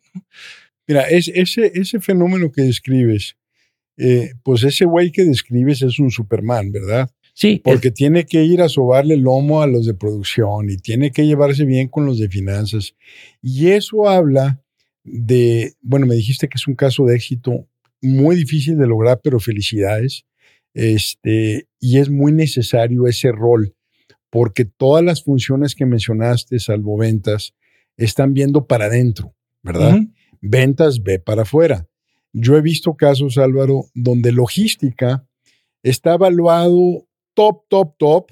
Mira, 0.87 1.03
es, 1.03 1.29
ese, 1.29 1.71
ese 1.75 1.99
fenómeno 1.99 2.51
que 2.51 2.61
describes, 2.61 3.35
eh, 3.97 4.33
pues 4.43 4.63
ese 4.63 4.85
güey 4.85 5.11
que 5.11 5.23
describes 5.23 5.81
es 5.81 5.99
un 5.99 6.11
Superman, 6.11 6.71
¿verdad? 6.71 7.09
Sí. 7.33 7.61
Porque 7.63 7.91
tiene 7.91 8.25
que 8.25 8.43
ir 8.43 8.61
a 8.61 8.69
sobarle 8.69 9.15
el 9.15 9.21
lomo 9.21 9.61
a 9.61 9.67
los 9.67 9.85
de 9.85 9.93
producción 9.93 10.69
y 10.69 10.77
tiene 10.77 11.11
que 11.11 11.25
llevarse 11.25 11.65
bien 11.65 11.89
con 11.89 12.05
los 12.05 12.17
de 12.19 12.29
finanzas. 12.29 12.95
Y 13.41 13.67
eso 13.67 14.07
habla 14.07 14.61
de, 15.03 15.73
bueno, 15.81 16.05
me 16.05 16.15
dijiste 16.15 16.47
que 16.47 16.55
es 16.55 16.67
un 16.67 16.75
caso 16.75 17.05
de 17.05 17.15
éxito 17.15 17.67
muy 18.01 18.35
difícil 18.35 18.77
de 18.77 18.87
lograr, 18.87 19.19
pero 19.21 19.39
felicidades. 19.39 20.25
Este, 20.73 21.67
y 21.79 21.97
es 21.97 22.09
muy 22.09 22.31
necesario 22.31 23.07
ese 23.07 23.31
rol 23.31 23.74
porque 24.35 24.65
todas 24.65 25.01
las 25.01 25.23
funciones 25.23 25.75
que 25.75 25.85
mencionaste, 25.85 26.59
salvo 26.59 26.97
ventas, 26.97 27.53
están 27.95 28.33
viendo 28.33 28.67
para 28.67 28.87
adentro, 28.87 29.33
¿verdad? 29.63 29.97
Ventas 30.41 31.01
ve 31.01 31.19
para 31.19 31.43
afuera. 31.43 31.87
Yo 32.33 32.57
he 32.57 32.61
visto 32.61 32.97
casos, 32.97 33.37
Álvaro, 33.37 33.85
donde 33.93 34.33
logística 34.33 35.25
está 35.83 36.15
evaluado 36.15 37.07
top, 37.33 37.63
top, 37.69 37.95
top, 37.97 38.31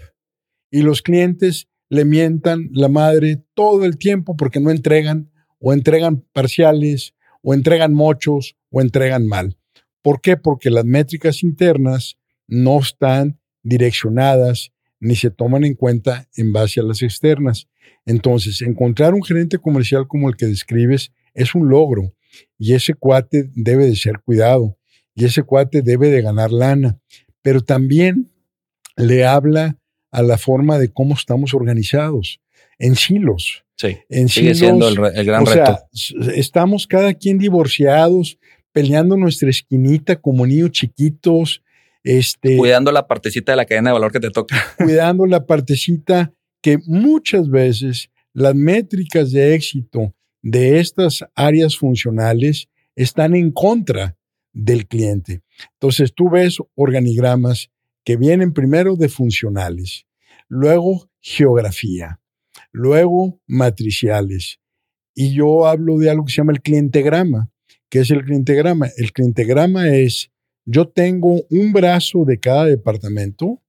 y 0.70 0.82
los 0.82 1.02
clientes 1.02 1.70
le 1.88 2.04
mientan 2.04 2.68
la 2.74 2.90
madre 2.90 3.42
todo 3.54 3.86
el 3.86 3.98
tiempo 3.98 4.36
porque 4.36 4.60
no 4.60 4.72
entregan, 4.72 5.32
o 5.58 5.72
entregan 5.72 6.26
parciales, 6.34 7.14
o 7.42 7.54
entregan 7.54 7.94
mochos, 7.94 8.58
o 8.72 8.82
entregan 8.82 9.26
mal. 9.26 9.58
¿Por 10.02 10.20
qué? 10.20 10.36
Porque 10.36 10.70
las 10.70 10.84
métricas 10.84 11.44
internas 11.44 12.18
no 12.46 12.78
están 12.80 13.40
direccionadas 13.62 14.74
ni 15.04 15.16
se 15.16 15.30
toman 15.30 15.66
en 15.66 15.76
cuenta 15.76 16.28
en 16.36 16.54
base 16.54 16.80
a 16.80 16.84
las 16.84 17.02
externas. 17.02 17.68
Entonces, 18.06 18.62
encontrar 18.62 19.14
un 19.14 19.24
gerente 19.24 19.58
comercial 19.58 20.08
como 20.08 20.30
el 20.30 20.38
que 20.38 20.46
describes 20.46 21.12
es 21.34 21.54
un 21.56 21.70
logro 21.70 22.14
y 22.58 22.74
ese 22.74 22.94
cuate 22.94 23.50
debe 23.54 23.86
de 23.86 23.96
ser 23.96 24.20
cuidado 24.24 24.78
y 25.14 25.26
ese 25.26 25.44
cuate 25.44 25.82
debe 25.82 26.10
de 26.10 26.22
ganar 26.22 26.52
lana. 26.52 27.00
Pero 27.42 27.62
también 27.62 28.32
le 28.96 29.26
habla 29.26 29.78
a 30.12 30.22
la 30.22 30.38
forma 30.38 30.80
de 30.80 30.92
cómo 30.92 31.16
estamos 31.16 31.54
organizados, 31.54 32.40
en 32.80 32.96
silos. 32.96 33.66
Sí, 33.76 33.98
en 34.08 34.30
sigue 34.30 34.56
silos, 34.56 34.60
siendo 34.60 34.88
el, 34.88 35.18
el 35.18 35.26
gran 35.26 35.44
o 35.44 35.46
reto. 35.46 35.80
sea, 35.92 36.34
estamos 36.36 36.88
cada 36.88 37.14
quien 37.14 37.40
divorciados, 37.40 38.38
peleando 38.72 39.18
nuestra 39.18 39.50
esquinita 39.50 40.16
como 40.16 40.46
niños 40.46 40.72
chiquitos, 40.72 41.62
este, 42.04 42.58
Cuidando 42.58 42.92
la 42.92 43.08
partecita 43.08 43.54
de 43.54 43.56
la 43.58 43.66
cadena 43.66 43.90
de 43.90 43.94
valor 43.94 44.12
que 44.12 44.20
te 44.20 44.30
toca. 44.30 44.56
cuidando 44.78 45.26
la 45.26 45.46
partecita 45.46 46.34
que 46.62 46.78
muchas 46.86 47.50
veces 47.50 48.10
las 48.34 48.56
métricas 48.56 49.32
de 49.32 49.56
éxito 49.56 50.14
de 50.42 50.80
estas 50.80 51.24
áreas 51.36 51.78
funcionales 51.78 52.68
están 52.96 53.36
en 53.36 53.52
contra 53.52 54.18
del 54.52 54.88
cliente. 54.88 55.42
Entonces 55.74 56.14
tú 56.14 56.30
ves 56.30 56.58
organigramas 56.76 57.70
que 58.04 58.18
vienen 58.18 58.54
primero 58.54 58.96
de 58.96 59.10
funcionales, 59.10 60.06
luego 60.48 61.10
geografía, 61.22 62.20
luego 62.72 63.40
matriciales. 63.48 64.60
Y 65.16 65.34
yo 65.34 65.68
hablo 65.68 65.98
de 65.98 66.10
algo 66.10 66.26
que 66.26 66.32
se 66.32 66.38
llama 66.38 66.54
el 66.54 66.62
clientegrama. 66.62 67.50
¿Qué 67.90 68.00
es 68.00 68.12
el 68.12 68.26
clientegrama? 68.26 68.90
El 68.98 69.14
clientegrama 69.14 69.90
es, 69.96 70.32
yo 70.66 70.88
tengo 70.88 71.42
un 71.50 71.74
brazo 71.74 72.24
de 72.26 72.40
cada 72.40 72.66
departamento 72.66 73.62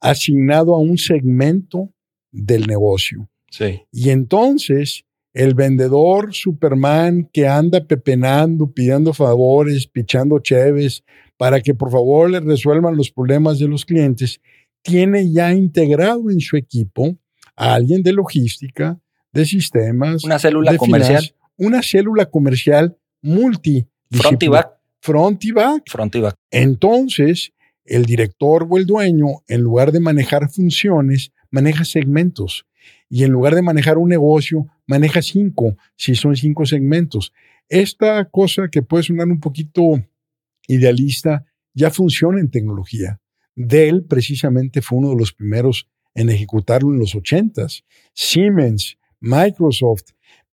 asignado 0.00 0.74
a 0.74 0.78
un 0.78 0.98
segmento 0.98 1.92
del 2.30 2.66
negocio. 2.66 3.28
Sí. 3.50 3.82
Y 3.92 4.10
entonces 4.10 5.04
el 5.32 5.54
vendedor 5.54 6.34
Superman 6.34 7.28
que 7.32 7.46
anda 7.46 7.84
pepenando, 7.84 8.72
pidiendo 8.72 9.12
favores, 9.12 9.86
pichando 9.86 10.38
cheves 10.38 11.04
para 11.36 11.60
que 11.60 11.74
por 11.74 11.90
favor 11.90 12.30
le 12.30 12.40
resuelvan 12.40 12.96
los 12.96 13.10
problemas 13.10 13.58
de 13.58 13.68
los 13.68 13.84
clientes, 13.84 14.40
tiene 14.82 15.30
ya 15.30 15.52
integrado 15.52 16.30
en 16.30 16.40
su 16.40 16.56
equipo 16.56 17.16
a 17.54 17.74
alguien 17.74 18.02
de 18.02 18.12
logística, 18.12 18.98
de 19.32 19.44
sistemas, 19.44 20.24
Una 20.24 20.38
célula 20.38 20.72
de 20.72 20.78
comercial. 20.78 21.22
finanzas, 21.22 21.34
una 21.58 21.82
célula 21.82 22.26
comercial 22.26 22.96
multi 23.20 23.86
Front 24.10 24.42
y 24.42 24.48
back. 24.48 24.75
Front 25.06 25.44
y 25.44 25.52
back. 25.52 25.84
Front 25.86 26.16
y 26.16 26.20
back. 26.20 26.34
Entonces, 26.50 27.52
el 27.84 28.06
director 28.06 28.66
o 28.68 28.76
el 28.76 28.86
dueño, 28.86 29.26
en 29.46 29.60
lugar 29.60 29.92
de 29.92 30.00
manejar 30.00 30.50
funciones, 30.50 31.30
maneja 31.48 31.84
segmentos. 31.84 32.66
Y 33.08 33.22
en 33.22 33.30
lugar 33.30 33.54
de 33.54 33.62
manejar 33.62 33.98
un 33.98 34.08
negocio, 34.08 34.66
maneja 34.84 35.22
cinco, 35.22 35.76
si 35.96 36.16
son 36.16 36.34
cinco 36.34 36.66
segmentos. 36.66 37.32
Esta 37.68 38.24
cosa 38.24 38.66
que 38.68 38.82
puede 38.82 39.04
sonar 39.04 39.28
un 39.28 39.38
poquito 39.38 40.04
idealista, 40.66 41.44
ya 41.72 41.92
funciona 41.92 42.40
en 42.40 42.50
tecnología. 42.50 43.20
Dell 43.54 44.06
precisamente 44.06 44.82
fue 44.82 44.98
uno 44.98 45.10
de 45.10 45.18
los 45.18 45.32
primeros 45.32 45.88
en 46.16 46.30
ejecutarlo 46.30 46.92
en 46.92 46.98
los 46.98 47.14
ochentas. 47.14 47.84
Siemens, 48.12 48.98
Microsoft, 49.20 50.06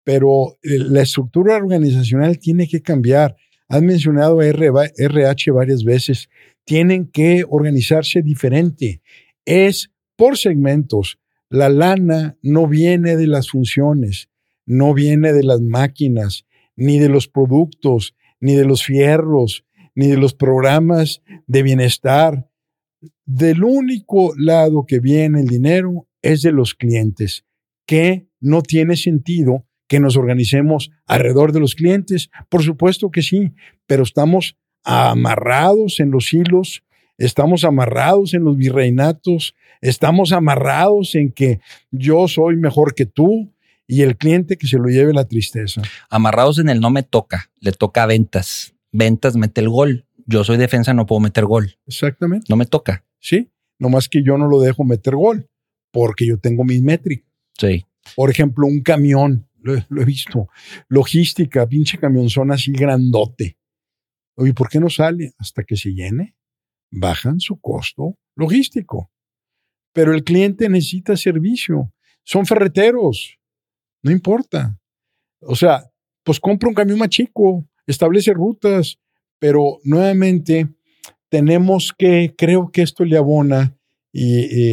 pero 0.04 0.58
eh, 0.62 0.76
la 0.78 1.00
estructura 1.00 1.56
organizacional 1.56 2.38
tiene 2.38 2.68
que 2.68 2.82
cambiar. 2.82 3.34
Has 3.68 3.82
mencionado 3.82 4.40
a 4.40 4.46
RH 4.46 5.50
varias 5.52 5.84
veces. 5.84 6.28
Tienen 6.64 7.10
que 7.10 7.44
organizarse 7.48 8.22
diferente. 8.22 9.02
Es 9.44 9.90
por 10.16 10.38
segmentos. 10.38 11.18
La 11.48 11.68
lana 11.68 12.38
no 12.42 12.66
viene 12.66 13.16
de 13.16 13.26
las 13.26 13.50
funciones, 13.50 14.30
no 14.64 14.94
viene 14.94 15.32
de 15.32 15.42
las 15.42 15.60
máquinas, 15.60 16.46
ni 16.76 16.98
de 16.98 17.08
los 17.08 17.28
productos, 17.28 18.14
ni 18.40 18.54
de 18.54 18.64
los 18.64 18.84
fierros, 18.84 19.64
ni 19.94 20.06
de 20.06 20.16
los 20.16 20.34
programas 20.34 21.22
de 21.46 21.62
bienestar. 21.62 22.48
Del 23.24 23.64
único 23.64 24.32
lado 24.36 24.84
que 24.86 25.00
viene 25.00 25.40
el 25.40 25.48
dinero 25.48 26.08
es 26.22 26.42
de 26.42 26.52
los 26.52 26.74
clientes, 26.74 27.44
que 27.86 28.28
no 28.40 28.62
tiene 28.62 28.96
sentido 28.96 29.66
que 29.92 30.00
nos 30.00 30.16
organicemos 30.16 30.90
alrededor 31.04 31.52
de 31.52 31.60
los 31.60 31.74
clientes. 31.74 32.30
Por 32.48 32.62
supuesto 32.62 33.10
que 33.10 33.20
sí, 33.20 33.52
pero 33.86 34.04
estamos 34.04 34.56
amarrados 34.84 36.00
en 36.00 36.10
los 36.10 36.32
hilos, 36.32 36.82
estamos 37.18 37.62
amarrados 37.62 38.32
en 38.32 38.42
los 38.42 38.56
virreinatos, 38.56 39.54
estamos 39.82 40.32
amarrados 40.32 41.14
en 41.14 41.30
que 41.30 41.60
yo 41.90 42.26
soy 42.26 42.56
mejor 42.56 42.94
que 42.94 43.04
tú 43.04 43.52
y 43.86 44.00
el 44.00 44.16
cliente 44.16 44.56
que 44.56 44.66
se 44.66 44.78
lo 44.78 44.86
lleve 44.86 45.12
la 45.12 45.28
tristeza. 45.28 45.82
Amarrados 46.08 46.58
en 46.58 46.70
el 46.70 46.80
no 46.80 46.88
me 46.88 47.02
toca, 47.02 47.50
le 47.60 47.72
toca 47.72 48.04
a 48.04 48.06
ventas. 48.06 48.74
Ventas 48.92 49.36
mete 49.36 49.60
el 49.60 49.68
gol. 49.68 50.06
Yo 50.24 50.42
soy 50.42 50.56
defensa, 50.56 50.94
no 50.94 51.04
puedo 51.04 51.20
meter 51.20 51.44
gol. 51.44 51.76
Exactamente. 51.86 52.46
No 52.48 52.56
me 52.56 52.64
toca. 52.64 53.04
Sí, 53.20 53.50
nomás 53.78 54.08
que 54.08 54.22
yo 54.22 54.38
no 54.38 54.48
lo 54.48 54.58
dejo 54.58 54.84
meter 54.84 55.16
gol 55.16 55.50
porque 55.90 56.26
yo 56.26 56.38
tengo 56.38 56.64
mis 56.64 56.80
métricas. 56.80 57.28
Sí. 57.58 57.84
Por 58.16 58.30
ejemplo, 58.30 58.66
un 58.66 58.82
camión, 58.82 59.46
lo, 59.62 60.02
he 60.02 60.04
visto. 60.04 60.48
Logística, 60.88 61.66
pinche 61.66 61.98
camionzón 61.98 62.52
así 62.52 62.72
grandote. 62.72 63.58
Oye, 64.34 64.54
¿por 64.54 64.68
qué 64.68 64.80
no 64.80 64.90
sale? 64.90 65.32
Hasta 65.38 65.64
que 65.64 65.76
se 65.76 65.90
llene. 65.90 66.36
Bajan 66.90 67.40
su 67.40 67.60
costo 67.60 68.18
logístico. 68.34 69.10
Pero 69.92 70.14
el 70.14 70.24
cliente 70.24 70.68
necesita 70.68 71.16
servicio. 71.16 71.92
Son 72.24 72.46
ferreteros. 72.46 73.38
No 74.02 74.10
importa. 74.10 74.78
O 75.40 75.54
sea, 75.54 75.90
pues 76.22 76.40
compra 76.40 76.68
un 76.68 76.74
camión 76.74 76.98
más 76.98 77.08
chico, 77.08 77.68
establece 77.86 78.32
rutas, 78.32 78.98
pero 79.38 79.80
nuevamente 79.84 80.68
tenemos 81.28 81.92
que, 81.96 82.34
creo 82.36 82.70
que 82.70 82.82
esto 82.82 83.04
le 83.04 83.16
abona 83.16 83.76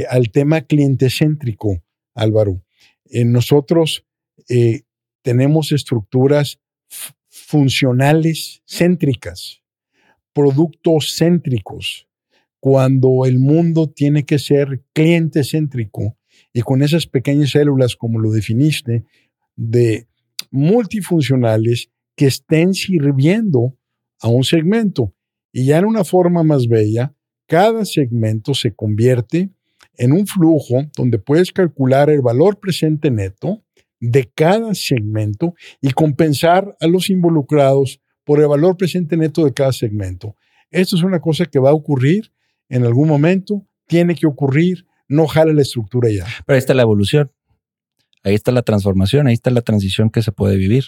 al 0.10 0.32
tema 0.32 0.62
clientecéntrico, 0.62 1.82
Álvaro. 2.14 2.62
Eh, 3.06 3.26
nosotros 3.26 4.06
eh, 4.50 4.82
tenemos 5.22 5.72
estructuras 5.72 6.60
funcionales 7.30 8.62
céntricas, 8.66 9.62
productos 10.34 11.16
céntricos, 11.18 12.08
cuando 12.60 13.26
el 13.26 13.40
mundo 13.40 13.90
tiene 13.90 14.26
que 14.26 14.40
ser 14.40 14.84
cliente 14.94 15.44
céntrico 15.44 16.18
y 16.52 16.62
con 16.62 16.82
esas 16.82 17.08
pequeñas 17.08 17.52
células, 17.52 17.96
como 17.96 18.20
lo 18.20 18.32
definiste, 18.32 19.06
de 19.56 20.08
multifuncionales 20.52 21.90
que 22.16 22.26
estén 22.26 22.74
sirviendo 22.74 23.78
a 24.20 24.30
un 24.30 24.44
segmento. 24.44 25.14
Y 25.52 25.66
ya 25.66 25.78
en 25.78 25.86
una 25.86 26.04
forma 26.04 26.44
más 26.44 26.68
bella, 26.68 27.14
cada 27.48 27.86
segmento 27.86 28.54
se 28.54 28.74
convierte 28.74 29.52
en 29.98 30.12
un 30.12 30.28
flujo 30.28 30.86
donde 30.96 31.20
puedes 31.20 31.52
calcular 31.52 32.10
el 32.10 32.22
valor 32.22 32.60
presente 32.60 33.12
neto 33.12 33.64
de 34.00 34.32
cada 34.34 34.74
segmento 34.76 35.56
y 35.82 35.92
compensar 35.92 36.76
a 36.80 36.88
los 36.88 37.10
involucrados 37.10 38.02
por 38.24 38.40
el 38.40 38.48
valor 38.48 38.78
presente 38.78 39.18
neto 39.18 39.44
de 39.44 39.54
cada 39.54 39.72
segmento. 39.72 40.36
Esto 40.72 40.96
es 40.96 41.04
una 41.04 41.20
cosa 41.20 41.46
que 41.46 41.60
va 41.60 41.72
a 41.72 41.74
ocurrir 41.74 42.32
en 42.70 42.86
algún 42.86 43.08
momento, 43.08 43.66
tiene 43.88 44.16
que 44.16 44.28
ocurrir, 44.28 44.86
no 45.08 45.26
jala 45.26 45.54
la 45.54 45.64
estructura 45.64 46.10
ya. 46.10 46.26
Pero 46.46 46.56
ahí 46.56 46.60
está 46.60 46.74
la 46.74 46.84
evolución. 46.84 47.32
Ahí 48.24 48.36
está 48.36 48.52
la 48.52 48.62
transformación, 48.62 49.28
ahí 49.28 49.34
está 49.34 49.50
la 49.50 49.62
transición 49.62 50.10
que 50.10 50.22
se 50.22 50.32
puede 50.32 50.58
vivir. 50.58 50.86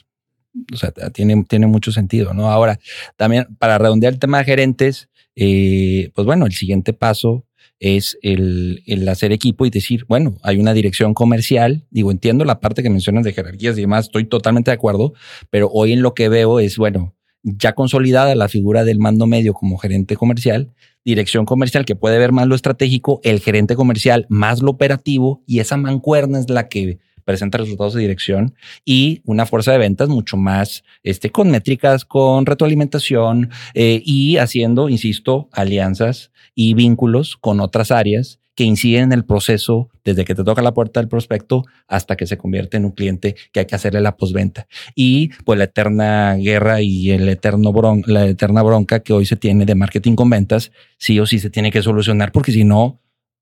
O 0.73 0.77
sea, 0.77 0.91
tiene, 0.91 1.43
tiene 1.47 1.65
mucho 1.65 1.91
sentido, 1.91 2.33
¿no? 2.33 2.51
Ahora, 2.51 2.79
también 3.15 3.47
para 3.57 3.77
redondear 3.77 4.13
el 4.13 4.19
tema 4.19 4.39
de 4.39 4.43
gerentes, 4.43 5.09
eh, 5.35 6.11
pues 6.13 6.25
bueno, 6.25 6.45
el 6.45 6.51
siguiente 6.51 6.93
paso 6.93 7.45
es 7.81 8.17
el, 8.21 8.83
el, 8.85 9.09
hacer 9.09 9.31
equipo 9.31 9.65
y 9.65 9.71
decir, 9.71 10.05
bueno, 10.07 10.35
hay 10.43 10.59
una 10.59 10.73
dirección 10.73 11.15
comercial. 11.15 11.83
Digo, 11.89 12.11
entiendo 12.11 12.45
la 12.45 12.59
parte 12.59 12.83
que 12.83 12.91
mencionas 12.91 13.25
de 13.25 13.33
jerarquías 13.33 13.75
y 13.77 13.81
demás, 13.81 14.05
estoy 14.05 14.25
totalmente 14.25 14.69
de 14.69 14.75
acuerdo, 14.75 15.13
pero 15.49 15.67
hoy 15.73 15.91
en 15.91 16.03
lo 16.03 16.13
que 16.13 16.29
veo 16.29 16.59
es, 16.59 16.77
bueno, 16.77 17.15
ya 17.41 17.73
consolidada 17.73 18.35
la 18.35 18.49
figura 18.49 18.83
del 18.83 18.99
mando 18.99 19.25
medio 19.25 19.55
como 19.55 19.79
gerente 19.79 20.15
comercial, 20.15 20.71
dirección 21.03 21.45
comercial 21.45 21.83
que 21.83 21.95
puede 21.95 22.19
ver 22.19 22.31
más 22.31 22.47
lo 22.47 22.53
estratégico, 22.53 23.19
el 23.23 23.39
gerente 23.39 23.75
comercial 23.75 24.27
más 24.29 24.61
lo 24.61 24.69
operativo 24.69 25.41
y 25.47 25.59
esa 25.59 25.75
mancuerna 25.75 26.39
es 26.39 26.51
la 26.51 26.69
que 26.69 26.99
presenta 27.23 27.57
resultados 27.57 27.93
de 27.93 28.01
dirección 28.01 28.55
y 28.85 29.21
una 29.25 29.45
fuerza 29.45 29.71
de 29.71 29.77
ventas 29.77 30.09
mucho 30.09 30.37
más 30.37 30.83
este, 31.03 31.29
con 31.29 31.49
métricas, 31.49 32.05
con 32.05 32.45
retroalimentación 32.45 33.49
eh, 33.73 34.01
y 34.03 34.37
haciendo, 34.37 34.89
insisto, 34.89 35.49
alianzas 35.51 36.31
y 36.55 36.73
vínculos 36.73 37.37
con 37.37 37.59
otras 37.59 37.91
áreas 37.91 38.39
que 38.55 38.63
inciden 38.63 39.05
en 39.05 39.11
el 39.13 39.25
proceso 39.25 39.89
desde 40.03 40.25
que 40.25 40.35
te 40.35 40.43
toca 40.43 40.61
la 40.61 40.73
puerta 40.73 40.99
del 40.99 41.07
prospecto 41.07 41.63
hasta 41.87 42.15
que 42.15 42.27
se 42.27 42.37
convierte 42.37 42.77
en 42.77 42.85
un 42.85 42.91
cliente 42.91 43.35
que 43.51 43.61
hay 43.61 43.65
que 43.65 43.75
hacerle 43.75 44.01
la 44.01 44.17
postventa. 44.17 44.67
Y 44.95 45.29
pues 45.45 45.57
la 45.57 45.65
eterna 45.65 46.35
guerra 46.35 46.81
y 46.81 47.11
el 47.11 47.27
eterno 47.29 47.71
bron 47.71 48.03
la 48.05 48.25
eterna 48.25 48.61
bronca 48.61 48.99
que 48.99 49.13
hoy 49.13 49.25
se 49.25 49.35
tiene 49.35 49.65
de 49.65 49.75
marketing 49.75 50.15
con 50.15 50.29
ventas, 50.29 50.71
sí 50.97 51.19
o 51.19 51.25
sí 51.25 51.39
se 51.39 51.49
tiene 51.49 51.71
que 51.71 51.81
solucionar 51.81 52.31
porque 52.31 52.51
si 52.51 52.63
no, 52.63 52.99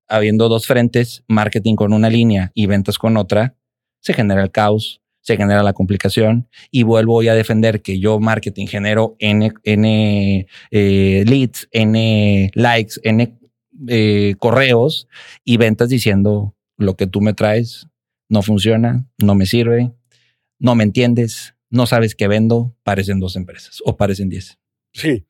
habiendo 0.07 0.47
dos 0.47 0.67
frentes, 0.67 1.23
marketing 1.27 1.75
con 1.75 1.93
una 1.93 2.09
línea 2.09 2.51
y 2.53 2.67
ventas 2.67 2.97
con 2.97 3.17
otra, 3.17 3.55
se 3.99 4.13
genera 4.13 4.43
el 4.43 4.51
caos, 4.51 5.01
se 5.21 5.37
genera 5.37 5.63
la 5.63 5.73
complicación 5.73 6.47
y 6.71 6.83
vuelvo 6.83 7.15
hoy 7.15 7.27
a 7.27 7.35
defender 7.35 7.81
que 7.81 7.99
yo 7.99 8.19
marketing 8.19 8.67
genero 8.67 9.15
N, 9.19 9.51
N 9.63 10.47
eh, 10.71 11.23
leads, 11.27 11.67
N 11.71 12.51
likes, 12.55 12.95
N 13.03 13.37
eh, 13.87 14.35
correos 14.39 15.07
y 15.43 15.57
ventas 15.57 15.89
diciendo 15.89 16.55
lo 16.77 16.95
que 16.95 17.07
tú 17.07 17.21
me 17.21 17.33
traes 17.33 17.87
no 18.29 18.41
funciona, 18.41 19.05
no 19.17 19.35
me 19.35 19.45
sirve, 19.45 19.91
no 20.59 20.75
me 20.75 20.83
entiendes, 20.83 21.55
no 21.69 21.85
sabes 21.85 22.15
qué 22.15 22.27
vendo, 22.27 22.75
parecen 22.83 23.19
dos 23.19 23.35
empresas 23.35 23.81
o 23.85 23.97
parecen 23.97 24.29
diez. 24.29 24.57
Sí, 24.93 25.25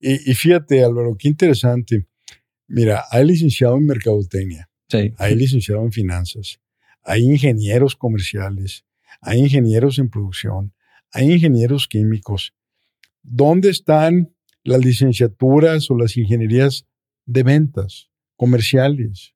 y, 0.00 0.34
fíjate 0.34 0.84
Álvaro, 0.84 1.16
qué 1.18 1.28
interesante. 1.28 2.06
Mira, 2.66 3.04
hay 3.10 3.24
licenciado 3.24 3.76
en 3.76 3.86
mercadotecnia, 3.86 4.68
sí. 4.88 5.12
hay 5.18 5.34
licenciado 5.34 5.82
en 5.82 5.92
finanzas, 5.92 6.60
hay 7.08 7.22
ingenieros 7.22 7.96
comerciales, 7.96 8.84
hay 9.22 9.38
ingenieros 9.38 9.98
en 9.98 10.10
producción, 10.10 10.74
hay 11.10 11.32
ingenieros 11.32 11.88
químicos. 11.88 12.52
¿Dónde 13.22 13.70
están 13.70 14.34
las 14.62 14.84
licenciaturas 14.84 15.90
o 15.90 15.96
las 15.96 16.18
ingenierías 16.18 16.86
de 17.24 17.42
ventas 17.42 18.10
comerciales? 18.36 19.32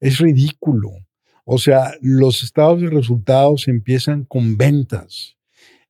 Es 0.00 0.18
ridículo. 0.18 0.90
O 1.44 1.58
sea, 1.58 1.92
los 2.00 2.42
estados 2.42 2.80
de 2.80 2.90
resultados 2.90 3.68
empiezan 3.68 4.24
con 4.24 4.56
ventas. 4.56 5.36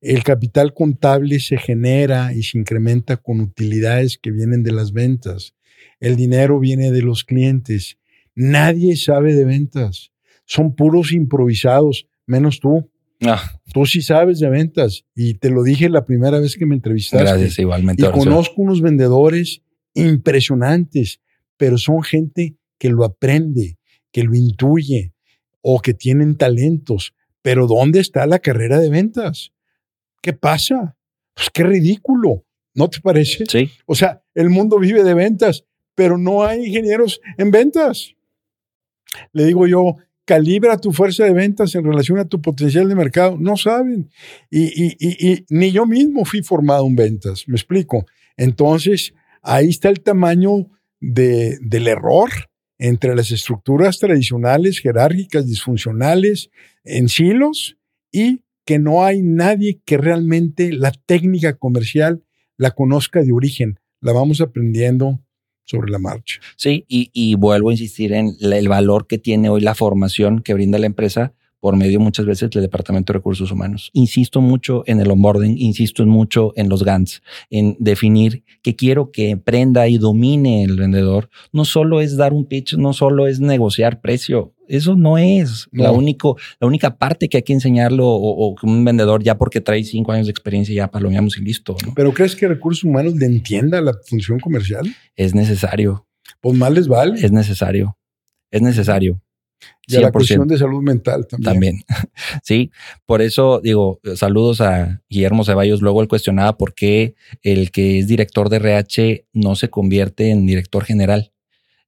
El 0.01 0.23
capital 0.23 0.75
contable 0.75 1.39
se 1.39 1.57
genera 1.57 2.33
y 2.33 2.43
se 2.43 2.59
incrementa 2.59 3.17
con 3.17 3.41
utilidades 3.41 4.19
que 4.19 4.29
vienen 4.29 4.61
de 4.61 4.73
las 4.73 4.93
ventas. 4.93 5.55
El 5.99 6.15
dinero 6.15 6.59
viene 6.59 6.91
de 6.91 7.01
los 7.01 7.23
clientes. 7.23 7.97
Nadie 8.35 8.95
sabe 8.95 9.33
de 9.33 9.45
ventas. 9.45 10.11
Son 10.49 10.73
puros 10.75 11.11
improvisados, 11.11 12.07
menos 12.25 12.59
tú. 12.59 12.89
Ah. 13.21 13.39
Tú 13.71 13.85
sí 13.85 14.01
sabes 14.01 14.39
de 14.39 14.49
ventas 14.49 15.05
y 15.13 15.35
te 15.35 15.51
lo 15.51 15.61
dije 15.61 15.89
la 15.89 16.05
primera 16.05 16.39
vez 16.39 16.57
que 16.57 16.65
me 16.65 16.73
entrevistaste. 16.73 17.23
Gracias, 17.23 17.59
igualmente. 17.59 18.03
Y 18.03 18.09
conozco 18.09 18.55
unos 18.63 18.81
vendedores 18.81 19.61
impresionantes, 19.93 21.21
pero 21.55 21.77
son 21.77 22.01
gente 22.01 22.55
que 22.79 22.89
lo 22.89 23.05
aprende, 23.05 23.77
que 24.11 24.23
lo 24.23 24.33
intuye 24.33 25.13
o 25.61 25.81
que 25.81 25.93
tienen 25.93 26.35
talentos. 26.35 27.13
Pero 27.43 27.67
¿dónde 27.67 27.99
está 27.99 28.25
la 28.25 28.39
carrera 28.39 28.79
de 28.79 28.89
ventas? 28.89 29.51
¿Qué 30.19 30.33
pasa? 30.33 30.97
Pues 31.35 31.51
qué 31.53 31.63
ridículo, 31.63 32.43
¿no 32.73 32.89
te 32.89 33.01
parece? 33.01 33.45
Sí. 33.47 33.69
O 33.85 33.93
sea, 33.93 34.23
el 34.33 34.49
mundo 34.49 34.79
vive 34.79 35.03
de 35.03 35.13
ventas, 35.13 35.63
pero 35.93 36.17
no 36.17 36.43
hay 36.43 36.65
ingenieros 36.65 37.21
en 37.37 37.51
ventas. 37.51 38.15
Le 39.31 39.45
digo 39.45 39.67
yo, 39.67 39.97
calibra 40.29 40.77
tu 40.77 40.91
fuerza 40.91 41.23
de 41.25 41.33
ventas 41.33 41.73
en 41.73 41.83
relación 41.83 42.19
a 42.19 42.25
tu 42.25 42.39
potencial 42.39 42.87
de 42.87 42.93
mercado. 42.93 43.35
No 43.39 43.57
saben. 43.57 44.11
Y, 44.51 45.43
ni 45.49 45.71
yo 45.71 45.87
mismo 45.87 46.23
fui 46.23 46.43
formado 46.43 46.85
en 46.85 46.95
ventas, 46.95 47.45
me 47.47 47.55
explico. 47.55 48.05
Entonces, 48.37 49.15
ahí 49.41 49.69
está 49.69 49.89
el 49.89 50.01
tamaño 50.01 50.69
del 50.99 51.87
error 51.87 52.29
entre 52.77 53.15
las 53.15 53.31
estructuras 53.31 53.97
tradicionales, 53.97 54.81
jerárquicas, 54.81 55.47
disfuncionales, 55.47 56.51
en 56.83 57.09
silos, 57.09 57.77
y 58.11 58.43
que 58.65 58.77
no 58.77 59.03
hay 59.03 59.23
nadie 59.23 59.81
que 59.83 59.97
realmente 59.97 60.71
la 60.71 60.91
técnica 61.07 61.53
comercial 61.53 62.23
la 62.55 62.69
conozca 62.69 63.23
de 63.23 63.31
origen. 63.31 63.79
La 63.99 64.13
vamos 64.13 64.41
aprendiendo 64.41 65.21
sobre 65.69 65.91
la 65.91 65.99
marcha. 65.99 66.39
Sí, 66.55 66.85
y, 66.87 67.35
vuelvo 67.35 67.69
a 67.69 67.73
insistir 67.73 68.13
en 68.13 68.35
el 68.39 68.67
valor 68.67 69.05
que 69.05 69.19
tiene 69.19 69.49
hoy 69.49 69.61
la 69.61 69.75
formación 69.75 70.41
que 70.41 70.55
brinda 70.55 70.79
la 70.79 70.87
empresa 70.87 71.33
por 71.59 71.75
medio 71.75 71.99
muchas 71.99 72.25
veces 72.25 72.49
del 72.49 72.63
Departamento 72.63 73.13
de 73.13 73.19
Recursos 73.19 73.51
Humanos. 73.51 73.89
Insisto 73.93 74.41
mucho 74.41 74.83
en 74.85 74.99
el 74.99 75.11
onboarding, 75.11 75.57
insisto 75.57 76.05
mucho 76.05 76.53
en 76.55 76.69
los 76.69 76.83
GANs, 76.83 77.21
en 77.49 77.75
definir 77.79 78.43
que 78.61 78.75
quiero 78.75 79.11
que 79.11 79.37
prenda 79.37 79.87
y 79.87 79.97
domine 79.97 80.63
el 80.63 80.77
vendedor. 80.77 81.29
No 81.51 81.65
solo 81.65 82.01
es 82.01 82.17
dar 82.17 82.33
un 82.33 82.45
pitch, 82.45 82.75
no 82.75 82.93
solo 82.93 83.27
es 83.27 83.39
negociar 83.39 84.01
precio. 84.01 84.53
Eso 84.67 84.95
no 84.95 85.17
es 85.17 85.67
La, 85.71 85.91
único, 85.91 86.37
la 86.59 86.67
única 86.67 86.95
parte 86.95 87.27
que 87.27 87.37
hay 87.37 87.43
que 87.43 87.53
enseñarlo 87.53 88.07
o, 88.07 88.55
que 88.55 88.67
un 88.67 88.85
vendedor 88.85 89.23
ya 89.23 89.35
porque 89.35 89.61
trae 89.61 89.83
cinco 89.83 90.11
años 90.11 90.27
de 90.27 90.31
experiencia 90.31 90.75
ya 90.75 90.91
palomeamos 90.91 91.37
y 91.37 91.41
listo. 91.41 91.75
¿Pero 91.95 92.13
crees 92.13 92.35
que 92.35 92.47
Recursos 92.47 92.83
Humanos 92.83 93.15
le 93.15 93.25
entienda 93.25 93.81
la 93.81 93.93
función 94.05 94.39
comercial? 94.39 94.85
Es 95.15 95.33
necesario. 95.33 96.05
Pues 96.39 96.55
más 96.55 96.71
les 96.71 96.87
vale. 96.87 97.19
Es 97.19 97.31
necesario. 97.31 97.97
Es 98.51 98.61
necesario. 98.61 99.21
Y 99.89 99.95
a 99.97 100.01
la 100.01 100.11
cuestión 100.11 100.47
de 100.47 100.57
salud 100.57 100.81
mental 100.81 101.27
también. 101.27 101.43
También. 101.45 101.79
Sí, 102.43 102.71
por 103.05 103.21
eso 103.21 103.59
digo, 103.61 103.99
saludos 104.15 104.61
a 104.61 105.01
Guillermo 105.09 105.43
Ceballos. 105.43 105.81
Luego 105.81 106.01
él 106.01 106.07
cuestionaba 106.07 106.57
por 106.57 106.73
qué 106.73 107.15
el 107.41 107.71
que 107.71 107.99
es 107.99 108.07
director 108.07 108.49
de 108.49 108.57
RH 108.57 109.25
no 109.33 109.55
se 109.55 109.69
convierte 109.69 110.29
en 110.29 110.45
director 110.45 110.85
general. 110.85 111.31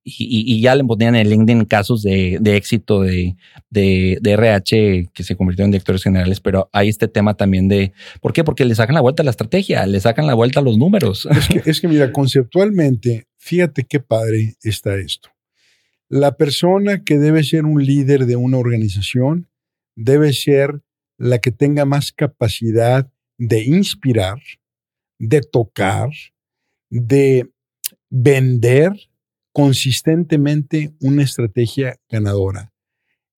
Y, 0.03 0.60
ya 0.61 0.73
le 0.73 0.84
ponían 0.84 1.14
en 1.14 1.22
el 1.22 1.30
LinkedIn 1.30 1.65
casos 1.65 2.02
de, 2.02 2.40
éxito 2.44 3.02
de, 3.02 3.36
de, 3.69 4.19
RH 4.23 5.11
que 5.14 5.23
se 5.23 5.36
convirtió 5.36 5.64
en 5.64 5.69
directores 5.69 6.02
generales, 6.02 6.40
pero 6.40 6.69
hay 6.73 6.90
este 6.90 7.07
tema 7.07 7.36
también 7.36 7.68
de 7.68 7.94
¿por 8.19 8.34
qué? 8.34 8.44
Porque 8.44 8.65
le 8.65 8.73
sacan 8.73 8.95
la 8.95 9.02
vuelta 9.02 9.22
a 9.22 9.26
la 9.26 9.30
estrategia, 9.30 9.86
le 9.86 9.99
sacan 9.99 10.26
la 10.26 10.34
vuelta 10.34 10.60
a 10.60 10.64
los 10.64 10.80
números. 10.80 11.28
Es 11.28 11.48
que, 11.48 11.69
es 11.69 11.82
que 11.82 11.88
mira, 11.88 12.11
conceptualmente, 12.11 13.28
fíjate 13.38 13.84
qué 13.84 13.99
padre 13.99 14.56
está 14.64 14.95
esto. 14.98 15.30
La 16.12 16.36
persona 16.36 17.06
que 17.06 17.18
debe 17.18 17.42
ser 17.42 17.64
un 17.64 17.86
líder 17.86 18.26
de 18.26 18.36
una 18.36 18.58
organización 18.58 19.48
debe 19.96 20.34
ser 20.34 20.82
la 21.18 21.40
que 21.40 21.52
tenga 21.52 21.86
más 21.86 22.12
capacidad 22.12 23.10
de 23.38 23.64
inspirar, 23.64 24.40
de 25.20 25.40
tocar, 25.40 26.10
de 26.90 27.50
vender 28.10 28.92
consistentemente 29.54 30.94
una 31.00 31.24
estrategia 31.24 31.98
ganadora. 32.10 32.74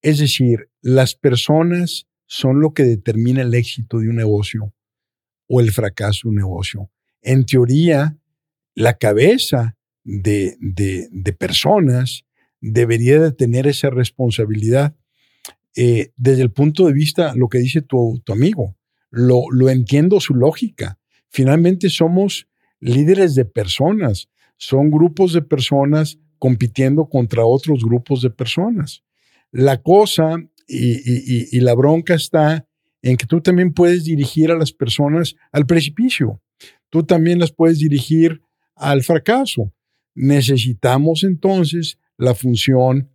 Es 0.01 0.17
decir, 0.17 0.67
las 0.81 1.13
personas 1.13 2.07
son 2.25 2.59
lo 2.59 2.73
que 2.73 2.85
determina 2.85 3.43
el 3.43 3.53
éxito 3.53 3.99
de 3.99 4.09
un 4.09 4.15
negocio 4.15 4.73
o 5.47 5.61
el 5.61 5.71
fracaso 5.71 6.21
de 6.23 6.29
un 6.29 6.35
negocio. 6.37 6.89
En 7.21 7.45
teoría, 7.45 8.17
la 8.73 8.97
cabeza 8.97 9.77
de, 10.03 10.57
personas 11.37 12.25
debería 12.63 13.19
de 13.19 13.33
tener 13.33 13.67
esa 13.67 13.89
responsabilidad. 13.89 14.95
Eh, 15.75 16.11
desde 16.15 16.43
el 16.43 16.51
punto 16.51 16.87
de 16.87 16.93
vista, 16.93 17.33
lo 17.35 17.49
que 17.49 17.57
dice 17.57 17.81
tu, 17.81 18.21
tu 18.23 18.31
amigo, 18.31 18.77
lo, 19.09 19.43
lo, 19.51 19.69
entiendo 19.69 20.19
su 20.21 20.33
lógica. 20.33 20.97
Finalmente 21.29 21.89
somos 21.89 22.47
líderes 22.79 23.35
de 23.35 23.43
personas, 23.43 24.29
son 24.57 24.91
grupos 24.91 25.33
de 25.33 25.41
personas 25.41 26.19
compitiendo 26.39 27.09
contra 27.09 27.45
otros 27.45 27.83
grupos 27.83 28.21
de 28.21 28.29
personas. 28.29 29.03
La 29.51 29.81
cosa 29.81 30.37
y, 30.67 31.57
y 31.57 31.59
la 31.59 31.75
bronca 31.75 32.15
está 32.15 32.65
en 33.01 33.17
que 33.17 33.25
tú 33.25 33.41
también 33.41 33.73
puedes 33.73 34.05
dirigir 34.05 34.51
a 34.51 34.57
las 34.57 34.71
personas 34.71 35.35
al 35.51 35.65
precipicio, 35.65 36.41
tú 36.89 37.03
también 37.03 37.39
las 37.39 37.51
puedes 37.51 37.79
dirigir 37.79 38.41
al 38.75 39.03
fracaso. 39.03 39.73
Necesitamos 40.15 41.23
entonces 41.23 41.97
la 42.23 42.33
función 42.33 43.11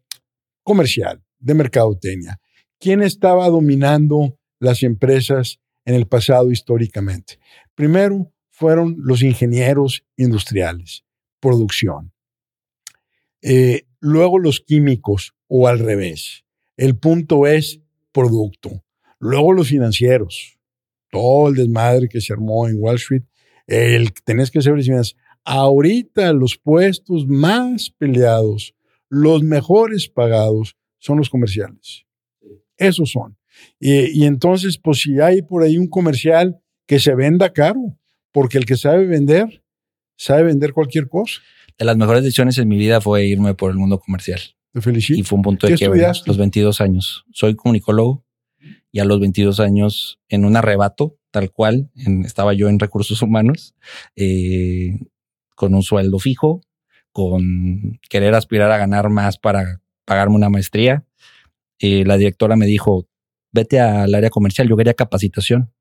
comercial 0.62 1.22
de 1.38 1.54
mercadotecnia. 1.54 2.40
¿Quién 2.78 3.02
estaba 3.02 3.48
dominando 3.48 4.38
las 4.60 4.82
empresas 4.82 5.60
en 5.84 5.94
el 5.94 6.06
pasado 6.06 6.52
históricamente? 6.52 7.38
Primero 7.74 8.30
fueron 8.50 8.96
los 8.98 9.22
ingenieros 9.22 10.04
industriales, 10.16 11.04
producción. 11.40 12.12
Eh, 13.40 13.86
luego 14.00 14.38
los 14.38 14.60
químicos 14.60 15.32
o 15.46 15.68
al 15.68 15.78
revés. 15.78 16.44
El 16.76 16.96
punto 16.96 17.46
es 17.46 17.80
producto. 18.12 18.84
Luego 19.18 19.52
los 19.54 19.68
financieros. 19.68 20.58
Todo 21.10 21.48
el 21.48 21.54
desmadre 21.54 22.08
que 22.08 22.20
se 22.20 22.34
armó 22.34 22.68
en 22.68 22.76
Wall 22.78 22.96
Street. 22.96 23.22
El 23.66 24.12
tenés 24.12 24.50
que 24.50 24.60
saber 24.60 24.82
Ahorita 25.44 26.34
los 26.34 26.58
puestos 26.58 27.26
más 27.26 27.90
peleados 27.90 28.74
los 29.08 29.42
mejores 29.42 30.08
pagados 30.08 30.76
son 30.98 31.18
los 31.18 31.30
comerciales. 31.30 32.04
Esos 32.76 33.10
son. 33.10 33.36
Y, 33.80 34.24
entonces, 34.24 34.78
pues 34.78 35.00
si 35.00 35.20
hay 35.20 35.42
por 35.42 35.62
ahí 35.62 35.78
un 35.78 35.88
comercial 35.88 36.60
que 36.86 37.00
se 37.00 37.14
venda 37.14 37.52
caro, 37.52 37.98
porque 38.32 38.58
el 38.58 38.66
que 38.66 38.76
sabe 38.76 39.06
vender, 39.06 39.64
sabe 40.16 40.44
vender 40.44 40.72
cualquier 40.72 41.08
cosa. 41.08 41.40
De 41.76 41.84
las 41.84 41.96
mejores 41.96 42.22
decisiones 42.22 42.58
en 42.58 42.68
mi 42.68 42.76
vida 42.76 43.00
fue 43.00 43.26
irme 43.26 43.54
por 43.54 43.70
el 43.70 43.76
mundo 43.76 43.98
comercial. 43.98 44.40
Te 44.72 44.80
felicito. 44.80 45.18
Y 45.18 45.22
fue 45.22 45.36
un 45.36 45.42
punto 45.42 45.66
de 45.66 45.76
que 45.76 45.88
los 46.26 46.36
22 46.36 46.80
años. 46.80 47.24
Soy 47.32 47.54
comunicólogo 47.54 48.24
y 48.90 49.00
a 49.00 49.04
los 49.04 49.20
22 49.20 49.60
años, 49.60 50.20
en 50.28 50.44
un 50.44 50.56
arrebato, 50.56 51.18
tal 51.30 51.50
cual, 51.50 51.90
estaba 52.24 52.54
yo 52.54 52.68
en 52.68 52.78
recursos 52.78 53.22
humanos, 53.22 53.74
eh, 54.16 54.98
con 55.54 55.74
un 55.74 55.82
sueldo 55.82 56.18
fijo, 56.18 56.62
con 57.18 57.98
querer 58.08 58.32
aspirar 58.34 58.70
a 58.70 58.78
ganar 58.78 59.08
más 59.08 59.38
para 59.38 59.80
pagarme 60.04 60.36
una 60.36 60.48
maestría. 60.48 61.04
Eh, 61.80 62.04
la 62.06 62.16
directora 62.16 62.54
me 62.54 62.64
dijo, 62.64 63.08
vete 63.50 63.80
al 63.80 64.14
área 64.14 64.30
comercial, 64.30 64.68
yo 64.68 64.76
quería 64.76 64.94
capacitación. 64.94 65.72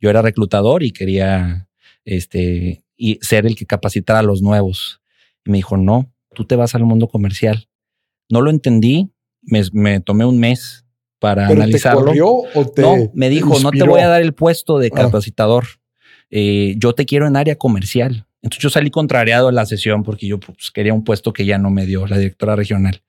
Yo 0.00 0.10
era 0.10 0.20
reclutador 0.20 0.82
y 0.82 0.90
quería 0.90 1.68
este, 2.04 2.82
y 2.96 3.20
ser 3.22 3.46
el 3.46 3.54
que 3.54 3.66
capacitara 3.66 4.18
a 4.18 4.24
los 4.24 4.42
nuevos. 4.42 5.00
Y 5.44 5.52
me 5.52 5.58
dijo, 5.58 5.76
no, 5.76 6.12
tú 6.34 6.44
te 6.44 6.56
vas 6.56 6.74
al 6.74 6.82
mundo 6.82 7.06
comercial. 7.06 7.68
No 8.28 8.40
lo 8.40 8.50
entendí, 8.50 9.12
me, 9.42 10.00
tomé 10.00 10.24
un 10.24 10.40
mes 10.40 10.86
para 11.20 11.46
analizarlo. 11.46 12.12
no, 12.14 13.10
me 13.14 13.28
dijo, 13.28 13.60
no 13.60 13.70
te 13.70 13.84
voy 13.84 14.00
a 14.00 14.08
dar 14.08 14.22
el 14.22 14.34
puesto 14.34 14.78
de 14.78 14.90
ah. 14.92 15.02
capacitador. 15.02 15.66
Eh, 16.30 16.74
yo 16.78 16.94
te 16.94 17.06
quiero 17.06 17.28
en 17.28 17.36
área 17.36 17.54
comercial. 17.54 18.26
Entonces 18.42 18.62
yo 18.62 18.70
salí 18.70 18.90
contrariado 18.90 19.48
a 19.48 19.52
la 19.52 19.66
sesión 19.66 20.02
porque 20.02 20.26
yo 20.26 20.40
pues, 20.40 20.70
quería 20.70 20.94
un 20.94 21.04
puesto 21.04 21.32
que 21.32 21.44
ya 21.44 21.58
no 21.58 21.70
me 21.70 21.86
dio 21.86 22.06
la 22.06 22.18
directora 22.18 22.56
regional. 22.56 23.02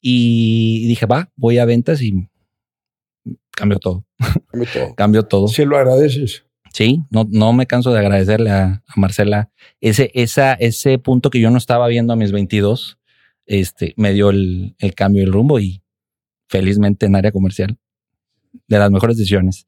Y 0.00 0.86
dije, 0.86 1.06
va, 1.06 1.30
voy 1.36 1.58
a 1.58 1.64
ventas 1.64 2.02
y 2.02 2.28
cambio 3.50 3.78
todo. 3.78 4.04
Cambio 4.48 4.68
todo. 4.72 4.94
cambio 4.96 5.22
todo. 5.24 5.48
Si 5.48 5.64
lo 5.64 5.78
agradeces. 5.78 6.44
Sí, 6.72 7.02
no, 7.10 7.26
no 7.30 7.54
me 7.54 7.66
canso 7.66 7.92
de 7.92 8.00
agradecerle 8.00 8.50
a, 8.50 8.82
Marcela 8.96 9.50
ese, 9.80 10.10
esa, 10.14 10.52
ese 10.54 10.98
punto 10.98 11.30
que 11.30 11.40
yo 11.40 11.50
no 11.50 11.56
estaba 11.56 11.88
viendo 11.88 12.12
a 12.12 12.16
mis 12.16 12.32
22, 12.32 12.98
este, 13.46 13.94
me 13.96 14.12
dio 14.12 14.28
el, 14.28 14.74
el 14.78 14.94
cambio 14.94 15.22
del 15.22 15.32
rumbo 15.32 15.58
y 15.58 15.82
felizmente 16.48 17.06
en 17.06 17.16
área 17.16 17.32
comercial. 17.32 17.78
De 18.68 18.78
las 18.78 18.90
mejores 18.90 19.16
decisiones. 19.16 19.66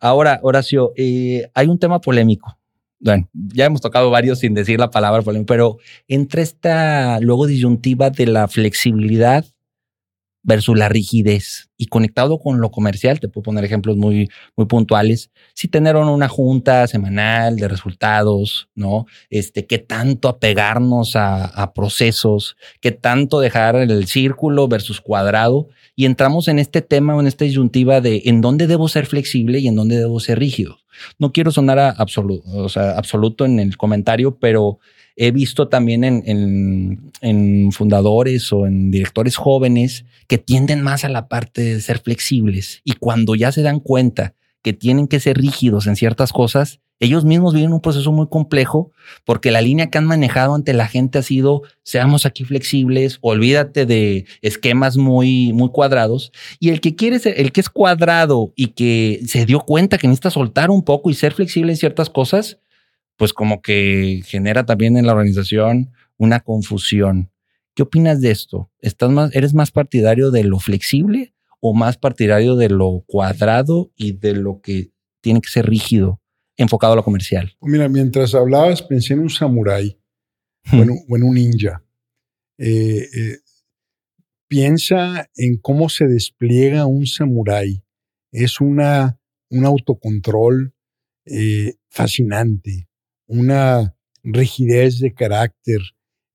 Ahora, 0.00 0.38
Horacio, 0.42 0.92
eh, 0.96 1.50
hay 1.54 1.66
un 1.66 1.78
tema 1.78 2.00
polémico. 2.00 2.58
Bueno, 3.00 3.28
ya 3.32 3.66
hemos 3.66 3.80
tocado 3.80 4.10
varios 4.10 4.40
sin 4.40 4.54
decir 4.54 4.80
la 4.80 4.90
palabra 4.90 5.22
pero 5.46 5.78
entre 6.08 6.42
esta 6.42 7.20
luego 7.20 7.46
disyuntiva 7.46 8.10
de 8.10 8.26
la 8.26 8.48
flexibilidad 8.48 9.44
versus 10.48 10.78
la 10.78 10.88
rigidez. 10.88 11.68
Y 11.76 11.86
conectado 11.86 12.38
con 12.38 12.58
lo 12.58 12.70
comercial, 12.70 13.20
te 13.20 13.28
puedo 13.28 13.42
poner 13.42 13.64
ejemplos 13.64 13.98
muy, 13.98 14.30
muy 14.56 14.66
puntuales. 14.66 15.30
Si 15.52 15.68
tener 15.68 15.94
una 15.94 16.26
junta 16.26 16.86
semanal 16.86 17.56
de 17.56 17.68
resultados, 17.68 18.70
¿no? 18.74 19.04
Este, 19.28 19.66
qué 19.66 19.78
tanto 19.78 20.28
apegarnos 20.28 21.16
a, 21.16 21.72
procesos, 21.74 22.56
qué 22.80 22.92
tanto 22.92 23.40
dejar 23.40 23.76
el 23.76 24.06
círculo 24.06 24.68
versus 24.68 25.02
cuadrado. 25.02 25.68
Y 25.94 26.06
entramos 26.06 26.48
en 26.48 26.58
este 26.58 26.80
tema 26.80 27.14
o 27.14 27.20
en 27.20 27.26
esta 27.26 27.44
disyuntiva 27.44 28.00
de 28.00 28.22
en 28.24 28.40
dónde 28.40 28.66
debo 28.66 28.88
ser 28.88 29.04
flexible 29.04 29.58
y 29.58 29.68
en 29.68 29.76
dónde 29.76 29.98
debo 29.98 30.18
ser 30.18 30.38
rígido. 30.38 30.78
No 31.18 31.30
quiero 31.30 31.52
sonar 31.52 31.78
absoluto 31.78 33.44
en 33.44 33.60
el 33.60 33.76
comentario, 33.76 34.38
pero 34.38 34.78
he 35.18 35.32
visto 35.32 35.68
también 35.68 36.04
en, 36.04 37.72
fundadores 37.72 38.52
o 38.52 38.66
en 38.66 38.90
directores 38.90 39.36
jóvenes 39.36 40.04
que 40.28 40.38
tienden 40.38 40.80
más 40.80 41.04
a 41.04 41.08
la 41.08 41.28
parte 41.28 41.62
de 41.62 41.80
ser 41.80 41.98
flexibles 41.98 42.80
y 42.84 42.92
cuando 42.92 43.34
ya 43.34 43.50
se 43.52 43.62
dan 43.62 43.80
cuenta 43.80 44.34
que 44.62 44.72
tienen 44.72 45.08
que 45.08 45.20
ser 45.20 45.36
rígidos 45.36 45.86
en 45.86 45.96
ciertas 45.96 46.32
cosas, 46.32 46.80
ellos 47.00 47.24
mismos 47.24 47.54
viven 47.54 47.72
un 47.72 47.80
proceso 47.80 48.12
muy 48.12 48.28
complejo 48.28 48.92
porque 49.24 49.50
la 49.50 49.60
línea 49.60 49.88
que 49.88 49.98
han 49.98 50.06
manejado 50.06 50.54
ante 50.54 50.72
la 50.72 50.86
gente 50.86 51.18
ha 51.18 51.22
sido 51.22 51.62
seamos 51.82 52.24
aquí 52.24 52.44
flexibles, 52.44 53.18
olvídate 53.20 53.86
de 53.86 54.24
esquemas 54.42 54.96
muy, 54.96 55.52
muy 55.52 55.70
cuadrados. 55.70 56.32
Y 56.60 56.70
el 56.70 56.80
que 56.80 56.94
quiere 56.94 57.18
ser, 57.18 57.40
el 57.40 57.52
que 57.52 57.60
es 57.60 57.68
cuadrado 57.68 58.52
y 58.56 58.68
que 58.68 59.20
se 59.26 59.46
dio 59.46 59.60
cuenta 59.60 59.98
que 59.98 60.08
necesita 60.08 60.30
soltar 60.30 60.70
un 60.70 60.82
poco 60.82 61.10
y 61.10 61.14
ser 61.14 61.32
flexible 61.34 61.72
en 61.72 61.76
ciertas 61.76 62.10
cosas, 62.10 62.58
pues 63.18 63.32
como 63.32 63.60
que 63.60 64.22
genera 64.24 64.64
también 64.64 64.96
en 64.96 65.04
la 65.04 65.12
organización 65.12 65.90
una 66.16 66.40
confusión. 66.40 67.30
¿Qué 67.74 67.82
opinas 67.82 68.20
de 68.20 68.30
esto? 68.30 68.70
¿Estás 68.80 69.10
más, 69.10 69.34
¿Eres 69.34 69.54
más 69.54 69.72
partidario 69.72 70.30
de 70.30 70.44
lo 70.44 70.60
flexible 70.60 71.34
o 71.60 71.74
más 71.74 71.98
partidario 71.98 72.54
de 72.54 72.68
lo 72.68 73.04
cuadrado 73.06 73.90
y 73.96 74.12
de 74.12 74.34
lo 74.34 74.60
que 74.60 74.92
tiene 75.20 75.40
que 75.40 75.50
ser 75.50 75.66
rígido, 75.66 76.22
enfocado 76.56 76.92
a 76.92 76.96
lo 76.96 77.04
comercial? 77.04 77.56
Mira, 77.60 77.88
mientras 77.88 78.36
hablabas 78.36 78.82
pensé 78.82 79.14
en 79.14 79.20
un 79.20 79.30
samurái 79.30 79.98
o, 80.72 80.76
en, 80.76 81.22
un 81.24 81.34
ninja. 81.34 81.84
Eh, 82.56 83.02
eh, 83.02 83.38
piensa 84.46 85.28
en 85.34 85.58
cómo 85.58 85.88
se 85.88 86.06
despliega 86.06 86.86
un 86.86 87.06
samurái. 87.06 87.82
Es 88.30 88.60
una, 88.60 89.18
un 89.50 89.64
autocontrol 89.64 90.72
eh, 91.24 91.74
fascinante 91.88 92.87
una 93.28 93.94
rigidez 94.24 94.98
de 94.98 95.14
carácter. 95.14 95.80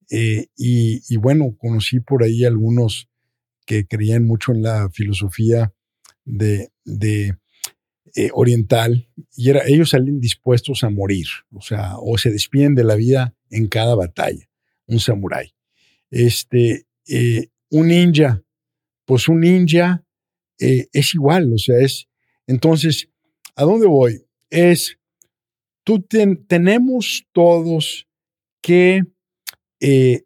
Eh, 0.10 0.48
y, 0.56 1.18
bueno, 1.18 1.56
conocí 1.58 2.00
por 2.00 2.24
ahí 2.24 2.46
algunos 2.46 3.10
que 3.66 3.86
creían 3.86 4.24
mucho 4.26 4.52
en 4.52 4.62
la 4.62 4.90
filosofía 4.92 5.74
de, 6.24 6.70
eh, 8.16 8.30
oriental 8.34 9.10
y 9.36 9.50
era, 9.50 9.64
ellos 9.66 9.90
salen 9.90 10.20
dispuestos 10.20 10.84
a 10.84 10.90
morir, 10.90 11.26
o 11.52 11.62
sea, 11.62 11.96
o 11.98 12.18
se 12.20 12.30
despiden 12.30 12.76
de 12.76 12.84
la 12.84 12.96
vida 12.96 13.36
en 13.50 13.68
cada 13.68 13.96
batalla, 13.96 14.48
un 14.86 15.00
samurái. 15.00 15.56
Este, 16.12 16.86
eh, 17.08 17.48
un 17.70 17.88
ninja, 17.88 18.44
pues 19.06 19.28
un 19.28 19.40
ninja 19.40 20.06
es 20.60 21.16
igual, 21.16 21.52
o 21.52 21.58
sea, 21.58 21.80
es, 21.80 22.08
entonces, 22.46 23.10
¿a 23.56 23.64
dónde 23.64 23.88
voy? 23.88 24.24
Es 24.50 24.98
tú 25.84 26.02
tenemos 26.02 27.26
todos 27.32 28.08
que 28.62 29.04
eh, 29.80 30.24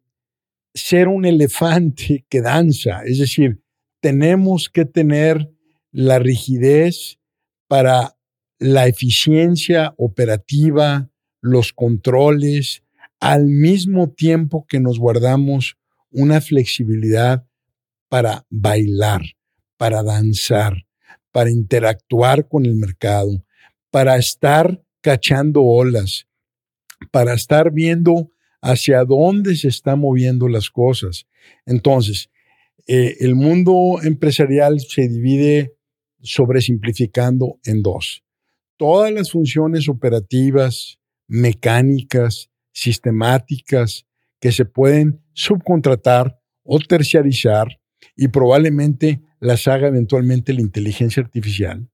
ser 0.74 1.08
un 1.08 1.26
elefante 1.26 2.26
que 2.30 2.42
danza, 2.42 3.02
es 3.06 3.20
decir, 3.20 3.62
tenemos 4.00 4.70
que 4.70 4.86
tener 4.86 5.52
la 5.92 6.20
rigidez 6.20 7.20
para 7.68 8.16
la 8.60 8.88
eficiencia 8.88 9.94
operativa, 9.98 11.10
los 11.42 11.74
controles, 11.74 12.84
al 13.20 13.46
mismo 13.46 14.10
tiempo 14.12 14.66
que 14.68 14.80
nos 14.80 15.00
guardamos 15.00 15.78
una 16.12 16.40
flexibilidad 16.42 17.46
para 18.10 18.46
bailar, 18.50 19.22
para 19.78 20.04
danzar, 20.04 20.86
para 21.32 21.52
interactuar 21.52 22.48
con 22.48 22.66
el 22.66 22.76
mercado, 22.76 23.44
para 23.92 24.18
estar 24.18 24.84
cachando 25.02 25.64
olas, 25.64 26.28
para 27.12 27.34
estar 27.34 27.72
viendo 27.72 28.32
hacia 28.62 29.04
dónde 29.04 29.56
se 29.56 29.68
están 29.68 30.00
moviendo 30.00 30.48
las 30.48 30.70
cosas. 30.70 31.28
Entonces, 31.66 32.30
eh, 32.88 33.18
el 33.20 33.36
mundo 33.36 34.00
empresarial 34.04 34.80
se 34.80 35.08
divide 35.08 35.76
sobresimplificando 36.22 37.60
en 37.66 37.84
dos. 37.84 38.24
Todas 38.78 39.12
las 39.12 39.32
funciones 39.32 39.90
operativas, 39.90 41.00
mecánicas, 41.28 42.50
sistemáticas 42.72 44.06
que 44.40 44.52
se 44.52 44.66
pueden 44.66 45.22
subcontratar 45.34 46.40
o 46.64 46.80
terciarizar 46.80 47.80
y 48.16 48.28
probablemente 48.28 49.22
las 49.40 49.68
haga 49.68 49.88
eventualmente 49.88 50.54
la 50.54 50.62
inteligencia 50.62 51.24
artificial. 51.24 51.90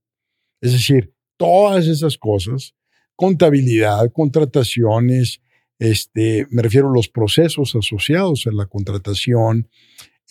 Es 0.61 0.73
decir, 0.73 1.13
todas 1.37 1.87
esas 1.87 2.17
cosas 2.17 2.75
contabilidad, 3.15 4.11
contrataciones, 4.11 5.41
este, 5.79 6.47
me 6.49 6.61
refiero 6.61 6.89
a 6.89 6.93
los 6.93 7.09
procesos 7.09 7.75
asociados 7.75 8.47
a 8.47 8.51
la 8.51 8.67
contratación, 8.67 9.69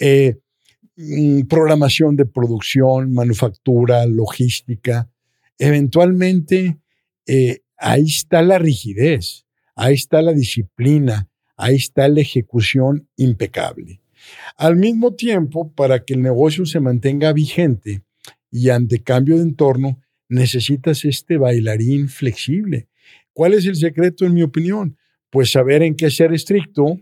eh, 0.01 0.39
mm, 0.97 1.43
programación 1.43 2.17
de 2.17 2.27
producción, 2.27 3.13
manufactura, 3.13 4.07
logística. 4.07 5.11
Eventualmente, 5.59 6.79
eh, 7.27 7.61
ahí 7.77 8.05
está 8.05 8.43
la 8.43 8.59
rigidez, 8.59 9.45
ahí 9.75 9.95
está 9.95 10.23
la 10.23 10.33
disciplina, 10.33 11.29
ahí 11.57 11.77
está 11.77 12.09
la 12.09 12.21
ejecución 12.21 13.09
impecable. 13.17 14.01
Al 14.57 14.77
mismo 14.77 15.15
tiempo, 15.15 15.73
para 15.73 16.05
que 16.05 16.15
el 16.15 16.23
negocio 16.23 16.65
se 16.65 16.81
mantenga 16.81 17.33
vigente 17.33 18.03
y 18.51 18.69
ante 18.71 19.03
cambio 19.03 19.37
de 19.37 19.43
entorno, 19.43 20.01
necesitas 20.29 21.05
este 21.05 21.37
bailarín 21.37 22.09
flexible. 22.09 22.89
¿Cuál 23.33 23.55
es 23.55 23.67
el 23.67 23.77
secreto, 23.77 24.25
en 24.25 24.35
mi 24.35 24.43
opinión? 24.43 24.97
Pues 25.31 25.51
saber 25.51 25.83
en 25.83 25.95
qué 25.95 26.11
ser 26.11 26.33
estricto 26.33 27.01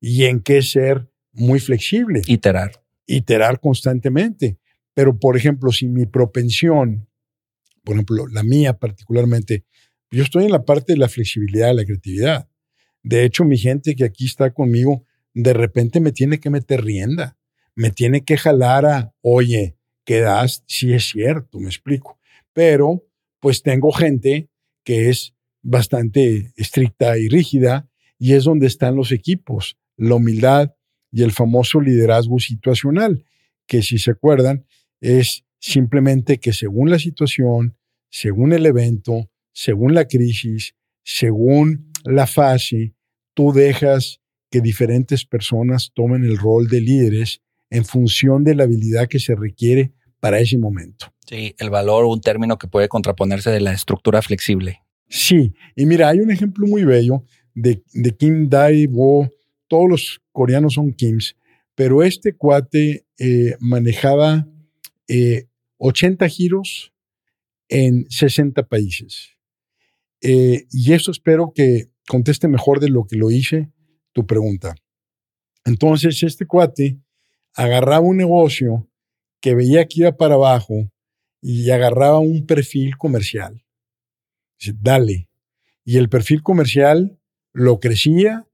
y 0.00 0.24
en 0.24 0.40
qué 0.40 0.62
ser 0.62 1.10
muy 1.32 1.60
flexible. 1.60 2.22
Iterar. 2.26 2.82
Iterar 3.06 3.60
constantemente. 3.60 4.58
Pero, 4.94 5.18
por 5.18 5.36
ejemplo, 5.36 5.72
si 5.72 5.86
mi 5.86 6.06
propensión, 6.06 7.08
por 7.84 7.94
ejemplo, 7.94 8.26
la 8.26 8.42
mía 8.42 8.78
particularmente, 8.78 9.64
yo 10.10 10.22
estoy 10.22 10.44
en 10.44 10.52
la 10.52 10.64
parte 10.64 10.92
de 10.92 10.98
la 10.98 11.08
flexibilidad, 11.08 11.68
de 11.68 11.74
la 11.74 11.84
creatividad. 11.84 12.48
De 13.02 13.24
hecho, 13.24 13.44
mi 13.44 13.56
gente 13.56 13.94
que 13.94 14.04
aquí 14.04 14.26
está 14.26 14.52
conmigo, 14.52 15.06
de 15.32 15.52
repente 15.52 16.00
me 16.00 16.12
tiene 16.12 16.40
que 16.40 16.50
meter 16.50 16.84
rienda, 16.84 17.38
me 17.74 17.90
tiene 17.90 18.24
que 18.24 18.36
jalar 18.36 18.84
a, 18.84 19.14
oye, 19.22 19.76
quedas, 20.04 20.64
sí 20.66 20.92
es 20.92 21.08
cierto, 21.08 21.60
me 21.60 21.68
explico 21.68 22.19
pero 22.52 23.06
pues 23.40 23.62
tengo 23.62 23.92
gente 23.92 24.50
que 24.84 25.08
es 25.08 25.34
bastante 25.62 26.52
estricta 26.56 27.18
y 27.18 27.28
rígida 27.28 27.88
y 28.18 28.34
es 28.34 28.44
donde 28.44 28.66
están 28.66 28.96
los 28.96 29.12
equipos, 29.12 29.76
la 29.96 30.16
humildad 30.16 30.74
y 31.10 31.22
el 31.22 31.32
famoso 31.32 31.80
liderazgo 31.80 32.38
situacional, 32.38 33.24
que 33.66 33.82
si 33.82 33.98
se 33.98 34.12
acuerdan 34.12 34.66
es 35.00 35.44
simplemente 35.58 36.38
que 36.38 36.52
según 36.52 36.90
la 36.90 36.98
situación, 36.98 37.76
según 38.10 38.52
el 38.52 38.66
evento, 38.66 39.30
según 39.52 39.94
la 39.94 40.06
crisis, 40.06 40.74
según 41.02 41.90
la 42.04 42.26
fase, 42.26 42.94
tú 43.34 43.52
dejas 43.52 44.20
que 44.50 44.60
diferentes 44.60 45.24
personas 45.24 45.92
tomen 45.94 46.24
el 46.24 46.36
rol 46.36 46.68
de 46.68 46.80
líderes 46.80 47.40
en 47.70 47.84
función 47.84 48.42
de 48.44 48.54
la 48.54 48.64
habilidad 48.64 49.08
que 49.08 49.20
se 49.20 49.34
requiere 49.34 49.92
para 50.20 50.38
ese 50.38 50.58
momento. 50.58 51.12
Sí, 51.26 51.54
el 51.58 51.70
valor, 51.70 52.04
un 52.04 52.20
término 52.20 52.58
que 52.58 52.68
puede 52.68 52.88
contraponerse 52.88 53.50
de 53.50 53.60
la 53.60 53.72
estructura 53.72 54.22
flexible. 54.22 54.80
Sí, 55.08 55.52
y 55.74 55.86
mira, 55.86 56.08
hay 56.08 56.20
un 56.20 56.30
ejemplo 56.30 56.66
muy 56.66 56.84
bello 56.84 57.24
de, 57.54 57.82
Kim 58.16 58.48
Dae-bo. 58.48 59.28
Todos 59.66 59.88
los 59.88 60.22
coreanos 60.32 60.74
son 60.74 60.92
Kims, 60.92 61.36
pero 61.74 62.02
este 62.02 62.34
cuate 62.34 63.06
eh, 63.18 63.56
manejaba 63.60 64.46
80 65.78 66.24
eh, 66.24 66.28
giros 66.28 66.92
en 67.68 68.06
60 68.08 68.68
países. 68.68 69.30
Eh, 70.20 70.66
y 70.70 70.92
eso 70.92 71.10
espero 71.10 71.52
que 71.54 71.90
conteste 72.06 72.48
mejor 72.48 72.80
de 72.80 72.88
lo 72.88 73.06
que 73.06 73.16
lo 73.16 73.30
hice 73.30 73.70
tu 74.12 74.26
pregunta. 74.26 74.74
Entonces, 75.64 76.22
este 76.22 76.46
cuate 76.46 76.98
agarraba 77.54 78.00
un 78.00 78.16
negocio 78.16 78.89
que 79.40 79.54
veía 79.54 79.86
que 79.86 80.00
iba 80.00 80.12
para 80.16 80.34
abajo 80.34 80.90
y 81.40 81.70
agarraba 81.70 82.18
un 82.18 82.46
perfil 82.46 82.96
comercial. 82.96 83.64
Dice, 84.58 84.76
dale. 84.80 85.28
Y 85.84 85.96
el 85.96 86.08
perfil 86.08 86.42
comercial 86.42 87.18
lo 87.52 87.80
crecía, 87.80 88.46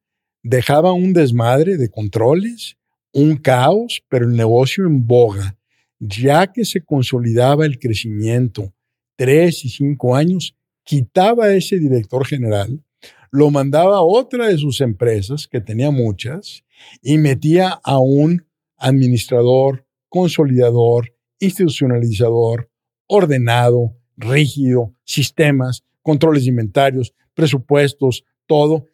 dejaba 0.42 0.92
un 0.92 1.12
desmadre 1.12 1.76
de 1.76 1.90
controles, 1.90 2.76
un 3.12 3.36
caos, 3.36 4.02
pero 4.08 4.26
el 4.26 4.36
negocio 4.36 4.86
en 4.86 5.06
boga. 5.06 5.58
Ya 5.98 6.52
que 6.52 6.64
se 6.64 6.82
consolidaba 6.82 7.66
el 7.66 7.78
crecimiento, 7.78 8.72
tres 9.16 9.64
y 9.64 9.70
cinco 9.70 10.14
años, 10.14 10.54
quitaba 10.84 11.46
a 11.46 11.54
ese 11.54 11.78
director 11.78 12.26
general, 12.26 12.84
lo 13.30 13.50
mandaba 13.50 13.96
a 13.96 14.02
otra 14.02 14.48
de 14.48 14.58
sus 14.58 14.80
empresas, 14.80 15.48
que 15.48 15.60
tenía 15.60 15.90
muchas, 15.90 16.64
y 17.02 17.18
metía 17.18 17.80
a 17.82 17.98
un 17.98 18.46
administrador, 18.76 19.85
consolidador, 20.16 21.12
institucionalizador, 21.38 22.70
ordenado, 23.06 23.97
rígido, 24.16 24.94
sistemas, 25.05 25.84
controles 26.01 26.44
de 26.44 26.51
inventarios, 26.51 27.12
presupuestos, 27.34 28.24
todo, 28.47 28.86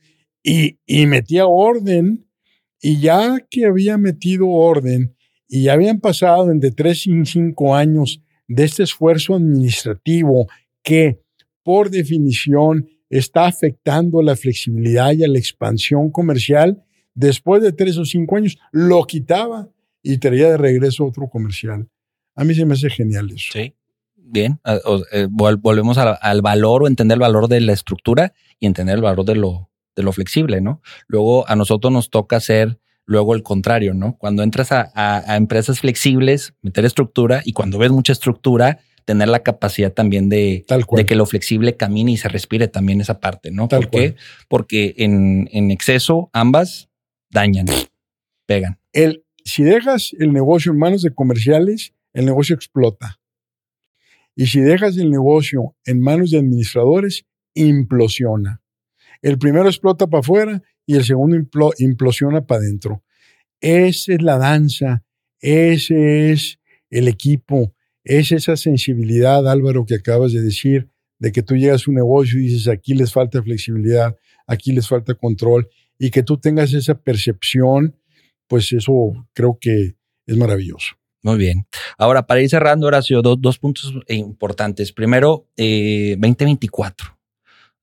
y, 0.43 0.79
y 0.85 1.07
metía 1.07 1.47
orden, 1.47 2.27
y 2.81 3.01
ya 3.01 3.39
que 3.49 3.67
había 3.67 3.99
metido 3.99 4.49
orden, 4.49 5.15
y 5.49 5.65
ya 5.65 5.75
habían 5.75 6.01
pasado 6.01 6.51
entre 6.51 6.73
tres 6.73 7.07
y 7.07 7.25
cinco 7.25 7.77
años 7.77 8.21
de 8.49 8.65
este 8.65 8.83
esfuerzo 8.83 9.37
administrativo 9.37 10.49
que, 10.83 11.21
por 11.63 11.89
definición, 11.91 12.89
está 13.09 13.47
afectando 13.47 14.23
la 14.23 14.35
flexibilidad 14.35 15.13
y 15.13 15.23
a 15.23 15.29
la 15.29 15.39
expansión 15.39 16.11
comercial, 16.11 16.83
después 17.15 17.63
de 17.63 17.73
tres 17.73 17.97
o 17.99 18.05
cinco 18.05 18.37
años, 18.37 18.59
lo 18.73 19.05
quitaba 19.05 19.69
y 20.03 20.19
traía 20.19 20.49
de 20.51 20.57
regreso 20.57 21.05
otro 21.07 21.29
comercial. 21.29 21.89
A 22.35 22.45
mí 22.45 22.55
se 22.55 22.65
me 22.65 22.75
hace 22.75 22.91
genial 22.91 23.31
eso. 23.31 23.51
Sí, 23.53 23.75
bien. 24.17 24.61
Eh, 25.13 25.29
volvemos 25.31 25.99
al 25.99 26.43
valor 26.43 26.85
o 26.85 26.87
entender 26.87 27.17
el 27.17 27.21
valor 27.21 27.49
de 27.49 27.61
la 27.61 27.73
estructura 27.73 28.33
y 28.59 28.67
entender 28.67 28.97
el 28.97 29.03
valor 29.03 29.25
de 29.25 29.37
lo, 29.37 29.71
de 29.95 30.03
lo 30.03 30.13
flexible, 30.13 30.61
¿no? 30.61 30.81
Luego 31.07 31.49
a 31.49 31.57
nosotros 31.57 31.93
nos 31.93 32.11
toca 32.11 32.37
hacer 32.37 32.79
luego 33.05 33.35
el 33.35 33.43
contrario, 33.43 33.95
¿no? 33.95 34.17
Cuando 34.17 34.43
entras 34.43 34.73
a, 34.73 34.91
a 34.95 35.37
empresas 35.37 35.81
flexibles, 35.81 36.55
meter 36.63 36.85
estructura 36.85 37.43
y 37.45 37.53
cuando 37.53 37.79
ves 37.79 37.91
mucha 37.91 38.13
estructura, 38.13 38.79
tener 39.05 39.29
la 39.29 39.43
capacidad 39.43 39.93
también 39.93 40.29
de, 40.29 40.65
de 40.97 41.07
que 41.07 41.15
lo 41.15 41.27
flexible 41.27 41.77
camine 41.77 42.13
y 42.13 42.17
se 42.17 42.29
respire 42.29 42.69
también 42.69 43.01
esa 43.01 43.21
parte, 43.21 43.51
¿no? 43.51 43.69
¿Por 43.69 43.91
qué? 43.91 44.17
Porque 44.49 44.95
en, 44.99 45.49
en, 45.53 45.71
exceso 45.71 46.31
ambas 46.33 46.89
dañan, 47.31 47.67
pegan. 48.47 48.79
El, 48.93 49.25
si 49.45 49.63
dejas 49.63 50.15
el 50.19 50.33
negocio 50.33 50.73
en 50.73 50.79
manos 50.79 51.03
de 51.03 51.15
comerciales, 51.15 51.95
el 52.13 52.27
negocio 52.27 52.55
explota. 52.55 53.21
Y 54.35 54.47
si 54.47 54.61
dejas 54.61 54.97
el 54.97 55.11
negocio 55.11 55.77
en 55.85 56.01
manos 56.01 56.31
de 56.31 56.39
administradores, 56.39 57.27
implosiona. 57.55 58.63
El 59.21 59.39
primero 59.39 59.67
explota 59.67 60.07
para 60.07 60.21
afuera 60.21 60.63
y 60.87 60.97
el 60.97 61.05
segundo 61.05 61.37
implosiona 61.79 62.45
para 62.45 62.61
adentro. 62.61 63.03
Esa 63.61 64.15
es 64.15 64.23
la 64.23 64.39
danza, 64.39 65.05
ese 65.41 66.33
es 66.33 66.59
el 66.91 67.09
equipo, 67.09 67.75
es 68.05 68.33
esa 68.33 68.57
sensibilidad, 68.57 69.49
Álvaro, 69.49 69.87
que 69.87 69.95
acabas 69.95 70.33
de 70.33 70.43
decir, 70.43 70.89
de 71.19 71.31
que 71.31 71.43
tú 71.43 71.55
llegas 71.55 71.87
a 71.87 71.91
un 71.91 71.97
negocio 71.97 72.41
y 72.41 72.49
dices, 72.49 72.69
aquí 72.69 72.95
les 72.95 73.13
falta 73.13 73.43
flexibilidad, 73.43 74.17
aquí 74.47 74.73
les 74.73 74.89
falta 74.89 75.15
control, 75.15 75.69
y 75.99 76.11
que 76.11 76.25
tú 76.25 76.39
tengas 76.39 76.75
esa 76.75 76.95
percepción, 76.95 77.97
pues 78.49 78.73
eso 78.73 79.27
creo 79.33 79.59
que 79.61 79.95
es 80.27 80.37
maravilloso. 80.37 80.95
Muy 81.23 81.39
bien. 81.39 81.67
Ahora, 81.99 82.27
para 82.27 82.41
ir 82.41 82.49
cerrando, 82.49 82.89
Horacio, 82.89 83.23
dos, 83.23 83.41
dos 83.41 83.59
puntos 83.59 83.95
importantes. 84.09 84.93
Primero, 84.93 85.47
eh, 85.57 86.17
2024 86.19 87.17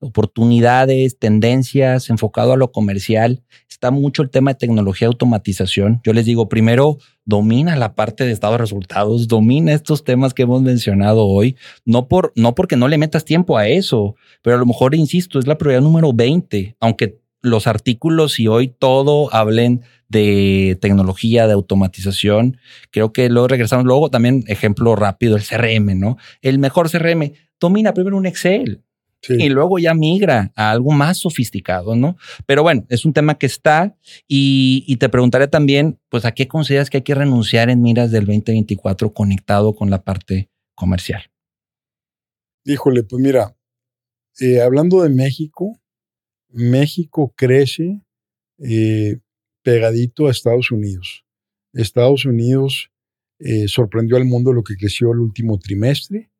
oportunidades, 0.00 1.18
tendencias, 1.18 2.10
enfocado 2.10 2.54
a 2.54 2.56
lo 2.56 2.72
comercial. 2.72 3.42
Está 3.68 3.90
mucho 3.90 4.22
el 4.22 4.30
tema 4.30 4.52
de 4.52 4.58
tecnología 4.58 5.06
y 5.06 5.10
automatización. 5.10 6.00
Yo 6.04 6.12
les 6.12 6.24
digo, 6.24 6.48
primero, 6.48 6.98
domina 7.24 7.76
la 7.76 7.94
parte 7.94 8.24
de 8.24 8.32
estado 8.32 8.54
de 8.54 8.58
resultados, 8.58 9.28
domina 9.28 9.72
estos 9.72 10.02
temas 10.02 10.34
que 10.34 10.42
hemos 10.42 10.62
mencionado 10.62 11.26
hoy, 11.26 11.56
no, 11.84 12.08
por, 12.08 12.32
no 12.34 12.54
porque 12.54 12.76
no 12.76 12.88
le 12.88 12.98
metas 12.98 13.24
tiempo 13.24 13.56
a 13.56 13.68
eso, 13.68 14.16
pero 14.42 14.56
a 14.56 14.58
lo 14.58 14.66
mejor, 14.66 14.94
insisto, 14.94 15.38
es 15.38 15.46
la 15.46 15.58
prioridad 15.58 15.82
número 15.82 16.12
20, 16.12 16.76
aunque 16.80 17.19
los 17.42 17.66
artículos 17.66 18.38
y 18.40 18.48
hoy 18.48 18.68
todo 18.68 19.32
hablen 19.34 19.82
de 20.08 20.78
tecnología, 20.80 21.46
de 21.46 21.52
automatización. 21.54 22.58
Creo 22.90 23.12
que 23.12 23.28
luego 23.28 23.48
regresamos. 23.48 23.86
Luego 23.86 24.10
también, 24.10 24.44
ejemplo 24.46 24.96
rápido, 24.96 25.36
el 25.36 25.44
CRM, 25.44 25.98
¿no? 25.98 26.16
El 26.42 26.58
mejor 26.58 26.90
CRM 26.90 27.32
domina 27.58 27.94
primero 27.94 28.16
un 28.16 28.26
Excel 28.26 28.82
y 29.28 29.48
luego 29.50 29.78
ya 29.78 29.92
migra 29.94 30.50
a 30.56 30.70
algo 30.70 30.92
más 30.92 31.18
sofisticado, 31.18 31.94
¿no? 31.94 32.16
Pero 32.46 32.62
bueno, 32.62 32.86
es 32.88 33.04
un 33.04 33.12
tema 33.12 33.36
que 33.36 33.46
está 33.46 33.96
y, 34.26 34.96
te 34.96 35.08
preguntaré 35.08 35.46
también, 35.48 35.98
pues, 36.08 36.24
¿a 36.24 36.32
qué 36.32 36.48
consideras 36.48 36.90
que 36.90 36.98
hay 36.98 37.02
que 37.02 37.14
renunciar 37.14 37.70
en 37.70 37.82
miras 37.82 38.10
del 38.10 38.26
2024 38.26 39.12
conectado 39.12 39.74
con 39.74 39.90
la 39.90 40.02
parte 40.02 40.50
comercial? 40.74 41.22
Híjole, 42.64 43.02
pues 43.02 43.22
mira, 43.22 43.56
eh, 44.40 44.62
hablando 44.62 45.02
de 45.02 45.10
México, 45.10 45.79
México 46.52 47.32
crece 47.36 48.00
eh, 48.58 49.18
pegadito 49.62 50.26
a 50.26 50.30
Estados 50.30 50.70
Unidos. 50.70 51.24
Estados 51.72 52.24
Unidos 52.24 52.90
eh, 53.38 53.68
sorprendió 53.68 54.16
al 54.16 54.24
mundo 54.24 54.52
lo 54.52 54.62
que 54.62 54.76
creció 54.76 55.12
el 55.12 55.20
último 55.20 55.58
trimestre. 55.58 56.30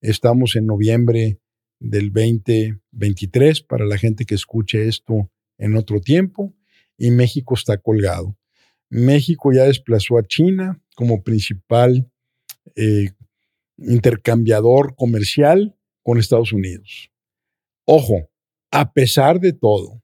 Estamos 0.00 0.56
en 0.56 0.66
noviembre 0.66 1.38
del 1.80 2.12
2023 2.12 3.62
para 3.62 3.84
la 3.86 3.98
gente 3.98 4.24
que 4.24 4.34
escuche 4.34 4.88
esto 4.88 5.30
en 5.58 5.76
otro 5.76 6.00
tiempo 6.00 6.54
y 6.96 7.10
México 7.10 7.54
está 7.54 7.78
colgado. 7.78 8.36
México 8.90 9.52
ya 9.52 9.64
desplazó 9.64 10.18
a 10.18 10.26
China 10.26 10.80
como 10.94 11.22
principal 11.22 12.10
eh, 12.76 13.10
intercambiador 13.78 14.94
comercial 14.94 15.76
con 16.02 16.18
Estados 16.18 16.52
Unidos. 16.52 17.10
Ojo, 17.84 18.30
a 18.74 18.92
pesar 18.92 19.38
de 19.38 19.52
todo, 19.52 20.02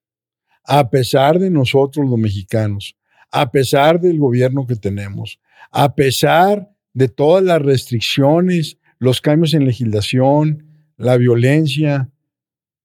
a 0.63 0.91
pesar 0.91 1.41
de 1.41 1.51
nosotros 1.51 2.09
los 2.09 2.17
mexicanos, 2.17 2.97
a 3.33 3.51
pesar 3.51 4.01
del 4.01 4.21
gobierno 4.21 4.65
que 4.65 4.77
tenemos, 4.77 5.41
a 5.73 5.97
pesar 5.97 6.71
de 6.95 7.09
todas 7.09 7.43
las 7.43 7.61
restricciones, 7.61 8.79
los 9.01 9.21
cambios 9.21 9.55
en 9.55 9.65
legislación, 9.65 10.87
la 10.97 11.17
violencia, 11.17 12.13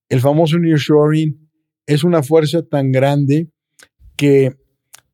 el 0.09 0.21
famoso 0.21 0.57
nearshoring, 0.57 1.51
es 1.85 2.03
una 2.03 2.23
fuerza 2.23 2.63
tan 2.63 2.91
grande 2.91 3.51
que 4.15 4.55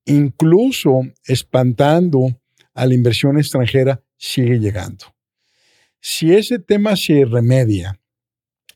incluso 0.06 1.02
espantando 1.26 2.39
a 2.73 2.85
la 2.85 2.93
inversión 2.93 3.38
extranjera 3.38 4.02
sigue 4.15 4.57
llegando. 4.57 5.03
Si 5.99 6.34
ese 6.34 6.60
tema 6.60 6.95
se 6.95 7.26
remedia, 7.26 7.99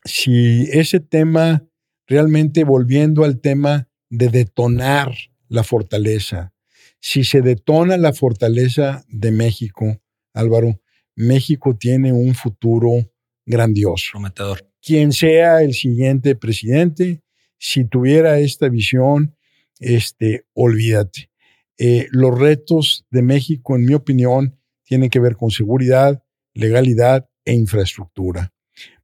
si 0.04 0.68
ese 0.72 1.00
tema 1.00 1.66
realmente 2.06 2.64
volviendo 2.64 3.24
al 3.24 3.40
tema 3.40 3.88
de 4.08 4.28
detonar 4.28 5.14
la 5.48 5.62
fortaleza, 5.62 6.52
si 7.00 7.24
se 7.24 7.42
detona 7.42 7.96
la 7.96 8.12
fortaleza 8.12 9.04
de 9.08 9.30
México, 9.30 10.00
Álvaro, 10.34 10.80
México 11.14 11.76
tiene 11.76 12.12
un 12.12 12.34
futuro 12.34 13.12
grandioso. 13.44 14.10
Prometedor. 14.12 14.68
Quien 14.82 15.12
sea 15.12 15.62
el 15.62 15.74
siguiente 15.74 16.36
presidente, 16.36 17.22
si 17.58 17.84
tuviera 17.84 18.38
esta 18.38 18.68
visión, 18.68 19.36
este, 19.80 20.46
olvídate. 20.52 21.30
Eh, 21.78 22.06
los 22.10 22.38
retos 22.38 23.06
de 23.10 23.22
México, 23.22 23.76
en 23.76 23.84
mi 23.84 23.94
opinión, 23.94 24.58
tienen 24.84 25.10
que 25.10 25.20
ver 25.20 25.36
con 25.36 25.50
seguridad, 25.50 26.22
legalidad 26.54 27.28
e 27.44 27.54
infraestructura. 27.54 28.52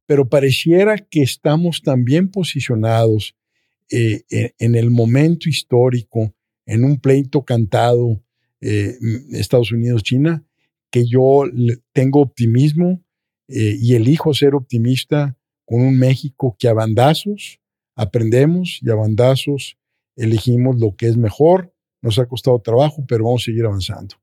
Pero 0.05 0.27
pareciera 0.27 0.97
que 0.97 1.21
estamos 1.21 1.81
también 1.81 2.29
posicionados 2.29 3.35
eh, 3.95 4.53
en 4.57 4.73
el 4.73 4.89
momento 4.89 5.49
histórico 5.49 6.33
en 6.65 6.83
un 6.83 6.99
pleito 6.99 7.43
cantado 7.43 8.23
eh, 8.59 8.97
Estados 9.33 9.71
Unidos-China, 9.71 10.43
que 10.89 11.05
yo 11.05 11.43
tengo 11.91 12.21
optimismo 12.21 13.03
eh, 13.49 13.77
y 13.79 13.93
elijo 13.93 14.33
ser 14.33 14.55
optimista 14.55 15.37
con 15.65 15.81
un 15.81 15.99
México 15.99 16.55
que 16.57 16.67
a 16.67 16.73
bandazos 16.73 17.59
aprendemos 17.95 18.79
y 18.81 18.89
a 18.89 18.95
bandazos 18.95 19.77
elegimos 20.15 20.79
lo 20.79 20.95
que 20.95 21.07
es 21.07 21.17
mejor. 21.17 21.75
Nos 22.01 22.17
ha 22.17 22.25
costado 22.25 22.59
trabajo, 22.61 23.05
pero 23.07 23.25
vamos 23.25 23.43
a 23.43 23.45
seguir 23.45 23.65
avanzando. 23.65 24.15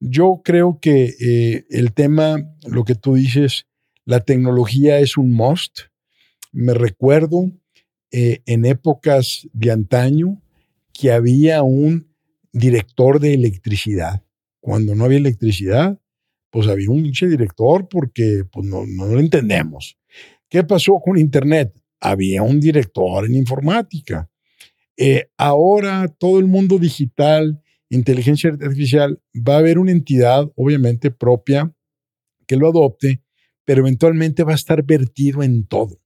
Yo 0.00 0.40
creo 0.42 0.78
que 0.80 1.64
el 1.68 1.92
tema, 1.92 2.38
lo 2.66 2.84
que 2.84 2.94
tú 2.94 3.14
dices, 3.14 3.66
la 4.04 4.20
tecnología 4.20 4.98
es 4.98 5.16
un 5.16 5.32
must. 5.32 5.80
Me 6.52 6.74
recuerdo 6.74 7.50
eh, 8.10 8.42
en 8.46 8.64
épocas 8.64 9.48
de 9.52 9.70
antaño 9.70 10.42
que 10.92 11.12
había 11.12 11.62
un 11.62 12.12
director 12.52 13.20
de 13.20 13.34
electricidad. 13.34 14.22
Cuando 14.60 14.94
no 14.94 15.04
había 15.04 15.18
electricidad, 15.18 15.98
pues 16.50 16.68
había 16.68 16.90
un 16.90 17.02
pinche 17.02 17.26
director 17.26 17.88
porque 17.88 18.44
pues, 18.50 18.66
no, 18.66 18.84
no 18.86 19.06
lo 19.06 19.18
entendemos. 19.18 19.98
¿Qué 20.48 20.62
pasó 20.62 21.00
con 21.00 21.18
Internet? 21.18 21.72
Había 21.98 22.42
un 22.42 22.60
director 22.60 23.24
en 23.24 23.34
informática. 23.34 24.28
Eh, 24.96 25.30
ahora 25.38 26.08
todo 26.18 26.38
el 26.38 26.46
mundo 26.46 26.78
digital, 26.78 27.62
inteligencia 27.88 28.50
artificial, 28.50 29.18
va 29.34 29.54
a 29.54 29.58
haber 29.58 29.78
una 29.78 29.92
entidad 29.92 30.50
obviamente 30.54 31.10
propia 31.10 31.72
que 32.46 32.56
lo 32.56 32.68
adopte, 32.68 33.22
pero 33.64 33.82
eventualmente 33.82 34.44
va 34.44 34.52
a 34.52 34.56
estar 34.56 34.82
vertido 34.84 35.42
en 35.42 35.66
todo. 35.66 36.00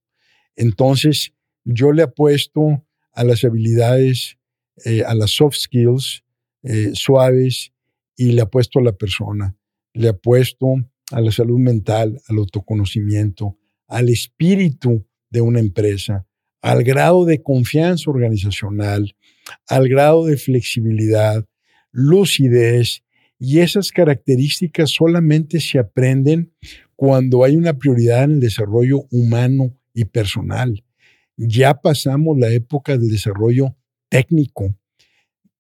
Entonces, 0.57 1.33
yo 1.65 1.93
le 1.93 2.03
apuesto 2.03 2.85
a 3.13 3.25
las 3.25 3.45
habilidades, 3.45 4.39
eh, 4.85 5.03
a 5.05 5.15
las 5.15 5.31
soft 5.33 5.57
skills 5.57 6.25
eh, 6.63 6.91
suaves 6.95 7.73
y 8.17 8.33
le 8.33 8.43
apuesto 8.43 8.79
a 8.79 8.83
la 8.83 8.93
persona, 8.93 9.57
le 9.95 10.09
apuesto 10.09 10.75
a 11.13 11.21
la 11.21 11.31
salud 11.31 11.59
mental, 11.59 12.21
al 12.29 12.37
autoconocimiento, 12.39 13.59
al 13.87 14.09
espíritu 14.09 15.07
de 15.31 15.41
una 15.41 15.61
empresa, 15.61 16.27
al 16.61 16.83
grado 16.83 17.25
de 17.25 17.43
confianza 17.43 18.11
organizacional, 18.11 19.15
al 19.69 19.89
grado 19.89 20.27
de 20.27 20.37
flexibilidad, 20.37 21.47
lucidez, 21.93 23.03
y 23.39 23.61
esas 23.61 23.93
características 23.93 24.91
solamente 24.91 25.61
se 25.61 25.79
aprenden 25.79 26.53
cuando 26.97 27.45
hay 27.45 27.57
una 27.57 27.79
prioridad 27.79 28.25
en 28.25 28.33
el 28.33 28.41
desarrollo 28.41 29.07
humano 29.11 29.79
y 29.93 30.07
personal. 30.07 30.83
Ya 31.37 31.75
pasamos 31.75 32.39
la 32.39 32.51
época 32.51 32.97
del 32.97 33.09
desarrollo 33.09 33.77
técnico. 34.09 34.75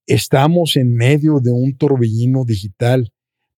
Estamos 0.06 0.76
en 0.76 0.94
medio 0.94 1.40
de 1.40 1.52
un 1.52 1.76
torbellino 1.76 2.44
digital, 2.44 3.12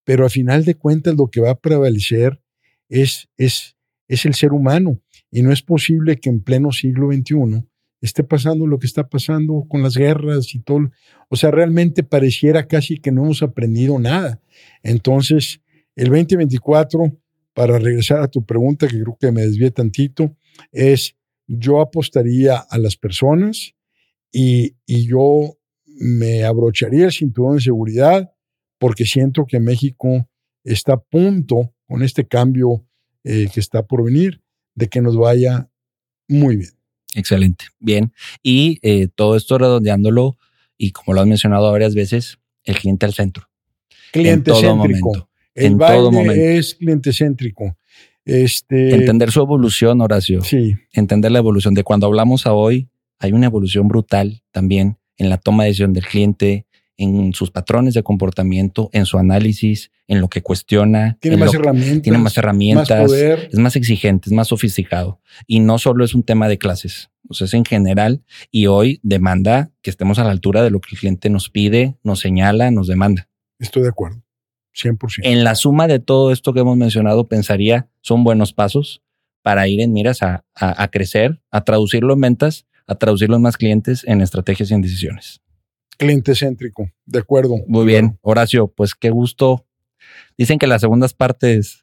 pero 0.04 0.26
a 0.26 0.28
final 0.28 0.64
de 0.64 0.74
cuentas 0.74 1.14
lo 1.14 1.28
que 1.28 1.40
va 1.40 1.50
a 1.50 1.58
prevalecer 1.58 2.40
es, 2.88 3.28
es, 3.36 3.76
es 4.08 4.26
el 4.26 4.34
ser 4.34 4.52
humano. 4.52 5.00
Y 5.30 5.42
no 5.42 5.52
es 5.52 5.62
posible 5.62 6.16
que 6.16 6.30
en 6.30 6.40
pleno 6.40 6.72
siglo 6.72 7.12
XXI 7.12 7.64
esté 8.00 8.24
pasando 8.24 8.66
lo 8.66 8.78
que 8.78 8.86
está 8.86 9.08
pasando 9.08 9.66
con 9.68 9.82
las 9.82 9.96
guerras 9.96 10.54
y 10.54 10.60
todo. 10.60 10.90
O 11.28 11.36
sea, 11.36 11.50
realmente 11.50 12.02
pareciera 12.02 12.66
casi 12.66 12.98
que 12.98 13.12
no 13.12 13.24
hemos 13.24 13.42
aprendido 13.42 13.98
nada. 13.98 14.40
Entonces, 14.82 15.60
el 15.94 16.08
2024, 16.08 17.12
para 17.58 17.76
regresar 17.76 18.20
a 18.22 18.28
tu 18.28 18.46
pregunta, 18.46 18.86
que 18.86 19.02
creo 19.02 19.18
que 19.20 19.32
me 19.32 19.42
desvié 19.42 19.72
tantito, 19.72 20.36
es 20.70 21.16
yo 21.48 21.80
apostaría 21.80 22.56
a 22.56 22.78
las 22.78 22.96
personas 22.96 23.74
y, 24.30 24.76
yo 24.86 25.58
me 25.86 26.44
abrocharía 26.44 27.06
el 27.06 27.12
cinturón 27.12 27.56
de 27.56 27.62
seguridad 27.62 28.30
porque 28.78 29.04
siento 29.06 29.44
que 29.44 29.58
México 29.58 30.30
está 30.62 30.92
a 30.92 31.00
punto 31.00 31.74
con 31.88 32.04
este 32.04 32.28
cambio 32.28 32.86
eh, 33.24 33.48
que 33.52 33.58
está 33.58 33.84
por 33.84 34.04
venir 34.04 34.40
de 34.76 34.86
que 34.86 35.00
nos 35.00 35.16
vaya 35.16 35.68
muy 36.28 36.54
bien. 36.54 36.70
Excelente, 37.16 37.64
bien. 37.80 38.12
Y 38.40 38.78
eh, 38.82 39.08
todo 39.12 39.34
esto 39.34 39.58
redondeándolo, 39.58 40.38
y 40.76 40.92
como 40.92 41.12
lo 41.12 41.22
has 41.22 41.26
mencionado 41.26 41.72
varias 41.72 41.96
veces, 41.96 42.38
el 42.62 42.76
cliente 42.76 43.04
al 43.04 43.14
centro. 43.14 43.48
Cliente 44.12 44.52
céntrico. 44.54 45.27
El 45.58 45.72
en 45.72 45.78
todo 45.78 46.12
momento. 46.12 46.34
es 46.34 46.74
cliente 46.74 47.12
céntrico. 47.12 47.76
Este, 48.24 48.94
Entender 48.94 49.30
su 49.30 49.40
evolución, 49.40 50.00
Horacio. 50.00 50.42
Sí. 50.42 50.76
Entender 50.92 51.32
la 51.32 51.38
evolución. 51.38 51.74
De 51.74 51.82
cuando 51.82 52.06
hablamos 52.06 52.46
a 52.46 52.52
hoy, 52.52 52.88
hay 53.18 53.32
una 53.32 53.46
evolución 53.46 53.88
brutal 53.88 54.42
también 54.50 54.98
en 55.16 55.30
la 55.30 55.38
toma 55.38 55.64
de 55.64 55.70
decisión 55.70 55.92
del 55.92 56.06
cliente, 56.06 56.66
en 56.98 57.32
sus 57.32 57.50
patrones 57.50 57.94
de 57.94 58.02
comportamiento, 58.02 58.90
en 58.92 59.06
su 59.06 59.18
análisis, 59.18 59.90
en 60.08 60.20
lo 60.20 60.28
que 60.28 60.42
cuestiona. 60.42 61.16
Tiene 61.20 61.36
más 61.36 61.54
herramientas. 61.54 62.02
Tiene 62.02 62.18
más 62.18 62.36
herramientas. 62.36 63.12
Es 63.12 63.58
más 63.58 63.76
exigente, 63.76 64.28
es 64.28 64.32
más 64.32 64.48
sofisticado. 64.48 65.20
Y 65.46 65.60
no 65.60 65.78
solo 65.78 66.04
es 66.04 66.14
un 66.14 66.22
tema 66.22 66.48
de 66.48 66.58
clases, 66.58 67.10
o 67.28 67.34
sea, 67.34 67.46
es 67.46 67.54
en 67.54 67.64
general. 67.64 68.22
Y 68.50 68.66
hoy 68.66 69.00
demanda 69.02 69.70
que 69.80 69.90
estemos 69.90 70.18
a 70.18 70.24
la 70.24 70.32
altura 70.32 70.62
de 70.62 70.70
lo 70.70 70.80
que 70.80 70.88
el 70.92 70.98
cliente 70.98 71.30
nos 71.30 71.50
pide, 71.50 71.96
nos 72.02 72.20
señala, 72.20 72.70
nos 72.70 72.88
demanda. 72.88 73.28
Estoy 73.58 73.82
de 73.82 73.88
acuerdo. 73.88 74.22
100%. 74.74 75.20
En 75.22 75.44
la 75.44 75.54
suma 75.54 75.86
de 75.86 75.98
todo 75.98 76.32
esto 76.32 76.52
que 76.52 76.60
hemos 76.60 76.76
mencionado, 76.76 77.28
pensaría 77.28 77.88
son 78.00 78.24
buenos 78.24 78.52
pasos 78.52 79.02
para 79.42 79.68
ir 79.68 79.80
en 79.80 79.92
miras 79.92 80.22
a, 80.22 80.44
a 80.54 80.88
crecer, 80.88 81.40
a 81.50 81.64
traducirlo 81.64 82.14
en 82.14 82.20
ventas, 82.20 82.66
a 82.86 82.94
traducirlo 82.94 83.36
en 83.36 83.42
más 83.42 83.56
clientes, 83.56 84.04
en 84.06 84.20
estrategias 84.20 84.70
y 84.70 84.74
en 84.74 84.82
decisiones 84.82 85.40
cliente 85.98 86.34
céntrico. 86.34 86.90
De 87.04 87.18
acuerdo. 87.18 87.56
Muy 87.66 87.84
bien, 87.84 88.18
Horacio, 88.22 88.68
pues 88.68 88.94
qué 88.94 89.10
gusto. 89.10 89.66
Dicen 90.38 90.58
que 90.58 90.66
las 90.66 90.80
segundas 90.80 91.12
partes 91.12 91.82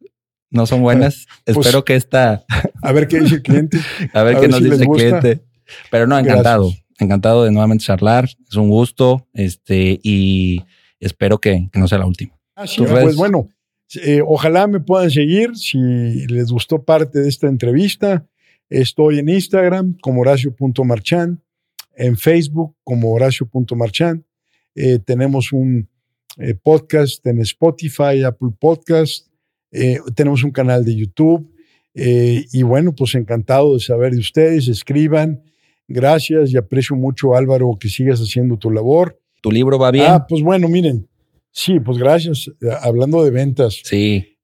no 0.50 0.66
son 0.66 0.82
buenas. 0.82 1.28
Pues, 1.46 1.58
Espero 1.58 1.86
que 1.86 1.96
esta. 1.96 2.44
A 2.82 2.92
ver 2.92 3.08
qué 3.08 3.20
dice 3.20 3.36
el 3.36 3.42
cliente. 3.44 3.78
a 4.14 4.24
ver 4.24 4.40
qué 4.40 4.48
nos 4.48 4.64
dice 4.64 4.84
el 4.84 4.90
cliente. 4.90 5.44
Pero 5.92 6.08
no, 6.08 6.18
encantado. 6.18 6.74
Encantado 6.98 7.44
de 7.44 7.52
nuevamente 7.52 7.84
charlar. 7.84 8.26
Es 8.26 8.56
un 8.56 8.70
gusto. 8.70 9.28
Este, 9.34 10.00
y 10.02 10.64
espero 11.00 11.40
que, 11.40 11.70
no 11.76 11.88
sea 11.88 12.00
la 12.00 12.08
última. 12.08 12.34
Ah, 12.56 12.66
pues 12.78 13.18
bueno, 13.18 13.50
eh, 14.02 14.22
ojalá 14.26 14.68
me 14.68 14.80
puedan 14.80 15.12
seguir. 15.12 15.56
Si 15.56 15.78
les 16.28 16.52
gustó 16.52 16.84
parte 16.84 17.20
de 17.20 17.30
esta 17.30 17.48
entrevista, 17.48 18.26
estoy 18.70 19.20
en 19.20 19.30
Instagram 19.30 19.98
como 20.02 20.22
Horacio.marchán 20.22 21.42
en 21.98 22.18
Facebook 22.18 22.76
como 22.84 23.14
Horacio.marchand. 23.14 24.24
Eh, 24.74 25.00
tenemos 25.00 25.54
un 25.54 25.90
eh, 26.38 26.56
podcast 26.56 27.26
en 27.28 27.40
Spotify, 27.42 28.24
Apple 28.26 28.52
Podcast. 28.60 29.28
Tenemos 30.16 30.44
un 30.46 30.52
canal 30.52 30.86
de 30.86 30.96
YouTube. 30.96 31.52
y 31.94 32.64
bueno, 32.64 32.94
pues 32.96 33.14
encantado 33.16 33.74
de 33.74 33.82
saber 33.82 34.14
de 34.14 34.20
ustedes. 34.20 34.70
Escriban. 34.70 35.44
Gracias 35.88 36.52
y 36.52 36.58
aprecio 36.58 36.96
mucho, 36.96 37.36
Álvaro, 37.36 37.78
que 37.78 37.90
sigas 37.90 38.20
haciendo 38.22 38.58
tu 38.58 38.72
labor. 38.72 39.20
¿Tu 39.42 39.52
libro 39.52 39.78
va 39.78 39.92
bien? 39.92 40.06
Ah, 40.08 40.26
pues 40.28 40.42
bueno, 40.42 40.70
miren. 40.70 41.08
Sí, 41.56 41.80
pues 41.80 41.98
gracias. 41.98 42.52
Hablando 42.82 43.24
de 43.24 43.32
ventas. 43.32 43.82
Sí. 43.84 44.38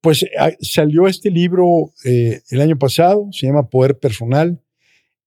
pues 0.00 0.24
ah, 0.38 0.52
salió 0.60 1.08
este 1.08 1.30
libro 1.30 1.92
el 2.04 2.60
año 2.60 2.78
pasado, 2.78 3.28
se 3.32 3.46
llama 3.46 3.68
Poder 3.68 3.98
Personal 3.98 4.60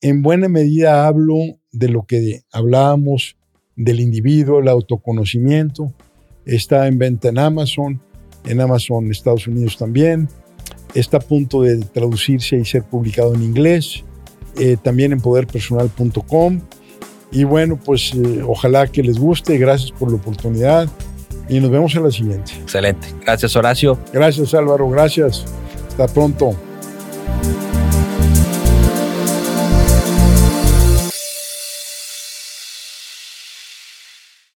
en 0.01 0.21
buena 0.21 0.47
medida 0.47 1.07
hablo 1.07 1.35
de 1.71 1.89
lo 1.89 2.05
que 2.05 2.41
hablábamos 2.51 3.35
del 3.75 3.99
individuo, 3.99 4.59
el 4.59 4.67
autoconocimiento. 4.67 5.93
Está 6.45 6.87
en 6.87 6.97
venta 6.97 7.29
en 7.29 7.39
Amazon, 7.39 7.99
en 8.45 8.61
Amazon 8.61 9.11
Estados 9.11 9.47
Unidos 9.47 9.77
también. 9.77 10.29
Está 10.93 11.17
a 11.17 11.21
punto 11.21 11.63
de 11.63 11.79
traducirse 11.79 12.57
y 12.57 12.65
ser 12.65 12.83
publicado 12.83 13.33
en 13.33 13.43
inglés, 13.43 14.03
eh, 14.59 14.77
también 14.81 15.13
en 15.13 15.19
poderpersonal.com. 15.19 16.61
Y 17.31 17.43
bueno, 17.43 17.77
pues 17.83 18.13
eh, 18.13 18.41
ojalá 18.45 18.87
que 18.87 19.03
les 19.03 19.19
guste. 19.19 19.57
Gracias 19.57 19.91
por 19.91 20.09
la 20.09 20.17
oportunidad 20.17 20.87
y 21.49 21.59
nos 21.59 21.71
vemos 21.71 21.95
en 21.95 22.03
la 22.03 22.11
siguiente. 22.11 22.53
Excelente. 22.61 23.07
Gracias, 23.21 23.55
Horacio. 23.55 23.97
Gracias, 24.13 24.53
Álvaro. 24.53 24.89
Gracias. 24.89 25.45
Hasta 25.89 26.07
pronto. 26.07 26.55